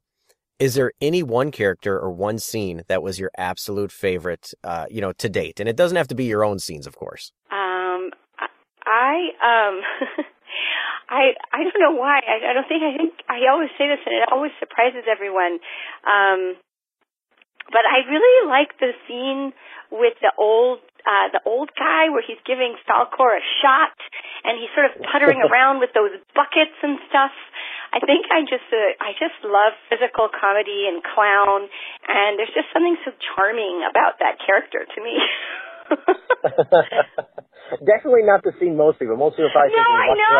is 0.59 0.75
there 0.75 0.91
any 1.01 1.23
one 1.23 1.51
character 1.51 1.99
or 1.99 2.11
one 2.11 2.39
scene 2.39 2.83
that 2.87 3.03
was 3.03 3.19
your 3.19 3.31
absolute 3.37 3.91
favorite, 3.91 4.53
uh, 4.63 4.85
you 4.89 5.01
know, 5.01 5.11
to 5.13 5.29
date? 5.29 5.59
And 5.59 5.67
it 5.67 5.75
doesn't 5.75 5.97
have 5.97 6.07
to 6.09 6.15
be 6.15 6.25
your 6.25 6.43
own 6.43 6.59
scenes, 6.59 6.87
of 6.87 6.95
course. 6.95 7.31
Um, 7.51 8.11
I 8.85 9.15
um, 9.43 9.81
I 11.09 11.35
I 11.51 11.63
don't 11.63 11.79
know 11.79 11.99
why. 11.99 12.19
I, 12.23 12.51
I 12.51 12.53
don't 12.53 12.67
think 12.67 12.83
I 12.83 12.95
think 12.95 13.13
I 13.27 13.51
always 13.51 13.69
say 13.77 13.87
this, 13.87 13.99
and 14.05 14.15
it 14.15 14.29
always 14.31 14.51
surprises 14.59 15.03
everyone. 15.11 15.59
Um, 16.07 16.55
but 17.67 17.83
I 17.83 18.07
really 18.09 18.47
like 18.47 18.77
the 18.79 18.93
scene 19.07 19.51
with 19.91 20.13
the 20.21 20.31
old 20.37 20.79
uh, 21.05 21.29
the 21.33 21.41
old 21.45 21.69
guy 21.77 22.09
where 22.09 22.23
he's 22.25 22.41
giving 22.45 22.75
Falkor 22.89 23.37
a 23.37 23.43
shot, 23.61 23.93
and 24.43 24.57
he's 24.57 24.71
sort 24.73 24.89
of 24.89 24.97
puttering 25.11 25.41
around 25.47 25.79
with 25.79 25.91
those 25.93 26.15
buckets 26.33 26.77
and 26.81 26.97
stuff. 27.09 27.33
I 27.95 28.03
think 28.03 28.27
I 28.27 28.43
just 28.43 28.67
uh, 28.75 28.99
I 28.99 29.15
just 29.15 29.39
love 29.47 29.71
physical 29.87 30.27
comedy 30.27 30.91
and 30.91 30.99
clown, 30.99 31.71
and 32.11 32.35
there's 32.35 32.51
just 32.51 32.67
something 32.75 32.99
so 33.07 33.15
charming 33.15 33.87
about 33.87 34.19
that 34.19 34.35
character 34.43 34.83
to 34.83 34.99
me. 34.99 35.15
Definitely 37.81 38.29
not 38.29 38.45
the 38.45 38.53
scene 38.61 38.77
most 38.77 39.01
people. 39.01 39.17
Most 39.17 39.41
people 39.41 39.49
probably 39.49 39.73
no, 39.73 39.89
I 39.89 40.13
know. 40.13 40.37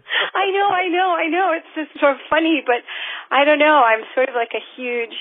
I 0.40 0.46
know, 0.50 0.68
I 0.72 0.86
know, 0.88 1.10
I 1.12 1.26
know. 1.28 1.46
It's 1.52 1.72
just 1.76 1.92
sort 2.00 2.16
of 2.16 2.20
funny, 2.32 2.64
but 2.64 2.80
I 3.28 3.44
don't 3.44 3.60
know. 3.60 3.84
I'm 3.84 4.08
sort 4.16 4.32
of 4.32 4.34
like 4.34 4.56
a 4.56 4.64
huge 4.74 5.12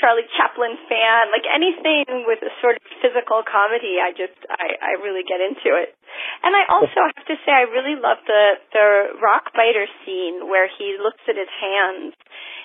Charlie 0.00 0.24
Chaplin 0.32 0.80
fan. 0.88 1.28
Like 1.28 1.44
anything 1.44 2.24
with 2.24 2.40
a 2.40 2.52
sort 2.64 2.80
of 2.80 2.82
physical 3.04 3.44
comedy, 3.44 4.00
I 4.00 4.16
just 4.16 4.38
I 4.48 4.80
I 4.80 4.92
really 5.04 5.26
get 5.28 5.44
into 5.44 5.76
it. 5.76 5.92
And 6.40 6.56
I 6.56 6.64
also 6.72 7.04
have 7.04 7.26
to 7.28 7.36
say 7.44 7.52
I 7.52 7.68
really 7.68 7.98
love 7.98 8.24
the 8.24 8.44
the 8.72 8.86
rock 9.20 9.52
biter 9.52 9.84
scene 10.06 10.48
where 10.48 10.70
he 10.72 10.96
looks 10.96 11.22
at 11.28 11.36
his 11.36 11.52
hands 11.52 12.16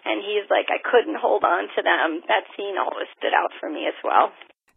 and 0.07 0.23
he's 0.23 0.47
like 0.47 0.71
I 0.71 0.79
couldn't 0.79 1.19
hold 1.19 1.43
on 1.43 1.67
to 1.75 1.81
them. 1.83 2.23
That 2.31 2.47
scene 2.55 2.79
always 2.79 3.11
stood 3.19 3.35
out 3.35 3.51
for 3.59 3.67
me 3.67 3.89
as 3.89 3.97
well. 3.99 4.31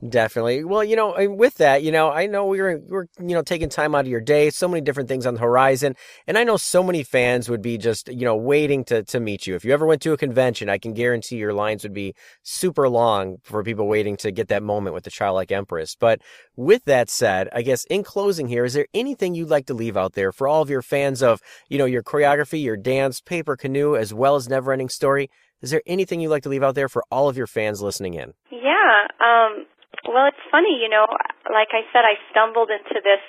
Definitely. 0.07 0.63
Well, 0.63 0.85
you 0.85 0.95
know, 0.95 1.15
with 1.31 1.55
that, 1.55 1.83
you 1.83 1.91
know, 1.91 2.11
I 2.11 2.27
know 2.27 2.45
we 2.45 2.61
were 2.61 2.83
we're 2.87 3.07
you 3.19 3.35
know 3.35 3.41
taking 3.41 3.71
time 3.71 3.95
out 3.95 4.03
of 4.03 4.09
your 4.09 4.21
day, 4.21 4.51
so 4.51 4.69
many 4.69 4.83
different 4.83 5.09
things 5.09 5.25
on 5.25 5.35
the 5.35 5.41
horizon, 5.41 5.97
and 6.27 6.37
I 6.37 6.45
know 6.45 6.59
so 6.59 6.83
many 6.83 7.03
fans 7.03 7.49
would 7.49 7.63
be 7.63 7.79
just 7.79 8.09
you 8.09 8.27
know 8.27 8.37
waiting 8.37 8.85
to 8.85 9.05
to 9.05 9.21
meet 9.21 9.47
you. 9.47 9.55
If 9.55 9.65
you 9.65 9.73
ever 9.73 9.87
went 9.87 10.03
to 10.03 10.13
a 10.13 10.19
convention, 10.19 10.69
I 10.69 10.77
can 10.77 10.93
guarantee 10.93 11.37
your 11.37 11.55
lines 11.55 11.83
would 11.83 11.95
be 11.95 12.15
super 12.43 12.91
long 12.91 13.39
for 13.43 13.65
people 13.65 13.89
waiting 13.89 14.19
to 14.19 14.31
get 14.31 14.49
that 14.49 14.63
moment 14.63 14.93
with 14.93 15.05
the 15.05 15.11
childlike 15.11 15.51
empress. 15.51 15.97
But 15.99 16.21
with 16.57 16.85
that 16.85 17.09
said, 17.09 17.49
I 17.55 17.63
guess 17.63 17.85
in 17.87 18.03
closing 18.03 18.49
here, 18.49 18.67
is 18.67 18.75
there 18.75 18.89
anything 18.93 19.35
you'd 19.35 19.49
like 19.49 19.65
to 19.67 19.75
leave 19.75 19.97
out 19.97 20.13
there 20.13 20.31
for 20.31 20.47
all 20.47 20.61
of 20.61 20.69
your 20.69 20.83
fans 20.83 21.23
of 21.23 21.41
you 21.71 21.79
know 21.79 21.87
your 21.87 22.03
choreography, 22.03 22.63
your 22.63 22.77
dance, 22.77 23.23
paper 23.23 23.57
canoe, 23.57 23.97
as 23.97 24.13
well 24.13 24.37
as 24.37 24.47
Neverending 24.47 24.91
Story? 24.91 25.31
Is 25.63 25.71
there 25.71 25.83
anything 25.87 26.21
you'd 26.21 26.29
like 26.29 26.43
to 26.43 26.51
leave 26.51 26.63
out 26.63 26.75
there 26.75 26.91
for 26.91 27.03
all 27.11 27.31
of 27.31 27.39
your 27.39 27.47
fans 27.47 27.81
listening 27.81 28.13
in? 28.13 28.35
Yeah. 28.53 29.09
Um 29.21 29.65
well, 30.05 30.29
it's 30.29 30.45
funny, 30.51 30.77
you 30.83 30.89
know, 30.89 31.07
like 31.49 31.73
I 31.73 31.87
said 31.93 32.05
I 32.05 32.21
stumbled 32.31 32.69
into 32.71 33.01
this 33.01 33.25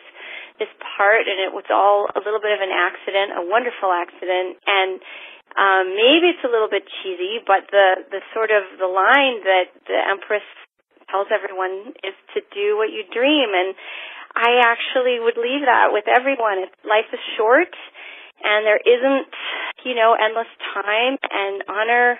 this 0.58 0.74
part 0.98 1.30
and 1.30 1.38
it 1.38 1.54
was 1.54 1.70
all 1.70 2.10
a 2.18 2.18
little 2.18 2.42
bit 2.42 2.50
of 2.50 2.62
an 2.66 2.74
accident, 2.74 3.38
a 3.38 3.46
wonderful 3.46 3.94
accident 3.94 4.58
and 4.66 4.98
um 5.56 5.94
maybe 5.96 6.34
it's 6.34 6.44
a 6.44 6.52
little 6.52 6.70
bit 6.70 6.84
cheesy, 7.00 7.40
but 7.46 7.70
the 7.70 8.10
the 8.12 8.22
sort 8.34 8.52
of 8.52 8.66
the 8.82 8.90
line 8.90 9.46
that 9.46 9.70
the 9.86 10.00
empress 10.12 10.46
tells 11.08 11.32
everyone 11.32 11.94
is 12.04 12.18
to 12.36 12.44
do 12.52 12.76
what 12.76 12.92
you 12.92 13.06
dream 13.14 13.54
and 13.54 13.78
I 14.38 14.62
actually 14.62 15.18
would 15.18 15.38
leave 15.38 15.66
that 15.66 15.90
with 15.90 16.06
everyone. 16.06 16.68
If 16.68 16.70
life 16.86 17.10
is 17.10 17.22
short 17.38 17.74
and 18.44 18.66
there 18.70 18.78
isn't, 18.78 19.34
you 19.82 19.96
know, 19.96 20.14
endless 20.14 20.52
time 20.74 21.18
and 21.26 21.64
honor 21.66 22.20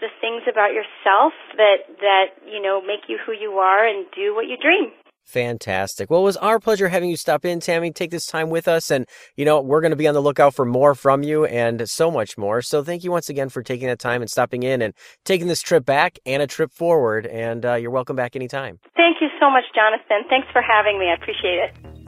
the 0.00 0.08
things 0.20 0.42
about 0.50 0.72
yourself 0.72 1.32
that 1.56 1.86
that 2.00 2.26
you 2.46 2.60
know 2.60 2.80
make 2.80 3.08
you 3.08 3.18
who 3.24 3.32
you 3.32 3.52
are 3.60 3.86
and 3.86 4.06
do 4.14 4.34
what 4.34 4.46
you 4.46 4.56
dream. 4.56 4.92
Fantastic. 5.30 6.10
Well, 6.10 6.22
it 6.22 6.24
was 6.24 6.36
our 6.38 6.58
pleasure 6.58 6.88
having 6.88 7.08
you 7.08 7.16
stop 7.16 7.44
in, 7.44 7.60
Tami, 7.60 7.94
take 7.94 8.10
this 8.10 8.26
time 8.26 8.50
with 8.50 8.66
us. 8.66 8.90
And, 8.90 9.06
you 9.36 9.44
know, 9.44 9.60
we're 9.60 9.80
going 9.80 9.92
to 9.92 9.96
be 9.96 10.08
on 10.08 10.14
the 10.14 10.20
lookout 10.20 10.54
for 10.54 10.64
more 10.64 10.96
from 10.96 11.22
you 11.22 11.44
and 11.44 11.88
so 11.88 12.10
much 12.10 12.36
more. 12.36 12.62
So 12.62 12.82
thank 12.82 13.04
you 13.04 13.12
once 13.12 13.28
again 13.28 13.48
for 13.48 13.62
taking 13.62 13.86
that 13.86 14.00
time 14.00 14.22
and 14.22 14.30
stopping 14.30 14.64
in 14.64 14.82
and 14.82 14.92
taking 15.24 15.46
this 15.46 15.62
trip 15.62 15.86
back 15.86 16.18
and 16.26 16.42
a 16.42 16.48
trip 16.48 16.72
forward. 16.72 17.28
And 17.28 17.64
uh, 17.64 17.74
you're 17.74 17.92
welcome 17.92 18.16
back 18.16 18.34
anytime. 18.34 18.80
Thank 18.96 19.18
you 19.20 19.28
so 19.38 19.48
much, 19.50 19.64
Jonathan. 19.72 20.28
Thanks 20.28 20.48
for 20.52 20.62
having 20.62 20.98
me. 20.98 21.06
I 21.06 21.14
appreciate 21.14 21.60
it. 21.60 21.99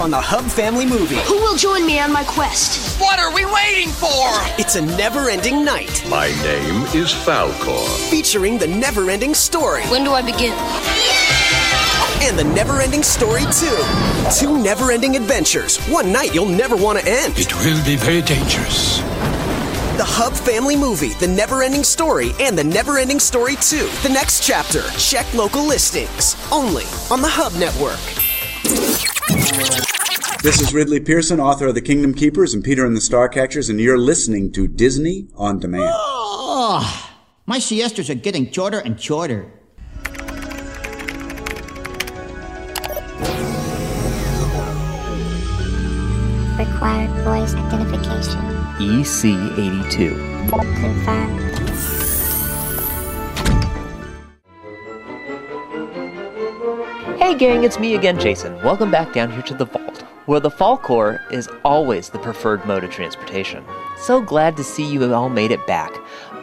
On 0.00 0.10
the 0.10 0.18
Hub 0.18 0.46
Family 0.46 0.86
Movie. 0.86 1.20
Who 1.26 1.34
will 1.34 1.56
join 1.56 1.84
me 1.84 2.00
on 2.00 2.10
my 2.10 2.24
quest? 2.24 2.98
What 2.98 3.18
are 3.18 3.34
we 3.34 3.44
waiting 3.44 3.90
for? 3.90 4.32
It's 4.58 4.76
a 4.76 4.80
never 4.80 5.28
ending 5.28 5.62
night. 5.62 6.02
My 6.08 6.28
name 6.42 6.84
is 6.96 7.12
Falkor. 7.12 7.86
Featuring 8.08 8.56
the 8.56 8.66
never 8.66 9.10
ending 9.10 9.34
story. 9.34 9.82
When 9.88 10.02
do 10.02 10.12
I 10.12 10.22
begin? 10.22 10.54
And 12.26 12.38
the 12.38 12.44
never 12.54 12.80
ending 12.80 13.02
story, 13.02 13.42
too. 13.52 13.76
Two 14.34 14.56
never 14.62 14.90
ending 14.90 15.16
adventures. 15.16 15.76
One 15.84 16.10
night 16.10 16.32
you'll 16.34 16.48
never 16.48 16.76
want 16.76 16.98
to 16.98 17.06
end. 17.06 17.34
It 17.36 17.54
will 17.56 17.84
be 17.84 17.96
very 17.96 18.22
dangerous. 18.22 19.00
The 19.98 20.06
Hub 20.08 20.32
Family 20.32 20.76
Movie, 20.76 21.12
The 21.12 21.28
Never 21.28 21.62
Ending 21.62 21.84
Story, 21.84 22.32
and 22.40 22.56
The 22.56 22.64
Never 22.64 22.96
Ending 22.96 23.20
Story 23.20 23.56
2. 23.56 23.86
The 24.02 24.08
next 24.10 24.42
chapter. 24.42 24.80
Check 24.96 25.30
local 25.34 25.66
listings. 25.66 26.36
Only 26.50 26.84
on 27.10 27.20
the 27.20 27.28
Hub 27.28 27.52
Network. 27.60 28.19
This 30.42 30.58
is 30.62 30.72
Ridley 30.72 31.00
Pearson, 31.00 31.38
author 31.38 31.66
of 31.66 31.74
The 31.74 31.82
Kingdom 31.82 32.14
Keepers 32.14 32.54
and 32.54 32.64
Peter 32.64 32.86
and 32.86 32.96
the 32.96 33.00
Starcatchers, 33.00 33.68
and 33.68 33.78
you're 33.78 33.98
listening 33.98 34.50
to 34.52 34.66
Disney 34.66 35.28
on 35.36 35.58
Demand. 35.58 35.92
Oh, 35.92 37.12
my 37.44 37.58
siestas 37.58 38.08
are 38.08 38.14
getting 38.14 38.50
shorter 38.50 38.78
and 38.78 38.98
shorter. 38.98 39.52
Required 46.56 47.10
voice 47.22 47.54
identification. 47.54 48.40
E 48.80 49.02
EC82. 49.02 50.48
Confirmed. 50.80 51.50
Hey 57.18 57.34
gang, 57.34 57.62
it's 57.62 57.78
me 57.78 57.94
again, 57.94 58.18
Jason. 58.18 58.54
Welcome 58.64 58.90
back 58.90 59.12
down 59.12 59.30
here 59.30 59.42
to 59.42 59.54
the 59.54 59.66
vault, 59.66 59.89
where 60.30 60.38
the 60.38 60.48
Falkor 60.48 61.20
is 61.32 61.48
always 61.64 62.08
the 62.08 62.18
preferred 62.20 62.64
mode 62.64 62.84
of 62.84 62.90
transportation. 62.92 63.64
So 63.98 64.20
glad 64.20 64.56
to 64.58 64.62
see 64.62 64.86
you 64.86 65.12
all 65.12 65.28
made 65.28 65.50
it 65.50 65.66
back. 65.66 65.90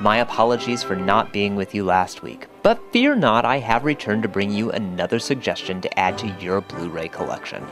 My 0.02 0.18
apologies 0.18 0.84
for 0.84 0.98
not 0.98 1.32
being 1.32 1.56
with 1.56 1.74
you 1.74 1.86
last 1.86 2.22
week. 2.22 2.48
But 2.64 2.82
fear 2.92 3.16
not, 3.16 3.46
I 3.46 3.60
have 3.60 3.86
returned 3.86 4.24
to 4.24 4.28
bring 4.28 4.52
you 4.52 4.72
another 4.72 5.20
suggestion 5.20 5.80
to 5.80 5.98
add 5.98 6.18
to 6.18 6.28
your 6.42 6.60
Blu 6.60 6.90
ray 6.90 7.08
collection. 7.08 7.66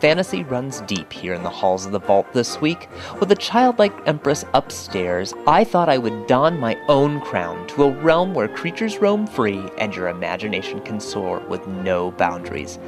Fantasy 0.00 0.42
runs 0.42 0.82
deep 0.82 1.10
here 1.10 1.32
in 1.32 1.42
the 1.42 1.48
halls 1.48 1.86
of 1.86 1.92
the 1.92 1.98
vault 1.98 2.30
this 2.34 2.60
week. 2.60 2.86
With 3.18 3.32
a 3.32 3.34
childlike 3.34 3.94
empress 4.06 4.44
upstairs, 4.52 5.32
I 5.46 5.64
thought 5.64 5.88
I 5.88 5.96
would 5.96 6.26
don 6.26 6.60
my 6.60 6.76
own 6.88 7.22
crown 7.22 7.66
to 7.68 7.84
a 7.84 7.90
realm 8.02 8.34
where 8.34 8.48
creatures 8.48 8.98
roam 8.98 9.26
free 9.26 9.66
and 9.78 9.96
your 9.96 10.08
imagination 10.08 10.82
can 10.82 11.00
soar 11.00 11.38
with 11.48 11.66
no 11.66 12.10
boundaries. 12.10 12.78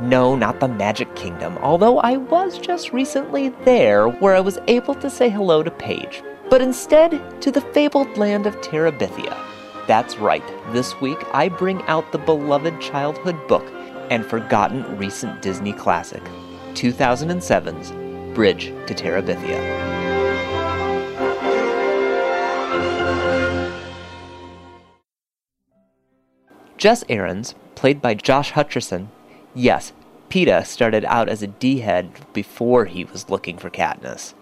No, 0.00 0.36
not 0.36 0.60
the 0.60 0.68
Magic 0.68 1.12
Kingdom, 1.16 1.58
although 1.58 1.98
I 1.98 2.18
was 2.18 2.56
just 2.56 2.92
recently 2.92 3.48
there 3.64 4.08
where 4.08 4.36
I 4.36 4.40
was 4.40 4.60
able 4.68 4.94
to 4.94 5.10
say 5.10 5.28
hello 5.28 5.64
to 5.64 5.72
Paige, 5.72 6.22
but 6.48 6.62
instead 6.62 7.40
to 7.42 7.50
the 7.50 7.60
fabled 7.60 8.16
land 8.16 8.46
of 8.46 8.54
Terabithia. 8.60 9.36
That's 9.88 10.16
right, 10.16 10.44
this 10.72 11.00
week 11.00 11.18
I 11.34 11.48
bring 11.48 11.82
out 11.88 12.12
the 12.12 12.18
beloved 12.18 12.80
childhood 12.80 13.36
book 13.48 13.66
and 14.08 14.24
forgotten 14.24 14.96
recent 14.96 15.42
Disney 15.42 15.72
classic, 15.72 16.22
2007's 16.74 17.90
Bridge 18.36 18.66
to 18.86 18.94
Terabithia. 18.94 19.58
Jess 26.76 27.02
Aarons, 27.08 27.56
played 27.74 28.00
by 28.00 28.14
Josh 28.14 28.52
Hutcherson, 28.52 29.08
yes, 29.58 29.92
Peeta 30.30 30.64
started 30.66 31.04
out 31.06 31.28
as 31.28 31.42
a 31.42 31.46
D 31.46 31.80
head 31.80 32.10
before 32.32 32.84
he 32.84 33.04
was 33.04 33.30
looking 33.30 33.58
for 33.58 33.70
Katniss, 33.70 34.34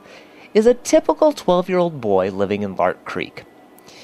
is 0.52 0.66
a 0.66 0.74
typical 0.74 1.32
12 1.32 1.68
year 1.68 1.78
old 1.78 2.00
boy 2.00 2.30
living 2.30 2.62
in 2.62 2.76
Lark 2.76 3.04
Creek. 3.04 3.44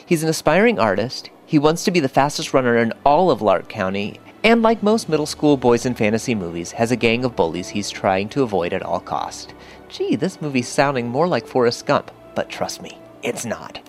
He's 0.05 0.23
an 0.23 0.29
aspiring 0.29 0.79
artist, 0.79 1.31
he 1.45 1.59
wants 1.59 1.85
to 1.85 1.91
be 1.91 2.01
the 2.01 2.09
fastest 2.09 2.55
runner 2.55 2.77
in 2.77 2.93
all 3.05 3.31
of 3.31 3.43
Lark 3.43 3.69
County, 3.69 4.21
and 4.43 4.63
like 4.63 4.83
most 4.83 5.09
middle 5.09 5.27
school 5.27 5.57
boys 5.57 5.87
in 5.87 5.95
fantasy 5.95 6.35
movies, 6.35 6.73
has 6.73 6.91
a 6.91 6.97
gang 6.97 7.25
of 7.25 7.37
bullies 7.37 7.69
he's 7.69 7.91
trying 7.91 8.29
to 8.31 8.43
avoid 8.43 8.73
at 8.73 8.83
all 8.83 9.01
cost. 9.01 9.55
Gee, 9.89 10.17
this 10.17 10.41
movie's 10.41 10.69
sounding 10.69 11.09
more 11.09 11.29
like 11.29 11.47
Forrest 11.47 11.87
Gump, 11.87 12.11
but 12.35 12.49
trust 12.49 12.81
me, 12.81 12.99
it's 13.23 13.45
not. 13.45 13.81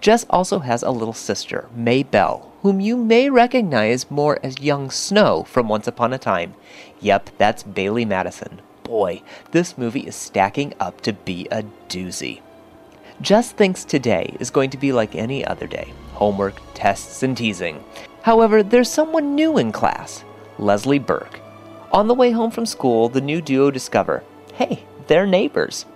Jess 0.00 0.26
also 0.28 0.58
has 0.58 0.82
a 0.82 0.90
little 0.90 1.14
sister, 1.14 1.68
May 1.74 2.02
Belle, 2.02 2.52
whom 2.66 2.80
you 2.80 2.96
may 2.96 3.30
recognize 3.30 4.10
more 4.10 4.40
as 4.42 4.58
young 4.58 4.90
Snow 4.90 5.44
from 5.44 5.68
Once 5.68 5.86
Upon 5.86 6.12
a 6.12 6.18
Time. 6.18 6.52
Yep, 6.98 7.30
that's 7.38 7.62
Bailee 7.62 8.04
Madison. 8.04 8.60
Boy, 8.82 9.22
this 9.52 9.78
movie 9.78 10.00
is 10.00 10.16
stacking 10.16 10.74
up 10.80 11.00
to 11.02 11.12
be 11.12 11.46
a 11.52 11.62
doozy. 11.88 12.40
Jess 13.20 13.52
thinks 13.52 13.84
today 13.84 14.34
is 14.40 14.50
going 14.50 14.70
to 14.70 14.76
be 14.76 14.90
like 14.90 15.14
any 15.14 15.44
other 15.44 15.68
day 15.68 15.92
homework, 16.14 16.60
tests, 16.74 17.22
and 17.22 17.36
teasing. 17.36 17.84
However, 18.22 18.64
there's 18.64 18.90
someone 18.90 19.36
new 19.36 19.58
in 19.58 19.70
class 19.70 20.24
Leslie 20.58 20.98
Burke. 20.98 21.38
On 21.92 22.08
the 22.08 22.14
way 22.14 22.32
home 22.32 22.50
from 22.50 22.66
school, 22.66 23.08
the 23.08 23.20
new 23.20 23.40
duo 23.40 23.70
discover 23.70 24.24
hey, 24.54 24.82
they're 25.06 25.24
neighbors. 25.24 25.86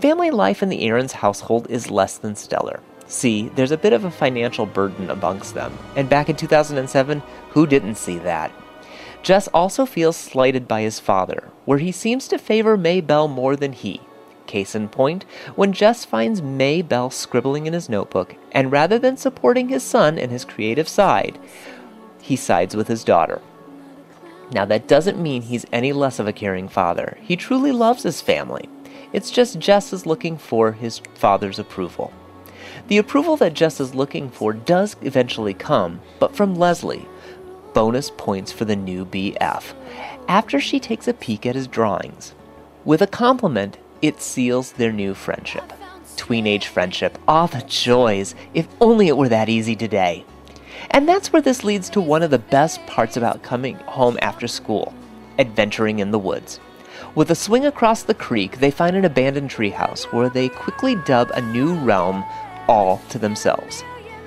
Family 0.00 0.30
life 0.30 0.62
in 0.62 0.68
the 0.68 0.84
Aarons 0.84 1.14
household 1.14 1.66
is 1.68 1.90
less 1.90 2.16
than 2.16 2.36
stellar. 2.36 2.78
See, 3.08 3.48
there's 3.48 3.70
a 3.70 3.78
bit 3.78 3.94
of 3.94 4.04
a 4.04 4.10
financial 4.10 4.66
burden 4.66 5.10
amongst 5.10 5.54
them, 5.54 5.76
and 5.96 6.10
back 6.10 6.28
in 6.28 6.36
2007, 6.36 7.22
who 7.50 7.66
didn't 7.66 7.94
see 7.94 8.18
that? 8.18 8.52
Jess 9.22 9.48
also 9.48 9.86
feels 9.86 10.16
slighted 10.16 10.68
by 10.68 10.82
his 10.82 11.00
father, 11.00 11.48
where 11.64 11.78
he 11.78 11.90
seems 11.90 12.28
to 12.28 12.38
favor 12.38 12.76
Maybell 12.76 13.30
more 13.30 13.56
than 13.56 13.72
he. 13.72 14.02
Case 14.46 14.74
in 14.74 14.88
point, 14.88 15.24
when 15.56 15.72
Jess 15.72 16.04
finds 16.04 16.42
Maybell 16.42 17.12
scribbling 17.12 17.66
in 17.66 17.72
his 17.72 17.88
notebook, 17.88 18.36
and 18.52 18.70
rather 18.70 18.98
than 18.98 19.16
supporting 19.16 19.68
his 19.68 19.82
son 19.82 20.18
and 20.18 20.30
his 20.30 20.44
creative 20.44 20.88
side, 20.88 21.38
he 22.20 22.36
sides 22.36 22.76
with 22.76 22.88
his 22.88 23.04
daughter. 23.04 23.40
Now, 24.52 24.64
that 24.66 24.88
doesn't 24.88 25.20
mean 25.20 25.42
he's 25.42 25.66
any 25.72 25.92
less 25.92 26.18
of 26.18 26.26
a 26.26 26.32
caring 26.32 26.68
father. 26.68 27.18
He 27.22 27.36
truly 27.36 27.72
loves 27.72 28.02
his 28.02 28.20
family. 28.20 28.68
It's 29.12 29.30
just 29.30 29.58
Jess 29.58 29.92
is 29.92 30.06
looking 30.06 30.38
for 30.38 30.72
his 30.72 31.00
father's 31.14 31.58
approval. 31.58 32.12
The 32.88 32.96
approval 32.98 33.36
that 33.36 33.52
Jess 33.52 33.80
is 33.80 33.94
looking 33.94 34.30
for 34.30 34.54
does 34.54 34.96
eventually 35.02 35.52
come, 35.52 36.00
but 36.18 36.34
from 36.34 36.54
Leslie. 36.54 37.06
Bonus 37.74 38.10
points 38.16 38.50
for 38.50 38.64
the 38.64 38.76
new 38.76 39.04
BF. 39.04 39.74
After 40.26 40.58
she 40.58 40.80
takes 40.80 41.06
a 41.06 41.12
peek 41.12 41.44
at 41.44 41.54
his 41.54 41.66
drawings. 41.66 42.34
With 42.86 43.02
a 43.02 43.06
compliment, 43.06 43.76
it 44.00 44.22
seals 44.22 44.72
their 44.72 44.90
new 44.90 45.12
friendship. 45.12 45.70
Tweenage 46.16 46.64
friendship. 46.64 47.18
Ah, 47.28 47.46
the 47.46 47.60
joys! 47.66 48.34
If 48.54 48.66
only 48.80 49.08
it 49.08 49.18
were 49.18 49.28
that 49.28 49.50
easy 49.50 49.76
today. 49.76 50.24
And 50.90 51.06
that's 51.06 51.30
where 51.30 51.42
this 51.42 51.64
leads 51.64 51.90
to 51.90 52.00
one 52.00 52.22
of 52.22 52.30
the 52.30 52.38
best 52.38 52.84
parts 52.86 53.18
about 53.18 53.42
coming 53.42 53.76
home 53.80 54.18
after 54.22 54.48
school 54.48 54.94
adventuring 55.38 55.98
in 55.98 56.10
the 56.10 56.18
woods. 56.18 56.58
With 57.14 57.30
a 57.30 57.34
swing 57.34 57.64
across 57.64 58.02
the 58.02 58.14
creek, 58.14 58.58
they 58.58 58.70
find 58.70 58.96
an 58.96 59.04
abandoned 59.04 59.50
treehouse 59.50 60.04
where 60.12 60.28
they 60.28 60.48
quickly 60.48 60.96
dub 60.96 61.30
a 61.30 61.40
new 61.40 61.74
realm 61.74 62.24
all 62.68 63.00
to 63.08 63.18
themselves 63.18 63.82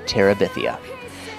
Terabithia. 0.06 0.80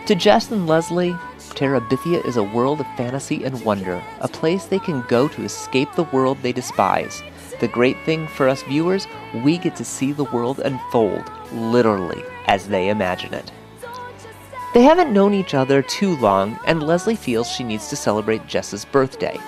To 0.07 0.15
Jess 0.15 0.51
and 0.51 0.67
Leslie, 0.67 1.17
Terabithia 1.55 2.25
is 2.27 2.37
a 2.37 2.43
world 2.43 2.81
of 2.81 2.87
fantasy 2.97 3.45
and 3.45 3.63
wonder, 3.65 4.03
a 4.21 4.29
place 4.29 4.65
they 4.65 4.79
can 4.79 5.05
go 5.09 5.29
to 5.29 5.45
escape 5.45 5.93
the 5.95 6.05
world 6.05 6.39
they 6.39 6.53
despise. 6.53 7.23
The 7.61 7.69
great 7.69 7.97
thing 8.05 8.27
for 8.27 8.49
us 8.49 8.63
viewers, 8.63 9.07
we 9.45 9.59
get 9.59 9.77
to 9.77 9.85
see 9.85 10.13
the 10.13 10.25
world 10.25 10.61
unfold, 10.61 11.31
literally, 11.53 12.23
as 12.47 12.69
they 12.69 12.89
imagine 12.89 13.35
it. 13.35 13.53
They 14.75 14.83
haven't 14.83 15.13
known 15.13 15.35
each 15.35 15.55
other 15.55 15.83
too 15.83 16.17
long, 16.17 16.59
and 16.67 16.83
Leslie 16.83 17.15
feels 17.15 17.49
she 17.49 17.63
needs 17.63 17.89
to 17.91 17.97
celebrate 17.97 18.47
Jess's 18.47 18.87
birthday. 18.87 19.39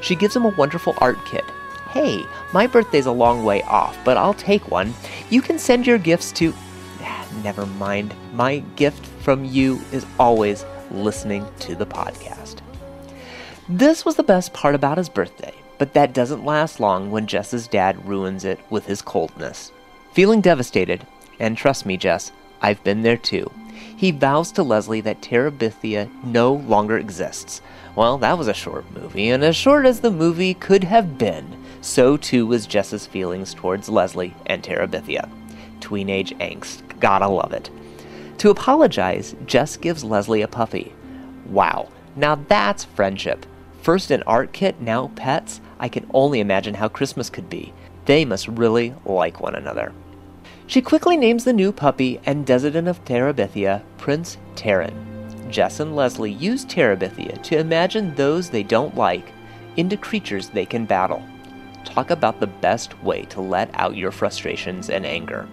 She 0.00 0.14
gives 0.14 0.34
him 0.36 0.44
a 0.44 0.56
wonderful 0.56 0.94
art 0.98 1.18
kit. 1.26 1.44
Hey, 1.90 2.24
my 2.54 2.68
birthday's 2.68 3.06
a 3.06 3.12
long 3.12 3.44
way 3.44 3.62
off, 3.62 3.98
but 4.04 4.16
I'll 4.16 4.34
take 4.34 4.70
one. 4.70 4.94
You 5.28 5.42
can 5.42 5.58
send 5.58 5.86
your 5.86 5.98
gifts 5.98 6.30
to. 6.32 6.54
Never 7.42 7.66
mind. 7.66 8.14
My 8.32 8.58
gift 8.76 9.04
from 9.22 9.44
you 9.44 9.80
is 9.92 10.06
always 10.18 10.64
listening 10.90 11.46
to 11.60 11.74
the 11.74 11.86
podcast. 11.86 12.58
This 13.68 14.04
was 14.04 14.16
the 14.16 14.22
best 14.22 14.52
part 14.52 14.74
about 14.74 14.98
his 14.98 15.08
birthday, 15.08 15.54
but 15.78 15.94
that 15.94 16.12
doesn't 16.12 16.44
last 16.44 16.80
long 16.80 17.10
when 17.10 17.26
Jess's 17.26 17.68
dad 17.68 18.06
ruins 18.06 18.44
it 18.44 18.58
with 18.68 18.86
his 18.86 19.02
coldness. 19.02 19.72
Feeling 20.12 20.40
devastated, 20.40 21.06
and 21.38 21.56
trust 21.56 21.86
me, 21.86 21.96
Jess, 21.96 22.32
I've 22.60 22.82
been 22.82 23.02
there 23.02 23.16
too, 23.16 23.50
he 24.00 24.10
vows 24.10 24.50
to 24.52 24.62
Leslie 24.62 25.02
that 25.02 25.20
Terabithia 25.20 26.08
no 26.24 26.54
longer 26.54 26.96
exists. 26.96 27.60
Well, 27.94 28.18
that 28.18 28.38
was 28.38 28.48
a 28.48 28.54
short 28.54 28.90
movie, 28.92 29.28
and 29.28 29.44
as 29.44 29.56
short 29.56 29.84
as 29.84 30.00
the 30.00 30.10
movie 30.10 30.54
could 30.54 30.84
have 30.84 31.18
been, 31.18 31.62
so 31.80 32.16
too 32.16 32.46
was 32.46 32.66
Jess's 32.66 33.06
feelings 33.06 33.52
towards 33.52 33.88
Leslie 33.88 34.34
and 34.46 34.62
Terabithia. 34.62 35.28
Tweenage 35.80 36.36
angst, 36.38 36.89
gotta 37.00 37.28
love 37.28 37.52
it. 37.52 37.70
To 38.38 38.50
apologize, 38.50 39.34
Jess 39.46 39.76
gives 39.76 40.04
Leslie 40.04 40.42
a 40.42 40.48
puppy. 40.48 40.94
Wow, 41.46 41.88
now 42.16 42.36
that's 42.36 42.84
friendship. 42.84 43.44
First 43.82 44.10
an 44.10 44.22
art 44.26 44.52
kit, 44.52 44.80
now 44.80 45.10
pets. 45.16 45.60
I 45.78 45.88
can 45.88 46.08
only 46.14 46.40
imagine 46.40 46.74
how 46.74 46.88
Christmas 46.88 47.30
could 47.30 47.48
be. 47.48 47.72
They 48.04 48.24
must 48.24 48.48
really 48.48 48.94
like 49.04 49.40
one 49.40 49.54
another. 49.54 49.92
She 50.66 50.80
quickly 50.80 51.16
names 51.16 51.44
the 51.44 51.52
new 51.52 51.72
puppy 51.72 52.20
and 52.26 52.46
Desidan 52.46 52.88
of 52.88 53.04
Terabithia 53.04 53.82
Prince 53.98 54.38
Terrien. 54.54 54.94
Jess 55.50 55.80
and 55.80 55.96
Leslie 55.96 56.30
use 56.30 56.64
Terabithia 56.64 57.42
to 57.42 57.58
imagine 57.58 58.14
those 58.14 58.48
they 58.48 58.62
don't 58.62 58.96
like 58.96 59.32
into 59.76 59.96
creatures 59.96 60.48
they 60.48 60.64
can 60.64 60.84
battle. 60.84 61.22
Talk 61.84 62.10
about 62.10 62.38
the 62.38 62.46
best 62.46 63.02
way 63.02 63.22
to 63.26 63.40
let 63.40 63.70
out 63.74 63.96
your 63.96 64.12
frustrations 64.12 64.90
and 64.90 65.04
anger. 65.04 65.48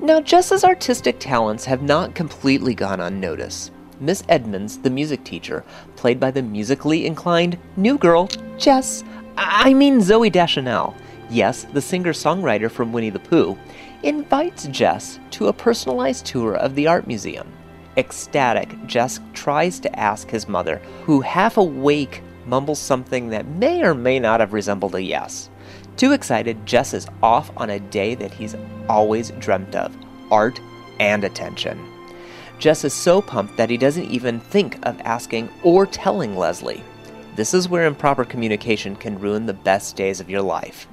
Now, 0.00 0.20
Jess's 0.20 0.64
artistic 0.64 1.18
talents 1.18 1.64
have 1.64 1.82
not 1.82 2.14
completely 2.14 2.74
gone 2.74 3.00
unnoticed. 3.00 3.72
Miss 4.00 4.22
Edmonds, 4.28 4.78
the 4.78 4.90
music 4.90 5.24
teacher, 5.24 5.64
played 5.96 6.20
by 6.20 6.30
the 6.30 6.42
musically 6.42 7.04
inclined 7.04 7.58
new 7.76 7.98
girl, 7.98 8.28
Jess, 8.56 9.04
I 9.36 9.74
mean 9.74 9.98
Zooey 9.98 10.30
Deschanel, 10.32 10.94
yes, 11.30 11.64
the 11.72 11.82
singer 11.82 12.12
songwriter 12.12 12.70
from 12.70 12.92
Winnie 12.92 13.10
the 13.10 13.18
Pooh, 13.18 13.58
invites 14.02 14.66
Jess 14.68 15.18
to 15.32 15.48
a 15.48 15.52
personalized 15.52 16.26
tour 16.26 16.54
of 16.54 16.74
the 16.74 16.86
art 16.86 17.06
museum. 17.06 17.52
Ecstatic, 17.96 18.86
Jess 18.86 19.20
tries 19.32 19.80
to 19.80 19.98
ask 19.98 20.30
his 20.30 20.48
mother, 20.48 20.80
who 21.02 21.20
half 21.20 21.56
awake 21.56 22.22
mumbles 22.46 22.78
something 22.78 23.28
that 23.28 23.46
may 23.46 23.82
or 23.82 23.94
may 23.94 24.18
not 24.18 24.40
have 24.40 24.52
resembled 24.52 24.94
a 24.94 25.02
yes. 25.02 25.50
Too 25.98 26.12
excited, 26.12 26.64
Jess 26.64 26.94
is 26.94 27.08
off 27.24 27.50
on 27.56 27.70
a 27.70 27.80
day 27.80 28.14
that 28.14 28.32
he's 28.32 28.54
always 28.88 29.32
dreamt 29.40 29.74
of 29.74 29.96
art 30.30 30.60
and 31.00 31.24
attention. 31.24 31.76
Jess 32.60 32.84
is 32.84 32.94
so 32.94 33.20
pumped 33.20 33.56
that 33.56 33.68
he 33.68 33.76
doesn't 33.76 34.08
even 34.08 34.38
think 34.38 34.78
of 34.86 35.00
asking 35.00 35.50
or 35.64 35.86
telling 35.86 36.36
Leslie. 36.36 36.84
This 37.34 37.52
is 37.52 37.68
where 37.68 37.84
improper 37.84 38.24
communication 38.24 38.94
can 38.94 39.18
ruin 39.18 39.46
the 39.46 39.52
best 39.52 39.96
days 39.96 40.20
of 40.20 40.30
your 40.30 40.40
life. 40.40 40.84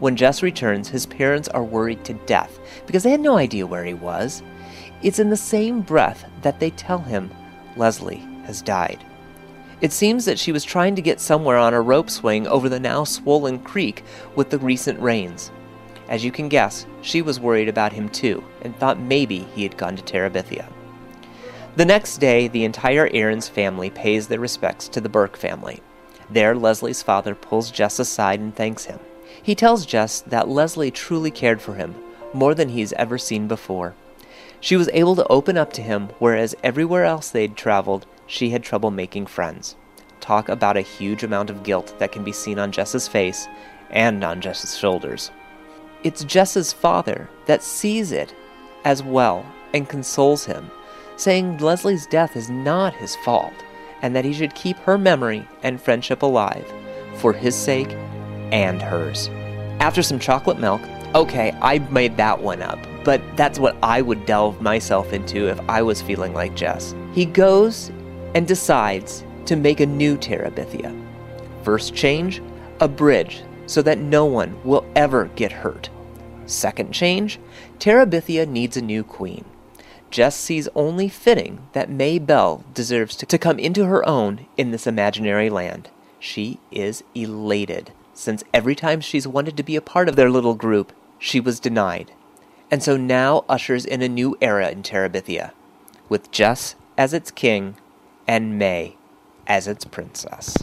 When 0.00 0.16
Jess 0.16 0.42
returns, 0.42 0.88
his 0.88 1.06
parents 1.06 1.48
are 1.48 1.62
worried 1.62 2.04
to 2.06 2.14
death 2.14 2.58
because 2.86 3.04
they 3.04 3.10
had 3.12 3.20
no 3.20 3.36
idea 3.36 3.68
where 3.68 3.84
he 3.84 3.94
was. 3.94 4.42
It's 5.00 5.20
in 5.20 5.30
the 5.30 5.36
same 5.36 5.80
breath 5.80 6.24
that 6.42 6.58
they 6.58 6.70
tell 6.70 6.98
him 6.98 7.30
Leslie 7.76 8.26
has 8.46 8.62
died. 8.62 9.04
It 9.80 9.92
seems 9.92 10.26
that 10.26 10.38
she 10.38 10.52
was 10.52 10.64
trying 10.64 10.94
to 10.96 11.02
get 11.02 11.20
somewhere 11.20 11.56
on 11.56 11.72
a 11.72 11.80
rope 11.80 12.10
swing 12.10 12.46
over 12.46 12.68
the 12.68 12.80
now 12.80 13.04
swollen 13.04 13.60
creek 13.60 14.04
with 14.36 14.50
the 14.50 14.58
recent 14.58 15.00
rains. 15.00 15.50
As 16.08 16.24
you 16.24 16.30
can 16.30 16.48
guess, 16.48 16.86
she 17.00 17.22
was 17.22 17.40
worried 17.40 17.68
about 17.68 17.92
him 17.92 18.08
too 18.08 18.44
and 18.62 18.76
thought 18.76 19.00
maybe 19.00 19.38
he 19.54 19.62
had 19.62 19.78
gone 19.78 19.96
to 19.96 20.02
Terabithia. 20.02 20.66
The 21.76 21.84
next 21.84 22.18
day, 22.18 22.48
the 22.48 22.64
entire 22.64 23.08
Aaron's 23.12 23.48
family 23.48 23.90
pays 23.90 24.28
their 24.28 24.40
respects 24.40 24.88
to 24.88 25.00
the 25.00 25.08
Burke 25.08 25.36
family. 25.36 25.80
There, 26.28 26.54
Leslie's 26.54 27.02
father 27.02 27.34
pulls 27.34 27.70
Jess 27.70 27.98
aside 27.98 28.40
and 28.40 28.54
thanks 28.54 28.84
him. 28.84 28.98
He 29.42 29.54
tells 29.54 29.86
Jess 29.86 30.20
that 30.22 30.48
Leslie 30.48 30.90
truly 30.90 31.30
cared 31.30 31.62
for 31.62 31.74
him, 31.74 31.94
more 32.34 32.54
than 32.54 32.70
he's 32.70 32.92
ever 32.94 33.16
seen 33.18 33.48
before. 33.48 33.94
She 34.60 34.76
was 34.76 34.90
able 34.92 35.16
to 35.16 35.26
open 35.28 35.56
up 35.56 35.72
to 35.74 35.82
him, 35.82 36.10
whereas 36.18 36.54
everywhere 36.62 37.04
else 37.04 37.30
they'd 37.30 37.56
traveled, 37.56 38.06
she 38.30 38.50
had 38.50 38.62
trouble 38.62 38.92
making 38.92 39.26
friends. 39.26 39.76
Talk 40.20 40.48
about 40.48 40.76
a 40.76 40.82
huge 40.82 41.24
amount 41.24 41.50
of 41.50 41.64
guilt 41.64 41.94
that 41.98 42.12
can 42.12 42.22
be 42.22 42.32
seen 42.32 42.58
on 42.60 42.70
Jess's 42.70 43.08
face 43.08 43.48
and 43.90 44.22
on 44.22 44.40
Jess's 44.40 44.78
shoulders. 44.78 45.32
It's 46.04 46.22
Jess's 46.24 46.72
father 46.72 47.28
that 47.46 47.62
sees 47.62 48.12
it 48.12 48.32
as 48.84 49.02
well 49.02 49.44
and 49.74 49.88
consoles 49.88 50.44
him, 50.44 50.70
saying 51.16 51.58
Leslie's 51.58 52.06
death 52.06 52.36
is 52.36 52.48
not 52.48 52.94
his 52.94 53.16
fault 53.16 53.52
and 54.00 54.14
that 54.14 54.24
he 54.24 54.32
should 54.32 54.54
keep 54.54 54.76
her 54.78 54.96
memory 54.96 55.46
and 55.62 55.82
friendship 55.82 56.22
alive 56.22 56.72
for 57.16 57.32
his 57.32 57.56
sake 57.56 57.90
and 58.52 58.80
hers. 58.80 59.28
After 59.80 60.02
some 60.02 60.20
chocolate 60.20 60.58
milk, 60.60 60.80
okay, 61.16 61.52
I 61.60 61.80
made 61.90 62.16
that 62.16 62.40
one 62.40 62.62
up, 62.62 62.78
but 63.04 63.20
that's 63.36 63.58
what 63.58 63.76
I 63.82 64.02
would 64.02 64.24
delve 64.24 64.62
myself 64.62 65.12
into 65.12 65.48
if 65.48 65.58
I 65.68 65.82
was 65.82 66.00
feeling 66.00 66.32
like 66.32 66.54
Jess. 66.54 66.94
He 67.12 67.24
goes 67.24 67.90
and 68.34 68.46
decides 68.46 69.24
to 69.46 69.56
make 69.56 69.80
a 69.80 69.86
new 69.86 70.16
Terabithia. 70.16 70.96
First 71.62 71.94
change, 71.94 72.42
a 72.80 72.88
bridge 72.88 73.42
so 73.66 73.82
that 73.82 73.98
no 73.98 74.24
one 74.24 74.58
will 74.64 74.84
ever 74.96 75.26
get 75.36 75.52
hurt. 75.52 75.90
Second 76.46 76.92
change, 76.92 77.38
Terabithia 77.78 78.48
needs 78.48 78.76
a 78.76 78.82
new 78.82 79.04
queen. 79.04 79.44
Jess 80.10 80.34
sees 80.34 80.68
only 80.74 81.08
fitting 81.08 81.68
that 81.72 81.88
May 81.88 82.18
Belle 82.18 82.64
deserves 82.74 83.14
to, 83.16 83.26
to 83.26 83.38
come 83.38 83.60
into 83.60 83.84
her 83.86 84.06
own 84.08 84.46
in 84.56 84.72
this 84.72 84.86
imaginary 84.86 85.48
land. 85.48 85.88
She 86.18 86.58
is 86.72 87.04
elated, 87.14 87.92
since 88.12 88.42
every 88.52 88.74
time 88.74 89.00
she's 89.00 89.28
wanted 89.28 89.56
to 89.56 89.62
be 89.62 89.76
a 89.76 89.80
part 89.80 90.08
of 90.08 90.16
their 90.16 90.30
little 90.30 90.54
group, 90.54 90.92
she 91.18 91.38
was 91.38 91.60
denied. 91.60 92.10
And 92.70 92.82
so 92.82 92.96
now 92.96 93.44
ushers 93.48 93.86
in 93.86 94.02
a 94.02 94.08
new 94.08 94.36
era 94.40 94.70
in 94.70 94.82
Terabithia, 94.82 95.52
with 96.08 96.32
Jess 96.32 96.74
as 96.98 97.14
its 97.14 97.30
king 97.30 97.76
and 98.30 98.56
May 98.60 98.96
as 99.48 99.66
its 99.66 99.84
princess. 99.84 100.56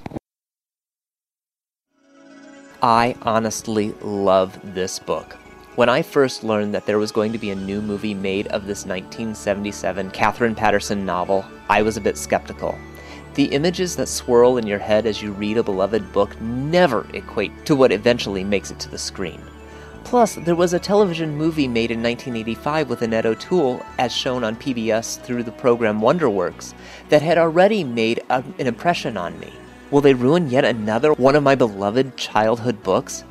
I 2.81 3.13
honestly 3.23 3.91
love 4.01 4.57
this 4.73 4.99
book. 4.99 5.33
When 5.75 5.89
I 5.89 6.01
first 6.01 6.45
learned 6.45 6.73
that 6.73 6.85
there 6.85 6.97
was 6.97 7.11
going 7.11 7.33
to 7.33 7.37
be 7.37 7.49
a 7.49 7.55
new 7.55 7.81
movie 7.81 8.13
made 8.13 8.47
of 8.47 8.67
this 8.67 8.85
1977 8.85 10.11
Katherine 10.11 10.55
Paterson 10.55 11.05
novel, 11.05 11.43
I 11.67 11.81
was 11.81 11.97
a 11.97 12.01
bit 12.01 12.15
skeptical. 12.15 12.73
The 13.33 13.51
images 13.51 13.97
that 13.97 14.07
swirl 14.07 14.55
in 14.55 14.65
your 14.65 14.79
head 14.79 15.05
as 15.05 15.21
you 15.21 15.33
read 15.33 15.57
a 15.57 15.63
beloved 15.63 16.13
book 16.13 16.39
never 16.39 17.05
equate 17.13 17.65
to 17.65 17.75
what 17.75 17.91
eventually 17.91 18.45
makes 18.45 18.71
it 18.71 18.79
to 18.79 18.89
the 18.89 18.97
screen. 18.97 19.41
Plus, 20.07 20.35
there 20.35 20.55
was 20.55 20.71
a 20.71 20.79
television 20.79 21.35
movie 21.35 21.67
made 21.67 21.91
in 21.91 22.01
1985 22.01 22.89
with 22.89 23.01
Annette 23.01 23.25
O'Toole, 23.25 23.85
as 23.97 24.13
shown 24.13 24.41
on 24.45 24.55
PBS 24.55 25.21
through 25.21 25.43
the 25.43 25.51
program 25.51 25.99
Wonderworks, 25.99 26.73
that 27.09 27.21
had 27.21 27.37
already 27.37 27.83
made 27.83 28.21
a, 28.29 28.41
an 28.57 28.67
impression 28.67 29.17
on 29.17 29.37
me. 29.37 29.51
Will 29.91 29.99
they 29.99 30.13
ruin 30.13 30.49
yet 30.49 30.63
another 30.63 31.11
one 31.11 31.35
of 31.35 31.43
my 31.43 31.55
beloved 31.55 32.15
childhood 32.15 32.81
books? 32.83 33.25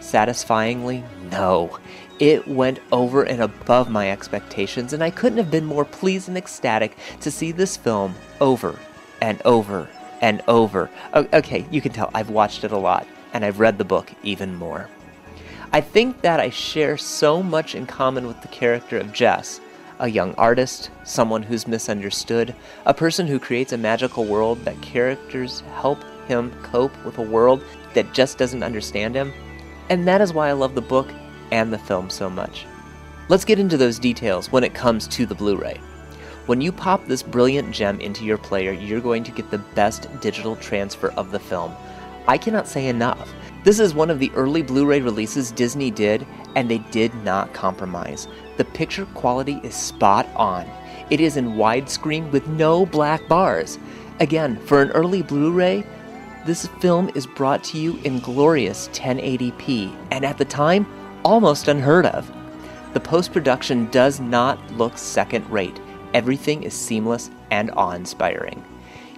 Satisfyingly, 0.00 1.04
no. 1.30 1.78
It 2.18 2.48
went 2.48 2.80
over 2.90 3.22
and 3.22 3.40
above 3.40 3.88
my 3.88 4.10
expectations, 4.10 4.92
and 4.92 5.04
I 5.04 5.10
couldn't 5.10 5.38
have 5.38 5.52
been 5.52 5.66
more 5.66 5.84
pleased 5.84 6.26
and 6.26 6.36
ecstatic 6.36 6.96
to 7.20 7.30
see 7.30 7.52
this 7.52 7.76
film 7.76 8.16
over 8.40 8.76
and 9.20 9.40
over 9.44 9.88
and 10.20 10.42
over. 10.48 10.90
Okay, 11.14 11.64
you 11.70 11.80
can 11.80 11.92
tell 11.92 12.10
I've 12.12 12.30
watched 12.30 12.64
it 12.64 12.72
a 12.72 12.76
lot, 12.76 13.06
and 13.32 13.44
I've 13.44 13.60
read 13.60 13.78
the 13.78 13.84
book 13.84 14.10
even 14.24 14.56
more. 14.56 14.88
I 15.70 15.82
think 15.82 16.22
that 16.22 16.40
I 16.40 16.48
share 16.48 16.96
so 16.96 17.42
much 17.42 17.74
in 17.74 17.86
common 17.86 18.26
with 18.26 18.40
the 18.40 18.48
character 18.48 18.98
of 18.98 19.12
Jess 19.12 19.60
a 20.00 20.08
young 20.08 20.34
artist, 20.34 20.90
someone 21.04 21.42
who's 21.42 21.66
misunderstood, 21.66 22.54
a 22.86 22.94
person 22.94 23.26
who 23.26 23.38
creates 23.38 23.72
a 23.72 23.78
magical 23.78 24.24
world 24.24 24.64
that 24.64 24.80
characters 24.80 25.60
help 25.74 26.02
him 26.28 26.52
cope 26.62 26.92
with 27.04 27.18
a 27.18 27.22
world 27.22 27.62
that 27.94 28.12
just 28.14 28.38
doesn't 28.38 28.62
understand 28.62 29.14
him. 29.14 29.32
And 29.88 30.06
that 30.06 30.20
is 30.20 30.32
why 30.32 30.48
I 30.48 30.52
love 30.52 30.74
the 30.74 30.80
book 30.80 31.08
and 31.50 31.72
the 31.72 31.78
film 31.78 32.10
so 32.10 32.30
much. 32.30 32.66
Let's 33.28 33.44
get 33.44 33.58
into 33.58 33.76
those 33.76 33.98
details 33.98 34.52
when 34.52 34.64
it 34.64 34.74
comes 34.74 35.08
to 35.08 35.26
the 35.26 35.34
Blu 35.34 35.56
ray. 35.56 35.80
When 36.46 36.60
you 36.60 36.72
pop 36.72 37.06
this 37.06 37.22
brilliant 37.22 37.74
gem 37.74 38.00
into 38.00 38.24
your 38.24 38.38
player, 38.38 38.72
you're 38.72 39.00
going 39.00 39.24
to 39.24 39.32
get 39.32 39.50
the 39.50 39.58
best 39.58 40.08
digital 40.20 40.56
transfer 40.56 41.10
of 41.10 41.30
the 41.30 41.40
film. 41.40 41.74
I 42.26 42.38
cannot 42.38 42.68
say 42.68 42.86
enough. 42.86 43.32
This 43.68 43.80
is 43.80 43.92
one 43.92 44.08
of 44.08 44.18
the 44.18 44.32
early 44.34 44.62
Blu 44.62 44.86
ray 44.86 45.02
releases 45.02 45.52
Disney 45.52 45.90
did, 45.90 46.26
and 46.56 46.70
they 46.70 46.78
did 46.78 47.14
not 47.16 47.52
compromise. 47.52 48.26
The 48.56 48.64
picture 48.64 49.04
quality 49.04 49.60
is 49.62 49.74
spot 49.74 50.26
on. 50.34 50.66
It 51.10 51.20
is 51.20 51.36
in 51.36 51.52
widescreen 51.56 52.30
with 52.30 52.48
no 52.48 52.86
black 52.86 53.28
bars. 53.28 53.78
Again, 54.20 54.56
for 54.60 54.80
an 54.80 54.90
early 54.92 55.20
Blu 55.20 55.52
ray, 55.52 55.84
this 56.46 56.66
film 56.80 57.10
is 57.14 57.26
brought 57.26 57.62
to 57.64 57.78
you 57.78 57.98
in 58.04 58.20
glorious 58.20 58.88
1080p, 58.94 59.94
and 60.12 60.24
at 60.24 60.38
the 60.38 60.46
time, 60.46 60.86
almost 61.22 61.68
unheard 61.68 62.06
of. 62.06 62.32
The 62.94 63.00
post 63.00 63.34
production 63.34 63.90
does 63.90 64.18
not 64.18 64.58
look 64.78 64.96
second 64.96 65.46
rate. 65.50 65.78
Everything 66.14 66.62
is 66.62 66.72
seamless 66.72 67.30
and 67.50 67.70
awe 67.72 67.90
inspiring. 67.90 68.64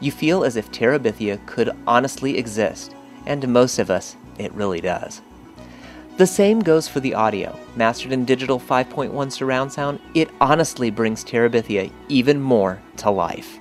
You 0.01 0.11
feel 0.11 0.43
as 0.43 0.57
if 0.57 0.73
Terabithia 0.73 1.39
could 1.47 1.71
honestly 1.87 2.37
exist, 2.37 2.97
and 3.27 3.41
to 3.43 3.47
most 3.47 3.79
of 3.79 3.91
us, 3.91 4.17
it 4.41 4.53
really 4.53 4.81
does. 4.81 5.21
The 6.17 6.27
same 6.27 6.61
goes 6.61 6.89
for 6.89 7.01
the 7.01 7.15
audio. 7.15 7.59
Mastered 7.77 8.13
in 8.13 8.25
digital 8.25 8.61
5.1 8.61 9.33
surround 9.33 9.73
sound, 9.73 10.01
it 10.15 10.29
honestly 10.41 10.91
brings 10.91 11.25
Terabithia 11.25 11.91
even 12.09 12.41
more 12.41 12.81
to 12.99 13.11
life. 13.11 13.59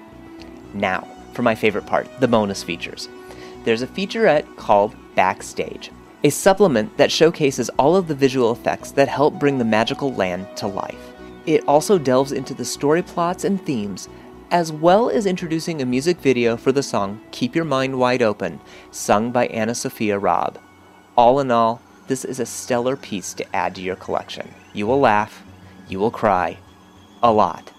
Now, 0.73 1.07
for 1.33 1.41
my 1.41 1.55
favorite 1.55 1.85
part 1.85 2.07
the 2.19 2.27
bonus 2.27 2.63
features. 2.63 3.07
There's 3.63 3.81
a 3.81 3.87
featurette 3.87 4.57
called 4.57 4.95
Backstage, 5.15 5.91
a 6.23 6.29
supplement 6.29 6.97
that 6.97 7.11
showcases 7.11 7.69
all 7.79 7.95
of 7.95 8.07
the 8.07 8.15
visual 8.15 8.51
effects 8.51 8.91
that 8.91 9.07
help 9.07 9.39
bring 9.39 9.57
the 9.57 9.65
magical 9.65 10.13
land 10.13 10.47
to 10.57 10.67
life. 10.67 11.13
It 11.45 11.63
also 11.67 11.97
delves 11.97 12.31
into 12.31 12.53
the 12.53 12.65
story 12.65 13.01
plots 13.01 13.43
and 13.43 13.63
themes 13.65 14.09
as 14.51 14.71
well 14.71 15.09
as 15.09 15.25
introducing 15.25 15.81
a 15.81 15.85
music 15.85 16.17
video 16.19 16.57
for 16.57 16.71
the 16.71 16.83
song 16.83 17.21
Keep 17.31 17.55
Your 17.55 17.65
Mind 17.65 17.97
Wide 17.97 18.21
Open, 18.21 18.59
sung 18.91 19.31
by 19.31 19.47
AnnaSophia 19.47 20.21
Robb. 20.21 20.59
All 21.19 21.41
in 21.41 21.51
all, 21.51 21.81
this 22.07 22.23
is 22.23 22.39
a 22.39 22.45
stellar 22.45 22.95
piece 22.95 23.33
to 23.33 23.45
add 23.53 23.75
to 23.75 23.81
your 23.81 23.97
collection. 23.97 24.53
You 24.71 24.87
will 24.87 25.01
laugh, 25.01 25.43
you 25.89 25.99
will 25.99 26.11
cry, 26.11 26.59
a 27.21 27.29
lot. 27.29 27.73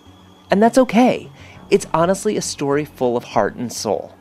And 0.50 0.62
that's 0.62 0.76
okay. 0.76 1.32
It's 1.70 1.86
honestly 1.94 2.36
a 2.36 2.42
story 2.42 2.84
full 2.84 3.16
of 3.16 3.24
heart 3.24 3.54
and 3.54 3.72
soul. 3.72 4.14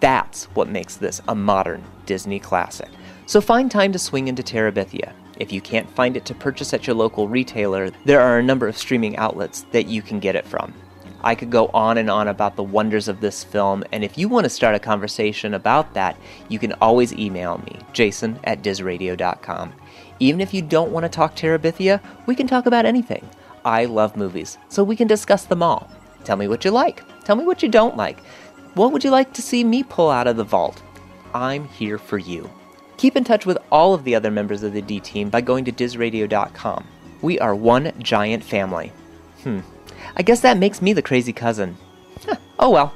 That's 0.00 0.44
what 0.54 0.70
makes 0.70 0.96
this 0.96 1.20
a 1.28 1.34
modern 1.34 1.84
Disney 2.06 2.40
classic. 2.40 2.88
So 3.26 3.42
find 3.42 3.70
time 3.70 3.92
to 3.92 3.98
swing 3.98 4.28
into 4.28 4.42
Terabithia. 4.42 5.12
If 5.38 5.52
you 5.52 5.60
can't 5.60 5.94
find 5.94 6.16
it 6.16 6.24
to 6.24 6.34
purchase 6.34 6.72
at 6.72 6.86
your 6.86 6.96
local 6.96 7.28
retailer, 7.28 7.90
there 8.06 8.22
are 8.22 8.38
a 8.38 8.42
number 8.42 8.66
of 8.66 8.78
streaming 8.78 9.18
outlets 9.18 9.66
that 9.72 9.88
you 9.88 10.00
can 10.00 10.20
get 10.20 10.36
it 10.36 10.46
from. 10.46 10.72
I 11.24 11.34
could 11.34 11.50
go 11.50 11.68
on 11.68 11.96
and 11.96 12.10
on 12.10 12.28
about 12.28 12.54
the 12.54 12.62
wonders 12.62 13.08
of 13.08 13.20
this 13.20 13.42
film, 13.42 13.82
and 13.92 14.04
if 14.04 14.18
you 14.18 14.28
want 14.28 14.44
to 14.44 14.50
start 14.50 14.74
a 14.74 14.78
conversation 14.78 15.54
about 15.54 15.94
that, 15.94 16.18
you 16.50 16.58
can 16.58 16.74
always 16.82 17.14
email 17.14 17.58
me, 17.58 17.78
jason 17.94 18.38
at 18.44 18.62
dizradio.com. 18.62 19.72
Even 20.20 20.42
if 20.42 20.52
you 20.52 20.60
don't 20.60 20.92
want 20.92 21.04
to 21.04 21.08
talk 21.08 21.34
Terabithia, 21.34 22.00
we 22.26 22.34
can 22.34 22.46
talk 22.46 22.66
about 22.66 22.84
anything. 22.84 23.26
I 23.64 23.86
love 23.86 24.18
movies, 24.18 24.58
so 24.68 24.84
we 24.84 24.96
can 24.96 25.08
discuss 25.08 25.46
them 25.46 25.62
all. 25.62 25.90
Tell 26.24 26.36
me 26.36 26.46
what 26.46 26.62
you 26.62 26.70
like. 26.70 27.02
Tell 27.24 27.36
me 27.36 27.44
what 27.44 27.62
you 27.62 27.70
don't 27.70 27.96
like. 27.96 28.20
What 28.74 28.92
would 28.92 29.02
you 29.02 29.10
like 29.10 29.32
to 29.32 29.42
see 29.42 29.64
me 29.64 29.82
pull 29.82 30.10
out 30.10 30.26
of 30.26 30.36
the 30.36 30.44
vault? 30.44 30.82
I'm 31.32 31.64
here 31.68 31.96
for 31.96 32.18
you. 32.18 32.50
Keep 32.98 33.16
in 33.16 33.24
touch 33.24 33.46
with 33.46 33.56
all 33.72 33.94
of 33.94 34.04
the 34.04 34.14
other 34.14 34.30
members 34.30 34.62
of 34.62 34.74
the 34.74 34.82
D 34.82 35.00
team 35.00 35.30
by 35.30 35.40
going 35.40 35.64
to 35.64 35.72
dizradio.com. 35.72 36.86
We 37.22 37.38
are 37.38 37.54
one 37.54 37.92
giant 37.98 38.44
family. 38.44 38.92
Hmm. 39.42 39.60
I 40.16 40.22
guess 40.22 40.40
that 40.40 40.58
makes 40.58 40.80
me 40.80 40.92
the 40.92 41.02
crazy 41.02 41.32
cousin. 41.32 41.76
Huh, 42.24 42.36
oh 42.58 42.70
well. 42.70 42.94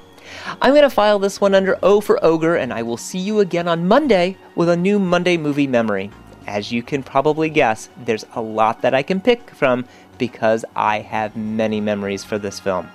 I'm 0.61 0.73
going 0.73 0.83
to 0.83 0.91
file 0.91 1.19
this 1.19 1.41
one 1.41 1.55
under 1.55 1.79
O 1.83 2.01
for 2.01 2.25
Ogre, 2.25 2.57
and 2.57 2.73
I 2.73 2.83
will 2.83 2.97
see 2.97 3.19
you 3.19 3.41
again 3.41 3.67
on 3.67 3.89
Monday 3.89 4.37
with 4.55 4.69
a 4.69 4.77
new 4.77 4.99
Monday 4.99 5.37
movie 5.37 5.67
memory. 5.67 6.11
As 6.47 6.71
you 6.71 6.83
can 6.83 7.03
probably 7.03 7.51
guess, 7.51 7.89
there's 8.05 8.25
a 8.35 8.41
lot 8.41 8.83
that 8.83 8.95
I 8.95 9.03
can 9.03 9.21
pick 9.21 9.51
from 9.51 9.85
because 10.17 10.65
I 10.77 11.01
have 11.01 11.37
many 11.37 11.81
memories 11.81 12.25
for 12.25 12.39
this 12.39 12.61
film. 12.61 12.89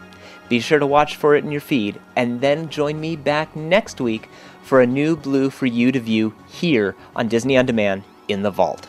Be 0.47 0.59
sure 0.59 0.79
to 0.79 0.87
watch 0.87 1.15
for 1.15 1.35
it 1.35 1.43
in 1.43 1.51
your 1.51 1.61
feed, 1.61 1.99
and 2.15 2.39
then 2.39 2.69
join 2.69 2.99
me 2.99 3.15
back 3.15 3.55
next 3.55 3.99
week 3.99 4.29
for 4.61 4.81
a 4.81 4.87
new 4.87 5.15
blue 5.17 5.49
for 5.49 5.65
you 5.65 5.91
to 5.91 5.99
view 5.99 6.33
here 6.47 6.95
on 7.15 7.27
Disney 7.27 7.57
On 7.57 7.65
Demand 7.65 8.03
in 8.27 8.41
the 8.41 8.51
vault. 8.51 8.87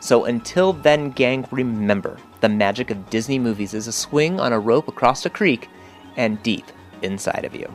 So 0.00 0.24
until 0.24 0.72
then, 0.72 1.10
gang, 1.10 1.46
remember 1.50 2.18
the 2.42 2.48
magic 2.48 2.90
of 2.90 3.08
Disney 3.08 3.38
movies 3.38 3.72
is 3.72 3.86
a 3.86 3.92
swing 3.92 4.40
on 4.40 4.52
a 4.52 4.58
rope 4.58 4.88
across 4.88 5.24
a 5.24 5.30
creek 5.30 5.70
and 6.16 6.42
deep 6.42 6.66
inside 7.00 7.44
of 7.44 7.54
you. 7.54 7.72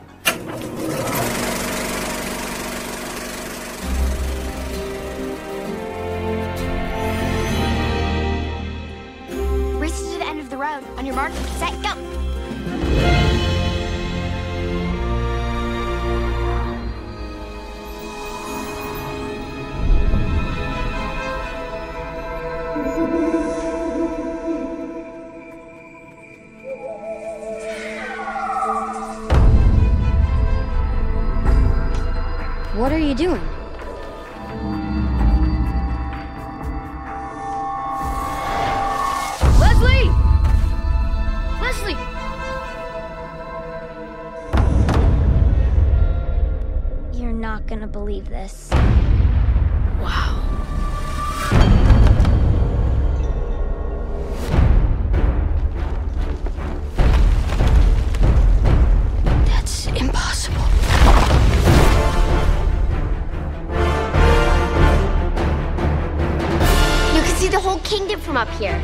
Race 9.78 10.02
to 10.02 10.18
the 10.18 10.26
end 10.26 10.38
of 10.38 10.50
the 10.50 10.58
road. 10.58 10.84
On 10.98 11.06
your 11.06 11.14
mark, 11.14 11.32
set, 11.32 11.72
go. 11.82 11.94
What 32.78 32.92
are 32.92 32.98
you 32.98 33.12
doing? 33.12 33.42
Leslie! 39.58 40.08
Leslie! 41.60 41.96
You're 47.20 47.32
not 47.32 47.66
gonna 47.66 47.88
believe 47.88 48.28
this. 48.28 48.70
Wow. 50.00 50.57
See 67.38 67.46
the 67.46 67.60
whole 67.60 67.78
kingdom 67.80 68.18
from 68.18 68.36
up 68.36 68.48
here. 68.58 68.76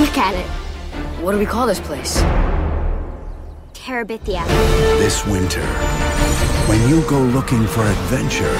Look 0.00 0.18
at 0.18 0.34
it. 0.34 0.46
What 1.22 1.30
do 1.30 1.38
we 1.38 1.46
call 1.46 1.68
this 1.68 1.78
place? 1.78 2.20
Terabithia. 3.72 4.44
This 4.98 5.24
winter, 5.26 5.64
when 6.66 6.88
you 6.88 7.08
go 7.08 7.20
looking 7.20 7.64
for 7.68 7.82
adventure, 7.86 8.56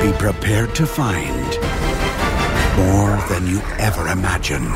be 0.00 0.16
prepared 0.16 0.74
to 0.76 0.86
find 0.86 1.50
more 2.78 3.18
than 3.28 3.46
you 3.46 3.60
ever 3.78 4.08
imagined. 4.08 4.72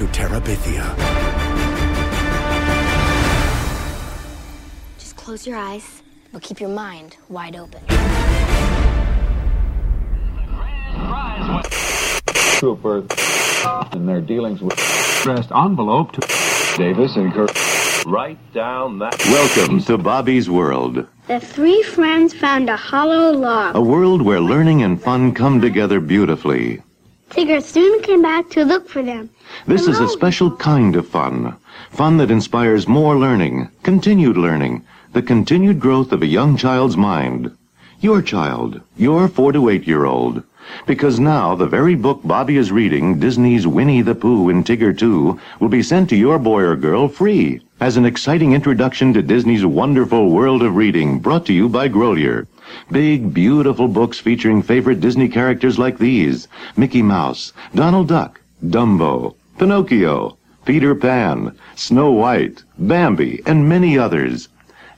To 0.00 0.06
Terabithia. 0.06 0.96
Just 4.98 5.14
close 5.16 5.46
your 5.46 5.58
eyes, 5.58 6.00
but 6.32 6.40
keep 6.40 6.58
your 6.58 6.70
mind 6.70 7.18
wide 7.28 7.54
open. 7.54 7.82
Trooper 12.58 13.04
in 13.92 14.06
their 14.06 14.22
dealings 14.22 14.62
with 14.62 14.72
addressed 15.20 15.52
envelope 15.52 16.12
to 16.12 16.20
Davis 16.78 17.16
and 17.16 17.30
Kirk. 17.34 17.50
Write 18.06 18.38
down 18.54 19.00
that. 19.00 19.22
Welcome 19.26 19.82
to 19.82 19.98
Bobby's 19.98 20.48
World, 20.48 21.06
The 21.26 21.40
three 21.40 21.82
friends 21.82 22.32
found 22.32 22.70
a 22.70 22.76
hollow 22.78 23.32
log. 23.32 23.76
a 23.76 23.82
world 23.82 24.22
where 24.22 24.40
learning 24.40 24.82
and 24.82 24.98
fun 24.98 25.34
come 25.34 25.60
together 25.60 26.00
beautifully. 26.00 26.80
Tigger 27.30 27.62
soon 27.62 28.02
came 28.02 28.22
back 28.22 28.50
to 28.50 28.64
look 28.64 28.88
for 28.88 29.02
them. 29.02 29.30
This 29.66 29.86
is 29.86 30.00
a 30.00 30.08
special 30.08 30.56
kind 30.56 30.96
of 30.96 31.06
fun. 31.06 31.56
Fun 31.90 32.16
that 32.16 32.30
inspires 32.30 32.88
more 32.88 33.16
learning, 33.16 33.68
continued 33.84 34.36
learning, 34.36 34.84
the 35.12 35.22
continued 35.22 35.78
growth 35.78 36.10
of 36.10 36.22
a 36.22 36.26
young 36.26 36.56
child's 36.56 36.96
mind. 36.96 37.56
Your 38.00 38.20
child, 38.20 38.80
your 38.96 39.28
four 39.28 39.52
to 39.52 39.68
eight 39.68 39.86
year 39.86 40.06
old. 40.06 40.42
Because 40.86 41.18
now 41.18 41.54
the 41.54 41.66
very 41.66 41.94
book 41.94 42.20
Bobby 42.24 42.56
is 42.56 42.70
reading, 42.70 43.18
Disney's 43.18 43.66
Winnie 43.66 44.02
the 44.02 44.14
Pooh 44.14 44.48
and 44.48 44.64
Tigger 44.64 44.96
2, 44.96 45.38
will 45.58 45.68
be 45.68 45.82
sent 45.82 46.08
to 46.10 46.16
your 46.16 46.38
boy 46.38 46.62
or 46.62 46.76
girl 46.76 47.08
free 47.08 47.60
as 47.80 47.96
an 47.96 48.04
exciting 48.04 48.52
introduction 48.52 49.12
to 49.14 49.22
Disney's 49.22 49.64
wonderful 49.64 50.30
world 50.30 50.62
of 50.62 50.76
reading 50.76 51.18
brought 51.18 51.46
to 51.46 51.52
you 51.52 51.68
by 51.68 51.88
Grolier. 51.88 52.46
Big, 52.90 53.32
beautiful 53.32 53.88
books 53.88 54.20
featuring 54.20 54.62
favorite 54.62 55.00
Disney 55.00 55.28
characters 55.28 55.78
like 55.78 55.98
these 55.98 56.46
Mickey 56.76 57.02
Mouse, 57.02 57.52
Donald 57.74 58.08
Duck, 58.08 58.40
Dumbo, 58.64 59.34
Pinocchio, 59.58 60.36
Peter 60.64 60.94
Pan, 60.94 61.56
Snow 61.74 62.10
White, 62.12 62.62
Bambi, 62.78 63.42
and 63.46 63.68
many 63.68 63.98
others. 63.98 64.48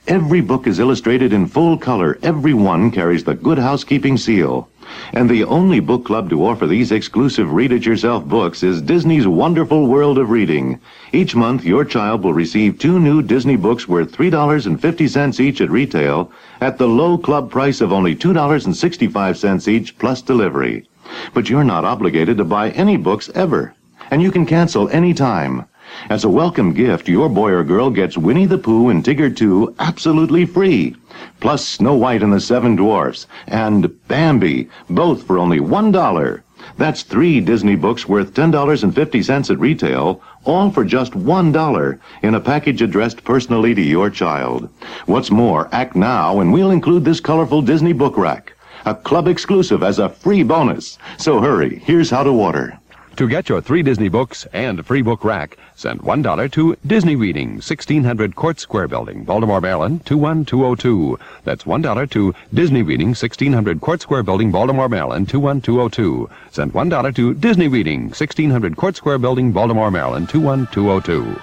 Every 0.07 0.41
book 0.41 0.67
is 0.67 0.79
illustrated 0.79 1.31
in 1.31 1.47
full 1.47 1.77
color. 1.77 2.19
Every 2.21 2.53
one 2.53 2.91
carries 2.91 3.23
the 3.23 3.33
Good 3.33 3.57
Housekeeping 3.57 4.17
seal. 4.17 4.67
And 5.13 5.29
the 5.29 5.43
only 5.43 5.79
book 5.79 6.05
club 6.05 6.29
to 6.29 6.45
offer 6.45 6.65
these 6.65 6.91
exclusive 6.91 7.53
read-it-yourself 7.53 8.25
books 8.25 8.63
is 8.63 8.81
Disney's 8.81 9.27
Wonderful 9.27 9.87
World 9.87 10.17
of 10.17 10.29
Reading. 10.29 10.79
Each 11.11 11.35
month, 11.35 11.63
your 11.63 11.85
child 11.85 12.23
will 12.23 12.33
receive 12.33 12.79
two 12.79 12.99
new 12.99 13.21
Disney 13.21 13.55
books 13.55 13.87
worth 13.87 14.11
$3.50 14.11 15.39
each 15.39 15.61
at 15.61 15.69
retail 15.69 16.31
at 16.61 16.77
the 16.77 16.87
low 16.87 17.17
club 17.17 17.51
price 17.51 17.81
of 17.81 17.93
only 17.93 18.15
$2.65 18.15 19.67
each 19.67 19.97
plus 19.97 20.21
delivery. 20.21 20.85
But 21.33 21.49
you're 21.49 21.63
not 21.63 21.85
obligated 21.85 22.37
to 22.37 22.43
buy 22.43 22.71
any 22.71 22.97
books 22.97 23.29
ever. 23.35 23.75
And 24.09 24.21
you 24.21 24.31
can 24.31 24.45
cancel 24.45 24.89
any 24.89 25.13
time. 25.13 25.65
As 26.09 26.23
a 26.23 26.29
welcome 26.29 26.73
gift, 26.73 27.07
your 27.07 27.29
boy 27.29 27.51
or 27.51 27.63
girl 27.63 27.89
gets 27.89 28.17
Winnie 28.17 28.45
the 28.45 28.57
Pooh 28.57 28.89
and 28.89 29.03
Tigger 29.03 29.35
2 29.35 29.75
absolutely 29.79 30.45
free, 30.45 30.95
plus 31.39 31.67
Snow 31.67 31.95
White 31.95 32.23
and 32.23 32.33
the 32.33 32.39
Seven 32.39 32.75
Dwarfs, 32.75 33.27
and 33.47 33.91
Bambi, 34.07 34.69
both 34.89 35.23
for 35.23 35.37
only 35.37 35.59
$1. 35.59 36.41
That's 36.77 37.03
three 37.03 37.41
Disney 37.41 37.75
books 37.75 38.07
worth 38.07 38.33
$10.50 38.33 39.49
at 39.49 39.59
retail, 39.59 40.21
all 40.45 40.71
for 40.71 40.85
just 40.85 41.13
$1 41.13 41.99
in 42.21 42.35
a 42.35 42.39
package 42.39 42.81
addressed 42.81 43.23
personally 43.23 43.75
to 43.75 43.81
your 43.81 44.09
child. 44.09 44.69
What's 45.05 45.29
more, 45.29 45.67
act 45.71 45.95
now 45.95 46.39
and 46.39 46.53
we'll 46.53 46.71
include 46.71 47.05
this 47.05 47.19
colorful 47.19 47.61
Disney 47.61 47.93
book 47.93 48.17
rack, 48.17 48.53
a 48.85 48.95
club 48.95 49.27
exclusive 49.27 49.83
as 49.83 49.99
a 49.99 50.09
free 50.09 50.43
bonus. 50.43 50.97
So 51.17 51.41
hurry, 51.41 51.79
here's 51.79 52.09
how 52.09 52.23
to 52.23 52.29
order. 52.29 52.79
To 53.17 53.27
get 53.27 53.47
your 53.47 53.61
three 53.61 53.83
Disney 53.83 54.09
books 54.09 54.47
and 54.53 54.79
a 54.79 54.83
free 54.83 55.03
book 55.03 55.23
rack, 55.23 55.57
send 55.75 56.01
$1 56.01 56.51
to 56.53 56.75
Disney 56.87 57.15
Reading, 57.15 57.49
1600 57.49 58.35
Court 58.35 58.59
Square 58.59 58.87
Building, 58.87 59.23
Baltimore, 59.23 59.61
Maryland, 59.61 60.03
21202. 60.07 61.19
That's 61.43 61.63
$1 61.63 62.09
to 62.09 62.33
Disney 62.55 62.81
Reading, 62.81 63.09
1600 63.09 63.81
Court 63.81 64.01
Square 64.01 64.23
Building, 64.23 64.51
Baltimore, 64.51 64.89
Maryland, 64.89 65.29
21202. 65.29 66.27
Send 66.49 66.73
$1 66.73 67.15
to 67.15 67.33
Disney 67.35 67.67
Reading, 67.67 68.05
1600 68.05 68.75
Court 68.75 68.95
Square 68.95 69.19
Building, 69.19 69.51
Baltimore, 69.51 69.91
Maryland, 69.91 70.27
21202. 70.29 71.39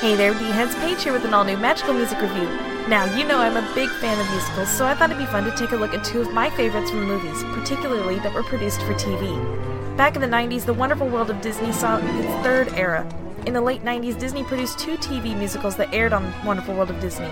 Hey 0.00 0.16
there, 0.16 0.34
D-Heads 0.34 0.74
Paige 0.76 1.04
here 1.04 1.12
with 1.12 1.24
an 1.24 1.34
all-new 1.34 1.56
Magical 1.56 1.94
Music 1.94 2.20
Review. 2.20 2.75
Now, 2.88 3.04
you 3.16 3.26
know 3.26 3.38
I'm 3.38 3.56
a 3.56 3.74
big 3.74 3.90
fan 3.90 4.16
of 4.20 4.30
musicals, 4.30 4.68
so 4.68 4.86
I 4.86 4.94
thought 4.94 5.10
it'd 5.10 5.18
be 5.18 5.26
fun 5.26 5.42
to 5.42 5.50
take 5.56 5.72
a 5.72 5.76
look 5.76 5.92
at 5.92 6.04
two 6.04 6.20
of 6.20 6.32
my 6.32 6.48
favorites 6.50 6.88
from 6.90 7.02
movies, 7.02 7.42
particularly 7.52 8.20
that 8.20 8.32
were 8.32 8.44
produced 8.44 8.80
for 8.82 8.94
TV. 8.94 9.96
Back 9.96 10.14
in 10.14 10.20
the 10.20 10.28
90s, 10.28 10.64
The 10.64 10.72
Wonderful 10.72 11.08
World 11.08 11.28
of 11.28 11.40
Disney 11.40 11.72
saw 11.72 11.96
its 11.98 12.44
third 12.44 12.72
era. 12.74 13.04
In 13.44 13.54
the 13.54 13.60
late 13.60 13.82
90s, 13.82 14.16
Disney 14.16 14.44
produced 14.44 14.78
two 14.78 14.96
TV 14.98 15.36
musicals 15.36 15.74
that 15.76 15.92
aired 15.92 16.12
on 16.12 16.32
Wonderful 16.44 16.76
World 16.76 16.90
of 16.90 17.00
Disney. 17.00 17.28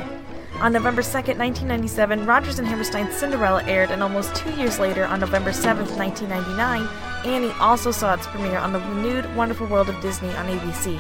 On 0.61 0.73
November 0.73 1.03
2nd, 1.03 1.39
1997, 1.39 2.27
Rodgers 2.27 2.59
and 2.59 2.67
Hammerstein's 2.67 3.15
Cinderella 3.15 3.63
aired, 3.63 3.93
and 3.93 4.03
almost 4.03 4.35
two 4.35 4.51
years 4.57 4.81
later, 4.81 5.05
on 5.05 5.21
November 5.21 5.51
7th, 5.51 5.97
1999, 5.97 6.89
Annie 7.25 7.55
also 7.61 7.93
saw 7.93 8.15
its 8.15 8.27
premiere 8.27 8.59
on 8.59 8.73
the 8.73 8.81
renewed 8.81 9.33
Wonderful 9.37 9.69
World 9.69 9.89
of 9.89 10.01
Disney 10.01 10.31
on 10.31 10.47
ABC. 10.47 10.99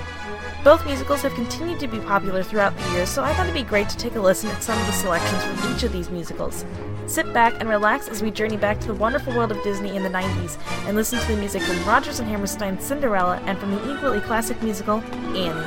Both 0.64 0.86
musicals 0.86 1.20
have 1.20 1.34
continued 1.34 1.78
to 1.80 1.86
be 1.86 1.98
popular 1.98 2.42
throughout 2.42 2.74
the 2.74 2.90
years, 2.92 3.10
so 3.10 3.22
I 3.22 3.34
thought 3.34 3.44
it'd 3.44 3.54
be 3.54 3.68
great 3.68 3.90
to 3.90 3.98
take 3.98 4.14
a 4.14 4.20
listen 4.20 4.48
at 4.48 4.62
some 4.62 4.80
of 4.80 4.86
the 4.86 4.92
selections 4.92 5.44
from 5.44 5.74
each 5.74 5.82
of 5.82 5.92
these 5.92 6.08
musicals. 6.08 6.64
Sit 7.06 7.30
back 7.34 7.52
and 7.60 7.68
relax 7.68 8.08
as 8.08 8.22
we 8.22 8.30
journey 8.30 8.56
back 8.56 8.80
to 8.80 8.86
the 8.86 8.94
wonderful 8.94 9.34
world 9.34 9.52
of 9.52 9.62
Disney 9.62 9.94
in 9.94 10.02
the 10.02 10.08
90s 10.08 10.58
and 10.86 10.96
listen 10.96 11.18
to 11.18 11.26
the 11.26 11.36
music 11.36 11.60
from 11.60 11.84
Rodgers 11.84 12.18
and 12.18 12.26
Hammerstein's 12.30 12.82
Cinderella 12.82 13.42
and 13.44 13.58
from 13.58 13.72
the 13.72 13.94
equally 13.94 14.22
classic 14.22 14.62
musical, 14.62 15.00
Annie. 15.36 15.66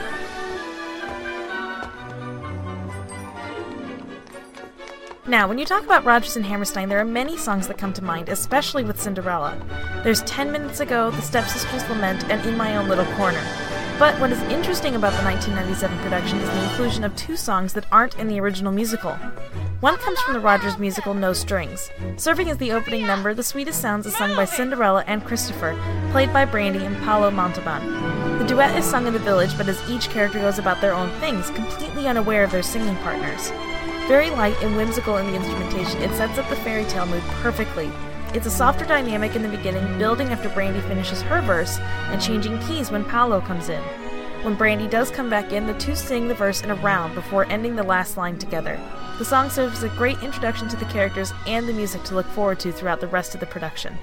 Now, 5.27 5.47
when 5.47 5.59
you 5.59 5.65
talk 5.65 5.83
about 5.83 6.05
Rodgers 6.05 6.37
and 6.37 6.45
Hammerstein, 6.45 6.89
there 6.89 6.99
are 6.99 7.05
many 7.05 7.37
songs 7.37 7.67
that 7.67 7.77
come 7.77 7.93
to 7.93 8.03
mind, 8.03 8.29
especially 8.29 8.83
with 8.83 8.99
Cinderella. 8.99 9.61
There's 10.03 10.23
10 10.23 10.51
Minutes 10.51 10.79
Ago, 10.79 11.11
The 11.11 11.21
Stepsisters 11.21 11.87
Lament, 11.87 12.27
and 12.31 12.43
In 12.47 12.57
My 12.57 12.77
Own 12.77 12.87
Little 12.87 13.05
Corner. 13.15 13.45
But 13.99 14.19
what 14.19 14.31
is 14.31 14.39
interesting 14.43 14.95
about 14.95 15.13
the 15.13 15.23
1997 15.23 15.97
production 16.03 16.37
is 16.37 16.49
the 16.51 16.63
inclusion 16.69 17.03
of 17.03 17.15
two 17.15 17.35
songs 17.35 17.73
that 17.73 17.91
aren't 17.91 18.19
in 18.19 18.27
the 18.27 18.39
original 18.39 18.71
musical. 18.71 19.13
One 19.79 19.97
comes 19.97 20.19
from 20.21 20.35
the 20.35 20.39
Rodgers 20.39 20.77
musical 20.77 21.15
No 21.15 21.33
Strings. 21.33 21.89
Serving 22.15 22.51
as 22.51 22.57
the 22.57 22.71
opening 22.73 23.07
number, 23.07 23.33
The 23.33 23.41
Sweetest 23.41 23.81
Sounds 23.81 24.05
is 24.05 24.15
sung 24.15 24.35
by 24.35 24.45
Cinderella 24.45 25.03
and 25.07 25.25
Christopher, 25.25 25.75
played 26.11 26.31
by 26.31 26.45
Brandy 26.45 26.85
and 26.85 26.95
Paolo 26.97 27.31
Montalban. 27.31 28.37
The 28.37 28.45
duet 28.45 28.77
is 28.77 28.85
sung 28.85 29.07
in 29.07 29.13
the 29.13 29.19
village, 29.19 29.57
but 29.57 29.67
as 29.67 29.89
each 29.89 30.09
character 30.09 30.37
goes 30.37 30.59
about 30.59 30.79
their 30.79 30.93
own 30.93 31.09
things, 31.19 31.49
completely 31.49 32.07
unaware 32.07 32.43
of 32.43 32.51
their 32.51 32.61
singing 32.61 32.95
partners. 32.97 33.49
Very 34.07 34.29
light 34.29 34.61
and 34.61 34.77
whimsical 34.77 35.17
in 35.17 35.25
the 35.25 35.35
instrumentation, 35.35 36.03
it 36.03 36.15
sets 36.15 36.37
up 36.37 36.47
the 36.49 36.55
fairy 36.57 36.85
tale 36.85 37.07
mood 37.07 37.23
perfectly. 37.41 37.91
It's 38.37 38.45
a 38.45 38.51
softer 38.51 38.85
dynamic 38.85 39.35
in 39.35 39.41
the 39.41 39.49
beginning, 39.49 39.97
building 39.97 40.27
after 40.27 40.47
Brandy 40.49 40.79
finishes 40.81 41.23
her 41.23 41.41
verse, 41.41 41.79
and 41.79 42.21
changing 42.21 42.59
keys 42.59 42.91
when 42.91 43.03
Paolo 43.03 43.41
comes 43.41 43.67
in. 43.67 43.81
When 44.43 44.53
Brandy 44.53 44.87
does 44.87 45.09
come 45.09 45.27
back 45.27 45.51
in, 45.51 45.65
the 45.65 45.73
two 45.79 45.95
sing 45.95 46.27
the 46.27 46.35
verse 46.35 46.61
in 46.61 46.69
a 46.69 46.75
round 46.75 47.15
before 47.15 47.45
ending 47.45 47.75
the 47.75 47.81
last 47.81 48.15
line 48.15 48.37
together. 48.37 48.79
The 49.17 49.25
song 49.25 49.49
serves 49.49 49.77
as 49.77 49.91
a 49.91 49.95
great 49.97 50.21
introduction 50.21 50.69
to 50.69 50.75
the 50.75 50.85
characters 50.85 51.33
and 51.47 51.67
the 51.67 51.73
music 51.73 52.03
to 52.03 52.13
look 52.13 52.27
forward 52.27 52.59
to 52.59 52.71
throughout 52.71 53.01
the 53.01 53.07
rest 53.07 53.33
of 53.33 53.39
the 53.39 53.47
production. 53.47 53.97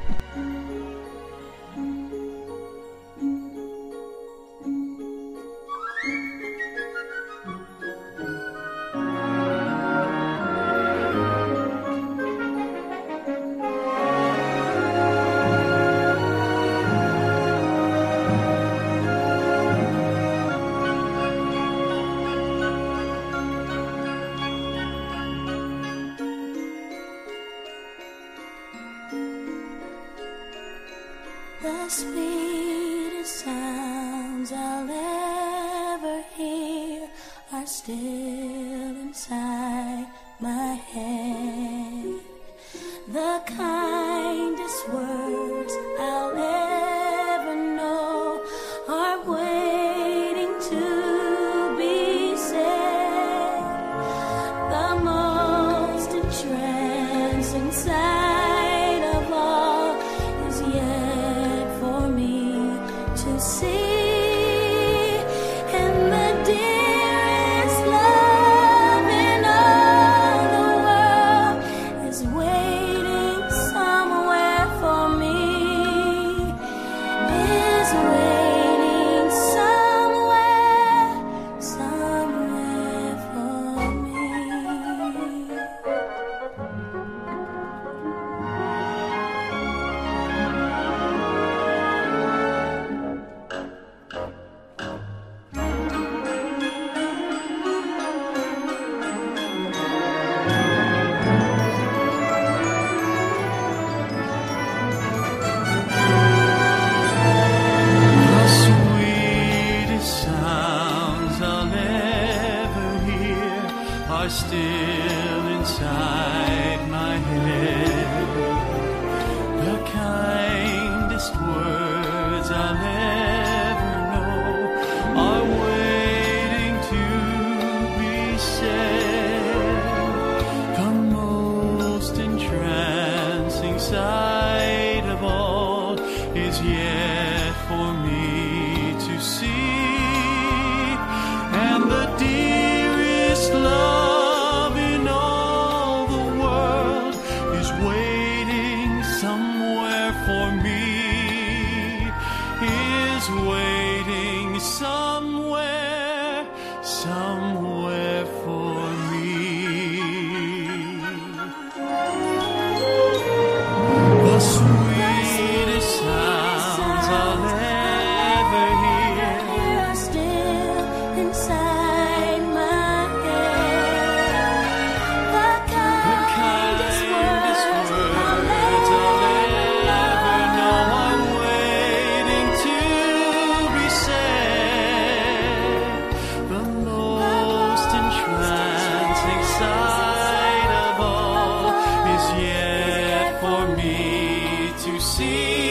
See, 195.01 195.64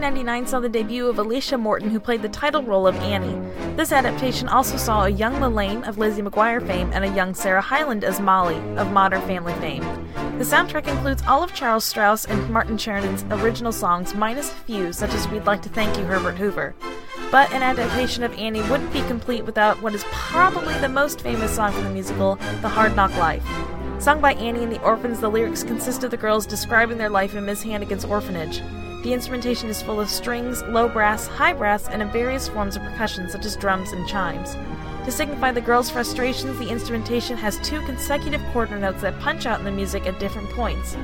1999 0.00 0.46
saw 0.46 0.60
the 0.60 0.68
debut 0.68 1.08
of 1.08 1.18
Alicia 1.18 1.58
Morton, 1.58 1.90
who 1.90 1.98
played 1.98 2.22
the 2.22 2.28
title 2.28 2.62
role 2.62 2.86
of 2.86 2.94
Annie. 2.96 3.36
This 3.74 3.90
adaptation 3.90 4.46
also 4.46 4.76
saw 4.76 5.04
a 5.04 5.08
young 5.08 5.34
Lalaine 5.34 5.86
of 5.88 5.98
Lizzie 5.98 6.22
McGuire 6.22 6.64
fame 6.64 6.92
and 6.92 7.04
a 7.04 7.12
young 7.16 7.34
Sarah 7.34 7.60
Hyland 7.60 8.04
as 8.04 8.20
Molly 8.20 8.58
of 8.76 8.92
Modern 8.92 9.20
Family 9.22 9.54
fame. 9.54 9.82
The 10.38 10.44
soundtrack 10.44 10.86
includes 10.86 11.24
all 11.26 11.42
of 11.42 11.52
Charles 11.52 11.84
Strouse 11.84 12.26
and 12.26 12.48
Martin 12.48 12.76
Charnin's 12.76 13.24
original 13.42 13.72
songs, 13.72 14.14
minus 14.14 14.52
a 14.52 14.54
few, 14.54 14.92
such 14.92 15.12
as 15.14 15.26
We'd 15.28 15.46
Like 15.46 15.62
to 15.62 15.68
Thank 15.68 15.98
You, 15.98 16.04
Herbert 16.04 16.36
Hoover. 16.36 16.76
But 17.32 17.52
an 17.52 17.64
adaptation 17.64 18.22
of 18.22 18.32
Annie 18.38 18.62
wouldn't 18.70 18.92
be 18.92 19.02
complete 19.02 19.44
without 19.46 19.82
what 19.82 19.96
is 19.96 20.04
probably 20.12 20.78
the 20.78 20.88
most 20.88 21.22
famous 21.22 21.56
song 21.56 21.72
from 21.72 21.82
the 21.82 21.90
musical, 21.90 22.36
The 22.62 22.68
Hard 22.68 22.94
Knock 22.94 23.16
Life. 23.16 23.44
Sung 23.98 24.20
by 24.20 24.34
Annie 24.34 24.62
and 24.62 24.70
the 24.70 24.82
Orphans, 24.82 25.18
the 25.18 25.28
lyrics 25.28 25.64
consist 25.64 26.04
of 26.04 26.12
the 26.12 26.16
girls 26.16 26.46
describing 26.46 26.98
their 26.98 27.10
life 27.10 27.34
in 27.34 27.44
Miss 27.44 27.64
Hannigan's 27.64 28.04
orphanage. 28.04 28.62
The 29.08 29.14
instrumentation 29.14 29.70
is 29.70 29.80
full 29.80 30.00
of 30.00 30.10
strings, 30.10 30.62
low 30.64 30.86
brass, 30.86 31.26
high 31.26 31.54
brass, 31.54 31.88
and 31.88 32.02
of 32.02 32.12
various 32.12 32.46
forms 32.46 32.76
of 32.76 32.82
percussion 32.82 33.30
such 33.30 33.46
as 33.46 33.56
drums 33.56 33.92
and 33.92 34.06
chimes. 34.06 34.54
To 35.06 35.10
signify 35.10 35.50
the 35.50 35.62
girls' 35.62 35.88
frustrations, 35.88 36.58
the 36.58 36.68
instrumentation 36.68 37.34
has 37.38 37.56
two 37.66 37.80
consecutive 37.86 38.42
quarter 38.52 38.78
notes 38.78 39.00
that 39.00 39.18
punch 39.20 39.46
out 39.46 39.60
in 39.60 39.64
the 39.64 39.72
music 39.72 40.06
at 40.06 40.20
different 40.20 40.50
points. 40.50 40.94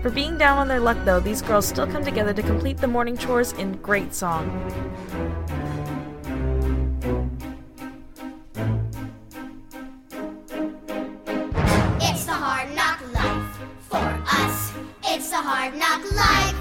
For 0.00 0.08
being 0.08 0.38
down 0.38 0.56
on 0.56 0.66
their 0.66 0.80
luck, 0.80 0.96
though, 1.04 1.20
these 1.20 1.42
girls 1.42 1.66
still 1.66 1.86
come 1.86 2.02
together 2.02 2.32
to 2.32 2.42
complete 2.42 2.78
the 2.78 2.86
morning 2.86 3.18
chores 3.18 3.52
in 3.52 3.72
great 3.82 4.14
song. 4.14 4.48
It's 12.00 12.24
the 12.24 12.32
hard 12.32 12.74
knock 12.74 13.02
life 13.12 13.58
for 13.90 13.98
us. 13.98 14.72
It's 15.04 15.28
the 15.28 15.36
hard 15.36 15.74
knock 15.74 16.00
life 16.12 16.51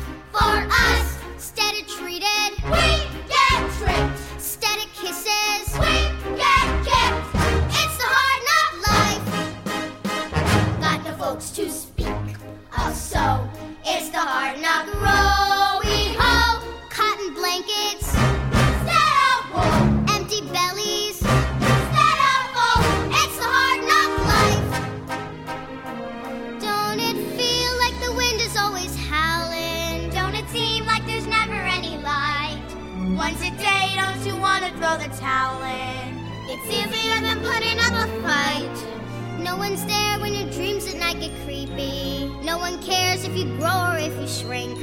if 43.32 43.38
you 43.38 43.46
grow 43.58 43.94
or 43.94 43.98
if 43.98 44.14
you 44.20 44.28
shrink. 44.28 44.78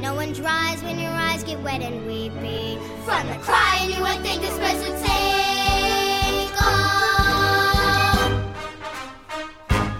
No 0.00 0.14
one 0.14 0.32
dries 0.32 0.82
when 0.82 0.98
your 0.98 1.10
eyes 1.10 1.44
get 1.44 1.60
wet 1.60 1.82
and 1.82 2.06
weepy. 2.06 2.78
From 3.04 3.26
the 3.28 3.36
crying, 3.42 3.90
you 3.90 4.00
would 4.00 4.20
think 4.20 4.40
this 4.40 4.56
place 4.58 4.80
would 4.88 4.98
take 5.04 6.62
all. 6.62 8.16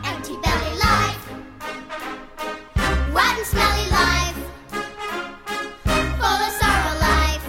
Empty 0.04 0.36
belly 0.42 0.74
life, 0.80 1.28
rotten 3.12 3.44
smelly 3.44 3.90
life, 3.90 4.38
full 6.18 6.40
of 6.46 6.52
sorrow 6.60 6.96
life, 7.10 7.46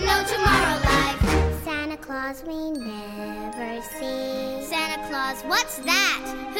no 0.00 0.16
tomorrow 0.32 0.76
life. 0.82 1.20
Santa 1.62 1.96
Claus 1.96 2.42
we 2.44 2.70
never 2.72 3.82
see. 3.98 4.66
Santa 4.66 5.06
Claus, 5.08 5.42
what's 5.42 5.78
that? 5.78 6.57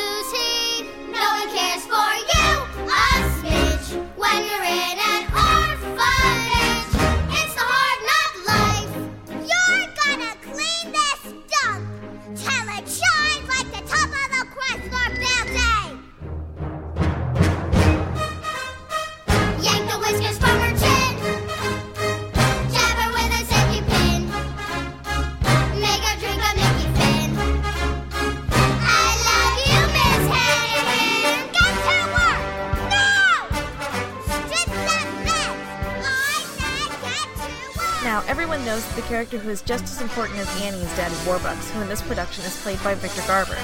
Everyone 38.29 38.63
knows 38.67 38.87
that 38.87 38.95
the 38.95 39.09
character 39.09 39.39
who 39.39 39.49
is 39.49 39.63
just 39.63 39.85
as 39.85 40.03
important 40.03 40.39
as 40.39 40.63
Annie 40.63 40.77
is 40.77 40.97
Daddy 40.97 41.15
Warbucks, 41.25 41.71
who 41.71 41.81
in 41.81 41.89
this 41.89 42.03
production 42.03 42.45
is 42.45 42.61
played 42.63 42.83
by 42.85 42.95
Victor 42.95 43.23
Garber. 43.27 43.57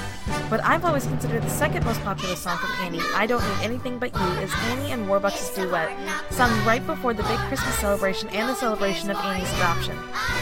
But 0.49 0.65
I've 0.65 0.87
always 0.87 1.07
considered 1.07 1.43
the 1.43 1.51
second 1.51 1.85
most 1.85 2.01
popular 2.01 2.35
song 2.35 2.57
from 2.57 2.71
Annie, 2.81 3.01
I 3.15 3.27
Don't 3.27 3.43
Need 3.43 3.65
Anything 3.65 3.99
But 3.99 4.15
You, 4.15 4.27
is 4.41 4.51
Annie 4.55 4.91
and 4.91 5.07
Warbucks' 5.07 5.55
duet, 5.55 5.93
sung 6.33 6.51
right 6.67 6.85
before 6.87 7.13
the 7.13 7.23
big 7.25 7.39
Christmas 7.41 7.75
celebration 7.77 8.31
and 8.31 8.49
the 8.49 8.55
celebration 8.55 9.11
of 9.11 9.19
Annie's 9.19 9.53
adoption. 9.53 9.97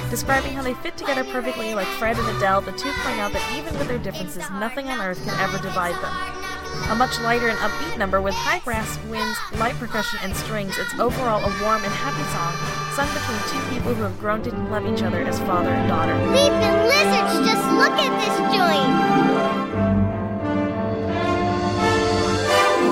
Describing 0.08 0.52
how 0.52 0.62
they 0.62 0.74
fit 0.74 0.96
together 0.96 1.24
perfectly 1.24 1.74
like 1.74 1.88
Fred 1.98 2.16
and 2.16 2.36
Adele, 2.36 2.60
the 2.60 2.72
two 2.72 2.92
point 3.02 3.18
out 3.18 3.32
that 3.32 3.58
even 3.58 3.76
with 3.76 3.88
their 3.88 3.98
differences, 3.98 4.48
nothing 4.52 4.86
on 4.86 5.00
earth 5.00 5.22
can 5.24 5.38
ever 5.40 5.58
divide 5.58 5.96
them. 5.96 6.41
A 6.90 6.94
much 6.94 7.18
lighter 7.20 7.48
and 7.48 7.58
upbeat 7.58 7.96
number 7.96 8.20
with 8.20 8.34
high 8.34 8.60
brass, 8.60 8.98
winds, 9.08 9.38
light 9.58 9.74
percussion, 9.76 10.18
and 10.22 10.36
strings, 10.36 10.76
it's 10.78 10.92
overall 10.98 11.40
a 11.40 11.62
warm 11.62 11.82
and 11.84 11.92
happy 11.92 12.22
song, 12.32 12.54
sung 12.94 13.08
between 13.16 13.40
two 13.48 13.60
people 13.74 13.94
who 13.94 14.02
have 14.02 14.18
grown 14.18 14.42
to 14.42 14.50
love 14.68 14.86
each 14.86 15.02
other 15.02 15.22
as 15.22 15.38
father 15.40 15.70
and 15.70 15.88
daughter. 15.88 16.14
Leaping 16.28 16.76
lizards, 16.84 17.48
just 17.48 17.64
look 17.72 17.96
at 17.96 18.12
this 18.20 18.36
joint. 18.52 18.92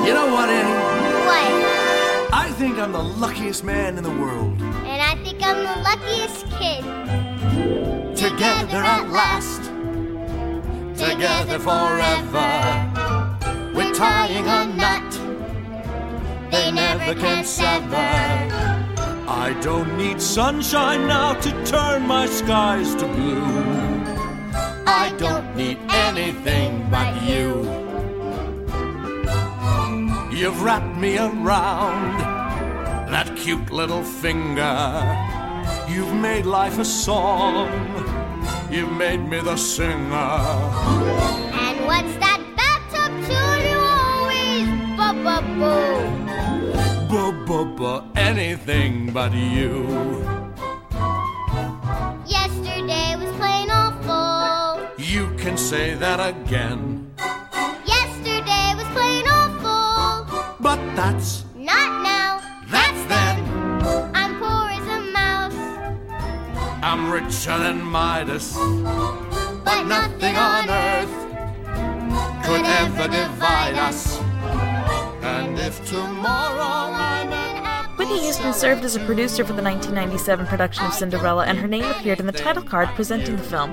You 0.06 0.14
know 0.14 0.32
what, 0.32 0.48
Annie? 0.48 0.74
What? 1.26 2.32
I 2.32 2.50
think 2.56 2.78
I'm 2.78 2.92
the 2.92 3.02
luckiest 3.02 3.64
man 3.64 3.98
in 3.98 4.04
the 4.04 4.10
world. 4.10 4.60
And 4.60 5.02
I 5.02 5.14
think 5.22 5.42
I'm 5.42 5.58
the 5.58 5.76
luckiest 5.82 6.46
kid. 6.58 6.84
Together 8.16 8.78
at 8.78 9.10
last. 9.10 9.62
Together 10.98 11.58
forever. 11.58 12.89
We're 13.80 13.94
tying 13.94 14.46
a 14.46 14.66
knot. 14.76 15.10
They 16.50 16.70
never 16.70 17.14
can 17.18 17.44
sever. 17.46 17.96
I 19.26 19.58
don't 19.62 19.96
need 19.96 20.20
sunshine 20.20 21.06
now 21.08 21.32
to 21.40 21.50
turn 21.64 22.06
my 22.06 22.26
skies 22.26 22.94
to 22.96 23.06
blue. 23.06 23.40
I 24.86 25.14
don't 25.16 25.56
need 25.56 25.78
anything 25.88 26.90
but 26.90 27.22
you. 27.22 27.46
You've 30.30 30.60
wrapped 30.62 30.98
me 30.98 31.16
around 31.16 32.18
that 33.08 33.34
cute 33.34 33.70
little 33.70 34.04
finger. 34.04 34.76
You've 35.88 36.12
made 36.12 36.44
life 36.44 36.78
a 36.78 36.84
song. 36.84 37.70
You've 38.70 38.92
made 38.92 39.26
me 39.26 39.40
the 39.40 39.56
singer. 39.56 40.36
And 41.64 41.86
what's 41.86 42.14
that 42.18 42.29
bathtub 45.24 45.60
tune 45.60 46.28
you 46.28 46.74
always 46.74 47.08
boo 47.10 47.32
boo 47.32 47.32
boo? 47.46 47.46
Boo 47.46 47.64
bu- 47.76 48.02
anything 48.16 49.12
but 49.12 49.32
you. 49.32 49.74
Yesterday 52.26 53.16
was 53.16 53.32
plain 53.36 53.70
awful. 53.70 54.86
You 54.98 55.30
can 55.36 55.56
say 55.56 55.94
that 55.94 56.20
again, 56.20 57.12
Yesterday 57.86 58.74
was 58.76 58.86
plain 58.96 59.26
awful. 59.26 60.26
but 60.60 60.78
that's 60.94 61.44
Not 61.56 61.90
now. 62.02 62.40
that's 62.70 63.02
then. 63.12 63.36
I'm 64.14 64.32
poor 64.38 64.64
as 64.78 64.86
a 64.98 65.00
mouse. 65.18 65.60
I'm 66.82 67.10
richer 67.10 67.58
than 67.58 67.82
Midas, 67.82 68.54
But 69.64 69.82
nothing 69.84 70.36
on 70.36 70.68
earth 70.70 71.14
could 72.44 72.64
ever 72.80 73.08
divide 73.08 73.76
us. 73.88 74.20
If 75.62 75.86
tomorrow 75.90 76.90
I'm 76.94 77.30
an 77.32 77.96
Whitney 77.96 78.20
Houston 78.20 78.54
served 78.54 78.82
as 78.82 78.96
a 78.96 79.04
producer 79.04 79.44
for 79.44 79.52
the 79.52 79.62
1997 79.62 80.46
production 80.46 80.86
of 80.86 80.94
Cinderella, 80.94 81.44
and 81.44 81.58
her 81.58 81.68
name 81.68 81.84
appeared 81.84 82.18
in 82.18 82.24
the 82.24 82.32
title 82.32 82.62
card 82.62 82.88
presenting 82.94 83.36
the 83.36 83.42
film. 83.42 83.70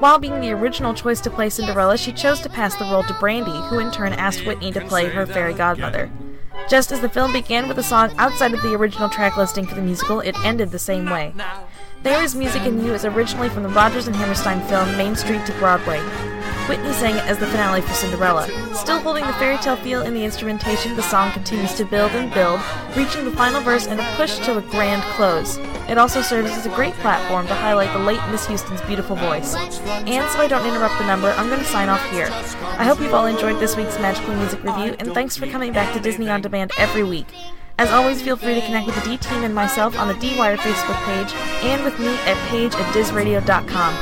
While 0.00 0.18
being 0.18 0.38
the 0.40 0.52
original 0.52 0.92
choice 0.92 1.22
to 1.22 1.30
play 1.30 1.48
Cinderella, 1.48 1.96
she 1.96 2.12
chose 2.12 2.40
to 2.40 2.50
pass 2.50 2.74
the 2.74 2.84
role 2.84 3.04
to 3.04 3.14
Brandy, 3.14 3.58
who 3.68 3.78
in 3.78 3.90
turn 3.90 4.12
asked 4.12 4.44
Whitney 4.44 4.70
to 4.72 4.82
play 4.82 5.08
her 5.08 5.24
fairy 5.24 5.54
godmother. 5.54 6.10
Just 6.68 6.92
as 6.92 7.00
the 7.00 7.08
film 7.08 7.32
began 7.32 7.68
with 7.68 7.78
a 7.78 7.82
song 7.82 8.14
outside 8.18 8.52
of 8.52 8.60
the 8.60 8.74
original 8.74 9.08
track 9.08 9.38
listing 9.38 9.66
for 9.66 9.76
the 9.76 9.82
musical, 9.82 10.20
it 10.20 10.38
ended 10.44 10.72
the 10.72 10.78
same 10.78 11.06
way. 11.06 11.32
There 12.04 12.22
Is 12.22 12.34
Music 12.34 12.66
in 12.66 12.84
You 12.84 12.92
is 12.92 13.06
originally 13.06 13.48
from 13.48 13.62
the 13.62 13.70
Rodgers 13.70 14.08
and 14.08 14.14
Hammerstein 14.14 14.60
film 14.68 14.94
Main 14.98 15.16
Street 15.16 15.46
to 15.46 15.52
Broadway. 15.52 16.00
Whitney 16.68 16.92
sang 16.92 17.16
it 17.16 17.24
as 17.24 17.38
the 17.38 17.46
finale 17.46 17.80
for 17.80 17.94
Cinderella. 17.94 18.46
Still 18.74 18.98
holding 18.98 19.26
the 19.26 19.32
fairy 19.32 19.56
tale 19.56 19.76
feel 19.76 20.02
in 20.02 20.12
the 20.12 20.22
instrumentation, 20.22 20.96
the 20.96 21.02
song 21.02 21.32
continues 21.32 21.72
to 21.76 21.86
build 21.86 22.10
and 22.10 22.30
build, 22.34 22.60
reaching 22.94 23.24
the 23.24 23.30
final 23.30 23.62
verse 23.62 23.86
and 23.86 23.98
a 23.98 24.16
push 24.16 24.36
to 24.40 24.58
a 24.58 24.60
grand 24.60 25.02
close. 25.14 25.56
It 25.88 25.96
also 25.96 26.20
serves 26.20 26.50
as 26.50 26.66
a 26.66 26.74
great 26.74 26.92
platform 26.96 27.46
to 27.46 27.54
highlight 27.54 27.94
the 27.94 28.04
late 28.04 28.20
Miss 28.30 28.46
Houston's 28.48 28.82
beautiful 28.82 29.16
voice. 29.16 29.54
And 29.54 30.30
so 30.30 30.40
I 30.40 30.46
don't 30.46 30.66
interrupt 30.66 30.98
the 30.98 31.06
number, 31.06 31.30
I'm 31.30 31.48
going 31.48 31.60
to 31.60 31.64
sign 31.64 31.88
off 31.88 32.04
here. 32.10 32.28
I 32.76 32.84
hope 32.84 33.00
you've 33.00 33.14
all 33.14 33.24
enjoyed 33.24 33.58
this 33.60 33.76
week's 33.78 33.98
Magical 33.98 34.34
Music 34.34 34.62
Review, 34.62 34.94
and 34.98 35.14
thanks 35.14 35.38
for 35.38 35.46
coming 35.46 35.72
back 35.72 35.94
to 35.94 36.00
Disney 36.00 36.28
On 36.28 36.42
Demand 36.42 36.70
every 36.76 37.02
week. 37.02 37.28
As 37.76 37.90
always, 37.90 38.22
feel 38.22 38.36
free 38.36 38.54
to 38.54 38.60
connect 38.60 38.86
with 38.86 38.94
the 38.94 39.10
D 39.10 39.16
Team 39.16 39.42
and 39.42 39.54
myself 39.54 39.98
on 39.98 40.08
the 40.08 40.14
D-Wire 40.14 40.56
Facebook 40.56 41.02
page 41.04 41.32
and 41.64 41.84
with 41.84 41.98
me 41.98 42.14
at 42.26 42.36
page 42.48 42.74
at 42.74 42.94
dizradio.com. 42.94 43.94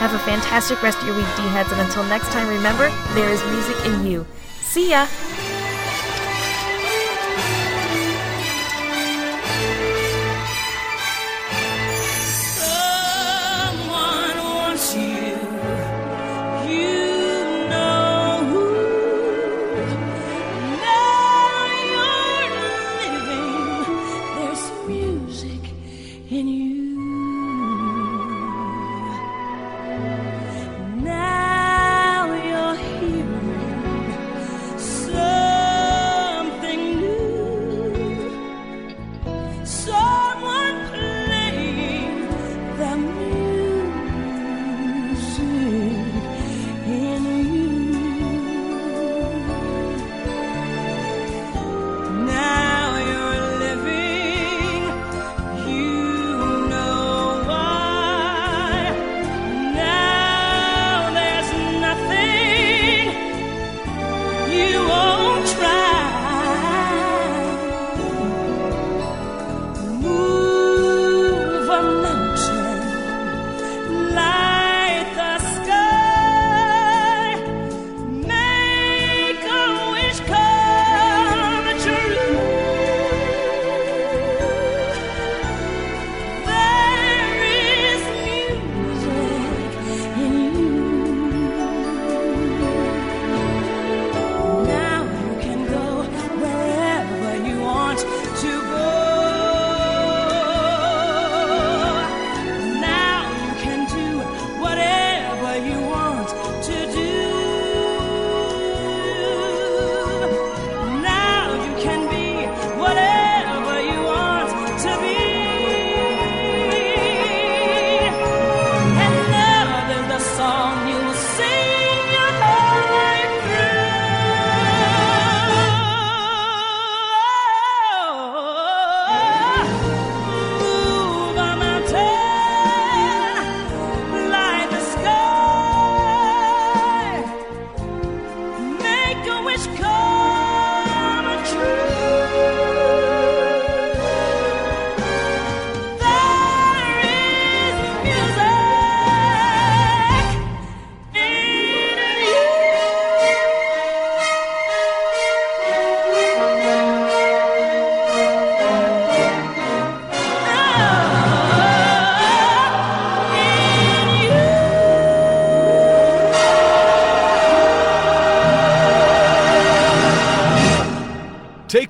Have 0.00 0.14
a 0.14 0.18
fantastic 0.20 0.82
rest 0.82 0.98
of 1.00 1.06
your 1.06 1.16
week, 1.16 1.26
D-Heads, 1.36 1.70
and 1.72 1.80
until 1.80 2.02
next 2.04 2.32
time, 2.32 2.48
remember, 2.48 2.90
there 3.14 3.30
is 3.30 3.42
music 3.44 3.76
in 3.86 4.06
you. 4.06 4.26
See 4.60 4.90
ya! 4.90 5.06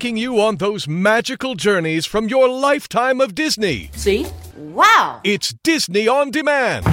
Taking 0.01 0.17
you 0.17 0.41
on 0.41 0.55
those 0.55 0.87
magical 0.87 1.53
journeys 1.53 2.07
from 2.07 2.27
your 2.27 2.49
lifetime 2.49 3.21
of 3.21 3.35
Disney. 3.35 3.91
See? 3.93 4.25
Wow! 4.57 5.21
It's 5.23 5.53
Disney 5.61 6.07
on 6.07 6.31
Demand. 6.31 6.87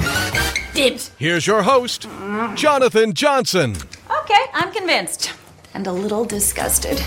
Dibs. 0.75 1.09
Here's 1.17 1.47
your 1.47 1.63
host, 1.63 2.07
Jonathan 2.53 3.15
Johnson. 3.15 3.75
Okay, 4.21 4.45
I'm 4.53 4.71
convinced. 4.71 5.33
And 5.73 5.87
a 5.87 5.91
little 5.91 6.23
disgusted. 6.23 7.01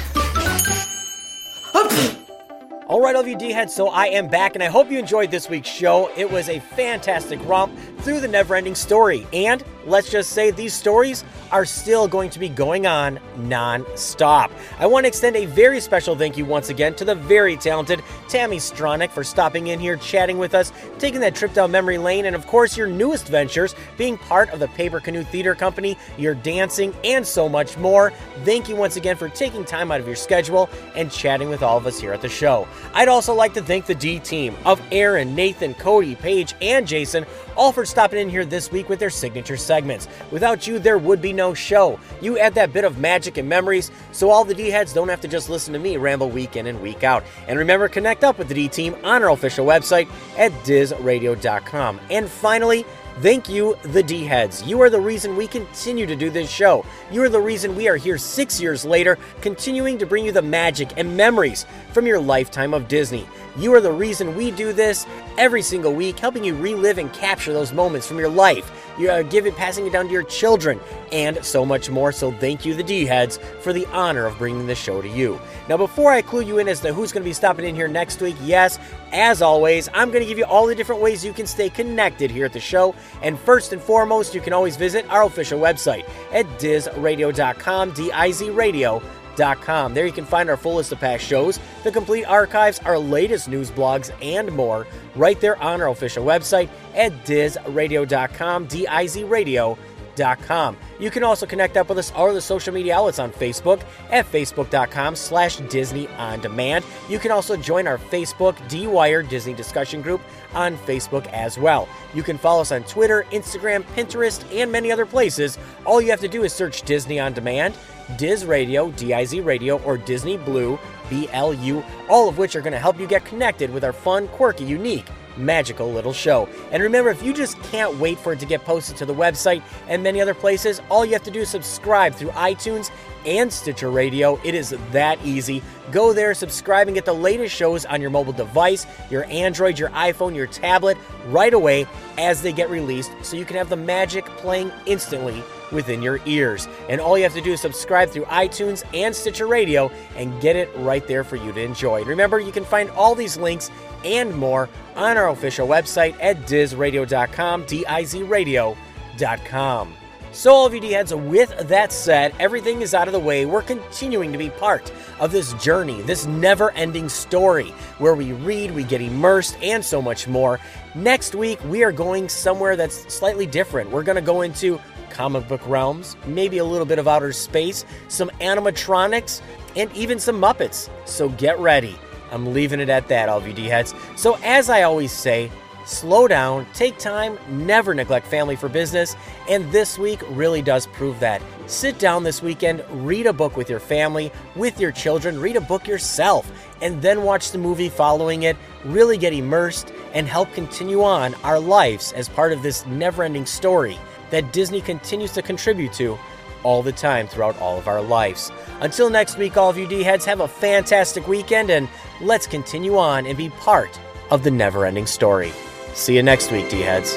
All 2.89 3.01
right, 3.01 3.15
all 3.15 3.23
of 3.23 3.29
you 3.29 3.39
D-heads, 3.39 3.73
so 3.73 3.87
I 3.87 4.07
am 4.07 4.27
back, 4.27 4.57
and 4.57 4.63
I 4.65 4.67
hope 4.67 4.91
you 4.91 4.99
enjoyed 4.99 5.31
this 5.31 5.49
week's 5.49 5.69
show. 5.69 6.11
It 6.17 6.29
was 6.29 6.49
a 6.49 6.59
fantastic 6.59 7.39
romp 7.47 7.79
through 8.01 8.19
the 8.19 8.29
never 8.29 8.57
ending 8.57 8.75
story. 8.75 9.25
And 9.33 9.63
let's 9.87 10.11
just 10.11 10.31
say 10.31 10.51
these 10.51 10.75
stories 10.75 11.25
are 11.51 11.65
still 11.65 12.09
going 12.09 12.31
to 12.31 12.39
be 12.39 12.49
going 12.49 12.87
on 12.87 13.21
non 13.37 13.85
stop. 13.95 14.51
I 14.79 14.87
want 14.87 15.05
to 15.05 15.09
extend 15.09 15.37
a 15.37 15.47
very 15.47 15.81
special 15.81 16.17
thank 16.17 16.37
you 16.37 16.45
once 16.45 16.71
again 16.71 16.95
to 16.95 17.05
the 17.05 17.15
very 17.15 17.57
talented 17.57 18.01
Tami 18.29 18.57
Stronach 18.57 19.11
for 19.11 19.23
stopping 19.23 19.69
in 19.69 19.79
here, 19.79 19.97
chatting 19.97 20.39
with 20.39 20.55
us, 20.55 20.73
taking 20.99 21.21
that 21.21 21.35
trip 21.35 21.53
down 21.53 21.71
memory 21.71 21.99
lane, 21.99 22.25
and 22.25 22.35
of 22.35 22.47
course, 22.47 22.77
your 22.77 22.87
newest 22.87 23.29
ventures, 23.29 23.75
being 23.97 24.17
part 24.17 24.51
of 24.51 24.61
the 24.61 24.69
Paper 24.69 25.01
Canoe 25.01 25.25
Theater 25.25 25.55
Company, 25.55 25.99
your 26.17 26.35
dancing, 26.35 26.95
and 27.05 27.27
so 27.27 27.49
much 27.49 27.77
more. 27.77 28.13
Thank 28.45 28.69
you 28.69 28.77
once 28.77 28.97
again 28.97 29.17
for 29.17 29.29
taking 29.29 29.65
time 29.65 29.93
out 29.93 30.01
of 30.01 30.07
your 30.07 30.17
schedule 30.17 30.71
and 30.97 31.11
chatting 31.11 31.49
with 31.49 31.63
all 31.63 31.77
of 31.77 31.87
us 31.87 32.01
here 32.01 32.13
at 32.13 32.23
the 32.23 32.29
show. 32.29 32.67
I'd 32.95 33.09
also 33.09 33.35
like 33.35 33.55
to 33.55 33.63
thank 33.63 33.87
the 33.87 33.95
D 33.95 34.19
team 34.19 34.57
of 34.65 34.81
Erin, 34.91 35.35
Nathan, 35.35 35.75
Cody, 35.75 36.15
Paige, 36.15 36.55
and 36.61 36.87
Jason, 36.87 37.27
all 37.57 37.73
for 37.73 37.85
stopping 37.85 38.21
in 38.21 38.31
here 38.31 38.45
this 38.45 38.73
week 38.73 38.89
with 38.89 38.99
their 38.99 39.11
signature 39.11 39.57
segments. 39.73 40.07
Without 40.31 40.67
you, 40.67 40.79
there 40.79 40.99
would 40.99 41.23
be 41.23 41.33
no 41.33 41.55
show. 41.55 41.99
You 42.21 42.39
add 42.39 42.55
that 42.57 42.75
bit 42.75 42.85
of 42.85 42.99
magic 42.99 43.39
and 43.39 43.49
memories, 43.49 43.91
so 44.13 44.29
all 44.29 44.45
the 44.45 44.55
D 44.55 44.69
heads 44.69 44.93
don't 44.93 45.09
have 45.09 45.23
to 45.23 45.29
just 45.29 45.49
listen 45.49 45.73
to 45.73 45.79
me 45.79 45.97
ramble 45.97 46.29
week 46.29 46.57
in 46.57 46.67
and 46.67 46.83
week 46.83 47.05
out. 47.05 47.25
And 47.49 47.59
remember, 47.59 47.89
connect 47.89 48.23
up 48.23 48.37
with 48.37 48.49
the 48.49 48.55
D 48.55 48.69
team 48.69 48.95
on 49.03 49.23
our 49.23 49.31
official 49.31 49.65
website 49.65 50.11
at 50.37 50.53
dizradio.com. 50.65 52.01
And 52.11 52.29
finally, 52.29 52.85
Thank 53.21 53.47
you, 53.47 53.77
the 53.83 54.03
D 54.03 54.25
heads. 54.25 54.63
You 54.63 54.81
are 54.81 54.89
the 54.89 54.99
reason 54.99 55.37
we 55.37 55.47
continue 55.47 56.07
to 56.07 56.17
do 56.17 56.31
this 56.31 56.51
show. 56.51 56.85
You 57.11 57.23
are 57.23 57.29
the 57.29 57.41
reason 57.41 57.77
we 57.77 57.87
are 57.87 57.97
here 57.97 58.17
six 58.17 58.59
years 58.59 58.87
later, 58.87 59.19
continuing 59.43 59.99
to 59.99 60.07
bring 60.07 60.25
you 60.25 60.33
the 60.33 60.41
magic 60.41 60.95
and 60.97 61.15
memories 61.15 61.67
from 61.93 62.07
your 62.07 62.19
lifetime 62.19 62.73
of 62.73 62.89
Disney. 62.89 63.29
You 63.57 63.75
are 63.75 63.81
the 63.81 63.93
reason 63.93 64.35
we 64.35 64.51
do 64.51 64.73
this 64.73 65.07
every 65.37 65.63
single 65.63 65.93
week, 65.93 66.19
helping 66.19 66.43
you 66.43 66.55
relive 66.55 66.99
and 66.99 67.13
capture 67.13 67.53
those 67.53 67.73
moments 67.73 68.07
from 68.07 68.19
your 68.19 68.31
life. 68.31 68.71
You 68.99 69.11
are 69.11 69.21
uh, 69.21 69.23
giving, 69.23 69.55
passing 69.55 69.87
it 69.87 69.93
down 69.93 70.07
to 70.07 70.13
your 70.13 70.23
children, 70.23 70.81
and 71.11 71.43
so 71.45 71.65
much 71.65 71.91
more. 71.91 72.13
So 72.13 72.33
thank 72.33 72.65
you, 72.65 72.75
the 72.75 72.83
D 72.83 73.05
heads, 73.05 73.39
for 73.61 73.73
the 73.73 73.87
honor 73.87 74.27
of 74.27 74.39
bringing 74.39 74.67
the 74.67 74.75
show 74.75 75.03
to 75.03 75.09
you. 75.09 75.41
Now, 75.69 75.77
before 75.77 76.13
I 76.13 76.23
clue 76.23 76.43
you 76.43 76.59
in 76.59 76.69
as 76.69 76.81
to 76.81 76.93
who's 76.93 77.13
going 77.13 77.23
to 77.23 77.29
be 77.29 77.35
stopping 77.35 77.67
in 77.67 77.75
here 77.75 77.89
next 77.89 78.21
week, 78.21 78.37
yes, 78.43 78.79
as 79.13 79.43
always, 79.43 79.89
I'm 79.93 80.11
going 80.11 80.23
to 80.23 80.29
give 80.29 80.39
you 80.39 80.45
all 80.45 80.67
the 80.67 80.75
different 80.75 81.03
ways 81.03 81.25
you 81.25 81.33
can 81.33 81.47
stay 81.47 81.69
connected 81.69 82.31
here 82.31 82.47
at 82.47 82.53
the 82.53 82.61
show. 82.61 82.95
And 83.23 83.39
first 83.39 83.73
and 83.73 83.83
foremost, 83.83 84.35
you 84.35 84.41
can 84.41 84.53
always 84.53 84.77
visit 84.77 85.09
our 85.11 85.25
official 85.25 85.61
website 85.61 86.09
at 86.33 86.47
dizradio.com, 86.59 87.93
D 87.93 88.11
I 88.13 88.31
Z 88.31 88.51
radio. 88.51 89.03
Com. 89.37 89.95
There 89.95 90.07
you 90.07 90.13
can 90.13 90.25
find 90.25 90.49
our 90.51 90.57
full 90.57 90.77
list 90.77 90.93
of 90.93 91.01
past 91.01 91.25
shows, 91.25 91.59
the 91.85 91.91
complete 91.91 92.25
archives, 92.25 92.79
our 92.81 92.99
latest 92.99 93.49
news 93.49 93.71
blogs, 93.71 94.11
and 94.23 94.53
more 94.53 94.87
right 95.17 95.41
there 95.41 95.61
on 95.63 95.81
our 95.81 95.89
official 95.89 96.25
website 96.25 96.69
at 96.95 97.13
dizradio.com, 97.25 98.67
D-I-Z 98.67 99.25
radio.com. 99.25 100.77
You 101.01 101.11
can 101.11 101.25
also 101.25 101.47
connect 101.47 101.77
up 101.77 101.89
with 101.89 101.99
us 101.99 102.13
all 102.13 102.33
the 102.33 102.41
social 102.41 102.75
media 102.75 102.97
outlets 102.97 103.19
on 103.19 103.33
Facebook 103.33 103.83
at 104.11 104.31
facebook.com 104.31 105.17
slash 105.17 105.57
Disney 105.57 106.07
On 106.09 106.41
Demand. 106.41 106.85
You 107.09 107.19
can 107.19 107.31
also 107.31 107.57
join 107.57 107.87
our 107.87 107.99
Facebook 107.99 108.57
D-Wire 108.69 109.23
Disney 109.23 109.55
discussion 109.55 110.03
group 110.03 110.21
on 110.55 110.77
Facebook 110.79 111.27
as 111.29 111.59
well. 111.59 111.89
You 112.15 112.23
can 112.23 112.37
follow 112.37 112.61
us 112.61 112.73
on 112.73 112.85
Twitter, 112.85 113.25
Instagram, 113.33 113.83
Pinterest, 113.95 114.45
and 114.55 114.71
many 114.71 114.93
other 114.93 115.07
places. 115.07 115.59
All 115.87 116.01
you 116.01 116.11
have 116.11 116.21
to 116.21 116.29
do 116.29 116.45
is 116.45 116.53
search 116.53 116.83
Disney 116.83 117.19
On 117.19 117.33
Demand 117.33 117.75
Diz 118.17 118.45
Radio, 118.45 118.91
D-I-Z 118.93 119.41
Radio, 119.41 119.79
or 119.83 119.97
Disney 119.97 120.37
Blu, 120.37 120.79
B-L-U, 121.11 121.85
all 122.09 122.29
of 122.29 122.39
which 122.39 122.57
are 122.57 122.61
going 122.61 122.73
to 122.73 122.79
help 122.79 122.99
you 122.99 123.07
get 123.07 123.25
connected 123.25 123.73
with 123.73 123.85
our 123.85 123.93
fun, 123.93 124.29
quirky, 124.29 124.65
unique, 124.65 125.07
magical 125.37 125.91
little 125.93 126.13
show. 126.13 126.49
And 126.71 126.83
remember, 126.83 127.11
if 127.11 127.23
you 127.23 127.33
just 127.33 127.61
can't 127.65 127.97
wait 127.97 128.19
for 128.19 128.33
it 128.33 128.41
to 128.41 128.47
get 128.47 128.65
posted 128.65 128.97
to 128.99 129.07
the 129.07 129.15
website 129.15 129.63
and 129.89 130.03
many 130.03 130.21
other 130.21 130.35
places, 130.35 130.81
all 130.91 131.05
you 131.05 131.13
have 131.13 131.23
to 131.25 131.31
do 131.31 131.41
is 131.41 131.49
subscribe 131.49 132.15
through 132.15 132.31
iTunes 132.31 132.91
and 133.25 133.53
Stitcher 133.53 133.91
Radio. 133.91 134.41
It 134.45 134.55
is 134.55 134.75
that 134.91 135.25
easy. 135.25 135.63
Go 135.91 136.13
there, 136.13 136.35
subscribe, 136.35 136.89
and 136.89 136.95
get 136.95 137.05
the 137.05 137.13
latest 137.13 137.55
shows 137.55 137.85
on 137.85 138.01
your 138.01 138.11
mobile 138.11 138.33
device, 138.33 138.87
your 139.11 139.25
Android, 139.25 139.79
your 139.79 139.91
iPhone, 139.91 140.35
your 140.35 140.47
tablet, 140.47 140.99
right 141.27 141.55
away 141.55 141.87
as 142.19 142.43
they 142.43 142.53
get 142.53 142.69
released 142.69 143.13
so 143.23 143.37
you 143.37 143.45
can 143.45 143.57
have 143.57 143.69
the 143.69 143.77
magic 143.77 144.25
playing 144.25 144.73
instantly 144.87 145.43
within 145.73 146.03
your 146.03 146.21
ears. 146.27 146.69
And 146.89 147.01
all 147.01 147.17
you 147.17 147.25
have 147.25 147.35
to 147.35 147.41
do 147.41 147.53
is 147.53 147.61
subscribe 147.61 148.11
through 148.11 148.25
iTunes 148.25 148.85
and 148.95 149.15
Stitcher 149.15 149.47
Radio 149.47 149.91
and 150.17 150.41
get 150.41 150.57
it 150.57 150.71
right 150.77 151.07
there 151.07 151.25
for 151.25 151.37
you 151.37 151.53
to 151.53 151.61
enjoy. 151.61 151.99
And 151.99 152.07
remember, 152.07 152.39
you 152.39 152.53
can 152.53 152.65
find 152.65 152.91
all 152.91 153.15
these 153.15 153.37
links 153.37 153.71
and 154.05 154.35
more 154.35 154.69
on 154.97 155.17
our 155.17 155.31
official 155.31 155.67
website 155.67 156.17
at 156.21 156.37
dizradio.com, 156.43 157.65
D-I-Z 157.67 158.23
radio.com. 158.23 159.95
So, 160.35 160.51
all 160.51 160.65
of 160.65 160.73
you 160.73 160.81
D-heads, 160.81 161.15
with 161.15 161.69
that 161.69 161.93
said, 161.93 162.35
everything 162.41 162.81
is 162.81 162.95
out 162.95 163.07
of 163.07 163.13
the 163.13 163.21
way. 163.21 163.45
We're 163.45 163.61
continuing 163.61 164.33
to 164.33 164.39
be 164.39 164.49
part 164.49 164.91
of 165.21 165.31
this 165.31 165.53
journey, 165.55 166.01
this 166.01 166.25
never-ending 166.25 167.11
story, 167.11 167.69
where 167.99 168.15
we 168.15 168.33
read, 168.33 168.71
we 168.71 168.83
get 168.83 169.03
immersed, 169.03 169.59
and 169.63 169.85
so 169.85 170.01
much 170.01 170.27
more. 170.27 170.59
Next 170.95 171.35
week, 171.35 171.63
we 171.65 171.85
are 171.85 171.93
going 171.93 172.31
somewhere 172.31 172.77
that's 172.77 173.13
slightly 173.13 173.45
different. 173.45 173.91
We're 173.91 174.05
going 174.05 174.17
to 174.17 174.23
go 174.23 174.41
into 174.41 174.81
comic 175.13 175.47
book 175.47 175.61
realms, 175.67 176.17
maybe 176.27 176.59
a 176.59 176.65
little 176.65 176.87
bit 176.87 176.99
of 176.99 177.07
outer 177.07 177.33
space, 177.33 177.85
some 178.09 178.31
animatronics, 178.41 179.41
and 179.77 179.93
even 179.95 180.19
some 180.19 180.41
Muppets. 180.41 180.89
So 181.05 181.29
get 181.31 181.59
ready. 181.59 181.97
I'm 182.33 182.53
leaving 182.53 182.81
it 182.81 182.89
at 182.89 183.09
that, 183.09 183.29
all 183.29 183.47
you 183.47 183.53
D-heads. 183.53 183.95
So, 184.17 184.39
as 184.43 184.71
I 184.71 184.83
always 184.83 185.13
say, 185.13 185.51
slow 185.85 186.27
down, 186.27 186.67
take 186.73 186.97
time, 186.99 187.39
never 187.51 187.93
neglect 187.93 188.27
family 188.27 188.57
for 188.57 188.69
business, 188.69 189.15
and 189.51 189.71
this 189.71 189.99
week 189.99 190.21
really 190.31 190.63
does 190.63 190.87
prove 190.87 191.21
that. 191.21 191.43
Sit 191.67 191.99
down 191.99 192.25
this 192.25 192.41
weekend, 192.41 192.83
read 192.91 193.27
a 193.27 193.33
book 193.33 193.57
with 193.57 193.69
your 193.69 193.81
family, 193.81 194.33
with 194.57 194.81
your 194.81 194.93
children, 194.93 195.39
read 195.41 195.57
a 195.57 195.61
book 195.61 195.87
yourself, 195.87 196.51
and 196.81 197.03
then 197.03 197.23
watch 197.23 197.51
the 197.51 197.59
movie 197.59 197.91
following 197.91 198.45
it, 198.45 198.57
really 198.85 199.19
get 199.19 199.35
immersed, 199.35 199.93
and 200.15 200.27
help 200.27 200.51
continue 200.55 201.03
on 201.03 201.35
our 201.45 201.61
lives 201.61 202.13
as 202.13 202.29
part 202.29 202.53
of 202.53 202.63
this 202.63 202.87
never 202.87 203.23
ending 203.23 203.47
story 203.47 203.99
that 204.33 204.53
Disney 204.53 204.81
continues 204.81 205.31
to 205.33 205.43
contribute 205.43 205.93
to 205.93 206.19
all 206.65 206.83
the 206.83 206.93
time 206.93 207.29
throughout 207.29 207.59
all 207.61 207.79
of 207.79 207.87
our 207.87 208.03
lives. 208.03 208.51
Until 208.81 209.11
next 209.11 209.39
week, 209.39 209.57
all 209.57 209.71
of 209.71 209.79
you 209.79 209.87
D 209.87 210.03
heads, 210.03 210.25
have 210.25 210.41
a 210.41 210.49
fantastic 210.49 211.29
weekend 211.29 211.71
and 211.71 211.89
let's 212.21 212.47
continue 212.47 212.99
on 212.99 213.27
and 213.27 213.39
be 213.39 213.51
part 213.51 214.01
of 214.31 214.43
the 214.43 214.51
never 214.51 214.87
ending 214.87 215.07
story. 215.07 215.53
See 215.95 216.17
you 216.17 216.23
next 216.23 216.51
week, 216.51 216.69
D 216.71 216.81
heads. 216.81 217.17